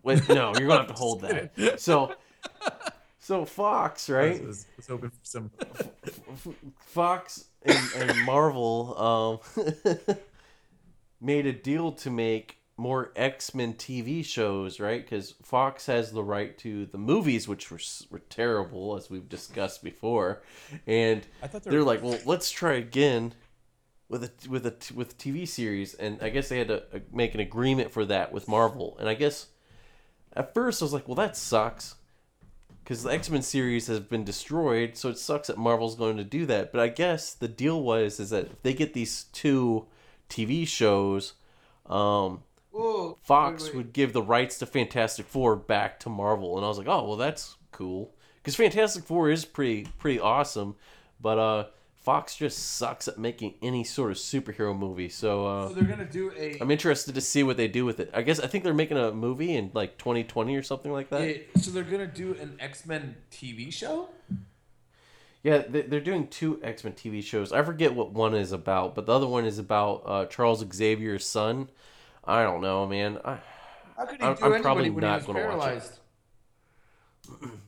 Wait, 0.03 0.27
no, 0.27 0.53
you're 0.57 0.67
gonna 0.67 0.79
have 0.81 0.87
to 0.87 0.93
hold 0.93 1.21
that. 1.55 1.79
So, 1.79 2.13
so 3.19 3.45
Fox, 3.45 4.09
I 4.09 4.13
right? 4.13 4.45
was, 4.45 4.65
was 4.75 4.87
hoping 4.87 5.09
for 5.11 5.15
some. 5.23 5.49
Fox 6.79 7.45
and, 7.63 7.77
and 7.95 8.25
Marvel 8.25 9.41
um, 9.57 9.65
made 11.21 11.45
a 11.45 11.53
deal 11.53 11.93
to 11.93 12.09
make 12.09 12.57
more 12.79 13.11
X 13.15 13.53
Men 13.53 13.73
TV 13.73 14.23
shows, 14.25 14.79
right? 14.79 15.03
Because 15.03 15.35
Fox 15.43 15.85
has 15.85 16.11
the 16.11 16.23
right 16.23 16.57
to 16.59 16.85
the 16.87 16.97
movies, 16.97 17.47
which 17.47 17.69
were, 17.69 17.79
were 18.09 18.19
terrible, 18.29 18.95
as 18.95 19.09
we've 19.09 19.29
discussed 19.29 19.83
before, 19.83 20.41
and 20.87 21.27
I 21.43 21.47
thought 21.47 21.63
they 21.63 21.71
they're 21.71 21.79
were- 21.81 21.85
like, 21.85 22.01
"Well, 22.03 22.19
let's 22.25 22.49
try 22.51 22.73
again." 22.73 23.33
With 24.07 24.23
a 24.23 24.31
with 24.49 24.65
a 24.65 24.73
with 24.95 25.19
TV 25.19 25.47
series, 25.47 25.93
and 25.93 26.17
I 26.23 26.29
guess 26.29 26.49
they 26.49 26.57
had 26.57 26.69
to 26.69 26.81
uh, 26.91 26.99
make 27.13 27.35
an 27.35 27.39
agreement 27.41 27.91
for 27.91 28.05
that 28.05 28.31
with 28.31 28.47
Marvel, 28.47 28.97
and 28.99 29.07
I 29.07 29.13
guess 29.13 29.49
at 30.33 30.51
first 30.55 30.81
I 30.81 30.85
was 30.85 30.93
like, 30.93 31.07
"Well, 31.07 31.13
that 31.13 31.37
sucks," 31.37 31.93
because 32.83 33.03
the 33.03 33.11
X 33.11 33.29
Men 33.29 33.43
series 33.43 33.85
has 33.85 33.99
been 33.99 34.23
destroyed, 34.23 34.97
so 34.97 35.09
it 35.09 35.19
sucks 35.19 35.45
that 35.45 35.59
Marvel's 35.59 35.95
going 35.95 36.17
to 36.17 36.23
do 36.23 36.47
that. 36.47 36.71
But 36.71 36.81
I 36.81 36.87
guess 36.87 37.35
the 37.35 37.47
deal 37.47 37.83
was 37.83 38.19
is 38.19 38.31
that 38.31 38.45
if 38.45 38.63
they 38.63 38.73
get 38.73 38.95
these 38.95 39.25
two 39.31 39.85
TV 40.27 40.67
shows, 40.67 41.33
um, 41.85 42.41
Fox 43.21 43.73
would 43.73 43.93
give 43.93 44.13
the 44.13 44.21
rights 44.23 44.57
to 44.59 44.65
Fantastic 44.65 45.25
Four 45.27 45.55
back 45.55 45.99
to 46.01 46.09
Marvel, 46.09 46.57
and 46.57 46.65
I 46.65 46.67
was 46.69 46.77
like, 46.77 46.87
oh 46.87 47.07
well, 47.07 47.17
that's 47.17 47.57
cool 47.71 48.13
because 48.41 48.55
Fantastic 48.55 49.03
Four 49.03 49.29
is 49.29 49.45
pretty 49.45 49.87
pretty 49.97 50.19
awesome, 50.19 50.75
but 51.21 51.37
uh, 51.39 51.65
Fox 51.97 52.35
just 52.35 52.77
sucks 52.77 53.07
at 53.07 53.17
making 53.19 53.53
any 53.61 53.83
sort 53.83 54.09
of 54.11 54.17
superhero 54.17 54.75
movie. 54.77 55.09
So 55.09 55.45
uh, 55.45 55.67
So 55.67 55.73
they're 55.75 55.83
gonna 55.83 56.05
do 56.05 56.31
a. 56.37 56.57
I'm 56.59 56.71
interested 56.71 57.15
to 57.15 57.21
see 57.21 57.43
what 57.43 57.57
they 57.57 57.67
do 57.67 57.85
with 57.85 57.99
it. 57.99 58.09
I 58.13 58.21
guess 58.21 58.39
I 58.39 58.47
think 58.47 58.63
they're 58.63 58.73
making 58.73 58.97
a 58.97 59.11
movie 59.11 59.53
in 59.55 59.71
like 59.73 59.97
2020 59.97 60.55
or 60.55 60.63
something 60.63 60.91
like 60.91 61.09
that. 61.09 61.27
Yeah, 61.27 61.37
so 61.61 61.71
they're 61.71 61.83
gonna 61.83 62.07
do 62.07 62.35
an 62.39 62.55
X 62.59 62.85
Men 62.85 63.15
TV 63.31 63.71
show. 63.71 64.09
Yeah, 65.43 65.59
they- 65.59 65.83
they're 65.83 66.01
doing 66.01 66.27
two 66.27 66.59
X 66.63 66.83
Men 66.83 66.93
TV 66.93 67.21
shows. 67.23 67.51
I 67.53 67.63
forget 67.63 67.93
what 67.93 68.11
one 68.11 68.33
is 68.35 68.51
about, 68.51 68.93
but 68.95 69.05
the 69.05 69.13
other 69.13 69.27
one 69.27 69.45
is 69.45 69.57
about 69.59 70.03
uh, 70.05 70.25
Charles 70.25 70.63
Xavier's 70.73 71.25
son. 71.25 71.69
I 72.29 72.43
don't 72.43 72.61
know, 72.61 72.85
man. 72.87 73.17
I, 73.25 73.37
How 73.97 74.05
could 74.05 74.17
he 74.21 74.23
I'm- 74.23 74.35
do 74.35 74.41
I'm 74.45 74.53
anybody 74.53 74.61
probably 74.63 74.89
when 74.91 75.03
he 75.03 75.09
not 75.09 75.17
was 75.17 75.25
gonna 75.25 75.39
watch 75.39 75.47
it. 75.47 75.59
paralyzed? 75.59 75.99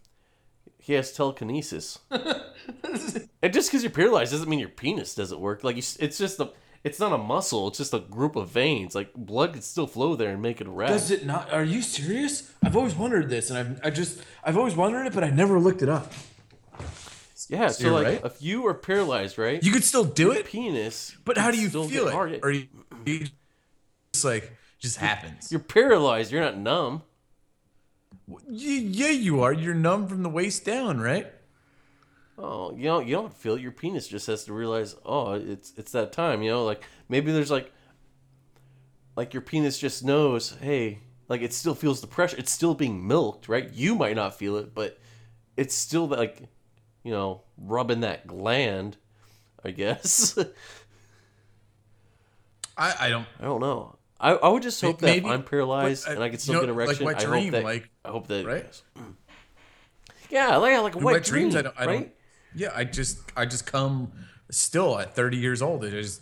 he 0.79 0.93
has 0.93 1.11
telekinesis. 1.13 1.99
and 2.11 3.53
just 3.53 3.69
because 3.69 3.83
you're 3.83 3.91
paralyzed 3.91 4.31
doesn't 4.31 4.49
mean 4.49 4.59
your 4.59 4.69
penis 4.69 5.15
doesn't 5.15 5.39
work. 5.39 5.63
Like 5.63 5.75
you, 5.75 5.83
it's 5.99 6.17
just 6.17 6.39
a, 6.39 6.51
it's 6.83 6.99
not 6.99 7.11
a 7.13 7.17
muscle. 7.17 7.67
It's 7.67 7.77
just 7.77 7.93
a 7.93 7.99
group 7.99 8.35
of 8.35 8.49
veins. 8.49 8.95
Like 8.95 9.13
blood 9.13 9.53
could 9.53 9.63
still 9.63 9.87
flow 9.87 10.15
there 10.15 10.31
and 10.31 10.41
make 10.41 10.61
it 10.61 10.67
erect. 10.67 10.91
Does 10.91 11.11
it 11.11 11.25
not? 11.25 11.51
Are 11.53 11.63
you 11.63 11.81
serious? 11.81 12.51
I've 12.63 12.75
always 12.75 12.95
wondered 12.95 13.29
this, 13.29 13.49
and 13.51 13.59
I've 13.59 13.85
I 13.85 13.89
just 13.91 14.21
I've 14.43 14.57
always 14.57 14.75
wondered 14.75 15.05
it, 15.05 15.13
but 15.13 15.23
I 15.23 15.29
never 15.29 15.59
looked 15.59 15.81
it 15.83 15.89
up. 15.89 16.11
yeah. 17.49 17.67
So 17.67 17.83
You're 17.83 17.93
like, 17.93 18.05
right. 18.07 18.21
if 18.25 18.41
you 18.41 18.65
are 18.67 18.73
paralyzed, 18.73 19.37
right? 19.37 19.63
You 19.63 19.71
could 19.71 19.83
still 19.83 20.05
do 20.05 20.31
it, 20.31 20.45
penis. 20.45 21.15
but 21.25 21.37
how 21.37 21.51
do 21.51 21.59
you 21.59 21.69
still 21.69 21.87
feel 21.87 22.05
get 22.05 22.09
it? 22.11 22.15
hard. 22.15 22.39
Or 22.43 22.51
you, 22.51 22.67
you 23.05 23.25
just 24.13 24.25
like 24.25 24.55
just 24.79 24.97
happens. 24.97 25.51
You're 25.51 25.61
paralyzed. 25.61 26.31
You're 26.31 26.41
not 26.41 26.57
numb. 26.57 27.03
Yeah, 28.49 29.09
you 29.09 29.41
are. 29.41 29.53
You're 29.53 29.73
numb 29.73 30.07
from 30.07 30.23
the 30.23 30.29
waist 30.29 30.65
down, 30.65 30.99
right? 30.99 31.27
Oh, 32.37 32.75
you 32.75 32.83
don't 32.83 33.07
you 33.07 33.15
don't 33.15 33.33
feel 33.33 33.55
it. 33.55 33.61
Your 33.61 33.71
penis 33.71 34.07
just 34.07 34.27
has 34.27 34.45
to 34.45 34.53
realize, 34.53 34.95
oh, 35.05 35.33
it's 35.33 35.73
it's 35.77 35.91
that 35.91 36.11
time. 36.11 36.41
You 36.41 36.51
know, 36.51 36.65
like 36.65 36.83
maybe 37.09 37.31
there's 37.31 37.51
like, 37.51 37.71
like 39.15 39.33
your 39.33 39.41
penis 39.41 39.77
just 39.77 40.03
knows, 40.03 40.55
hey, 40.61 40.99
like 41.29 41.41
it 41.41 41.53
still 41.53 41.75
feels 41.75 42.01
the 42.01 42.07
pressure. 42.07 42.37
It's 42.37 42.51
still 42.51 42.73
being 42.73 43.07
milked, 43.07 43.47
right? 43.47 43.71
You 43.71 43.95
might 43.95 44.15
not 44.15 44.37
feel 44.37 44.57
it, 44.57 44.73
but 44.73 44.97
it's 45.55 45.75
still 45.75 46.07
like, 46.07 46.41
you 47.03 47.11
know, 47.11 47.43
rubbing 47.57 48.01
that 48.01 48.27
gland. 48.27 48.97
I 49.63 49.69
guess 49.69 50.35
I, 52.77 52.95
I 52.99 53.09
don't. 53.09 53.27
I 53.39 53.43
don't 53.43 53.61
know. 53.61 53.95
I, 54.21 54.33
I 54.33 54.47
would 54.49 54.61
just 54.63 54.79
hope 54.79 54.99
that 54.99 55.17
if 55.17 55.25
I'm 55.25 55.43
paralyzed 55.43 56.05
but, 56.05 56.11
uh, 56.11 56.13
and 56.15 56.23
I 56.23 56.27
can 56.27 56.33
you 56.33 56.39
still 56.39 56.53
know, 56.55 56.59
get 56.61 56.69
erection. 56.69 57.05
like 57.05 57.15
my 57.17 57.21
I 57.21 57.25
hope 57.41 57.51
that 57.51 57.63
like- 57.63 57.89
I 58.05 58.09
hope 58.09 58.27
that 58.27 58.45
right? 58.45 58.81
Yeah, 60.29 60.55
like 60.57 60.81
like 60.81 60.95
In 60.95 61.03
wet 61.03 61.13
my 61.15 61.19
dream, 61.19 61.49
dreams, 61.49 61.55
I 61.55 61.61
don't. 61.63 61.75
I 61.77 61.85
right? 61.85 61.93
don't. 61.99 62.11
Yeah, 62.55 62.71
I 62.73 62.83
just 62.83 63.19
I 63.35 63.45
just 63.45 63.65
come 63.65 64.11
still 64.49 64.97
at 64.99 65.15
30 65.15 65.37
years 65.37 65.61
old. 65.61 65.83
It 65.83 65.93
is 65.93 66.21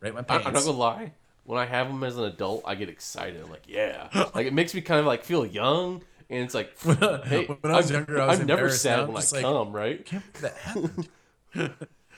right 0.00 0.14
my 0.14 0.20
I, 0.20 0.22
pants. 0.22 0.30
I'm 0.46 0.52
not 0.54 0.64
gonna 0.64 0.72
lie. 0.76 1.12
When 1.44 1.58
I 1.58 1.66
have 1.66 1.88
them 1.88 2.02
as 2.04 2.16
an 2.16 2.24
adult, 2.24 2.62
I 2.64 2.74
get 2.76 2.88
excited. 2.88 3.42
I'm 3.42 3.50
like, 3.50 3.64
yeah, 3.66 4.08
like 4.34 4.46
it 4.46 4.52
makes 4.54 4.72
me 4.74 4.80
kind 4.80 5.00
of 5.00 5.06
like 5.06 5.24
feel 5.24 5.44
young, 5.44 6.02
and 6.28 6.44
it's 6.44 6.54
like, 6.54 6.78
hey, 6.82 7.46
when 7.46 7.72
I 7.72 7.76
was 7.76 7.90
I'm, 7.90 7.96
younger, 7.96 8.20
I 8.20 8.26
was 8.26 8.40
I'm 8.40 8.46
never 8.46 8.70
sad 8.70 9.08
when 9.08 9.16
I 9.16 9.20
like- 9.32 9.42
come, 9.42 9.72
right? 9.72 10.04
can't 10.04 10.22
believe 10.32 10.42
that 10.42 10.56
happened. 10.58 11.08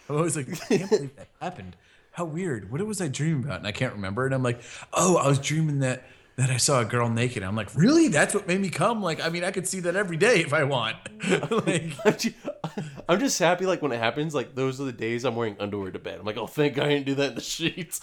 I'm 0.08 0.16
always 0.16 0.36
like, 0.36 0.48
I 0.50 0.76
can't 0.78 0.90
believe 0.90 1.16
that 1.16 1.28
happened. 1.40 1.76
How 2.12 2.24
weird. 2.26 2.70
What 2.70 2.84
was 2.86 3.00
I 3.00 3.08
dreaming 3.08 3.44
about? 3.44 3.58
And 3.58 3.66
I 3.66 3.72
can't 3.72 3.94
remember. 3.94 4.26
And 4.26 4.34
I'm 4.34 4.42
like, 4.42 4.60
oh, 4.92 5.16
I 5.16 5.26
was 5.28 5.38
dreaming 5.38 5.80
that 5.80 6.04
that 6.36 6.48
I 6.48 6.56
saw 6.56 6.80
a 6.80 6.84
girl 6.86 7.10
naked. 7.10 7.42
I'm 7.42 7.54
like, 7.54 7.74
really? 7.74 8.08
That's 8.08 8.32
what 8.34 8.46
made 8.48 8.58
me 8.60 8.70
come? 8.70 9.02
Like, 9.02 9.20
I 9.22 9.28
mean, 9.28 9.44
I 9.44 9.50
could 9.50 9.68
see 9.68 9.80
that 9.80 9.96
every 9.96 10.16
day 10.16 10.40
if 10.40 10.54
I 10.54 10.64
want. 10.64 10.96
like, 11.66 11.92
I'm 12.06 12.16
ju- 12.16 12.32
I'm 13.08 13.18
just 13.20 13.38
happy 13.38 13.66
like 13.66 13.82
when 13.82 13.92
it 13.92 13.98
happens. 13.98 14.34
Like 14.34 14.54
those 14.54 14.80
are 14.80 14.84
the 14.84 14.92
days 14.92 15.24
I'm 15.24 15.36
wearing 15.36 15.56
underwear 15.60 15.90
to 15.90 15.98
bed. 15.98 16.18
I'm 16.18 16.24
like, 16.24 16.38
oh, 16.38 16.46
thank 16.46 16.74
God 16.76 16.86
I 16.86 16.88
didn't 16.90 17.06
do 17.06 17.14
that 17.16 17.28
in 17.30 17.34
the 17.34 17.40
sheets. 17.42 18.00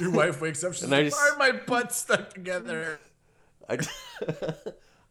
your 0.00 0.10
wife 0.10 0.40
wakes 0.40 0.62
up, 0.64 0.74
she's 0.74 0.82
And 0.82 0.94
I 0.94 0.98
like, 0.98 1.06
just- 1.06 1.16
why 1.18 1.30
are 1.30 1.52
my 1.52 1.58
butts 1.60 1.96
stuck 1.96 2.32
together? 2.34 2.98
I, 3.68 3.78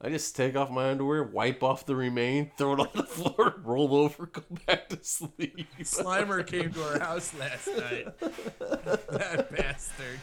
I 0.01 0.09
just 0.09 0.35
take 0.35 0.55
off 0.55 0.69
my 0.69 0.91
underwear, 0.91 1.23
wipe 1.23 1.61
off 1.61 1.85
the 1.85 1.95
remain, 1.95 2.51
throw 2.57 2.73
it 2.73 2.79
on 2.79 2.89
the 2.95 3.03
floor, 3.03 3.55
roll 3.63 3.95
over, 3.95 4.27
go 4.27 4.41
back 4.65 4.89
to 4.89 4.99
sleep. 5.03 5.67
Slimer 5.81 6.45
came 6.45 6.71
to 6.71 6.83
our 6.83 6.99
house 6.99 7.33
last 7.37 7.67
night. 7.67 8.19
that 8.59 9.47
bastard. 9.51 10.19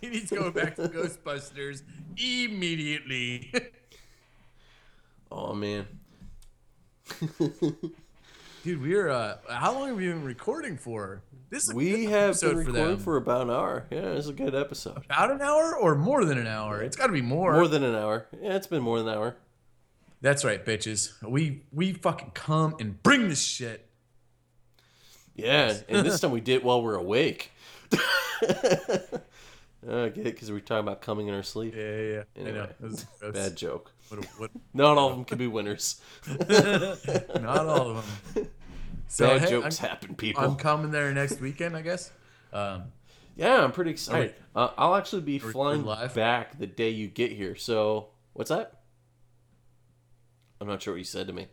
He 0.00 0.08
needs 0.08 0.30
to 0.30 0.36
go 0.36 0.50
back 0.50 0.76
to 0.76 0.88
Ghostbusters 0.88 1.82
immediately. 2.16 3.52
Oh 5.30 5.52
man, 5.54 5.86
Dude, 8.64 8.80
we're 8.80 9.10
uh 9.10 9.36
how 9.48 9.72
long 9.72 9.88
have 9.88 9.96
we 9.96 10.08
been 10.08 10.24
recording 10.24 10.76
for? 10.76 11.22
This 11.54 11.68
is 11.68 11.74
we 11.74 12.06
have 12.06 12.40
been 12.40 12.50
for 12.50 12.56
recording 12.56 12.74
them. 12.74 12.98
for 12.98 13.16
about 13.16 13.42
an 13.42 13.50
hour. 13.50 13.86
Yeah, 13.88 14.14
it's 14.14 14.26
a 14.26 14.32
good 14.32 14.56
episode. 14.56 14.96
about 14.96 15.30
an 15.30 15.40
hour 15.40 15.76
or 15.76 15.94
more 15.94 16.24
than 16.24 16.36
an 16.36 16.48
hour. 16.48 16.82
It's 16.82 16.96
got 16.96 17.06
to 17.06 17.12
be 17.12 17.22
more. 17.22 17.52
More 17.52 17.68
than 17.68 17.84
an 17.84 17.94
hour. 17.94 18.26
Yeah, 18.42 18.56
it's 18.56 18.66
been 18.66 18.82
more 18.82 18.98
than 18.98 19.06
an 19.06 19.14
hour. 19.14 19.36
That's 20.20 20.44
right, 20.44 20.66
bitches. 20.66 21.12
We 21.22 21.62
we 21.72 21.92
fucking 21.92 22.32
come 22.34 22.74
and 22.80 23.00
bring 23.04 23.28
this 23.28 23.40
shit. 23.40 23.86
Yeah, 25.36 25.74
and 25.88 26.04
this 26.04 26.18
time 26.20 26.32
we 26.32 26.40
did 26.40 26.54
it 26.56 26.64
while 26.64 26.82
we're 26.82 26.96
awake. 26.96 27.52
I 27.92 27.98
get 30.08 30.16
it 30.16 30.24
because 30.24 30.50
we're 30.50 30.58
talking 30.58 30.88
about 30.88 31.02
coming 31.02 31.28
in 31.28 31.34
our 31.34 31.44
sleep. 31.44 31.74
Yeah, 31.76 31.82
yeah, 31.82 32.00
yeah. 32.00 32.22
I 32.36 32.40
know. 32.42 32.50
Anyway, 32.50 32.68
It 32.80 32.84
was. 32.84 33.06
Bad 33.32 33.56
joke. 33.56 33.92
What, 34.08 34.24
what, 34.38 34.50
Not 34.74 34.98
all 34.98 35.10
of 35.10 35.14
them 35.16 35.24
can 35.24 35.38
be 35.38 35.46
winners. 35.46 36.00
not 36.26 37.68
all 37.68 37.98
of 37.98 38.34
them. 38.34 38.48
So 39.08 39.38
hey, 39.38 39.48
jokes 39.50 39.82
I'm, 39.82 39.88
happen, 39.88 40.14
people. 40.14 40.42
I'm 40.42 40.56
coming 40.56 40.90
there 40.90 41.12
next 41.12 41.40
weekend, 41.40 41.76
I 41.76 41.82
guess. 41.82 42.10
Um, 42.52 42.84
yeah, 43.36 43.62
I'm 43.62 43.72
pretty 43.72 43.90
excited. 43.90 44.34
Uh, 44.54 44.70
I'll 44.76 44.94
actually 44.94 45.22
be 45.22 45.38
flying 45.38 45.82
back 46.14 46.58
the 46.58 46.66
day 46.66 46.90
you 46.90 47.08
get 47.08 47.32
here. 47.32 47.56
So, 47.56 48.08
what's 48.32 48.50
that? 48.50 48.80
I'm 50.60 50.68
not 50.68 50.82
sure 50.82 50.94
what 50.94 50.98
you 50.98 51.04
said 51.04 51.26
to 51.26 51.32
me. 51.32 51.48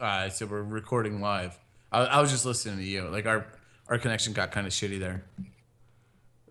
uh, 0.00 0.28
so 0.30 0.46
we're 0.46 0.62
recording 0.62 1.20
live. 1.20 1.58
I, 1.92 2.00
I 2.00 2.20
was 2.20 2.30
just 2.30 2.44
listening 2.46 2.78
to 2.78 2.84
you. 2.84 3.08
Like 3.08 3.26
our 3.26 3.46
our 3.88 3.98
connection 3.98 4.32
got 4.32 4.50
kind 4.50 4.66
of 4.66 4.72
shitty 4.72 4.98
there. 4.98 5.24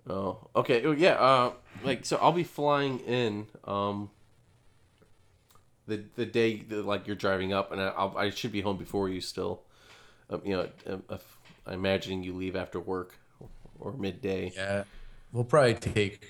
Oh, 0.09 0.47
okay. 0.55 0.83
Oh, 0.85 0.91
yeah. 0.91 1.13
Uh, 1.15 1.53
like 1.83 2.05
so, 2.05 2.17
I'll 2.17 2.31
be 2.31 2.43
flying 2.43 2.99
in. 2.99 3.47
Um, 3.65 4.09
the 5.87 6.03
the 6.15 6.25
day 6.25 6.57
that 6.69 6.85
like 6.85 7.07
you're 7.07 7.15
driving 7.15 7.53
up, 7.53 7.71
and 7.71 7.81
I, 7.81 7.87
I'll, 7.89 8.15
I 8.17 8.29
should 8.29 8.51
be 8.51 8.61
home 8.61 8.77
before 8.77 9.09
you 9.09 9.21
still. 9.21 9.61
Um, 10.29 10.41
you 10.43 10.55
know, 10.55 10.69
um, 10.87 11.03
if, 11.09 11.37
I'm 11.65 11.73
imagining 11.73 12.23
you 12.23 12.33
leave 12.33 12.55
after 12.55 12.79
work 12.79 13.17
or 13.79 13.93
midday. 13.93 14.51
Yeah, 14.55 14.83
we'll 15.31 15.43
probably 15.43 15.75
take 15.75 16.27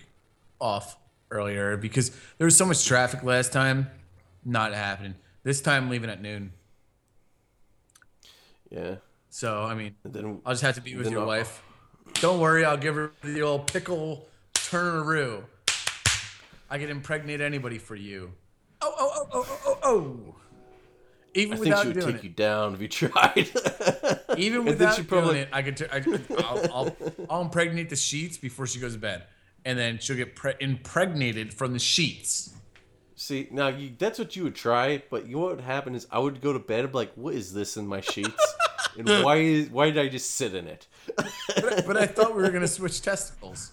off 0.59 0.97
earlier 1.31 1.77
because 1.77 2.11
there 2.37 2.45
was 2.45 2.55
so 2.55 2.65
much 2.65 2.85
traffic 2.85 3.23
last 3.23 3.51
time. 3.51 3.89
Not 4.45 4.73
happening. 4.73 5.15
This 5.43 5.61
time, 5.61 5.89
leaving 5.89 6.09
at 6.09 6.21
noon. 6.21 6.53
Yeah. 8.69 8.95
So 9.29 9.63
I 9.63 9.73
mean, 9.75 9.95
then 10.03 10.41
I'll 10.45 10.53
just 10.53 10.63
have 10.63 10.75
to 10.75 10.81
be 10.81 10.95
with 10.95 11.11
your 11.11 11.21
I'll- 11.21 11.27
wife. 11.27 11.63
Don't 12.15 12.39
worry, 12.39 12.63
I'll 12.63 12.77
give 12.77 12.95
her 12.95 13.11
the 13.21 13.41
old 13.41 13.71
pickle 13.71 14.27
turneroo. 14.53 15.43
I 16.69 16.77
can 16.79 16.89
impregnate 16.89 17.41
anybody 17.41 17.77
for 17.77 17.95
you. 17.95 18.31
Oh, 18.81 18.93
oh, 18.99 19.11
oh, 19.15 19.27
oh, 19.33 19.45
oh, 19.49 19.59
oh, 19.65 19.79
oh. 19.83 20.35
Even 21.33 21.53
I 21.53 21.61
think 21.61 21.77
she 21.77 21.87
would 21.89 22.01
take 22.01 22.15
it. 22.15 22.23
you 22.23 22.29
down 22.29 22.73
if 22.73 22.81
you 22.81 22.87
tried. 22.87 23.49
Even 24.37 24.65
without 24.65 24.95
she 24.95 25.03
probably- 25.03 25.35
doing 25.35 25.41
it, 25.43 25.49
I 25.51 25.61
could. 25.61 25.77
T- 25.77 25.85
I, 25.91 26.03
I'll, 26.39 26.73
I'll, 26.73 26.97
I'll 27.29 27.41
impregnate 27.41 27.89
the 27.89 27.95
sheets 27.95 28.37
before 28.37 28.65
she 28.65 28.79
goes 28.79 28.93
to 28.93 28.99
bed, 28.99 29.23
and 29.65 29.77
then 29.77 29.99
she'll 29.99 30.15
get 30.15 30.35
pre- 30.35 30.55
impregnated 30.59 31.53
from 31.53 31.73
the 31.73 31.79
sheets. 31.79 32.55
See, 33.15 33.47
now 33.51 33.67
you, 33.67 33.91
that's 33.97 34.17
what 34.19 34.35
you 34.35 34.43
would 34.43 34.55
try, 34.55 35.01
but 35.09 35.27
you 35.27 35.35
know 35.35 35.43
what 35.43 35.55
would 35.57 35.65
happen 35.65 35.95
is 35.95 36.07
I 36.11 36.19
would 36.19 36.39
go 36.41 36.53
to 36.53 36.59
bed 36.59 36.81
and 36.81 36.91
be 36.91 36.97
like, 36.97 37.11
"What 37.15 37.35
is 37.35 37.53
this 37.53 37.77
in 37.77 37.85
my 37.87 38.01
sheets? 38.01 38.55
and 38.97 39.07
why 39.23 39.37
is 39.37 39.69
why 39.69 39.91
did 39.91 39.99
I 39.99 40.07
just 40.07 40.31
sit 40.35 40.55
in 40.55 40.65
it?" 40.67 40.87
But 41.15 41.97
I 41.97 42.07
thought 42.07 42.35
we 42.35 42.41
were 42.41 42.51
gonna 42.51 42.67
switch 42.67 43.01
testicles. 43.01 43.71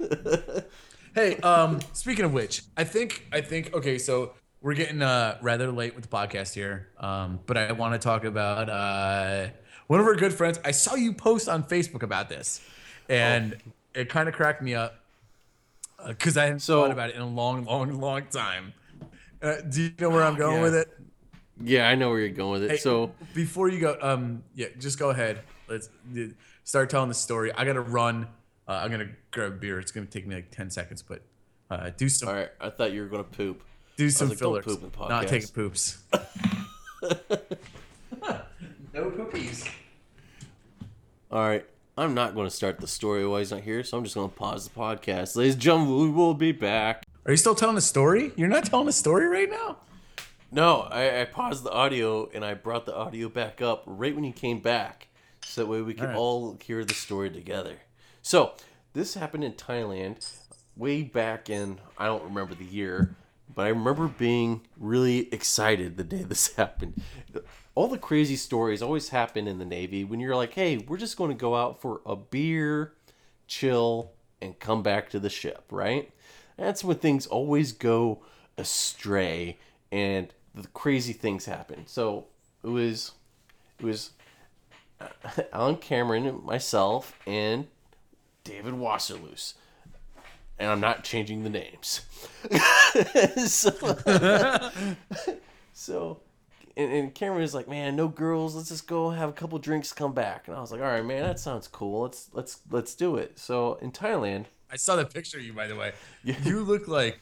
Hey, 1.14 1.36
um, 1.42 1.78
speaking 1.92 2.24
of 2.24 2.32
which, 2.32 2.62
I 2.76 2.82
think 2.82 3.24
I 3.32 3.40
think 3.40 3.72
okay, 3.72 3.98
so 3.98 4.32
we're 4.64 4.72
getting 4.74 5.02
uh 5.02 5.36
rather 5.42 5.70
late 5.70 5.94
with 5.94 6.08
the 6.08 6.16
podcast 6.16 6.54
here. 6.54 6.88
Um, 6.98 7.38
but 7.46 7.56
I 7.58 7.72
want 7.72 7.92
to 7.92 7.98
talk 7.98 8.24
about 8.24 8.68
uh 8.70 9.48
one 9.86 10.00
of 10.00 10.06
our 10.06 10.14
good 10.16 10.32
friends. 10.32 10.58
I 10.64 10.70
saw 10.70 10.94
you 10.94 11.12
post 11.12 11.48
on 11.48 11.64
Facebook 11.64 12.02
about 12.02 12.28
this, 12.30 12.60
and 13.08 13.56
it 13.94 14.08
kind 14.08 14.26
of 14.28 14.34
cracked 14.34 14.62
me 14.62 14.74
up 14.74 14.94
because 16.08 16.36
I 16.38 16.44
hadn't 16.44 16.60
So- 16.60 16.82
thought 16.82 16.90
about 16.90 17.10
it 17.10 17.16
in 17.16 17.20
a 17.22 17.26
long, 17.28 17.64
long, 17.64 18.00
long 18.00 18.26
time. 18.26 18.72
Uh, 19.42 19.56
do 19.60 19.82
you 19.82 19.92
know 20.00 20.08
where 20.08 20.22
I'm 20.22 20.36
going 20.36 20.56
Yeah. 20.56 20.62
with 20.62 20.74
it? 20.74 20.88
Yeah, 21.62 21.86
I 21.88 21.94
know 21.94 22.08
where 22.08 22.18
you're 22.20 22.30
going 22.30 22.52
with 22.62 22.64
it. 22.64 22.70
Hey, 22.72 22.76
so 22.78 23.12
before 23.34 23.68
you 23.68 23.78
go, 23.78 23.96
um, 24.00 24.42
yeah, 24.54 24.68
just 24.78 24.98
go 24.98 25.10
ahead. 25.10 25.40
Let's 25.68 25.88
uh, 26.16 26.28
start 26.64 26.88
telling 26.90 27.08
the 27.10 27.14
story. 27.14 27.52
I 27.52 27.64
gotta 27.66 27.80
run. 27.82 28.26
Uh, 28.66 28.80
I'm 28.82 28.90
gonna 28.90 29.10
grab 29.30 29.52
a 29.52 29.54
beer. 29.54 29.78
It's 29.78 29.92
gonna 29.92 30.06
take 30.06 30.26
me 30.26 30.34
like 30.34 30.50
ten 30.50 30.70
seconds, 30.70 31.02
but 31.02 31.20
uh, 31.70 31.90
do 31.96 32.08
some 32.08 32.28
all 32.30 32.34
right, 32.34 32.48
I 32.58 32.70
thought 32.70 32.92
you 32.92 33.02
were 33.02 33.08
gonna 33.08 33.22
poop. 33.24 33.62
Do 33.96 34.10
some 34.10 34.28
like, 34.28 34.38
don't 34.38 34.62
fillers. 34.62 34.64
poop 34.64 34.82
in 34.82 34.90
the 34.90 35.08
Not 35.08 35.24
podcast. 35.24 35.28
taking 35.28 35.48
poops. 35.48 35.98
No 38.94 39.10
poopies. 39.10 39.68
All 41.30 41.40
right. 41.40 41.66
I'm 41.98 42.14
not 42.14 42.34
going 42.34 42.46
to 42.48 42.54
start 42.54 42.80
the 42.80 42.86
story 42.86 43.26
while 43.26 43.40
he's 43.40 43.50
not 43.50 43.62
here, 43.62 43.82
so 43.82 43.98
I'm 43.98 44.04
just 44.04 44.14
going 44.14 44.30
to 44.30 44.34
pause 44.36 44.68
the 44.68 44.74
podcast. 44.78 45.34
Ladies 45.36 45.54
and 45.54 45.62
gentlemen, 45.62 45.98
we 45.98 46.10
will 46.10 46.34
be 46.34 46.52
back. 46.52 47.02
Are 47.26 47.32
you 47.32 47.36
still 47.36 47.56
telling 47.56 47.76
a 47.76 47.80
story? 47.80 48.32
You're 48.36 48.48
not 48.48 48.64
telling 48.66 48.86
a 48.86 48.92
story 48.92 49.26
right 49.26 49.50
now? 49.50 49.78
No, 50.52 50.82
I, 50.82 51.22
I 51.22 51.24
paused 51.24 51.64
the 51.64 51.72
audio 51.72 52.28
and 52.32 52.44
I 52.44 52.54
brought 52.54 52.86
the 52.86 52.94
audio 52.94 53.28
back 53.28 53.60
up 53.60 53.82
right 53.86 54.14
when 54.14 54.22
you 54.24 54.32
came 54.32 54.60
back, 54.60 55.08
so 55.44 55.62
that 55.62 55.66
way 55.68 55.82
we 55.82 55.94
can 55.94 56.04
All 56.06 56.10
right. 56.10 56.16
all 56.16 56.58
hear 56.62 56.84
the 56.84 56.94
story 56.94 57.30
together. 57.30 57.78
So 58.22 58.52
this 58.92 59.14
happened 59.14 59.42
in 59.42 59.54
Thailand, 59.54 60.24
way 60.76 61.02
back 61.02 61.50
in 61.50 61.80
I 61.98 62.06
don't 62.06 62.22
remember 62.22 62.54
the 62.54 62.64
year, 62.64 63.16
but 63.52 63.66
I 63.66 63.70
remember 63.70 64.08
being 64.08 64.62
really 64.76 65.32
excited 65.32 65.96
the 65.96 66.04
day 66.04 66.22
this 66.28 66.54
happened. 66.54 67.02
All 67.74 67.88
the 67.88 67.98
crazy 67.98 68.36
stories 68.36 68.82
always 68.82 69.08
happen 69.08 69.48
in 69.48 69.58
the 69.58 69.64
Navy 69.64 70.04
when 70.04 70.20
you're 70.20 70.36
like, 70.36 70.54
"Hey, 70.54 70.78
we're 70.78 70.96
just 70.96 71.16
going 71.16 71.30
to 71.30 71.36
go 71.36 71.54
out 71.54 71.80
for 71.80 72.00
a 72.06 72.16
beer, 72.16 72.94
chill, 73.46 74.12
and 74.40 74.58
come 74.58 74.82
back 74.82 75.10
to 75.10 75.18
the 75.18 75.30
ship," 75.30 75.64
right? 75.70 76.10
That's 76.56 76.84
when 76.84 76.98
things 76.98 77.26
always 77.26 77.72
go 77.72 78.22
astray 78.56 79.58
and 79.90 80.32
the 80.54 80.68
crazy 80.68 81.12
things 81.12 81.46
happen. 81.46 81.86
So 81.86 82.26
it 82.62 82.68
was, 82.68 83.12
it 83.80 83.84
was 83.84 84.10
uh, 85.00 85.08
Alan 85.52 85.76
Cameron, 85.76 86.40
myself, 86.44 87.18
and 87.26 87.66
David 88.44 88.74
Wasserloos. 88.74 89.54
And 90.58 90.70
I'm 90.70 90.80
not 90.80 91.04
changing 91.04 91.42
the 91.42 91.50
names. 91.50 92.02
so, 93.46 93.70
so 95.72 96.20
and, 96.76 96.92
and 96.92 97.14
Cameron 97.14 97.42
was 97.42 97.54
like, 97.54 97.68
"Man, 97.68 97.96
no 97.96 98.08
girls. 98.08 98.54
Let's 98.54 98.68
just 98.68 98.86
go 98.86 99.10
have 99.10 99.28
a 99.28 99.32
couple 99.32 99.58
drinks, 99.58 99.92
come 99.92 100.12
back." 100.12 100.48
And 100.48 100.56
I 100.56 100.60
was 100.60 100.72
like, 100.72 100.80
"All 100.80 100.86
right, 100.86 101.04
man, 101.04 101.22
that 101.22 101.38
sounds 101.38 101.68
cool. 101.68 102.02
Let's 102.02 102.30
let's 102.32 102.60
let's 102.70 102.94
do 102.94 103.16
it." 103.16 103.38
So 103.38 103.74
in 103.80 103.92
Thailand, 103.92 104.46
I 104.70 104.76
saw 104.76 104.96
the 104.96 105.04
picture 105.04 105.38
of 105.38 105.44
you, 105.44 105.52
by 105.52 105.66
the 105.66 105.76
way. 105.76 105.92
You 106.22 106.60
look 106.60 106.88
like, 106.88 107.20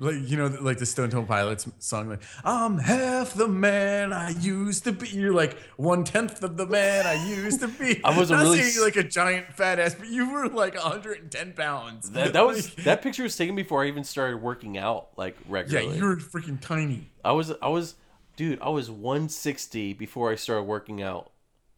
like 0.00 0.16
you 0.28 0.36
know, 0.36 0.46
like 0.60 0.78
the 0.78 0.86
Stone 0.86 1.10
Temple 1.10 1.26
Pilots 1.28 1.68
song, 1.78 2.08
like 2.08 2.22
"I'm 2.44 2.78
half 2.78 3.34
the 3.34 3.46
man 3.46 4.12
I 4.12 4.30
used 4.30 4.84
to 4.84 4.92
be." 4.92 5.08
You're 5.08 5.32
like 5.32 5.56
one 5.76 6.02
tenth 6.04 6.42
of 6.42 6.56
the 6.56 6.66
man 6.66 7.06
I 7.06 7.24
used 7.28 7.60
to 7.60 7.68
be. 7.68 8.00
I 8.04 8.16
wasn't 8.16 8.40
Not 8.40 8.44
really 8.46 8.60
saying 8.62 8.72
you're 8.74 8.84
like 8.84 8.96
a 8.96 9.04
giant 9.04 9.52
fat 9.52 9.78
ass, 9.78 9.94
but 9.94 10.08
you 10.08 10.32
were 10.32 10.48
like 10.48 10.74
110 10.74 11.52
pounds. 11.52 12.10
that, 12.10 12.32
that 12.32 12.46
was 12.46 12.74
that 12.76 13.02
picture 13.02 13.22
was 13.22 13.36
taken 13.36 13.54
before 13.54 13.84
I 13.84 13.88
even 13.88 14.02
started 14.02 14.38
working 14.38 14.76
out 14.78 15.08
like 15.16 15.36
regularly. 15.48 15.88
yeah, 15.90 15.94
you 15.94 16.04
were 16.04 16.16
freaking 16.16 16.60
tiny. 16.60 17.10
I 17.24 17.32
was 17.32 17.52
I 17.62 17.68
was 17.68 17.94
dude, 18.36 18.60
I 18.62 18.70
was 18.70 18.90
160 18.90 19.92
before 19.92 20.32
I 20.32 20.34
started 20.34 20.64
working 20.64 21.02
out. 21.02 21.30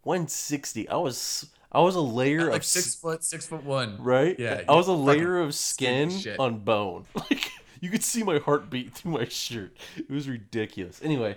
160. 0.04 0.88
I 0.88 0.96
was 0.96 1.46
I 1.70 1.80
was 1.80 1.94
a 1.94 2.00
layer 2.00 2.50
Like 2.50 2.56
of 2.60 2.64
six 2.64 2.94
foot, 2.94 3.24
six 3.24 3.46
foot 3.46 3.64
one. 3.64 3.96
right? 4.02 4.38
Yeah, 4.38 4.62
I 4.68 4.74
was 4.74 4.88
a 4.88 4.92
layer 4.92 5.38
of 5.40 5.54
skin 5.54 6.12
on 6.38 6.58
bone. 6.60 7.06
Like 7.14 7.50
you 7.82 7.90
could 7.90 8.04
see 8.04 8.22
my 8.22 8.38
heartbeat 8.38 8.94
through 8.94 9.12
my 9.12 9.26
shirt. 9.26 9.76
It 9.96 10.08
was 10.08 10.28
ridiculous. 10.28 11.00
Anyway, 11.02 11.36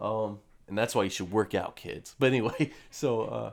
um 0.00 0.40
and 0.66 0.76
that's 0.76 0.94
why 0.94 1.04
you 1.04 1.10
should 1.10 1.30
work 1.30 1.54
out, 1.54 1.76
kids. 1.76 2.16
But 2.18 2.26
anyway, 2.26 2.72
so 2.90 3.22
uh 3.22 3.50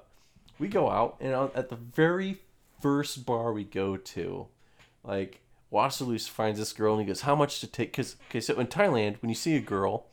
we 0.58 0.68
go 0.68 0.90
out 0.90 1.18
and 1.20 1.34
at 1.54 1.70
the 1.70 1.76
very 1.76 2.40
first 2.82 3.26
bar 3.26 3.54
we 3.54 3.66
go 3.66 3.98
to, 3.98 4.48
like 5.04 5.42
Wasserloos 5.72 6.28
finds 6.28 6.58
this 6.58 6.74
girl 6.74 6.94
and 6.94 7.02
he 7.02 7.08
goes, 7.08 7.22
"How 7.22 7.36
much 7.36 7.60
to 7.60 7.68
take?" 7.68 7.92
Because 7.92 8.16
okay, 8.30 8.40
so 8.40 8.60
in 8.60 8.68
Thailand, 8.68 9.22
when 9.22 9.30
you 9.30 9.36
see 9.36 9.56
a 9.56 9.62
girl, 9.62 10.08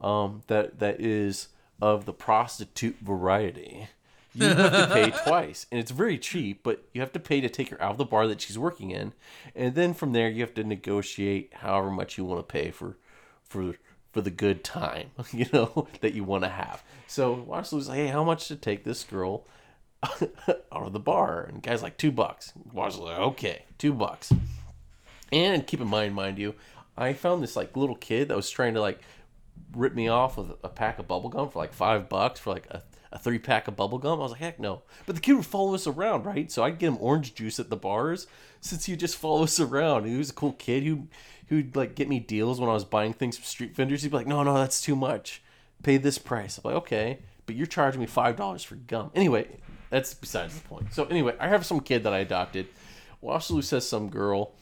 um, 0.00 0.42
that 0.48 0.80
that 0.80 1.00
is 1.00 1.48
of 1.80 2.06
the 2.06 2.12
prostitute 2.12 2.96
variety, 3.00 3.88
you 4.34 4.46
have 4.46 4.88
to 4.88 4.94
pay 4.94 5.10
twice, 5.24 5.66
and 5.70 5.80
it's 5.80 5.90
very 5.90 6.18
cheap. 6.18 6.62
But 6.62 6.84
you 6.92 7.00
have 7.00 7.12
to 7.12 7.20
pay 7.20 7.40
to 7.40 7.48
take 7.48 7.68
her 7.70 7.82
out 7.82 7.92
of 7.92 7.98
the 7.98 8.04
bar 8.04 8.26
that 8.26 8.40
she's 8.40 8.58
working 8.58 8.90
in, 8.90 9.12
and 9.54 9.74
then 9.74 9.94
from 9.94 10.12
there 10.12 10.28
you 10.28 10.42
have 10.42 10.54
to 10.54 10.64
negotiate 10.64 11.52
however 11.54 11.90
much 11.90 12.18
you 12.18 12.24
want 12.24 12.40
to 12.40 12.52
pay 12.52 12.70
for, 12.70 12.96
for 13.42 13.76
for 14.12 14.20
the 14.20 14.30
good 14.30 14.64
time, 14.64 15.10
you 15.32 15.46
know, 15.52 15.88
that 16.00 16.14
you 16.14 16.24
want 16.24 16.44
to 16.44 16.50
have. 16.50 16.82
So 17.06 17.36
Wasserloos 17.36 17.88
like, 17.88 17.98
"Hey, 17.98 18.06
how 18.08 18.24
much 18.24 18.48
to 18.48 18.56
take 18.56 18.84
this 18.84 19.04
girl?" 19.04 19.46
out 20.72 20.86
of 20.86 20.94
the 20.94 20.98
bar 20.98 21.42
and 21.42 21.58
the 21.58 21.60
guy's 21.60 21.82
like 21.82 21.98
two 21.98 22.10
bucks 22.10 22.54
Wasserloos 22.74 23.00
like 23.00 23.18
okay 23.18 23.64
two 23.76 23.92
bucks 23.92 24.32
and 25.32 25.66
keep 25.66 25.80
in 25.80 25.88
mind, 25.88 26.14
mind 26.14 26.38
you, 26.38 26.54
I 26.96 27.12
found 27.12 27.42
this 27.42 27.56
like 27.56 27.76
little 27.76 27.96
kid 27.96 28.28
that 28.28 28.36
was 28.36 28.50
trying 28.50 28.74
to 28.74 28.80
like 28.80 29.00
rip 29.74 29.94
me 29.94 30.08
off 30.08 30.36
with 30.36 30.52
a 30.64 30.68
pack 30.68 30.98
of 30.98 31.06
bubble 31.06 31.28
gum 31.28 31.48
for 31.48 31.58
like 31.58 31.72
five 31.72 32.08
bucks 32.08 32.40
for 32.40 32.50
like 32.50 32.66
a, 32.70 32.82
a 33.12 33.18
three 33.18 33.38
pack 33.38 33.68
of 33.68 33.76
bubble 33.76 33.98
gum. 33.98 34.20
I 34.20 34.22
was 34.22 34.32
like, 34.32 34.40
heck 34.40 34.60
no. 34.60 34.82
But 35.06 35.16
the 35.16 35.20
kid 35.20 35.34
would 35.34 35.46
follow 35.46 35.74
us 35.74 35.86
around, 35.86 36.24
right? 36.24 36.50
So 36.50 36.62
I'd 36.62 36.78
get 36.78 36.88
him 36.88 36.98
orange 37.00 37.34
juice 37.34 37.58
at 37.58 37.70
the 37.70 37.76
bars 37.76 38.26
since 38.60 38.86
he'd 38.86 39.00
just 39.00 39.16
follow 39.16 39.44
us 39.44 39.58
around. 39.58 40.06
He 40.06 40.16
was 40.16 40.30
a 40.30 40.34
cool 40.34 40.52
kid 40.52 40.84
who 40.84 41.08
who'd 41.48 41.74
like 41.74 41.96
get 41.96 42.08
me 42.08 42.20
deals 42.20 42.60
when 42.60 42.70
I 42.70 42.74
was 42.74 42.84
buying 42.84 43.12
things 43.12 43.36
from 43.36 43.44
street 43.44 43.74
vendors. 43.74 44.02
He'd 44.02 44.10
be 44.10 44.16
like, 44.16 44.26
no, 44.26 44.42
no, 44.42 44.54
that's 44.54 44.80
too 44.80 44.94
much. 44.94 45.42
Pay 45.82 45.96
this 45.96 46.18
price. 46.18 46.58
I'm 46.58 46.70
like, 46.70 46.82
okay, 46.82 47.18
but 47.46 47.56
you're 47.56 47.66
charging 47.66 48.00
me 48.00 48.06
five 48.06 48.36
dollars 48.36 48.62
for 48.62 48.76
gum. 48.76 49.10
Anyway, 49.14 49.48
that's 49.88 50.14
besides 50.14 50.54
the 50.54 50.68
point. 50.68 50.92
So 50.94 51.04
anyway, 51.06 51.34
I 51.40 51.48
have 51.48 51.66
some 51.66 51.80
kid 51.80 52.04
that 52.04 52.12
I 52.12 52.18
adopted. 52.18 52.68
Wasserloo 53.22 53.64
says 53.64 53.86
some 53.88 54.08
girl 54.08 54.54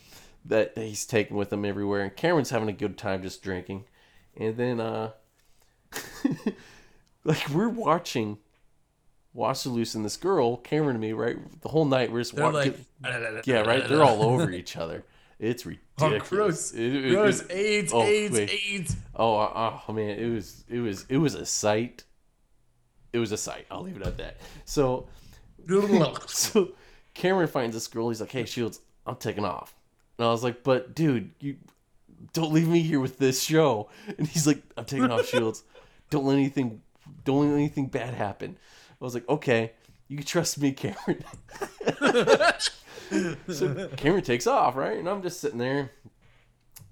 that 0.45 0.73
he's 0.77 1.05
taking 1.05 1.37
with 1.37 1.53
him 1.53 1.65
everywhere, 1.65 2.03
and 2.03 2.17
Cameron's 2.17 2.51
having 2.51 2.69
a 2.69 2.73
good 2.73 2.97
time 2.97 3.23
just 3.23 3.43
drinking. 3.43 3.85
And 4.37 4.57
then, 4.57 4.81
uh, 4.81 5.11
like 7.25 7.49
we're 7.51 7.69
watching 7.69 8.39
Wasserloos 9.37 9.95
and 9.95 10.05
this 10.05 10.17
girl, 10.17 10.57
Cameron 10.59 10.97
and 10.97 11.01
me, 11.01 11.13
right? 11.13 11.37
The 11.63 11.69
whole 11.69 11.85
night 11.85 12.11
we're 12.11 12.21
just 12.21 12.35
They're 12.35 12.51
watching. 12.51 12.75
like, 13.03 13.47
yeah, 13.47 13.61
right. 13.61 13.87
They're 13.89 14.03
all 14.03 14.23
over 14.23 14.51
each 14.51 14.77
other. 14.85 15.05
It's 15.39 15.65
Oh, 15.65 15.71
ridiculous. 16.11 16.29
gross. 16.29 16.73
It- 16.73 16.95
it- 16.97 17.11
gross. 17.11 17.41
it- 17.43 17.51
AIDS, 17.53 17.93
oh, 17.95 18.03
AIDS, 18.03 18.35
wait. 18.35 18.51
AIDS. 18.71 18.97
Oh, 19.15 19.37
uh, 19.37 19.79
oh 19.89 19.93
man, 19.93 20.19
it 20.19 20.29
was 20.29 20.65
it 20.69 20.79
was 20.81 21.07
it 21.09 21.19
was 21.19 21.35
a 21.35 21.47
sight. 21.47 22.05
It 23.13 23.19
was 23.19 23.31
a 23.33 23.37
sight. 23.37 23.67
I'll 23.71 23.83
leave 23.83 23.97
it 23.97 24.03
at 24.07 24.17
that. 24.19 24.37
So 24.65 25.07
so 26.27 26.71
Cameron 27.15 27.49
finds 27.49 27.75
this 27.77 27.87
girl. 27.87 28.09
He's 28.09 28.21
like, 28.21 28.33
"Hey, 28.33 28.45
Shields, 28.47 28.81
I'm 29.07 29.17
taking 29.17 29.45
off." 29.45 29.75
And 30.19 30.27
I 30.27 30.31
was 30.31 30.43
like, 30.43 30.65
"But 30.65 30.95
dude, 30.97 31.31
you 31.41 31.57
don't 32.33 32.53
leave 32.53 32.67
me 32.69 32.81
here 32.81 32.99
with 33.01 33.19
this 33.19 33.41
show." 33.43 33.91
And 34.19 34.27
he's 34.27 34.47
like, 34.47 34.63
"I'm 34.77 34.85
taking 34.87 35.11
off, 35.11 35.27
Shields. 35.29 35.63
Don't 36.11 36.25
let 36.25 36.35
anything, 36.35 36.81
don't 37.25 37.49
let 37.49 37.55
anything 37.55 37.87
bad 37.87 38.15
happen." 38.15 38.57
I 39.01 39.05
was 39.05 39.15
like, 39.15 39.29
"Okay, 39.29 39.73
you 40.09 40.17
can 40.17 40.27
trust 40.27 40.61
me, 40.61 40.73
Cameron." 40.73 41.25
so 43.49 43.89
Cameron 43.97 44.25
takes 44.25 44.47
off, 44.47 44.77
right? 44.77 44.99
And 44.99 45.09
I'm 45.09 45.23
just 45.23 45.41
sitting 45.41 45.59
there. 45.59 45.93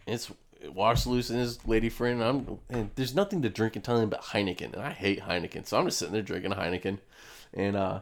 It's 0.06 0.30
Wasserloos 0.64 1.30
and 1.30 1.38
his 1.38 1.66
lady 1.66 1.88
friend. 1.88 2.22
And 2.22 2.48
I'm 2.48 2.58
and 2.68 2.90
there's 2.94 3.14
nothing 3.14 3.42
to 3.42 3.48
drink 3.48 3.76
in 3.76 3.82
Thailand 3.82 4.10
but 4.10 4.22
Heineken, 4.22 4.72
and 4.72 4.82
I 4.82 4.90
hate 4.90 5.20
Heineken. 5.20 5.66
So 5.66 5.78
I'm 5.78 5.86
just 5.86 5.98
sitting 5.98 6.12
there 6.12 6.22
drinking 6.22 6.52
Heineken, 6.52 6.98
and 7.54 7.76
uh, 7.76 8.00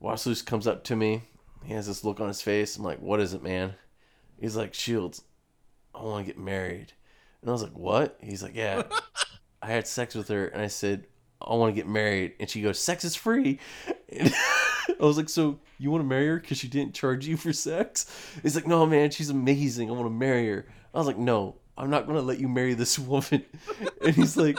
Wasserloos 0.00 0.44
comes 0.44 0.66
up 0.66 0.84
to 0.84 0.96
me. 0.96 1.22
He 1.64 1.72
has 1.74 1.86
this 1.86 2.04
look 2.04 2.20
on 2.20 2.28
his 2.28 2.42
face. 2.42 2.76
I'm 2.76 2.84
like, 2.84 3.00
"What 3.00 3.20
is 3.20 3.34
it, 3.34 3.42
man?" 3.42 3.74
He's 4.38 4.56
like, 4.56 4.74
"Shields, 4.74 5.22
I 5.94 6.02
want 6.02 6.26
to 6.26 6.32
get 6.32 6.40
married." 6.40 6.92
And 7.40 7.50
I 7.50 7.52
was 7.52 7.62
like, 7.62 7.76
"What?" 7.76 8.18
He's 8.20 8.42
like, 8.42 8.54
"Yeah, 8.54 8.82
I 9.62 9.68
had 9.68 9.86
sex 9.86 10.14
with 10.14 10.28
her, 10.28 10.46
and 10.46 10.60
I 10.62 10.66
said 10.66 11.06
I 11.40 11.54
want 11.54 11.74
to 11.74 11.80
get 11.80 11.88
married." 11.88 12.34
And 12.40 12.48
she 12.48 12.62
goes, 12.62 12.78
"Sex 12.78 13.04
is 13.04 13.14
free." 13.16 13.58
And 14.10 14.32
I 15.00 15.04
was 15.04 15.16
like, 15.16 15.28
"So 15.28 15.58
you 15.78 15.90
want 15.90 16.02
to 16.02 16.08
marry 16.08 16.26
her 16.28 16.38
because 16.40 16.58
she 16.58 16.68
didn't 16.68 16.94
charge 16.94 17.26
you 17.26 17.36
for 17.36 17.52
sex?" 17.52 18.06
He's 18.42 18.54
like, 18.54 18.66
"No, 18.66 18.86
man, 18.86 19.10
she's 19.10 19.30
amazing. 19.30 19.88
I 19.90 19.92
want 19.92 20.06
to 20.06 20.10
marry 20.10 20.46
her." 20.48 20.66
I 20.94 20.98
was 20.98 21.06
like, 21.06 21.18
"No, 21.18 21.56
I'm 21.76 21.90
not 21.90 22.06
gonna 22.06 22.20
let 22.22 22.38
you 22.38 22.48
marry 22.48 22.74
this 22.74 22.98
woman." 22.98 23.44
And 24.04 24.14
he's 24.14 24.36
like, 24.36 24.58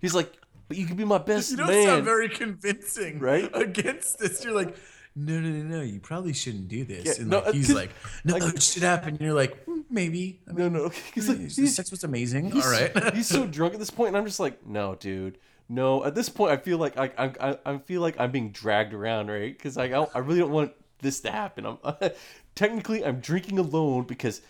"He's 0.00 0.14
like, 0.14 0.32
but 0.68 0.76
you 0.76 0.86
can 0.86 0.96
be 0.96 1.04
my 1.04 1.18
best 1.18 1.50
You 1.50 1.56
don't 1.58 1.68
man." 1.68 1.86
sound 1.86 2.04
very 2.04 2.28
convincing, 2.28 3.18
Right? 3.18 3.50
Against 3.54 4.18
this, 4.18 4.44
you're 4.44 4.54
like, 4.54 4.76
no, 5.16 5.40
no, 5.40 5.48
no, 5.48 5.78
no. 5.78 5.82
You 5.82 5.98
probably 5.98 6.32
shouldn't 6.32 6.68
do 6.68 6.84
this. 6.84 7.04
Yeah, 7.04 7.12
and 7.22 7.30
no, 7.30 7.40
like, 7.40 7.54
he's 7.54 7.66
'cause- 7.66 7.74
like, 7.76 7.90
no, 8.24 8.34
like- 8.36 8.54
it 8.54 8.62
should 8.62 8.84
happen. 8.84 9.08
And 9.14 9.20
you're 9.20 9.34
like, 9.34 9.64
"Hmm, 9.64 9.80
maybe. 9.90 10.40
I 10.48 10.52
mean, 10.52 10.72
no, 10.72 10.84
no, 10.84 10.88
he's 11.14 11.28
like, 11.28 11.38
he's, 11.38 11.74
sex 11.74 11.90
was 11.90 12.04
amazing. 12.04 12.52
he's, 12.52 12.64
All 12.64 12.70
right. 12.70 13.14
he's 13.14 13.26
so 13.26 13.46
drunk 13.48 13.74
at 13.74 13.80
this 13.80 13.90
point, 13.90 14.08
and 14.08 14.16
I'm 14.16 14.24
just 14.26 14.38
like, 14.38 14.64
no, 14.64 14.94
dude, 14.94 15.38
no. 15.70 16.04
At 16.04 16.14
this 16.14 16.28
point, 16.28 16.52
I 16.52 16.56
feel 16.56 16.78
like 16.78 16.98
I, 16.98 17.10
I, 17.16 17.58
I, 17.64 17.78
feel 17.78 18.00
like 18.00 18.18
I'm 18.18 18.30
being 18.30 18.50
dragged 18.50 18.92
around, 18.92 19.28
right? 19.28 19.56
Because 19.56 19.78
I, 19.78 19.86
I 19.86 20.18
really 20.18 20.40
don't 20.40 20.50
want 20.50 20.72
this 21.00 21.20
to 21.20 21.30
happen. 21.30 21.64
I'm 21.64 21.78
technically 22.54 23.04
I'm 23.04 23.20
drinking 23.20 23.58
alone 23.58 24.04
because 24.04 24.42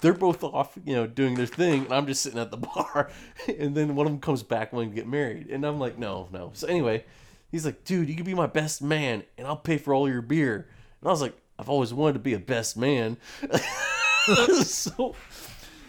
they're 0.00 0.12
both 0.12 0.44
off, 0.44 0.78
you 0.84 0.94
know, 0.94 1.06
doing 1.06 1.34
their 1.34 1.46
thing, 1.46 1.84
and 1.84 1.92
I'm 1.92 2.06
just 2.06 2.22
sitting 2.22 2.38
at 2.38 2.50
the 2.50 2.56
bar. 2.74 3.10
And 3.58 3.74
then 3.74 3.94
one 3.94 4.06
of 4.06 4.12
them 4.12 4.20
comes 4.20 4.42
back 4.42 4.72
wanting 4.72 4.90
to 4.90 4.96
get 4.96 5.06
married, 5.06 5.48
and 5.48 5.64
I'm 5.64 5.78
like, 5.78 5.98
no, 5.98 6.28
no. 6.30 6.50
So 6.54 6.66
anyway, 6.66 7.04
he's 7.50 7.64
like, 7.64 7.84
dude, 7.84 8.08
you 8.08 8.14
can 8.14 8.24
be 8.24 8.34
my 8.34 8.46
best 8.46 8.82
man, 8.82 9.24
and 9.38 9.46
I'll 9.46 9.56
pay 9.56 9.78
for 9.78 9.94
all 9.94 10.08
your 10.08 10.22
beer. 10.22 10.68
And 11.00 11.08
I 11.08 11.10
was 11.10 11.22
like, 11.22 11.36
I've 11.58 11.70
always 11.70 11.94
wanted 11.94 12.14
to 12.14 12.18
be 12.18 12.34
a 12.34 12.38
best 12.38 12.76
man. 12.76 13.16
so 14.62 15.14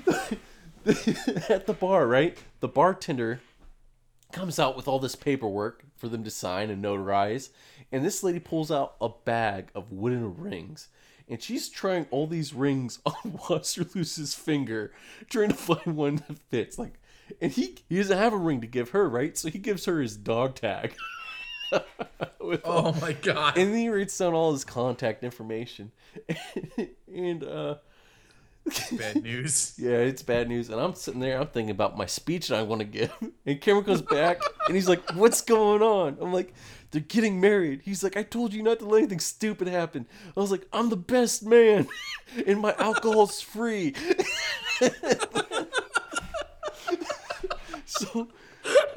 at 0.07 1.65
the 1.67 1.75
bar, 1.77 2.07
right? 2.07 2.37
The 2.61 2.69
bartender 2.69 3.41
comes 4.31 4.59
out 4.59 4.75
with 4.75 4.87
all 4.87 4.99
this 4.99 5.15
paperwork 5.15 5.83
for 5.95 6.07
them 6.07 6.23
to 6.23 6.29
sign 6.31 6.69
and 6.69 6.83
notarize. 6.83 7.49
And 7.91 8.03
this 8.05 8.23
lady 8.23 8.39
pulls 8.39 8.71
out 8.71 8.95
a 8.99 9.09
bag 9.09 9.69
of 9.73 9.91
wooden 9.91 10.37
rings. 10.37 10.89
And 11.29 11.41
she's 11.41 11.67
trying 11.69 12.05
all 12.11 12.27
these 12.27 12.53
rings 12.53 12.99
on 13.05 13.13
Wasserloos's 13.23 14.33
finger, 14.33 14.93
trying 15.29 15.49
to 15.49 15.55
find 15.55 15.95
one 15.97 16.15
that 16.27 16.39
fits. 16.49 16.77
Like, 16.77 16.99
and 17.41 17.51
he 17.51 17.77
he 17.89 17.97
doesn't 17.97 18.17
have 18.17 18.31
a 18.33 18.37
ring 18.37 18.61
to 18.61 18.67
give 18.67 18.91
her, 18.91 19.09
right? 19.09 19.37
So 19.37 19.49
he 19.49 19.59
gives 19.59 19.85
her 19.85 19.99
his 20.01 20.15
dog 20.15 20.55
tag. 20.55 20.93
With 22.39 22.63
all- 22.65 22.87
Oh 22.95 22.99
my 23.01 23.11
god. 23.11 23.57
and 23.57 23.73
then 23.73 23.79
he 23.79 23.89
writes 23.89 24.17
down 24.17 24.33
all 24.33 24.53
his 24.53 24.63
contact 24.63 25.23
information. 25.25 25.91
and 27.13 27.43
uh 27.43 27.75
Bad 28.91 29.23
news. 29.23 29.73
yeah, 29.77 29.97
it's 29.97 30.21
bad 30.21 30.49
news. 30.49 30.69
And 30.69 30.79
I'm 30.79 30.93
sitting 30.93 31.19
there, 31.19 31.39
I'm 31.39 31.47
thinking 31.47 31.71
about 31.71 31.97
my 31.97 32.05
speech 32.05 32.47
that 32.49 32.59
I 32.59 32.63
want 32.63 32.81
to 32.81 32.85
give. 32.85 33.13
And 33.45 33.61
Cameron 33.61 33.85
comes 33.85 34.01
back 34.01 34.41
and 34.67 34.75
he's 34.75 34.89
like, 34.89 35.11
What's 35.15 35.41
going 35.41 35.81
on? 35.81 36.17
I'm 36.19 36.33
like, 36.33 36.53
They're 36.91 37.01
getting 37.01 37.39
married. 37.39 37.81
He's 37.83 38.03
like, 38.03 38.17
I 38.17 38.23
told 38.23 38.53
you 38.53 38.61
not 38.61 38.79
to 38.79 38.85
let 38.85 38.99
anything 38.99 39.19
stupid 39.19 39.67
happen. 39.67 40.05
I 40.35 40.39
was 40.39 40.51
like, 40.51 40.67
I'm 40.73 40.89
the 40.89 40.97
best 40.97 41.45
man 41.45 41.87
and 42.45 42.59
my 42.59 42.75
alcohol's 42.77 43.39
free. 43.41 43.95
so 47.85 48.27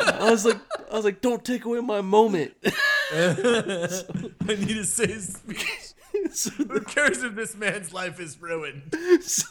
I 0.00 0.30
was 0.30 0.44
like 0.44 0.58
I 0.90 0.96
was 0.96 1.04
like, 1.04 1.20
Don't 1.20 1.44
take 1.44 1.64
away 1.64 1.80
my 1.80 2.00
moment. 2.00 2.54
I 3.12 3.86
need 4.48 4.68
to 4.68 4.84
say 4.84 5.06
his 5.06 5.34
speech. 5.34 5.89
so 6.36 6.50
Who 6.50 6.80
cares 6.80 7.22
if 7.22 7.34
this 7.34 7.56
man's 7.56 7.92
life 7.92 8.18
is 8.20 8.40
ruined? 8.40 8.94
so 9.22 9.44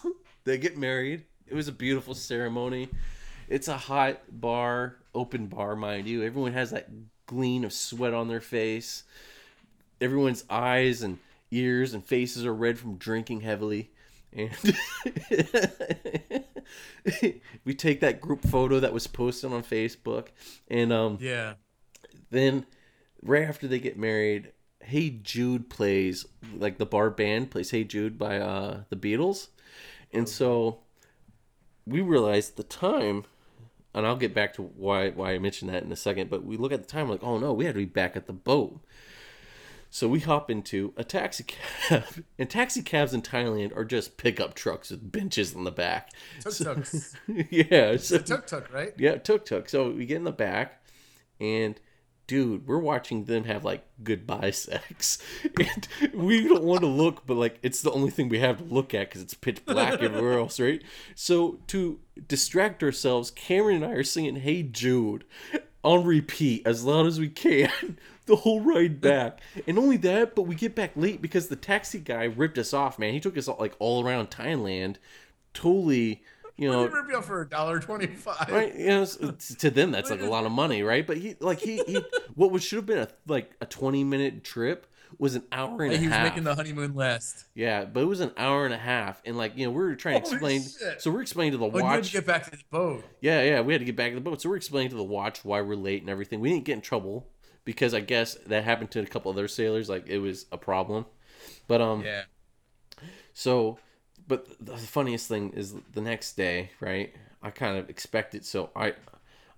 they 0.43 0.57
get 0.57 0.77
married. 0.77 1.25
It 1.47 1.53
was 1.55 1.67
a 1.67 1.71
beautiful 1.71 2.13
ceremony. 2.13 2.89
It's 3.47 3.67
a 3.67 3.77
hot 3.77 4.19
bar, 4.29 4.97
open 5.15 5.47
bar, 5.47 5.75
mind 5.75 6.07
you. 6.07 6.23
Everyone 6.23 6.53
has 6.53 6.71
that 6.71 6.89
gleam 7.25 7.63
of 7.63 7.73
sweat 7.73 8.13
on 8.13 8.27
their 8.27 8.41
face. 8.41 9.03
Everyone's 9.99 10.43
eyes 10.49 11.01
and 11.01 11.17
ears 11.51 11.93
and 11.95 12.05
faces 12.05 12.45
are 12.45 12.53
red 12.53 12.77
from 12.77 12.95
drinking 12.97 13.41
heavily. 13.41 13.89
And 14.31 14.51
we 17.65 17.73
take 17.73 18.01
that 18.01 18.21
group 18.21 18.43
photo 18.43 18.79
that 18.79 18.93
was 18.93 19.07
posted 19.07 19.51
on 19.51 19.63
Facebook, 19.63 20.27
and 20.67 20.93
um, 20.93 21.17
Yeah. 21.19 21.53
then 22.29 22.65
right 23.23 23.47
after 23.47 23.67
they 23.67 23.79
get 23.79 23.97
married 23.97 24.51
hey 24.81 25.09
jude 25.09 25.69
plays 25.69 26.25
like 26.55 26.77
the 26.77 26.85
bar 26.85 27.09
band 27.09 27.51
plays 27.51 27.71
hey 27.71 27.83
jude 27.83 28.17
by 28.17 28.37
uh 28.37 28.81
the 28.89 28.95
beatles 28.95 29.47
and 30.11 30.27
so 30.27 30.79
we 31.85 32.01
realized 32.01 32.55
the 32.55 32.63
time 32.63 33.23
and 33.93 34.05
i'll 34.07 34.15
get 34.15 34.33
back 34.33 34.53
to 34.53 34.61
why 34.61 35.09
why 35.09 35.33
i 35.33 35.39
mentioned 35.39 35.69
that 35.71 35.83
in 35.83 35.91
a 35.91 35.95
second 35.95 36.29
but 36.29 36.43
we 36.43 36.57
look 36.57 36.71
at 36.71 36.81
the 36.81 36.87
time 36.87 37.09
like 37.09 37.23
oh 37.23 37.37
no 37.37 37.51
we 37.53 37.65
had 37.65 37.75
to 37.75 37.79
be 37.79 37.85
back 37.85 38.15
at 38.15 38.25
the 38.27 38.33
boat 38.33 38.79
so 39.91 40.07
we 40.07 40.19
hop 40.19 40.51
into 40.51 40.93
a 40.97 41.03
taxi 41.03 41.43
cab 41.43 42.03
and 42.39 42.49
taxi 42.49 42.81
cabs 42.81 43.13
in 43.13 43.21
thailand 43.21 43.75
are 43.75 43.83
just 43.85 44.17
pickup 44.17 44.53
trucks 44.53 44.91
with 44.91 45.11
benches 45.11 45.53
in 45.53 45.63
the 45.63 45.71
back 45.71 46.11
Tuk 46.41 46.53
tuks. 46.53 47.15
yeah 47.49 47.97
so, 47.97 48.17
Tuk 48.19 48.45
tuk, 48.47 48.71
right? 48.73 48.93
yeah, 48.97 49.15
tuk 49.17 49.45
tuk. 49.45 49.67
So 49.67 49.91
we 49.91 50.05
get 50.05 50.17
in 50.17 50.23
the 50.23 50.31
back, 50.31 50.83
and 51.39 51.79
dude, 52.29 52.67
we're 52.67 52.77
watching 52.77 53.25
them 53.25 53.45
have 53.45 53.65
like 53.65 53.83
goodbye 54.03 54.51
sex, 54.51 55.17
and 55.43 55.87
we 56.13 56.47
don't 56.47 56.63
want 56.63 56.81
to 56.81 56.87
look, 56.87 57.25
but 57.25 57.35
like 57.35 57.57
it's 57.63 57.81
the 57.81 57.91
only 57.91 58.11
thing 58.11 58.29
we 58.29 58.37
have 58.39 58.59
to 58.59 58.63
look 58.63 58.93
at 58.93 59.09
because 59.09 59.23
it's 59.23 59.33
pitch 59.33 59.65
black 59.65 59.99
everywhere 60.01 60.37
else, 60.39 60.59
right? 60.59 60.81
So 61.15 61.59
to 61.67 61.99
distract 62.27 62.83
ourselves, 62.83 63.31
Cameron 63.31 63.77
and 63.77 63.85
I 63.91 63.95
are 63.95 64.03
singing 64.03 64.37
"Hey 64.37 64.61
Jude" 64.61 65.25
on 65.83 66.05
repeat 66.05 66.61
as 66.67 66.85
loud 66.85 67.07
as 67.07 67.19
we 67.19 67.27
can. 67.27 67.97
The 68.29 68.35
whole 68.35 68.61
ride 68.61 69.01
back, 69.01 69.41
and 69.65 69.79
only 69.79 69.97
that, 69.97 70.35
but 70.35 70.43
we 70.43 70.53
get 70.53 70.75
back 70.75 70.91
late 70.95 71.19
because 71.19 71.47
the 71.47 71.55
taxi 71.55 71.97
guy 71.97 72.25
ripped 72.25 72.59
us 72.59 72.75
off. 72.75 72.99
Man, 72.99 73.11
he 73.11 73.19
took 73.19 73.35
us 73.39 73.47
all, 73.47 73.57
like 73.59 73.75
all 73.79 74.05
around 74.05 74.29
Thailand, 74.29 74.97
totally, 75.55 76.21
you 76.59 76.69
know, 76.69 76.87
They 76.87 76.93
rip 76.93 77.05
you 77.09 77.15
off 77.17 77.25
for 77.25 77.41
a 77.41 77.47
dollar 77.49 77.79
twenty-five. 77.79 78.49
right 78.49 78.75
you 78.75 78.87
know 78.87 79.05
to 79.05 79.69
them 79.71 79.91
that's 79.91 80.09
like 80.09 80.21
a 80.21 80.25
lot 80.29 80.45
of 80.45 80.51
money 80.51 80.83
right 80.83 81.05
but 81.07 81.17
he 81.17 81.35
like 81.39 81.59
he, 81.59 81.77
he 81.87 82.03
what 82.35 82.51
would 82.51 82.61
should 82.61 82.77
have 82.77 82.85
been 82.85 82.97
a 82.99 83.07
like 83.27 83.51
a 83.61 83.65
20 83.65 84.03
minute 84.03 84.43
trip 84.43 84.85
was 85.17 85.33
an 85.35 85.43
hour 85.51 85.81
and 85.81 85.93
He 85.93 85.97
a 86.05 86.07
was 86.09 86.09
half 86.17 86.23
making 86.29 86.43
the 86.43 86.53
honeymoon 86.53 86.93
last. 86.95 87.45
yeah 87.55 87.85
but 87.85 88.01
it 88.01 88.05
was 88.05 88.19
an 88.19 88.31
hour 88.37 88.65
and 88.65 88.73
a 88.73 88.77
half 88.77 89.21
and 89.25 89.37
like 89.37 89.57
you 89.57 89.65
know 89.65 89.71
we 89.71 89.81
were 89.81 89.95
trying 89.95 90.21
to 90.21 90.29
explain 90.29 90.61
shit. 90.61 91.01
so 91.01 91.09
we're 91.11 91.21
explaining 91.21 91.53
to 91.53 91.57
the 91.57 91.65
Oh, 91.65 91.81
watch 91.83 92.07
to 92.07 92.13
get 92.13 92.25
back 92.27 92.43
to 92.45 92.51
the 92.51 92.57
boat. 92.69 93.03
yeah 93.21 93.41
yeah 93.41 93.61
we 93.61 93.73
had 93.73 93.79
to 93.79 93.85
get 93.85 93.95
back 93.95 94.09
to 94.11 94.15
the 94.15 94.21
boat 94.21 94.41
so 94.41 94.49
we're 94.49 94.57
explaining 94.57 94.89
to 94.91 94.97
the 94.97 95.03
watch 95.03 95.43
why 95.45 95.61
we're 95.61 95.75
late 95.75 96.01
and 96.01 96.09
everything 96.11 96.39
we 96.41 96.49
didn't 96.49 96.65
get 96.65 96.73
in 96.73 96.81
trouble 96.81 97.27
because 97.65 97.93
i 97.93 97.99
guess 98.01 98.35
that 98.47 98.63
happened 98.65 98.91
to 98.91 98.99
a 98.99 99.05
couple 99.05 99.31
other 99.31 99.47
sailors 99.47 99.89
like 99.89 100.05
it 100.07 100.19
was 100.19 100.45
a 100.51 100.57
problem 100.57 101.05
but 101.67 101.81
um 101.81 102.03
Yeah. 102.03 102.23
so, 103.33 103.79
but 104.29 104.47
the 104.63 104.77
funniest 104.77 105.27
thing 105.27 105.51
is 105.55 105.73
the 105.93 106.01
next 106.01 106.37
day, 106.37 106.69
right? 106.79 107.13
I 107.41 107.49
kind 107.49 107.77
of 107.77 107.89
expect 107.89 108.35
it. 108.35 108.45
So 108.45 108.69
I, 108.75 108.93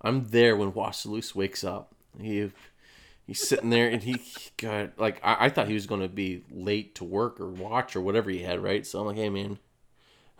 I'm 0.00 0.28
there 0.30 0.56
when 0.56 0.72
Wasserloos 0.72 1.34
wakes 1.34 1.62
up. 1.62 1.94
He, 2.18 2.50
he's 3.26 3.46
sitting 3.46 3.70
there 3.70 3.88
and 3.88 4.02
he 4.02 4.16
got 4.56 4.98
like 4.98 5.20
I, 5.22 5.46
I 5.46 5.48
thought 5.50 5.68
he 5.68 5.74
was 5.74 5.86
gonna 5.86 6.08
be 6.08 6.42
late 6.50 6.94
to 6.96 7.04
work 7.04 7.38
or 7.38 7.48
watch 7.48 7.94
or 7.94 8.00
whatever 8.00 8.30
he 8.30 8.40
had, 8.40 8.60
right? 8.62 8.86
So 8.86 8.98
I'm 9.00 9.06
like, 9.06 9.16
hey 9.16 9.28
man, 9.28 9.58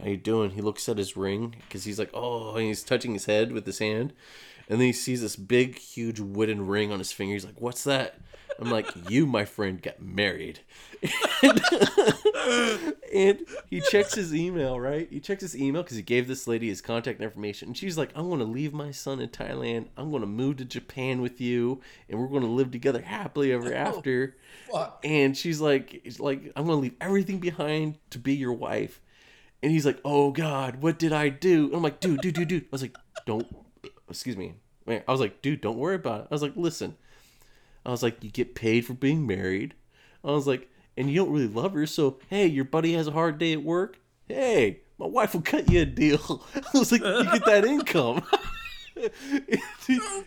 how 0.00 0.08
you 0.08 0.16
doing? 0.16 0.52
He 0.52 0.62
looks 0.62 0.88
at 0.88 0.98
his 0.98 1.16
ring 1.16 1.56
because 1.68 1.84
he's 1.84 1.98
like, 1.98 2.10
oh, 2.14 2.56
and 2.56 2.66
he's 2.66 2.82
touching 2.82 3.12
his 3.12 3.26
head 3.26 3.52
with 3.52 3.66
his 3.66 3.78
hand, 3.78 4.14
and 4.68 4.80
then 4.80 4.86
he 4.86 4.92
sees 4.92 5.20
this 5.20 5.36
big, 5.36 5.78
huge 5.78 6.20
wooden 6.20 6.66
ring 6.66 6.90
on 6.90 6.98
his 6.98 7.12
finger. 7.12 7.34
He's 7.34 7.44
like, 7.44 7.60
what's 7.60 7.84
that? 7.84 8.18
I'm 8.58 8.70
like, 8.70 8.88
you, 9.10 9.26
my 9.26 9.44
friend, 9.44 9.80
got 9.80 10.00
married. 10.00 10.60
and 13.12 13.40
he 13.68 13.80
checks 13.80 14.14
his 14.14 14.34
email, 14.34 14.78
right? 14.78 15.08
He 15.10 15.20
checks 15.20 15.42
his 15.42 15.56
email 15.56 15.82
because 15.82 15.96
he 15.96 16.02
gave 16.02 16.28
this 16.28 16.46
lady 16.46 16.68
his 16.68 16.80
contact 16.80 17.20
information. 17.20 17.68
And 17.68 17.76
she's 17.76 17.98
like, 17.98 18.10
I'm 18.14 18.28
going 18.28 18.40
to 18.40 18.44
leave 18.44 18.72
my 18.72 18.90
son 18.90 19.20
in 19.20 19.28
Thailand. 19.28 19.88
I'm 19.96 20.10
going 20.10 20.22
to 20.22 20.28
move 20.28 20.58
to 20.58 20.64
Japan 20.64 21.20
with 21.20 21.40
you. 21.40 21.80
And 22.08 22.20
we're 22.20 22.28
going 22.28 22.42
to 22.42 22.48
live 22.48 22.70
together 22.70 23.02
happily 23.02 23.52
ever 23.52 23.72
oh, 23.72 23.76
after. 23.76 24.36
Fuck. 24.70 25.00
And 25.04 25.36
she's 25.36 25.60
like, 25.60 26.06
like 26.18 26.52
I'm 26.56 26.66
going 26.66 26.76
to 26.76 26.82
leave 26.82 26.96
everything 27.00 27.38
behind 27.38 27.98
to 28.10 28.18
be 28.18 28.34
your 28.34 28.52
wife. 28.52 29.00
And 29.62 29.70
he's 29.70 29.86
like, 29.86 30.00
oh, 30.04 30.32
God, 30.32 30.82
what 30.82 30.98
did 30.98 31.12
I 31.12 31.28
do? 31.28 31.66
And 31.66 31.76
I'm 31.76 31.82
like, 31.82 32.00
dude, 32.00 32.20
dude, 32.20 32.34
dude, 32.34 32.48
dude. 32.48 32.64
I 32.64 32.68
was 32.72 32.82
like, 32.82 32.96
don't, 33.26 33.46
excuse 34.08 34.36
me. 34.36 34.54
I 34.88 35.02
was 35.06 35.20
like, 35.20 35.42
dude, 35.42 35.60
don't 35.60 35.78
worry 35.78 35.94
about 35.94 36.22
it. 36.22 36.26
I 36.30 36.34
was 36.34 36.42
like, 36.42 36.56
listen. 36.56 36.96
I 37.84 37.90
was 37.90 38.02
like, 38.02 38.22
you 38.22 38.30
get 38.30 38.54
paid 38.54 38.86
for 38.86 38.94
being 38.94 39.26
married. 39.26 39.74
I 40.24 40.30
was 40.30 40.46
like, 40.46 40.68
and 40.96 41.10
you 41.10 41.16
don't 41.16 41.32
really 41.32 41.48
love 41.48 41.72
her, 41.74 41.86
so 41.86 42.18
hey, 42.28 42.46
your 42.46 42.64
buddy 42.64 42.92
has 42.94 43.08
a 43.08 43.12
hard 43.12 43.38
day 43.38 43.52
at 43.54 43.62
work. 43.62 43.98
Hey, 44.28 44.80
my 44.98 45.06
wife 45.06 45.34
will 45.34 45.42
cut 45.42 45.70
you 45.70 45.80
a 45.82 45.84
deal. 45.86 46.46
I 46.54 46.78
was 46.78 46.92
like, 46.92 47.00
you 47.02 47.24
get 47.24 47.44
that 47.46 47.64
income. 47.64 48.22
No 48.96 49.08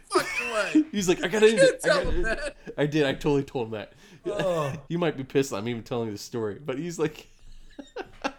fucking 0.09 0.53
way. 0.53 0.85
He's 0.91 1.07
like, 1.07 1.23
I 1.23 1.27
got 1.27 1.39
to. 1.41 1.77
I, 1.83 1.87
gotta- 1.87 2.53
I 2.77 2.85
did. 2.85 3.05
I 3.05 3.13
totally 3.13 3.43
told 3.43 3.67
him 3.67 3.71
that. 3.73 3.93
Oh. 4.25 4.73
You 4.89 4.97
might 4.97 5.15
be 5.17 5.23
pissed. 5.23 5.53
I'm 5.53 5.67
even 5.67 5.83
telling 5.83 6.11
the 6.11 6.17
story, 6.17 6.59
but 6.63 6.77
he's 6.77 6.99
like, 6.99 7.27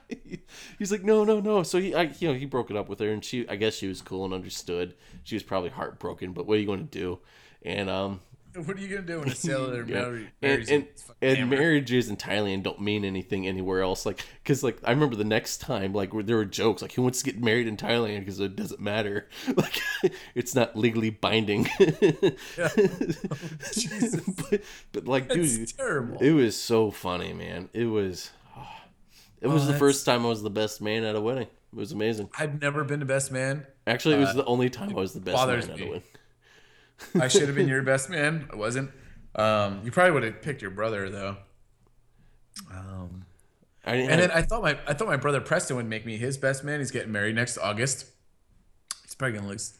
he's 0.79 0.93
like, 0.93 1.05
no, 1.05 1.25
no, 1.25 1.41
no. 1.41 1.63
So 1.63 1.81
he, 1.81 1.95
I, 1.95 2.13
you 2.19 2.29
know, 2.29 2.35
he 2.35 2.45
broke 2.45 2.71
it 2.71 2.77
up 2.77 2.89
with 2.89 2.99
her, 3.01 3.09
and 3.11 3.25
she, 3.25 3.49
I 3.49 3.57
guess, 3.57 3.75
she 3.75 3.87
was 3.89 4.03
cool 4.03 4.25
and 4.25 4.35
understood. 4.35 4.95
She 5.25 5.37
was 5.37 5.43
probably 5.43 5.71
heartbroken, 5.71 6.33
but 6.33 6.47
what 6.47 6.57
are 6.57 6.61
you 6.61 6.67
going 6.67 6.87
to 6.87 6.99
do? 6.99 7.19
And 7.63 7.89
um, 7.89 8.21
What 8.65 8.77
are 8.77 8.81
you 8.81 8.89
gonna 8.89 9.07
do 9.07 9.21
when 9.21 9.29
a 9.29 9.35
sailor 9.35 9.85
Yeah. 9.87 10.25
marries 10.41 10.71
and 10.71 10.87
and, 11.23 11.39
and 11.39 11.51
marriages 11.51 12.09
in 12.09 12.17
Thailand 12.17 12.63
don't 12.63 12.81
mean 12.81 13.05
anything 13.05 13.47
anywhere 13.47 13.83
else. 13.83 14.05
Like, 14.07 14.25
cause 14.45 14.63
like 14.63 14.79
I 14.85 14.91
remember 14.91 15.17
the 15.17 15.25
next 15.25 15.59
time, 15.59 15.93
like 15.93 16.13
where 16.15 16.23
there 16.23 16.37
were 16.37 16.45
jokes 16.45 16.83
like, 16.83 16.93
"Who 16.93 17.03
wants 17.03 17.23
to 17.23 17.31
get 17.31 17.43
married 17.43 17.67
in 17.67 17.77
Thailand?" 17.77 18.21
Because 18.21 18.41
it 18.41 18.57
doesn't 18.57 18.81
matter. 18.81 19.29
Like, 19.57 19.81
it's 20.35 20.55
not 20.55 20.77
legally 20.77 21.11
binding. 21.11 21.69
Oh, 21.81 22.31
but, 24.51 24.61
but 24.93 25.07
like, 25.07 25.27
It's 25.31 25.57
dude, 25.57 25.77
terrible. 25.77 26.19
it 26.21 26.33
was 26.33 26.57
so 26.57 26.91
funny, 26.91 27.33
man. 27.33 27.69
It 27.73 27.87
was. 27.87 28.31
It 29.43 29.49
was 29.49 29.65
Oh, 29.69 29.73
the 29.73 29.79
first 29.79 30.07
time 30.07 30.25
I 30.25 30.31
was 30.31 30.43
the 30.43 30.49
best 30.51 30.81
man 30.81 31.05
at 31.05 31.15
a 31.15 31.21
wedding. 31.21 31.47
It 31.47 31.77
was 31.79 31.93
amazing. 31.93 32.31
I've 32.39 32.61
never 32.63 32.85
been 32.85 33.01
the 33.01 33.05
best 33.07 33.31
man. 33.31 33.67
Actually, 33.87 34.15
it 34.17 34.21
was 34.21 34.31
uh, 34.31 34.35
the 34.35 34.45
only 34.47 34.71
time 34.71 34.91
I 34.91 34.95
was 34.95 35.13
the 35.13 35.21
best 35.21 35.47
man 35.47 35.59
at 35.59 35.69
a 35.69 35.85
wedding. 35.85 36.03
I 37.21 37.29
should 37.29 37.43
have 37.47 37.55
been 37.55 37.69
your 37.69 37.83
best 37.83 38.09
man. 38.11 38.49
I 38.53 38.57
wasn't. 38.57 38.91
Um, 39.35 39.83
you 39.85 39.91
probably 39.91 40.13
would 40.13 40.23
have 40.23 40.41
picked 40.43 40.63
your 40.63 40.71
brother 40.71 41.09
though. 41.11 41.37
Um, 42.73 43.27
I 43.85 43.97
and 43.97 44.11
have- 44.11 44.21
then 44.21 44.31
I 44.31 44.43
thought 44.43 44.63
my 44.63 44.79
I 44.87 44.95
thought 44.95 45.09
my 45.09 45.17
brother 45.17 45.41
Preston 45.41 45.77
would 45.77 45.87
make 45.87 46.07
me 46.07 46.17
his 46.17 46.37
best 46.39 46.65
man. 46.65 46.81
He's 46.81 46.91
getting 46.91 47.13
married 47.13 47.35
next 47.35 47.59
August. 47.59 48.07
He's 49.05 49.15
probably 49.15 49.39
gonna 49.39 49.49
listen, 49.51 49.77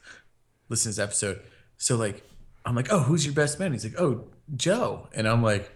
listen 0.69 0.93
to 0.93 0.97
this 0.97 1.03
episode. 1.03 1.41
So 1.79 1.97
like, 1.97 2.23
I'm 2.65 2.75
like, 2.75 2.93
oh, 2.93 3.01
who's 3.01 3.25
your 3.25 3.35
best 3.35 3.59
man? 3.59 3.73
He's 3.73 3.85
like, 3.85 3.99
oh, 4.01 4.25
Joe, 4.55 5.09
and 5.15 5.27
I'm 5.27 5.43
like, 5.43 5.71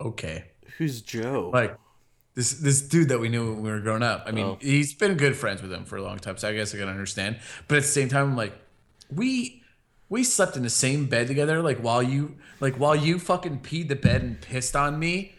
okay, 0.00 0.46
who's 0.78 1.00
Joe? 1.02 1.50
like 1.52 1.76
this 2.34 2.52
this 2.54 2.80
dude 2.82 3.08
that 3.10 3.20
we 3.20 3.28
knew 3.28 3.52
when 3.54 3.62
we 3.62 3.70
were 3.70 3.80
growing 3.80 4.02
up. 4.02 4.24
I 4.26 4.32
mean, 4.32 4.46
Oh. 4.46 4.58
he's 4.60 4.94
been 4.94 5.16
good 5.16 5.36
friends 5.36 5.62
with 5.62 5.72
him 5.72 5.84
for 5.84 5.96
a 5.96 6.02
long 6.02 6.18
time, 6.18 6.36
so 6.38 6.48
I 6.48 6.54
guess 6.54 6.74
I 6.74 6.78
can 6.78 6.88
understand. 6.88 7.38
But 7.68 7.76
at 7.78 7.82
the 7.82 7.88
same 7.88 8.08
time, 8.08 8.30
I'm 8.30 8.36
like, 8.36 8.54
we 9.14 9.59
we 10.10 10.22
slept 10.22 10.56
in 10.56 10.62
the 10.62 10.70
same 10.70 11.06
bed 11.06 11.26
together. 11.28 11.62
Like 11.62 11.78
while 11.78 12.02
you, 12.02 12.36
like 12.60 12.74
while 12.74 12.94
you 12.94 13.18
fucking 13.18 13.60
peed 13.60 13.88
the 13.88 13.96
bed 13.96 14.20
and 14.22 14.40
pissed 14.40 14.76
on 14.76 14.98
me 14.98 15.34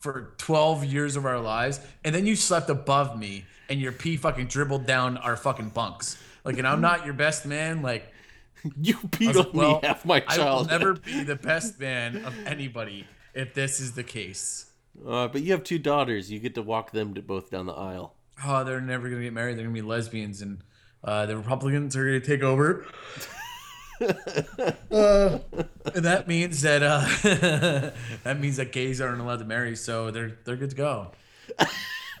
for 0.00 0.34
12 0.36 0.84
years 0.84 1.16
of 1.16 1.24
our 1.24 1.40
lives, 1.40 1.80
and 2.04 2.14
then 2.14 2.26
you 2.26 2.36
slept 2.36 2.68
above 2.68 3.18
me 3.18 3.44
and 3.70 3.80
your 3.80 3.92
pee 3.92 4.16
fucking 4.18 4.48
dribbled 4.48 4.84
down 4.84 5.16
our 5.16 5.36
fucking 5.36 5.70
bunks. 5.70 6.18
Like, 6.44 6.58
and 6.58 6.66
I'm 6.66 6.80
not 6.80 7.04
your 7.04 7.14
best 7.14 7.46
man. 7.46 7.80
Like, 7.80 8.12
You 8.80 8.94
peed 8.96 9.28
was 9.28 9.36
on 9.38 9.44
like, 9.44 9.54
well, 9.54 9.80
me 9.80 9.88
half 9.88 10.04
my 10.04 10.20
child. 10.20 10.40
I 10.40 10.74
will 10.74 10.78
never 10.80 10.94
be 10.94 11.22
the 11.22 11.36
best 11.50 11.80
man 11.80 12.24
of 12.24 12.34
anybody 12.46 13.06
if 13.32 13.54
this 13.54 13.80
is 13.80 13.92
the 13.92 14.02
case. 14.02 14.66
Uh, 15.06 15.28
but 15.28 15.42
you 15.42 15.52
have 15.52 15.64
two 15.64 15.78
daughters. 15.78 16.30
You 16.30 16.40
get 16.40 16.54
to 16.56 16.62
walk 16.62 16.90
them 16.90 17.14
to 17.14 17.22
both 17.22 17.50
down 17.50 17.66
the 17.66 17.72
aisle. 17.72 18.16
oh, 18.44 18.64
they're 18.64 18.80
never 18.80 19.08
gonna 19.08 19.22
get 19.22 19.32
married. 19.32 19.56
They're 19.56 19.64
gonna 19.64 19.74
be 19.74 19.82
lesbians, 19.82 20.42
and 20.42 20.58
uh, 21.02 21.24
the 21.26 21.36
Republicans 21.36 21.96
are 21.96 22.04
gonna 22.04 22.20
take 22.20 22.42
over. 22.42 22.84
uh, 24.00 25.38
and 25.94 26.04
that 26.04 26.24
means 26.26 26.62
that 26.62 26.82
uh, 26.82 27.06
that 28.24 28.40
means 28.40 28.56
that 28.56 28.72
gays 28.72 29.00
aren't 29.00 29.20
allowed 29.20 29.38
to 29.40 29.44
marry, 29.44 29.76
so 29.76 30.10
they're 30.10 30.38
they're 30.44 30.56
good 30.56 30.70
to 30.70 30.76
go. 30.76 31.12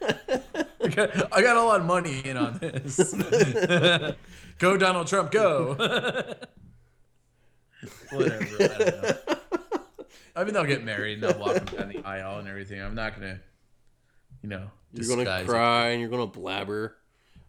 I, 0.02 0.88
got, 0.88 1.32
I 1.32 1.42
got 1.42 1.56
a 1.56 1.62
lot 1.62 1.80
of 1.80 1.86
money 1.86 2.20
in 2.24 2.36
on 2.36 2.58
this. 2.58 3.14
go 4.58 4.76
Donald 4.76 5.06
Trump, 5.06 5.30
go. 5.30 5.74
Whatever. 8.10 8.44
I 8.44 8.66
don't 8.66 9.02
know. 9.02 9.12
I 10.36 10.44
mean, 10.44 10.54
they'll 10.54 10.64
get 10.64 10.84
married 10.84 11.22
and 11.22 11.22
they'll 11.22 11.38
walk 11.38 11.54
them 11.54 11.64
down 11.66 11.88
the 11.88 12.02
aisle 12.06 12.38
and 12.38 12.48
everything. 12.48 12.80
I'm 12.80 12.94
not 12.94 13.14
gonna, 13.14 13.40
you 14.42 14.48
know, 14.48 14.70
You're 14.92 15.08
gonna 15.08 15.28
it. 15.40 15.46
cry 15.46 15.88
and 15.88 16.00
you're 16.00 16.10
gonna 16.10 16.26
blabber. 16.26 16.96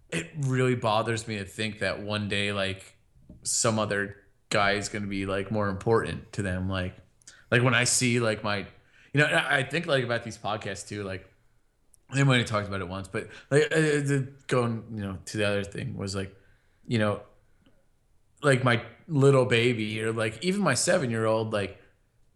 it 0.09 0.29
really 0.39 0.75
bothers 0.75 1.27
me 1.27 1.37
to 1.37 1.45
think 1.45 1.79
that 1.79 2.01
one 2.01 2.27
day 2.27 2.51
like 2.51 2.97
some 3.43 3.79
other 3.79 4.17
guy 4.51 4.73
is 4.73 4.87
going 4.89 5.01
to 5.01 5.07
be 5.07 5.25
like 5.25 5.49
more 5.49 5.67
important 5.69 6.31
to 6.33 6.43
them 6.43 6.69
like 6.69 6.93
like 7.49 7.63
when 7.63 7.73
i 7.73 7.83
see 7.83 8.19
like 8.19 8.43
my 8.43 8.57
you 9.13 9.19
know 9.19 9.25
i 9.49 9.63
think 9.63 9.87
like 9.87 10.03
about 10.03 10.23
these 10.23 10.37
podcasts 10.37 10.87
too 10.87 11.03
like 11.03 11.27
they 12.13 12.23
might 12.23 12.37
have 12.37 12.45
talked 12.45 12.67
about 12.67 12.81
it 12.81 12.87
once 12.87 13.07
but 13.07 13.27
like 13.49 13.63
uh, 13.71 13.75
the, 13.75 14.27
going 14.47 14.83
you 14.93 15.01
know 15.01 15.17
to 15.25 15.37
the 15.37 15.47
other 15.47 15.63
thing 15.63 15.97
was 15.97 16.15
like 16.15 16.35
you 16.85 16.99
know 16.99 17.21
like 18.43 18.63
my 18.63 18.81
little 19.07 19.45
baby 19.45 20.01
or 20.03 20.11
like 20.11 20.43
even 20.43 20.61
my 20.61 20.73
seven 20.73 21.09
year 21.09 21.25
old 21.25 21.53
like 21.53 21.79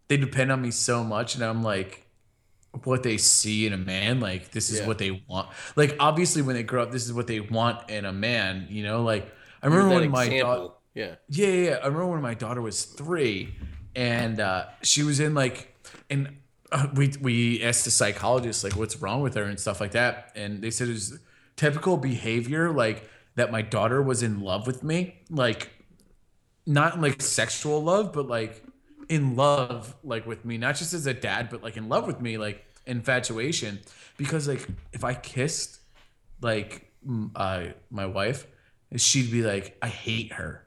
they 0.08 0.18
depend 0.18 0.52
on 0.52 0.62
me 0.62 0.72
so 0.72 1.04
much 1.04 1.36
and 1.36 1.44
i'm 1.44 1.62
like 1.64 2.08
what 2.84 3.04
they 3.04 3.18
see 3.18 3.66
in 3.66 3.74
a 3.74 3.78
man 3.78 4.20
like 4.20 4.52
this 4.52 4.70
is 4.70 4.80
Yeah. 4.82 4.88
what 4.88 4.98
they 4.98 5.24
want 5.28 5.50
like 5.76 5.96
obviously 6.00 6.42
when 6.42 6.56
they 6.56 6.64
grow 6.64 6.84
up 6.84 6.92
this 6.92 7.06
is 7.06 7.14
what 7.14 7.28
they 7.28 7.40
want 7.40 7.90
in 7.90 8.06
a 8.06 8.12
man 8.14 8.68
you 8.70 8.84
know 8.84 9.04
like 9.04 9.32
i 9.62 9.68
remember 9.68 9.96
when 9.96 10.12
my 10.12 10.40
daughter 10.40 10.74
yeah. 10.96 11.16
yeah, 11.30 11.48
yeah, 11.48 11.70
yeah. 11.70 11.76
I 11.84 11.88
remember 11.88 12.08
when 12.08 12.22
my 12.22 12.34
daughter 12.34 12.62
was 12.62 12.86
three, 12.86 13.54
and 13.96 14.40
uh, 14.40 14.68
she 14.82 15.04
was 15.04 15.20
in 15.20 15.36
like, 15.36 15.76
and 16.10 16.38
uh, 16.72 16.88
we 16.96 17.14
we 17.22 17.64
asked 17.64 17.84
the 17.84 17.92
psychologist 17.92 18.64
like 18.64 18.74
what's 18.74 19.02
wrong 19.02 19.22
with 19.22 19.36
her 19.36 19.44
and 19.44 19.60
stuff 19.60 19.82
like 19.82 19.92
that, 19.92 20.32
and 20.36 20.62
they 20.62 20.72
said 20.72 20.88
it 20.88 20.94
was 20.94 21.20
typical 21.58 21.98
behavior 21.98 22.72
like 22.72 23.10
that. 23.36 23.52
My 23.52 23.62
daughter 23.62 24.02
was 24.02 24.24
in 24.24 24.40
love 24.40 24.66
with 24.66 24.84
me, 24.84 25.20
like 25.30 25.70
not 26.66 27.02
like 27.02 27.22
sexual 27.22 27.84
love, 27.84 28.14
but 28.14 28.28
like 28.28 28.64
in 29.10 29.36
love 29.36 29.96
like 30.02 30.26
with 30.26 30.46
me, 30.46 30.58
not 30.58 30.76
just 30.76 30.94
as 30.94 31.06
a 31.08 31.14
dad, 31.14 31.50
but 31.50 31.62
like 31.62 31.76
in 31.76 31.90
love 31.90 32.08
with 32.08 32.22
me, 32.22 32.38
like 32.38 32.66
infatuation. 32.86 33.80
Because 34.18 34.48
like 34.48 34.66
if 34.94 35.04
I 35.04 35.14
kissed 35.14 35.80
like 36.42 36.90
uh, 37.36 37.66
my 37.92 38.06
wife, 38.06 38.48
she'd 38.96 39.30
be 39.30 39.44
like, 39.44 39.78
I 39.82 39.88
hate 39.90 40.32
her 40.34 40.65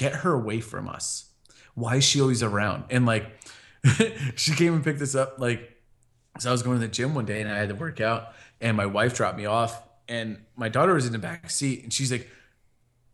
get 0.00 0.14
her 0.16 0.32
away 0.32 0.60
from 0.60 0.88
us. 0.88 1.26
Why 1.74 1.96
is 1.96 2.04
she 2.04 2.20
always 2.22 2.42
around? 2.42 2.84
And 2.88 3.04
like, 3.04 3.26
she 4.34 4.54
came 4.54 4.72
and 4.72 4.82
picked 4.82 5.02
us 5.02 5.14
up. 5.14 5.38
Like, 5.38 5.76
so 6.38 6.48
I 6.48 6.52
was 6.52 6.62
going 6.62 6.80
to 6.80 6.86
the 6.86 6.90
gym 6.90 7.14
one 7.14 7.26
day 7.26 7.42
and 7.42 7.50
I 7.50 7.58
had 7.58 7.68
to 7.68 7.74
work 7.74 8.00
out, 8.00 8.32
and 8.60 8.76
my 8.76 8.86
wife 8.86 9.14
dropped 9.14 9.36
me 9.36 9.44
off, 9.44 9.82
and 10.08 10.38
my 10.56 10.70
daughter 10.70 10.94
was 10.94 11.06
in 11.06 11.12
the 11.12 11.18
back 11.18 11.50
seat, 11.50 11.82
and 11.82 11.92
she's 11.92 12.10
like, 12.10 12.28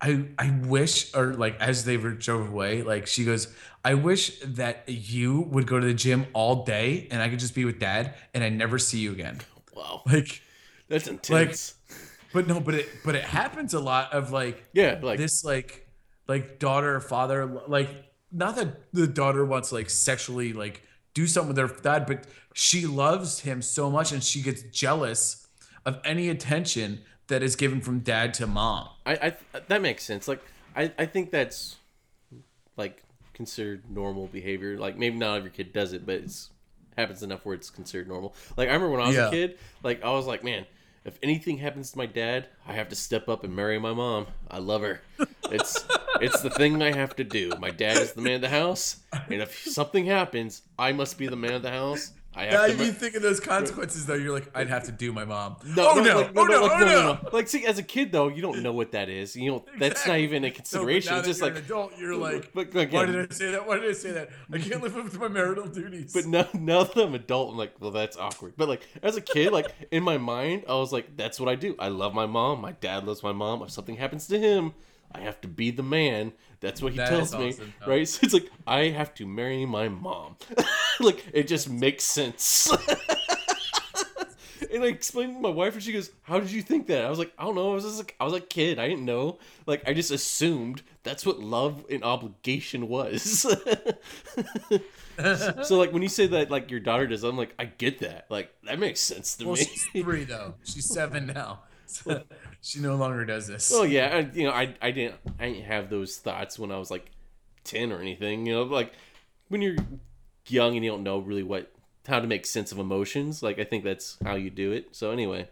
I 0.00 0.26
I 0.38 0.50
wish, 0.62 1.14
or 1.14 1.34
like 1.34 1.58
as 1.60 1.84
they 1.84 1.96
were 1.96 2.12
drove 2.12 2.48
away, 2.48 2.82
like 2.82 3.06
she 3.06 3.24
goes, 3.24 3.52
I 3.84 3.94
wish 3.94 4.38
that 4.40 4.84
you 4.86 5.40
would 5.40 5.66
go 5.66 5.80
to 5.80 5.86
the 5.86 5.94
gym 5.94 6.26
all 6.34 6.64
day 6.64 7.08
and 7.10 7.22
I 7.22 7.30
could 7.30 7.38
just 7.38 7.54
be 7.54 7.64
with 7.64 7.78
dad 7.78 8.14
and 8.34 8.44
I 8.44 8.50
never 8.50 8.78
see 8.78 8.98
you 8.98 9.12
again. 9.12 9.40
Wow. 9.74 10.02
Like, 10.06 10.42
That's 10.88 11.06
intense. 11.06 11.74
but 12.32 12.46
no, 12.46 12.60
but 12.60 12.74
it 12.74 12.88
but 13.06 13.14
it 13.14 13.24
happens 13.24 13.72
a 13.72 13.80
lot 13.80 14.12
of 14.12 14.32
like 14.32 14.68
yeah, 14.74 14.98
like 15.02 15.18
this 15.18 15.44
like 15.44 15.85
like 16.28 16.58
daughter 16.58 17.00
father 17.00 17.46
like 17.68 17.88
not 18.32 18.56
that 18.56 18.92
the 18.92 19.06
daughter 19.06 19.44
wants 19.44 19.72
like 19.72 19.88
sexually 19.90 20.52
like 20.52 20.82
do 21.14 21.26
something 21.26 21.48
with 21.48 21.56
their 21.56 21.68
dad 21.82 22.06
but 22.06 22.26
she 22.52 22.86
loves 22.86 23.40
him 23.40 23.62
so 23.62 23.90
much 23.90 24.12
and 24.12 24.22
she 24.22 24.42
gets 24.42 24.62
jealous 24.64 25.46
of 25.84 26.00
any 26.04 26.28
attention 26.28 27.00
that 27.28 27.42
is 27.42 27.56
given 27.56 27.80
from 27.80 28.00
dad 28.00 28.34
to 28.34 28.46
mom 28.46 28.88
I, 29.06 29.12
I 29.52 29.60
that 29.68 29.80
makes 29.82 30.02
sense. 30.04 30.26
Like 30.28 30.42
I, 30.74 30.92
I 30.98 31.06
think 31.06 31.30
that's 31.30 31.76
like 32.76 33.02
considered 33.32 33.82
normal 33.90 34.26
behavior. 34.26 34.78
Like 34.78 34.98
maybe 34.98 35.16
not 35.16 35.36
every 35.38 35.50
kid 35.50 35.72
does 35.72 35.92
it, 35.92 36.04
but 36.04 36.16
it's 36.16 36.50
happens 36.98 37.22
enough 37.22 37.44
where 37.46 37.54
it's 37.54 37.70
considered 37.70 38.08
normal. 38.08 38.34
Like 38.56 38.68
I 38.68 38.72
remember 38.72 38.90
when 38.96 39.00
I 39.00 39.06
was 39.06 39.16
Yeah. 39.16 39.28
a 39.28 39.30
kid, 39.30 39.58
like 39.82 40.02
I 40.04 40.10
was 40.10 40.26
like, 40.26 40.42
man, 40.44 40.66
if 41.06 41.18
anything 41.22 41.58
happens 41.58 41.92
to 41.92 41.98
my 41.98 42.06
dad, 42.06 42.48
I 42.66 42.72
have 42.72 42.88
to 42.88 42.96
step 42.96 43.28
up 43.28 43.44
and 43.44 43.54
marry 43.54 43.78
my 43.78 43.92
mom. 43.92 44.26
I 44.50 44.58
love 44.58 44.82
her. 44.82 45.00
It's 45.50 45.86
it's 46.20 46.40
the 46.40 46.50
thing 46.50 46.82
I 46.82 46.92
have 46.92 47.14
to 47.16 47.24
do. 47.24 47.52
My 47.60 47.70
dad 47.70 47.98
is 47.98 48.12
the 48.12 48.20
man 48.20 48.34
of 48.34 48.40
the 48.40 48.48
house, 48.48 48.96
and 49.12 49.40
if 49.40 49.62
something 49.62 50.06
happens, 50.06 50.62
I 50.78 50.92
must 50.92 51.16
be 51.16 51.28
the 51.28 51.36
man 51.36 51.54
of 51.54 51.62
the 51.62 51.70
house. 51.70 52.10
I 52.36 52.44
have 52.44 52.52
now 52.52 52.66
to. 52.66 52.72
you 52.72 52.78
mar- 52.78 52.86
think 52.92 53.14
of 53.16 53.22
those 53.22 53.40
consequences 53.40 54.04
though 54.06 54.14
you're 54.14 54.32
like 54.32 54.50
i'd 54.54 54.68
have 54.68 54.84
to 54.84 54.92
do 54.92 55.12
my 55.12 55.24
mom 55.24 55.56
No, 55.64 55.90
oh 55.90 55.94
no, 55.96 56.02
no, 56.02 56.16
like, 56.20 56.30
oh 56.36 56.44
no, 56.44 56.62
like, 56.62 56.70
oh 56.72 56.78
no, 56.80 56.84
no, 56.86 57.02
no, 57.02 57.12
no. 57.22 57.28
Like, 57.32 57.48
see, 57.48 57.64
as 57.66 57.78
a 57.78 57.82
kid 57.82 58.12
though, 58.12 58.28
you 58.28 58.42
don't 58.42 58.62
know 58.62 58.72
what 58.72 58.92
that 58.92 59.08
is. 59.08 59.34
You 59.34 59.50
know, 59.52 59.64
that's 59.78 60.06
not 60.06 60.18
even 60.18 60.44
a 60.44 60.48
No, 60.48 60.54
consideration. 60.54 61.12
now 61.12 61.18
it's 61.20 61.26
that 61.26 61.30
just 61.30 61.40
you're 61.40 61.48
like, 61.50 61.58
an 61.58 61.64
adult 61.64 61.92
you're 61.98 62.16
like 62.16 62.52
but 62.52 62.74
why 62.74 62.82
again- 62.82 63.12
did 63.12 63.30
i 63.32 63.34
say 63.34 63.50
that 63.52 63.66
why 63.66 63.78
did 63.78 63.88
i 63.88 63.92
say 63.92 64.12
that 64.12 64.28
i 64.52 64.58
can't 64.58 64.82
live 64.82 64.96
up 64.96 65.10
to 65.10 65.18
my 65.18 65.28
marital 65.28 65.66
duties 65.66 66.12
But 66.12 66.26
now, 66.26 66.46
now 66.52 66.84
that 66.84 66.96
I'm 67.02 67.14
adult, 67.14 67.52
I'm 67.52 67.56
like, 67.56 67.72
well, 67.80 67.90
that's 67.90 68.16
awkward. 68.16 68.54
But 68.56 68.68
like, 68.68 68.82
as 69.02 69.16
a 69.16 69.20
kid, 69.20 69.52
like 69.52 69.72
in 69.90 70.02
my 70.02 70.18
mind, 70.18 70.64
I 70.68 70.74
was 70.74 70.92
like, 70.92 71.16
that's 71.16 71.40
what 71.40 71.48
I 71.48 71.54
do. 71.54 71.74
I 71.78 71.88
love 71.88 72.12
my 72.14 72.26
mom. 72.26 72.60
My 72.60 72.72
dad 72.72 73.06
loves 73.06 73.22
my 73.22 73.32
mom. 73.32 73.62
If 73.62 73.70
something 73.70 73.96
happens 73.96 74.26
to 74.28 74.38
him, 74.38 74.74
I 75.12 75.20
have 75.20 75.40
to 75.42 75.48
be 75.48 75.70
the 75.70 75.82
man. 75.82 76.32
That's 76.60 76.82
what 76.82 76.92
he 76.92 76.98
That 76.98 77.08
tells 77.08 77.34
me, 77.34 77.50
awesome, 77.50 77.72
right? 77.86 78.08
So 78.08 78.20
it's 78.22 78.34
like 78.34 78.50
I 78.66 78.88
have 78.88 79.14
to 79.16 79.26
marry 79.26 79.66
my 79.66 79.88
mom. 79.88 80.36
like 81.00 81.24
it 81.32 81.48
just 81.48 81.68
makes 81.68 82.04
sense. 82.04 82.70
and 84.72 84.82
I 84.82 84.86
explained 84.86 85.34
to 85.34 85.40
my 85.40 85.50
wife, 85.50 85.74
and 85.74 85.82
she 85.82 85.92
goes, 85.92 86.10
"How 86.22 86.40
did 86.40 86.50
you 86.50 86.62
think 86.62 86.86
that?" 86.88 87.04
I 87.04 87.10
was 87.10 87.18
like, 87.18 87.32
"I 87.38 87.44
don't 87.44 87.54
know. 87.54 87.72
I 87.72 87.74
was 87.74 87.84
just 87.84 87.98
like, 87.98 88.14
I 88.18 88.24
was 88.24 88.34
a 88.34 88.40
kid. 88.40 88.78
I 88.78 88.88
didn't 88.88 89.04
know. 89.04 89.38
Like 89.66 89.88
I 89.88 89.94
just 89.94 90.10
assumed 90.10 90.82
that's 91.02 91.26
what 91.26 91.40
love 91.40 91.84
and 91.90 92.02
obligation 92.04 92.88
was." 92.88 93.46
so 95.62 95.78
like 95.78 95.92
when 95.92 96.02
you 96.02 96.08
say 96.08 96.26
that 96.28 96.50
like 96.50 96.70
your 96.70 96.80
daughter 96.80 97.06
does, 97.06 97.22
I'm 97.22 97.36
like, 97.36 97.54
I 97.58 97.66
get 97.66 98.00
that. 98.00 98.26
Like 98.30 98.50
that 98.64 98.78
makes 98.78 99.00
sense 99.00 99.36
to 99.36 99.44
well 99.46 99.54
me. 99.54 99.64
she's 99.64 99.86
three 99.92 100.24
though 100.24 100.54
she's 100.64 100.88
seven 100.88 101.26
now 101.26 101.60
so 101.86 102.22
she 102.66 102.80
no 102.80 102.96
longer 102.96 103.24
does 103.24 103.46
this 103.46 103.72
Oh 103.72 103.84
yeah, 103.84 104.08
I, 104.12 104.18
you 104.36 104.44
know, 104.44 104.50
I 104.52 104.74
I 104.82 104.90
didn't 104.90 105.14
I 105.38 105.46
didn't 105.50 105.64
have 105.66 105.88
those 105.88 106.16
thoughts 106.16 106.58
when 106.58 106.72
I 106.72 106.78
was 106.78 106.90
like 106.90 107.10
ten 107.64 107.92
or 107.92 108.00
anything. 108.00 108.44
You 108.46 108.54
know, 108.54 108.62
like 108.64 108.92
when 109.48 109.62
you're 109.62 109.76
young 110.48 110.74
and 110.74 110.84
you 110.84 110.90
don't 110.90 111.02
know 111.04 111.18
really 111.18 111.42
what 111.44 111.70
how 112.08 112.18
to 112.20 112.26
make 112.26 112.44
sense 112.46 112.72
of 112.72 112.78
emotions. 112.78 113.42
Like 113.42 113.58
I 113.60 113.64
think 113.64 113.84
that's 113.84 114.18
how 114.24 114.34
you 114.34 114.50
do 114.50 114.72
it. 114.72 114.96
So 114.96 115.10
anyway, 115.12 115.48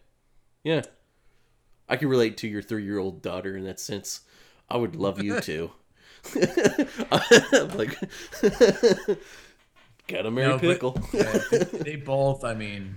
yeah, 0.65 0.83
I 1.89 1.97
can 1.97 2.09
relate 2.09 2.37
to 2.39 2.49
your 2.49 2.63
three 2.63 2.85
year 2.85 2.99
old 2.99 3.23
daughter 3.23 3.57
in 3.57 3.65
that 3.65 3.79
sense. 3.79 4.23
I 4.69 4.77
would 4.77 4.97
love 4.97 5.23
you 5.23 5.41
too. 5.51 5.71
like, 6.35 7.97
gotta 10.09 10.31
marry 10.31 10.49
No, 10.49 10.55
but- 10.55 10.61
pickle. 10.61 11.01
yeah, 11.13 11.39
they, 11.51 11.59
they 11.59 11.97
both. 11.97 12.45
I 12.45 12.55
mean, 12.55 12.97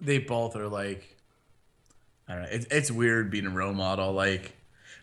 they 0.00 0.18
both 0.18 0.56
are 0.56 0.68
like. 0.68 1.16
I 2.30 2.34
don't 2.34 2.42
know. 2.42 2.48
It's 2.50 2.66
it's 2.70 2.90
weird 2.90 3.30
being 3.30 3.46
a 3.46 3.50
role 3.50 3.72
model. 3.72 4.12
Like, 4.12 4.52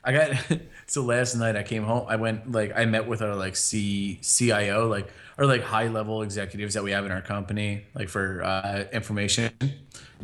I 0.03 0.13
got 0.13 0.47
so 0.87 1.03
last 1.03 1.35
night 1.35 1.57
I 1.57 1.63
came 1.63 1.83
home. 1.83 2.05
I 2.07 2.15
went 2.15 2.51
like 2.51 2.71
I 2.75 2.85
met 2.85 3.05
with 3.05 3.21
our 3.21 3.35
like 3.35 3.57
C 3.57 4.19
CIO 4.21 4.87
like 4.87 5.09
or 5.37 5.45
like 5.45 5.61
high 5.61 5.87
level 5.87 6.21
executives 6.21 6.73
that 6.75 6.83
we 6.83 6.91
have 6.91 7.05
in 7.05 7.11
our 7.11 7.21
company 7.21 7.83
like 7.93 8.07
for 8.07 8.43
uh, 8.43 8.85
information, 8.93 9.51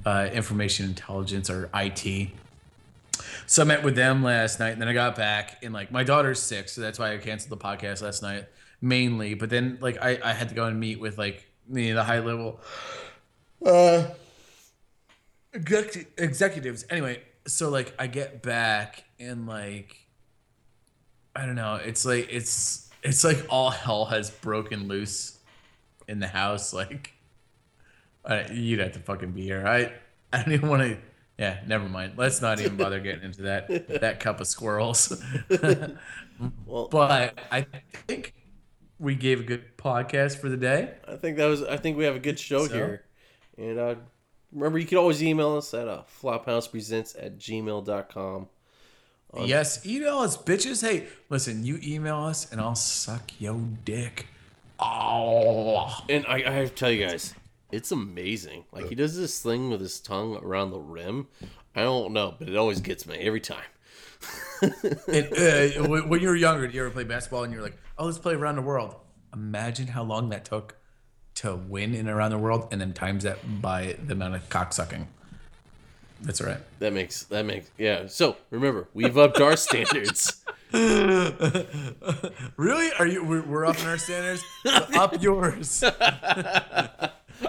uh, 0.06 0.30
information 0.32 0.86
intelligence 0.86 1.50
or 1.50 1.70
IT. 1.74 2.30
So 3.46 3.64
I 3.64 3.66
met 3.66 3.84
with 3.84 3.96
them 3.96 4.24
last 4.24 4.60
night, 4.60 4.70
and 4.70 4.82
then 4.82 4.88
I 4.88 4.94
got 4.94 5.16
back, 5.16 5.62
and 5.62 5.74
like 5.74 5.92
my 5.92 6.04
daughter's 6.04 6.40
sick, 6.40 6.70
so 6.70 6.80
that's 6.80 6.98
why 6.98 7.14
I 7.14 7.18
canceled 7.18 7.52
the 7.52 7.64
podcast 7.64 8.02
last 8.02 8.24
night 8.24 8.46
mainly. 8.82 9.34
But 9.34 9.50
then 9.50 9.78
like 9.82 9.98
I, 10.02 10.20
I 10.24 10.34
had 10.34 10.50
to 10.50 10.56
go 10.56 10.66
and 10.66 10.80
meet 10.80 11.00
with 11.00 11.18
like 11.18 11.48
know, 11.68 11.94
the 11.94 12.04
high 12.04 12.20
level 12.20 12.60
uh 13.66 14.04
executives. 15.54 16.86
Anyway, 16.90 17.22
so 17.46 17.70
like 17.70 17.94
I 18.00 18.08
get 18.08 18.42
back 18.42 19.04
and 19.20 19.48
like 19.48 19.98
I 21.36 21.46
don't 21.46 21.56
know. 21.56 21.76
It's 21.76 22.06
like 22.06 22.28
it's 22.32 22.90
it's 23.04 23.24
like 23.24 23.46
all 23.50 23.70
hell 23.70 24.06
has 24.06 24.30
broken 24.30 24.88
loose 24.88 25.38
in 26.08 26.20
the 26.20 26.28
house. 26.28 26.74
Like, 26.74 27.14
I, 28.26 28.46
you'd 28.52 28.80
have 28.80 28.94
to 28.94 29.00
fucking 29.00 29.32
be 29.32 29.44
here. 29.44 29.66
I 29.66 29.92
I 30.32 30.44
don't 30.44 30.54
even 30.54 30.70
want 30.70 30.84
to. 30.84 30.98
Yeah, 31.38 31.60
never 31.66 31.90
mind. 31.90 32.14
Let's 32.16 32.42
not 32.42 32.60
even 32.60 32.78
bother 32.78 33.00
getting 33.00 33.24
into 33.24 33.44
that 33.44 33.88
that 34.02 34.20
cup 34.20 34.40
of 34.40 34.48
squirrels. 34.48 35.22
Well, 36.66 36.88
but 36.90 37.40
I 37.52 37.68
think 38.08 38.34
we 39.00 39.16
gave 39.16 39.40
a 39.40 39.44
good 39.44 39.78
podcast 39.78 40.40
for 40.40 40.50
the 40.50 40.58
day. 40.58 40.96
I 41.08 41.16
think 41.16 41.38
that 41.38 41.46
was. 41.46 41.62
I 41.64 41.78
think 41.78 41.96
we 41.96 42.06
have 42.06 42.16
a 42.16 42.20
good 42.20 42.40
show 42.40 42.68
So? 42.68 42.74
here, 42.74 43.06
and 43.58 43.80
uh, 43.80 43.96
remember 44.54 44.80
you 44.80 44.86
can 44.86 44.98
always 44.98 45.24
email 45.24 45.58
us 45.58 45.74
at 45.74 45.88
uh, 45.88 46.04
flophousepresents 46.22 47.16
at 47.22 47.38
gmail.com. 47.38 48.48
Yes, 49.42 49.86
email 49.86 50.20
us, 50.20 50.38
bitches. 50.38 50.88
Hey, 50.88 51.08
listen, 51.30 51.64
you 51.64 51.80
email 51.84 52.18
us 52.18 52.52
and 52.52 52.62
I'll 52.62 52.76
suck 52.76 53.32
your 53.40 53.60
dick. 53.84 54.28
Oh, 54.80 56.04
And 56.10 56.26
I, 56.28 56.44
I 56.46 56.52
have 56.52 56.70
to 56.70 56.76
tell 56.76 56.92
you 56.92 57.06
guys, 57.06 57.34
it's 57.72 57.92
amazing. 57.92 58.66
Like 58.72 58.90
he 58.90 58.96
does 58.96 59.18
this 59.18 59.42
thing 59.42 59.70
with 59.72 59.82
his 59.82 60.00
tongue 60.00 60.38
around 60.44 60.70
the 60.72 60.80
rim. 60.80 61.28
I 61.76 61.82
don't 61.82 62.14
know, 62.14 62.36
but 62.38 62.48
it 62.48 62.56
always 62.56 62.82
gets 62.82 63.08
me 63.08 63.16
every 63.18 63.40
time. 63.40 63.64
and, 64.62 65.34
uh, 65.34 65.88
when 65.88 66.08
when 66.08 66.22
you 66.22 66.30
were 66.30 66.36
younger, 66.36 66.68
did 66.68 66.76
you 66.76 66.82
ever 66.82 66.92
play 66.92 67.04
basketball 67.04 67.44
and 67.44 67.52
you're 67.52 67.64
like, 67.64 67.78
oh, 67.98 68.06
let's 68.06 68.20
play 68.20 68.36
around 68.36 68.56
the 68.56 68.62
world? 68.62 68.96
Imagine 69.34 69.88
how 69.88 70.04
long 70.04 70.30
that 70.30 70.46
took 70.46 70.76
to 71.36 71.56
win 71.56 71.94
in 71.96 72.08
around 72.08 72.32
the 72.32 72.38
world, 72.38 72.68
and 72.72 72.80
then 72.80 72.94
times 72.94 73.24
that 73.24 73.62
by 73.62 73.96
the 74.06 74.14
amount 74.14 74.36
of 74.36 74.48
cocksucking. 74.50 75.08
That's 76.22 76.42
right. 76.42 76.60
That 76.80 76.94
makes 76.94 77.24
that 77.24 77.46
makes 77.46 77.70
yeah. 77.78 78.08
So 78.08 78.38
remember, 78.50 78.88
we've 78.94 79.18
upped 79.18 79.42
our 79.42 79.58
standards. 79.58 80.44
Really? 82.58 82.92
Are 82.98 83.06
you? 83.06 83.24
We're, 83.24 83.44
we're 83.44 83.66
upping 83.66 83.86
our 83.86 84.00
standards. 84.00 84.44
Up 84.66 85.22
yours. 85.22 85.84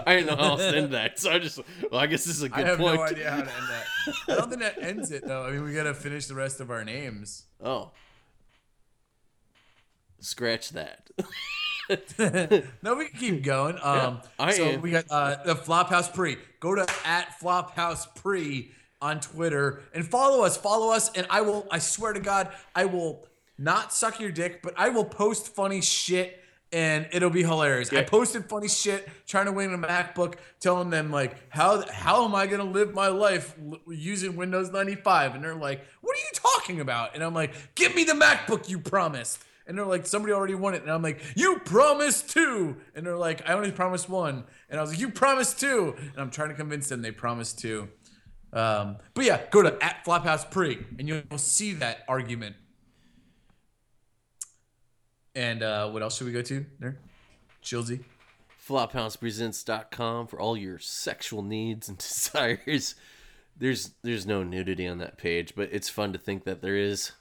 I 0.05 0.15
didn't 0.15 0.27
know 0.27 0.35
how 0.35 0.51
else 0.51 0.61
to 0.61 0.77
end 0.77 0.93
that, 0.93 1.19
so 1.19 1.31
I 1.31 1.39
just 1.39 1.59
well, 1.91 2.01
I 2.01 2.05
guess 2.05 2.25
this 2.25 2.35
is 2.35 2.43
a 2.43 2.49
good 2.49 2.55
point. 2.55 2.67
I 2.67 2.69
have 2.69 2.79
point. 2.79 2.95
no 2.97 3.03
idea 3.03 3.31
how 3.31 3.37
to 3.37 3.41
end 3.41 3.67
that. 3.69 3.85
I 4.27 4.35
don't 4.35 4.49
think 4.49 4.61
that 4.61 4.81
ends 4.81 5.11
it 5.11 5.25
though. 5.25 5.43
I 5.43 5.51
mean, 5.51 5.63
we 5.63 5.73
gotta 5.73 5.93
finish 5.93 6.27
the 6.27 6.35
rest 6.35 6.59
of 6.59 6.69
our 6.69 6.83
names. 6.83 7.45
Oh, 7.63 7.91
scratch 10.19 10.69
that. 10.71 11.09
No, 12.81 12.95
we 12.95 13.07
can 13.07 13.19
keep 13.19 13.43
going. 13.43 13.77
Um, 13.81 14.21
I 14.39 14.51
so 14.51 14.65
am. 14.65 14.81
we 14.81 14.91
got 14.91 15.05
uh, 15.09 15.43
the 15.43 15.55
Flophouse 15.55 16.13
Pre. 16.13 16.37
Go 16.59 16.75
to 16.75 16.85
at 17.05 17.39
Flophouse 17.39 18.07
Pre 18.15 18.71
on 19.01 19.19
Twitter 19.19 19.81
and 19.93 20.05
follow 20.05 20.43
us. 20.43 20.57
Follow 20.57 20.91
us, 20.91 21.11
and 21.13 21.27
I 21.29 21.41
will. 21.41 21.67
I 21.71 21.79
swear 21.79 22.13
to 22.13 22.19
God, 22.19 22.51
I 22.73 22.85
will 22.85 23.27
not 23.57 23.93
suck 23.93 24.19
your 24.19 24.31
dick, 24.31 24.61
but 24.61 24.73
I 24.77 24.89
will 24.89 25.05
post 25.05 25.55
funny 25.55 25.81
shit. 25.81 26.41
And 26.71 27.07
it'll 27.13 27.29
be 27.29 27.43
hilarious. 27.43 27.93
I 27.93 28.03
posted 28.03 28.45
funny 28.49 28.67
shit 28.67 29.07
trying 29.25 29.45
to 29.45 29.53
win 29.53 29.73
a 29.73 29.77
MacBook, 29.77 30.35
telling 30.59 30.89
them 30.89 31.09
like, 31.09 31.37
how 31.49 31.87
how 31.89 32.25
am 32.25 32.35
I 32.35 32.47
gonna 32.47 32.65
live 32.65 32.93
my 32.93 33.07
life 33.07 33.55
using 33.87 34.35
Windows 34.35 34.71
95? 34.71 35.35
And 35.35 35.43
they're 35.43 35.55
like, 35.55 35.85
what 36.01 36.17
are 36.17 36.19
you 36.19 36.31
talking 36.33 36.81
about? 36.81 37.13
And 37.13 37.23
I'm 37.23 37.35
like, 37.35 37.53
give 37.75 37.95
me 37.95 38.03
the 38.03 38.13
MacBook 38.13 38.67
you 38.67 38.79
promised. 38.79 39.41
And 39.67 39.77
they're 39.77 39.85
like, 39.85 40.05
somebody 40.05 40.33
already 40.33 40.53
won 40.55 40.75
it. 40.75 40.83
And 40.83 40.91
I'm 40.91 41.01
like, 41.01 41.21
you 41.35 41.59
promised 41.59 42.29
two. 42.29 42.77
And 42.93 43.05
they're 43.05 43.17
like, 43.17 43.47
I 43.49 43.53
only 43.53 43.71
promised 43.71 44.07
one. 44.07 44.43
And 44.69 44.79
I 44.79 44.81
was 44.81 44.91
like, 44.91 44.99
you 44.99 45.09
promised 45.09 45.59
two. 45.59 45.95
And 45.97 46.17
I'm 46.17 46.29
trying 46.29 46.49
to 46.49 46.55
convince 46.55 46.89
them 46.89 47.01
they 47.01 47.11
promised 47.11 47.59
two. 47.59 47.89
Um, 48.53 48.97
but 49.13 49.25
yeah, 49.25 49.41
go 49.49 49.61
to 49.63 49.77
at 49.83 50.05
Flophouse 50.05 50.49
Pre 50.49 50.85
and 50.97 51.07
you'll 51.07 51.37
see 51.37 51.73
that 51.73 52.03
argument. 52.07 52.55
And 55.35 55.61
uh, 55.61 55.89
what 55.89 56.01
else 56.01 56.17
should 56.17 56.27
we 56.27 56.33
go 56.33 56.41
to 56.43 56.65
there? 56.79 56.97
Chilsey. 57.61 58.03
Flophousepresents.com 58.65 60.27
for 60.27 60.39
all 60.39 60.55
your 60.55 60.79
sexual 60.79 61.41
needs 61.41 61.89
and 61.89 61.97
desires. 61.97 62.95
There's 63.57 63.91
there's 64.03 64.25
no 64.25 64.43
nudity 64.43 64.87
on 64.87 64.97
that 64.99 65.17
page, 65.17 65.53
but 65.55 65.69
it's 65.71 65.89
fun 65.89 66.13
to 66.13 66.19
think 66.19 66.45
that 66.45 66.61
there 66.61 66.77
is. 66.77 67.11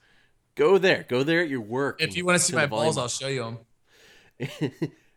Go 0.54 0.78
there. 0.78 1.04
Go 1.08 1.22
there 1.24 1.42
at 1.42 1.48
your 1.48 1.60
work. 1.60 2.00
If 2.00 2.16
you 2.16 2.24
want 2.24 2.38
to 2.38 2.44
see 2.44 2.54
my 2.54 2.66
balls, 2.66 2.96
I'll 2.96 3.08
show 3.08 3.26
you 3.26 3.58
them. 4.38 4.50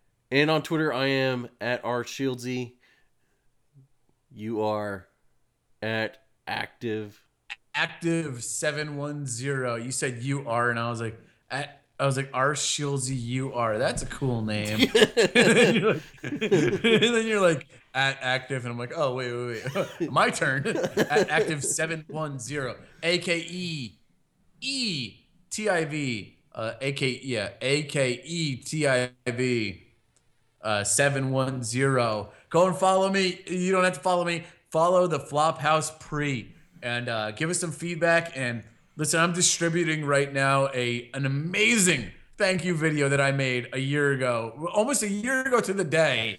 and 0.32 0.50
on 0.50 0.64
Twitter, 0.64 0.92
I 0.92 1.08
am 1.08 1.50
at 1.62 1.86
R 1.86 2.04
Shieldsy. 2.04 2.74
You 4.32 4.62
are 4.64 5.08
at 5.82 6.18
active. 6.48 7.22
Active 7.76 8.44
seven 8.44 8.98
one 8.98 9.28
zero. 9.28 9.76
You 9.76 9.92
said 9.92 10.24
you 10.24 10.48
are, 10.50 10.72
and 10.72 10.80
I 10.80 10.90
was 10.90 11.02
like, 11.02 11.20
at, 11.52 11.84
I 12.00 12.08
was 12.08 12.18
like, 12.18 12.32
R 12.34 12.54
Shieldsy, 12.54 13.20
you 13.20 13.54
are. 13.54 13.78
That's 13.78 14.02
a 14.02 14.08
cool 14.08 14.42
name. 14.42 14.90
and, 14.96 15.22
then 15.34 15.76
you're 15.76 15.94
like, 15.94 16.04
and 16.24 16.82
then 16.82 17.28
you're 17.28 17.42
like, 17.42 17.68
at 17.94 18.18
active, 18.22 18.66
and 18.66 18.72
I'm 18.72 18.80
like, 18.80 18.94
oh 18.96 19.14
wait, 19.14 19.32
wait, 19.32 19.90
wait, 20.00 20.12
my 20.12 20.32
turn. 20.32 20.66
at 20.66 21.30
active 21.30 21.64
seven 21.64 22.06
one 22.08 22.40
zero, 22.40 22.76
A 23.04 23.20
K 23.20 23.46
E 23.48 23.98
E 25.58 25.64
T 25.64 25.70
I 25.70 25.86
V, 25.86 26.38
uh, 26.54 26.74
A 26.82 26.92
K 26.92 27.20
yeah, 27.24 27.50
A 27.62 27.84
K 27.84 28.22
E 28.24 28.58
T 28.58 28.88
I 28.88 29.10
V. 29.28 29.84
uh, 30.62 30.84
710. 30.84 32.28
Go 32.50 32.68
and 32.68 32.76
follow 32.76 33.10
me. 33.10 33.42
You 33.48 33.72
don't 33.72 33.84
have 33.84 33.94
to 33.94 34.00
follow 34.00 34.24
me. 34.24 34.44
Follow 34.70 35.08
the 35.08 35.20
Flophouse 35.20 36.00
Pre 36.00 36.54
and 36.84 37.10
uh, 37.10 37.32
give 37.32 37.50
us 37.50 37.60
some 37.60 37.72
feedback. 37.72 38.34
And 38.36 38.64
listen, 38.98 39.20
I'm 39.20 39.34
distributing 39.34 40.06
right 40.06 40.32
now 40.32 40.70
a 40.76 41.10
an 41.14 41.26
amazing 41.26 42.12
thank 42.38 42.64
you 42.64 42.76
video 42.76 43.10
that 43.10 43.20
I 43.20 43.32
made 43.32 43.70
a 43.74 43.80
year 43.80 44.12
ago, 44.12 44.70
almost 44.76 45.02
a 45.02 45.10
year 45.10 45.42
ago 45.42 45.60
to 45.60 45.74
the 45.74 45.84
day. 45.84 46.38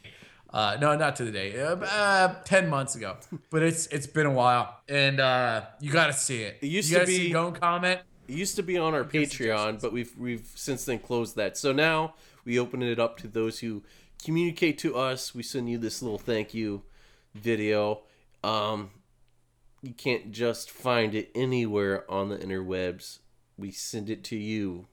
Uh, 0.50 0.78
no, 0.80 0.96
not 0.96 1.16
to 1.16 1.24
the 1.24 1.32
day. 1.32 1.60
Uh, 1.60 1.76
uh, 1.76 2.34
Ten 2.44 2.70
months 2.70 2.94
ago, 2.94 3.16
but 3.50 3.62
it's 3.62 3.86
it's 3.88 4.06
been 4.06 4.26
a 4.26 4.32
while, 4.32 4.80
and 4.88 5.18
uh, 5.20 5.62
you 5.80 5.90
got 5.90 6.06
to 6.06 6.12
see 6.12 6.42
it. 6.42 6.58
It 6.62 6.68
used 6.68 6.90
you 6.90 7.00
to 7.00 7.06
see 7.06 7.18
be- 7.18 7.30
it. 7.30 7.32
Go 7.32 7.48
and 7.48 7.60
comment. 7.60 8.00
It 8.28 8.34
used 8.34 8.56
to 8.56 8.62
be 8.62 8.76
on 8.76 8.92
our 8.92 9.04
Patreon, 9.04 9.80
but 9.80 9.92
we've 9.92 10.14
we've 10.18 10.50
since 10.54 10.84
then 10.84 10.98
closed 10.98 11.34
that. 11.36 11.56
So 11.56 11.72
now 11.72 12.14
we 12.44 12.58
open 12.58 12.82
it 12.82 12.98
up 12.98 13.16
to 13.18 13.28
those 13.28 13.60
who 13.60 13.82
communicate 14.22 14.76
to 14.78 14.96
us. 14.96 15.34
We 15.34 15.42
send 15.42 15.70
you 15.70 15.78
this 15.78 16.02
little 16.02 16.18
thank 16.18 16.52
you 16.52 16.82
video. 17.34 18.02
Um, 18.44 18.90
you 19.82 19.94
can't 19.94 20.30
just 20.30 20.70
find 20.70 21.14
it 21.14 21.30
anywhere 21.34 22.08
on 22.10 22.28
the 22.28 22.36
interwebs. 22.36 23.20
We 23.56 23.70
send 23.70 24.10
it 24.10 24.22
to 24.24 24.36
you 24.36 24.86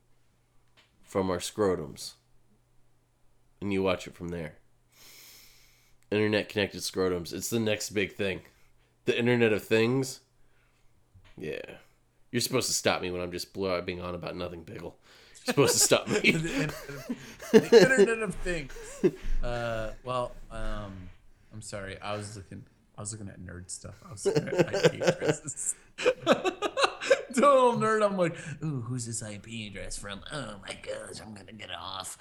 from 1.04 1.30
our 1.30 1.40
scrotums, 1.40 2.14
and 3.60 3.74
you 3.74 3.84
watch 3.84 4.08
it 4.08 4.16
from 4.16 4.30
there. 4.30 4.56
Internet 6.10 6.48
connected 6.48 6.82
scrotums. 6.82 7.34
It's 7.34 7.50
the 7.50 7.60
next 7.60 7.90
big 7.90 8.14
thing. 8.14 8.42
The 9.04 9.18
Internet 9.18 9.52
of 9.52 9.64
Things. 9.64 10.22
Yeah. 11.38 11.80
You're 12.36 12.42
supposed 12.42 12.68
to 12.68 12.74
stop 12.74 13.02
me 13.02 13.12
when 13.12 13.22
I'm 13.22 13.32
just 13.32 13.54
blabbing 13.54 14.02
on 14.02 14.14
about 14.14 14.36
nothing, 14.36 14.66
Biggle. 14.66 14.82
You're 14.82 15.46
supposed 15.46 15.74
to 15.76 15.80
stop 15.80 16.06
me. 16.10 16.20
the, 16.20 16.34
internet 16.34 16.74
of, 16.90 17.70
the 17.72 17.82
Internet 17.82 18.20
of 18.24 18.36
Things. 18.36 18.74
Uh, 19.42 19.92
well, 20.04 20.34
um, 20.52 21.08
I'm 21.54 21.62
sorry. 21.62 21.98
I 22.02 22.18
was 22.18 22.36
looking. 22.36 22.66
I 22.98 23.02
was 23.02 23.14
looking 23.14 23.30
at 23.30 23.40
nerd 23.40 23.70
stuff. 23.70 24.04
I 24.06 24.12
was 24.12 24.26
looking 24.26 24.50
at 24.50 24.76
IP 24.76 25.02
addresses. 25.02 25.76
Total 25.98 27.80
nerd. 27.80 28.06
I'm 28.06 28.18
like, 28.18 28.36
ooh, 28.62 28.82
who's 28.82 29.06
this 29.06 29.22
IP 29.22 29.48
address 29.70 29.98
from? 29.98 30.20
Oh 30.30 30.56
my 30.62 30.78
gosh, 30.84 31.22
I'm 31.26 31.34
gonna 31.34 31.54
get 31.54 31.70
off. 31.72 32.18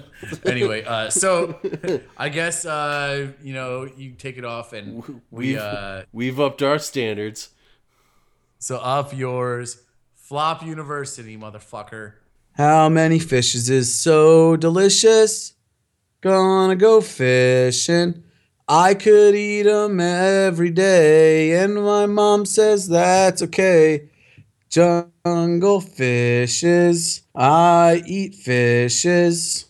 anyway, 0.46 0.84
uh, 0.84 1.10
so 1.10 1.58
I 2.16 2.28
guess 2.28 2.64
uh, 2.64 3.32
you 3.42 3.52
know 3.52 3.88
you 3.96 4.12
take 4.12 4.38
it 4.38 4.44
off, 4.44 4.72
and 4.72 5.02
we 5.32 5.54
We've, 5.54 5.58
uh, 5.58 6.02
we've 6.12 6.38
upped 6.38 6.62
our 6.62 6.78
standards. 6.78 7.48
So 8.66 8.78
up 8.78 9.16
yours, 9.16 9.80
Flop 10.16 10.64
University, 10.66 11.36
motherfucker. 11.36 12.14
How 12.54 12.88
many 12.88 13.20
fishes 13.20 13.70
is 13.70 13.94
so 13.94 14.56
delicious? 14.56 15.52
Gonna 16.20 16.74
go 16.74 17.00
fishing. 17.00 18.24
I 18.66 18.94
could 18.94 19.36
eat 19.36 19.60
eat 19.60 19.66
'em 19.68 20.00
every 20.00 20.70
day, 20.70 21.52
and 21.52 21.76
my 21.76 22.06
mom 22.06 22.44
says 22.44 22.88
that's 22.88 23.40
okay. 23.40 24.10
Jungle 24.68 25.80
fishes. 25.80 27.22
I 27.36 28.02
eat 28.04 28.34
fishes. 28.34 29.65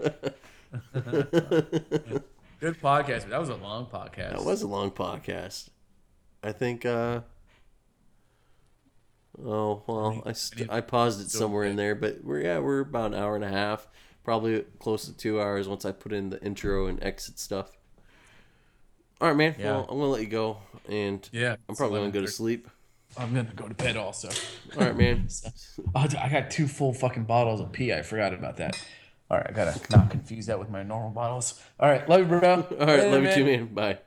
Good 2.60 2.78
podcast, 2.80 3.22
but 3.22 3.30
that 3.30 3.40
was 3.40 3.48
a 3.48 3.56
long 3.56 3.86
podcast. 3.86 4.30
That 4.32 4.44
was 4.44 4.62
a 4.62 4.66
long 4.66 4.90
podcast. 4.90 5.68
I 6.42 6.52
think. 6.52 6.84
uh 6.86 7.20
Oh 9.42 9.82
well, 9.86 10.22
I 10.26 10.32
st- 10.32 10.70
I 10.70 10.80
paused 10.82 11.20
it 11.20 11.30
somewhere 11.30 11.64
in 11.64 11.76
there, 11.76 11.94
but 11.94 12.22
we're 12.22 12.40
yeah 12.42 12.58
we're 12.58 12.80
about 12.80 13.12
an 13.14 13.18
hour 13.18 13.34
and 13.36 13.44
a 13.44 13.48
half, 13.48 13.88
probably 14.24 14.64
close 14.78 15.06
to 15.06 15.16
two 15.16 15.40
hours 15.40 15.66
once 15.68 15.84
I 15.84 15.92
put 15.92 16.12
in 16.12 16.28
the 16.30 16.42
intro 16.42 16.86
and 16.86 17.02
exit 17.02 17.38
stuff. 17.38 17.70
All 19.20 19.28
right, 19.28 19.36
man. 19.36 19.54
Yeah. 19.58 19.72
Well, 19.72 19.86
I'm 19.88 19.98
gonna 19.98 20.10
let 20.10 20.20
you 20.20 20.26
go, 20.26 20.58
and 20.88 21.26
Yeah, 21.32 21.56
I'm 21.68 21.76
probably 21.76 22.00
gonna 22.00 22.10
go 22.10 22.20
to 22.20 22.28
sleep. 22.28 22.68
I'm 23.16 23.34
gonna 23.34 23.50
go 23.56 23.66
to 23.66 23.74
bed 23.74 23.96
also. 23.96 24.28
All 24.76 24.84
right, 24.84 24.96
man. 24.96 25.28
I 25.94 26.28
got 26.28 26.50
two 26.50 26.68
full 26.68 26.92
fucking 26.92 27.24
bottles 27.24 27.60
of 27.60 27.72
pee. 27.72 27.92
I 27.94 28.02
forgot 28.02 28.34
about 28.34 28.58
that. 28.58 28.82
All 29.30 29.38
right, 29.38 29.46
I 29.48 29.52
gotta 29.52 29.80
not 29.90 30.10
confuse 30.10 30.46
that 30.46 30.58
with 30.58 30.70
my 30.70 30.82
normal 30.82 31.10
bottles. 31.10 31.60
All 31.78 31.88
right, 31.88 32.08
love 32.08 32.20
you, 32.20 32.26
bro. 32.26 32.40
All 32.40 32.86
right, 32.86 33.06
love 33.06 33.22
you 33.22 33.32
too, 33.32 33.44
man. 33.44 33.66
Bye. 33.66 33.98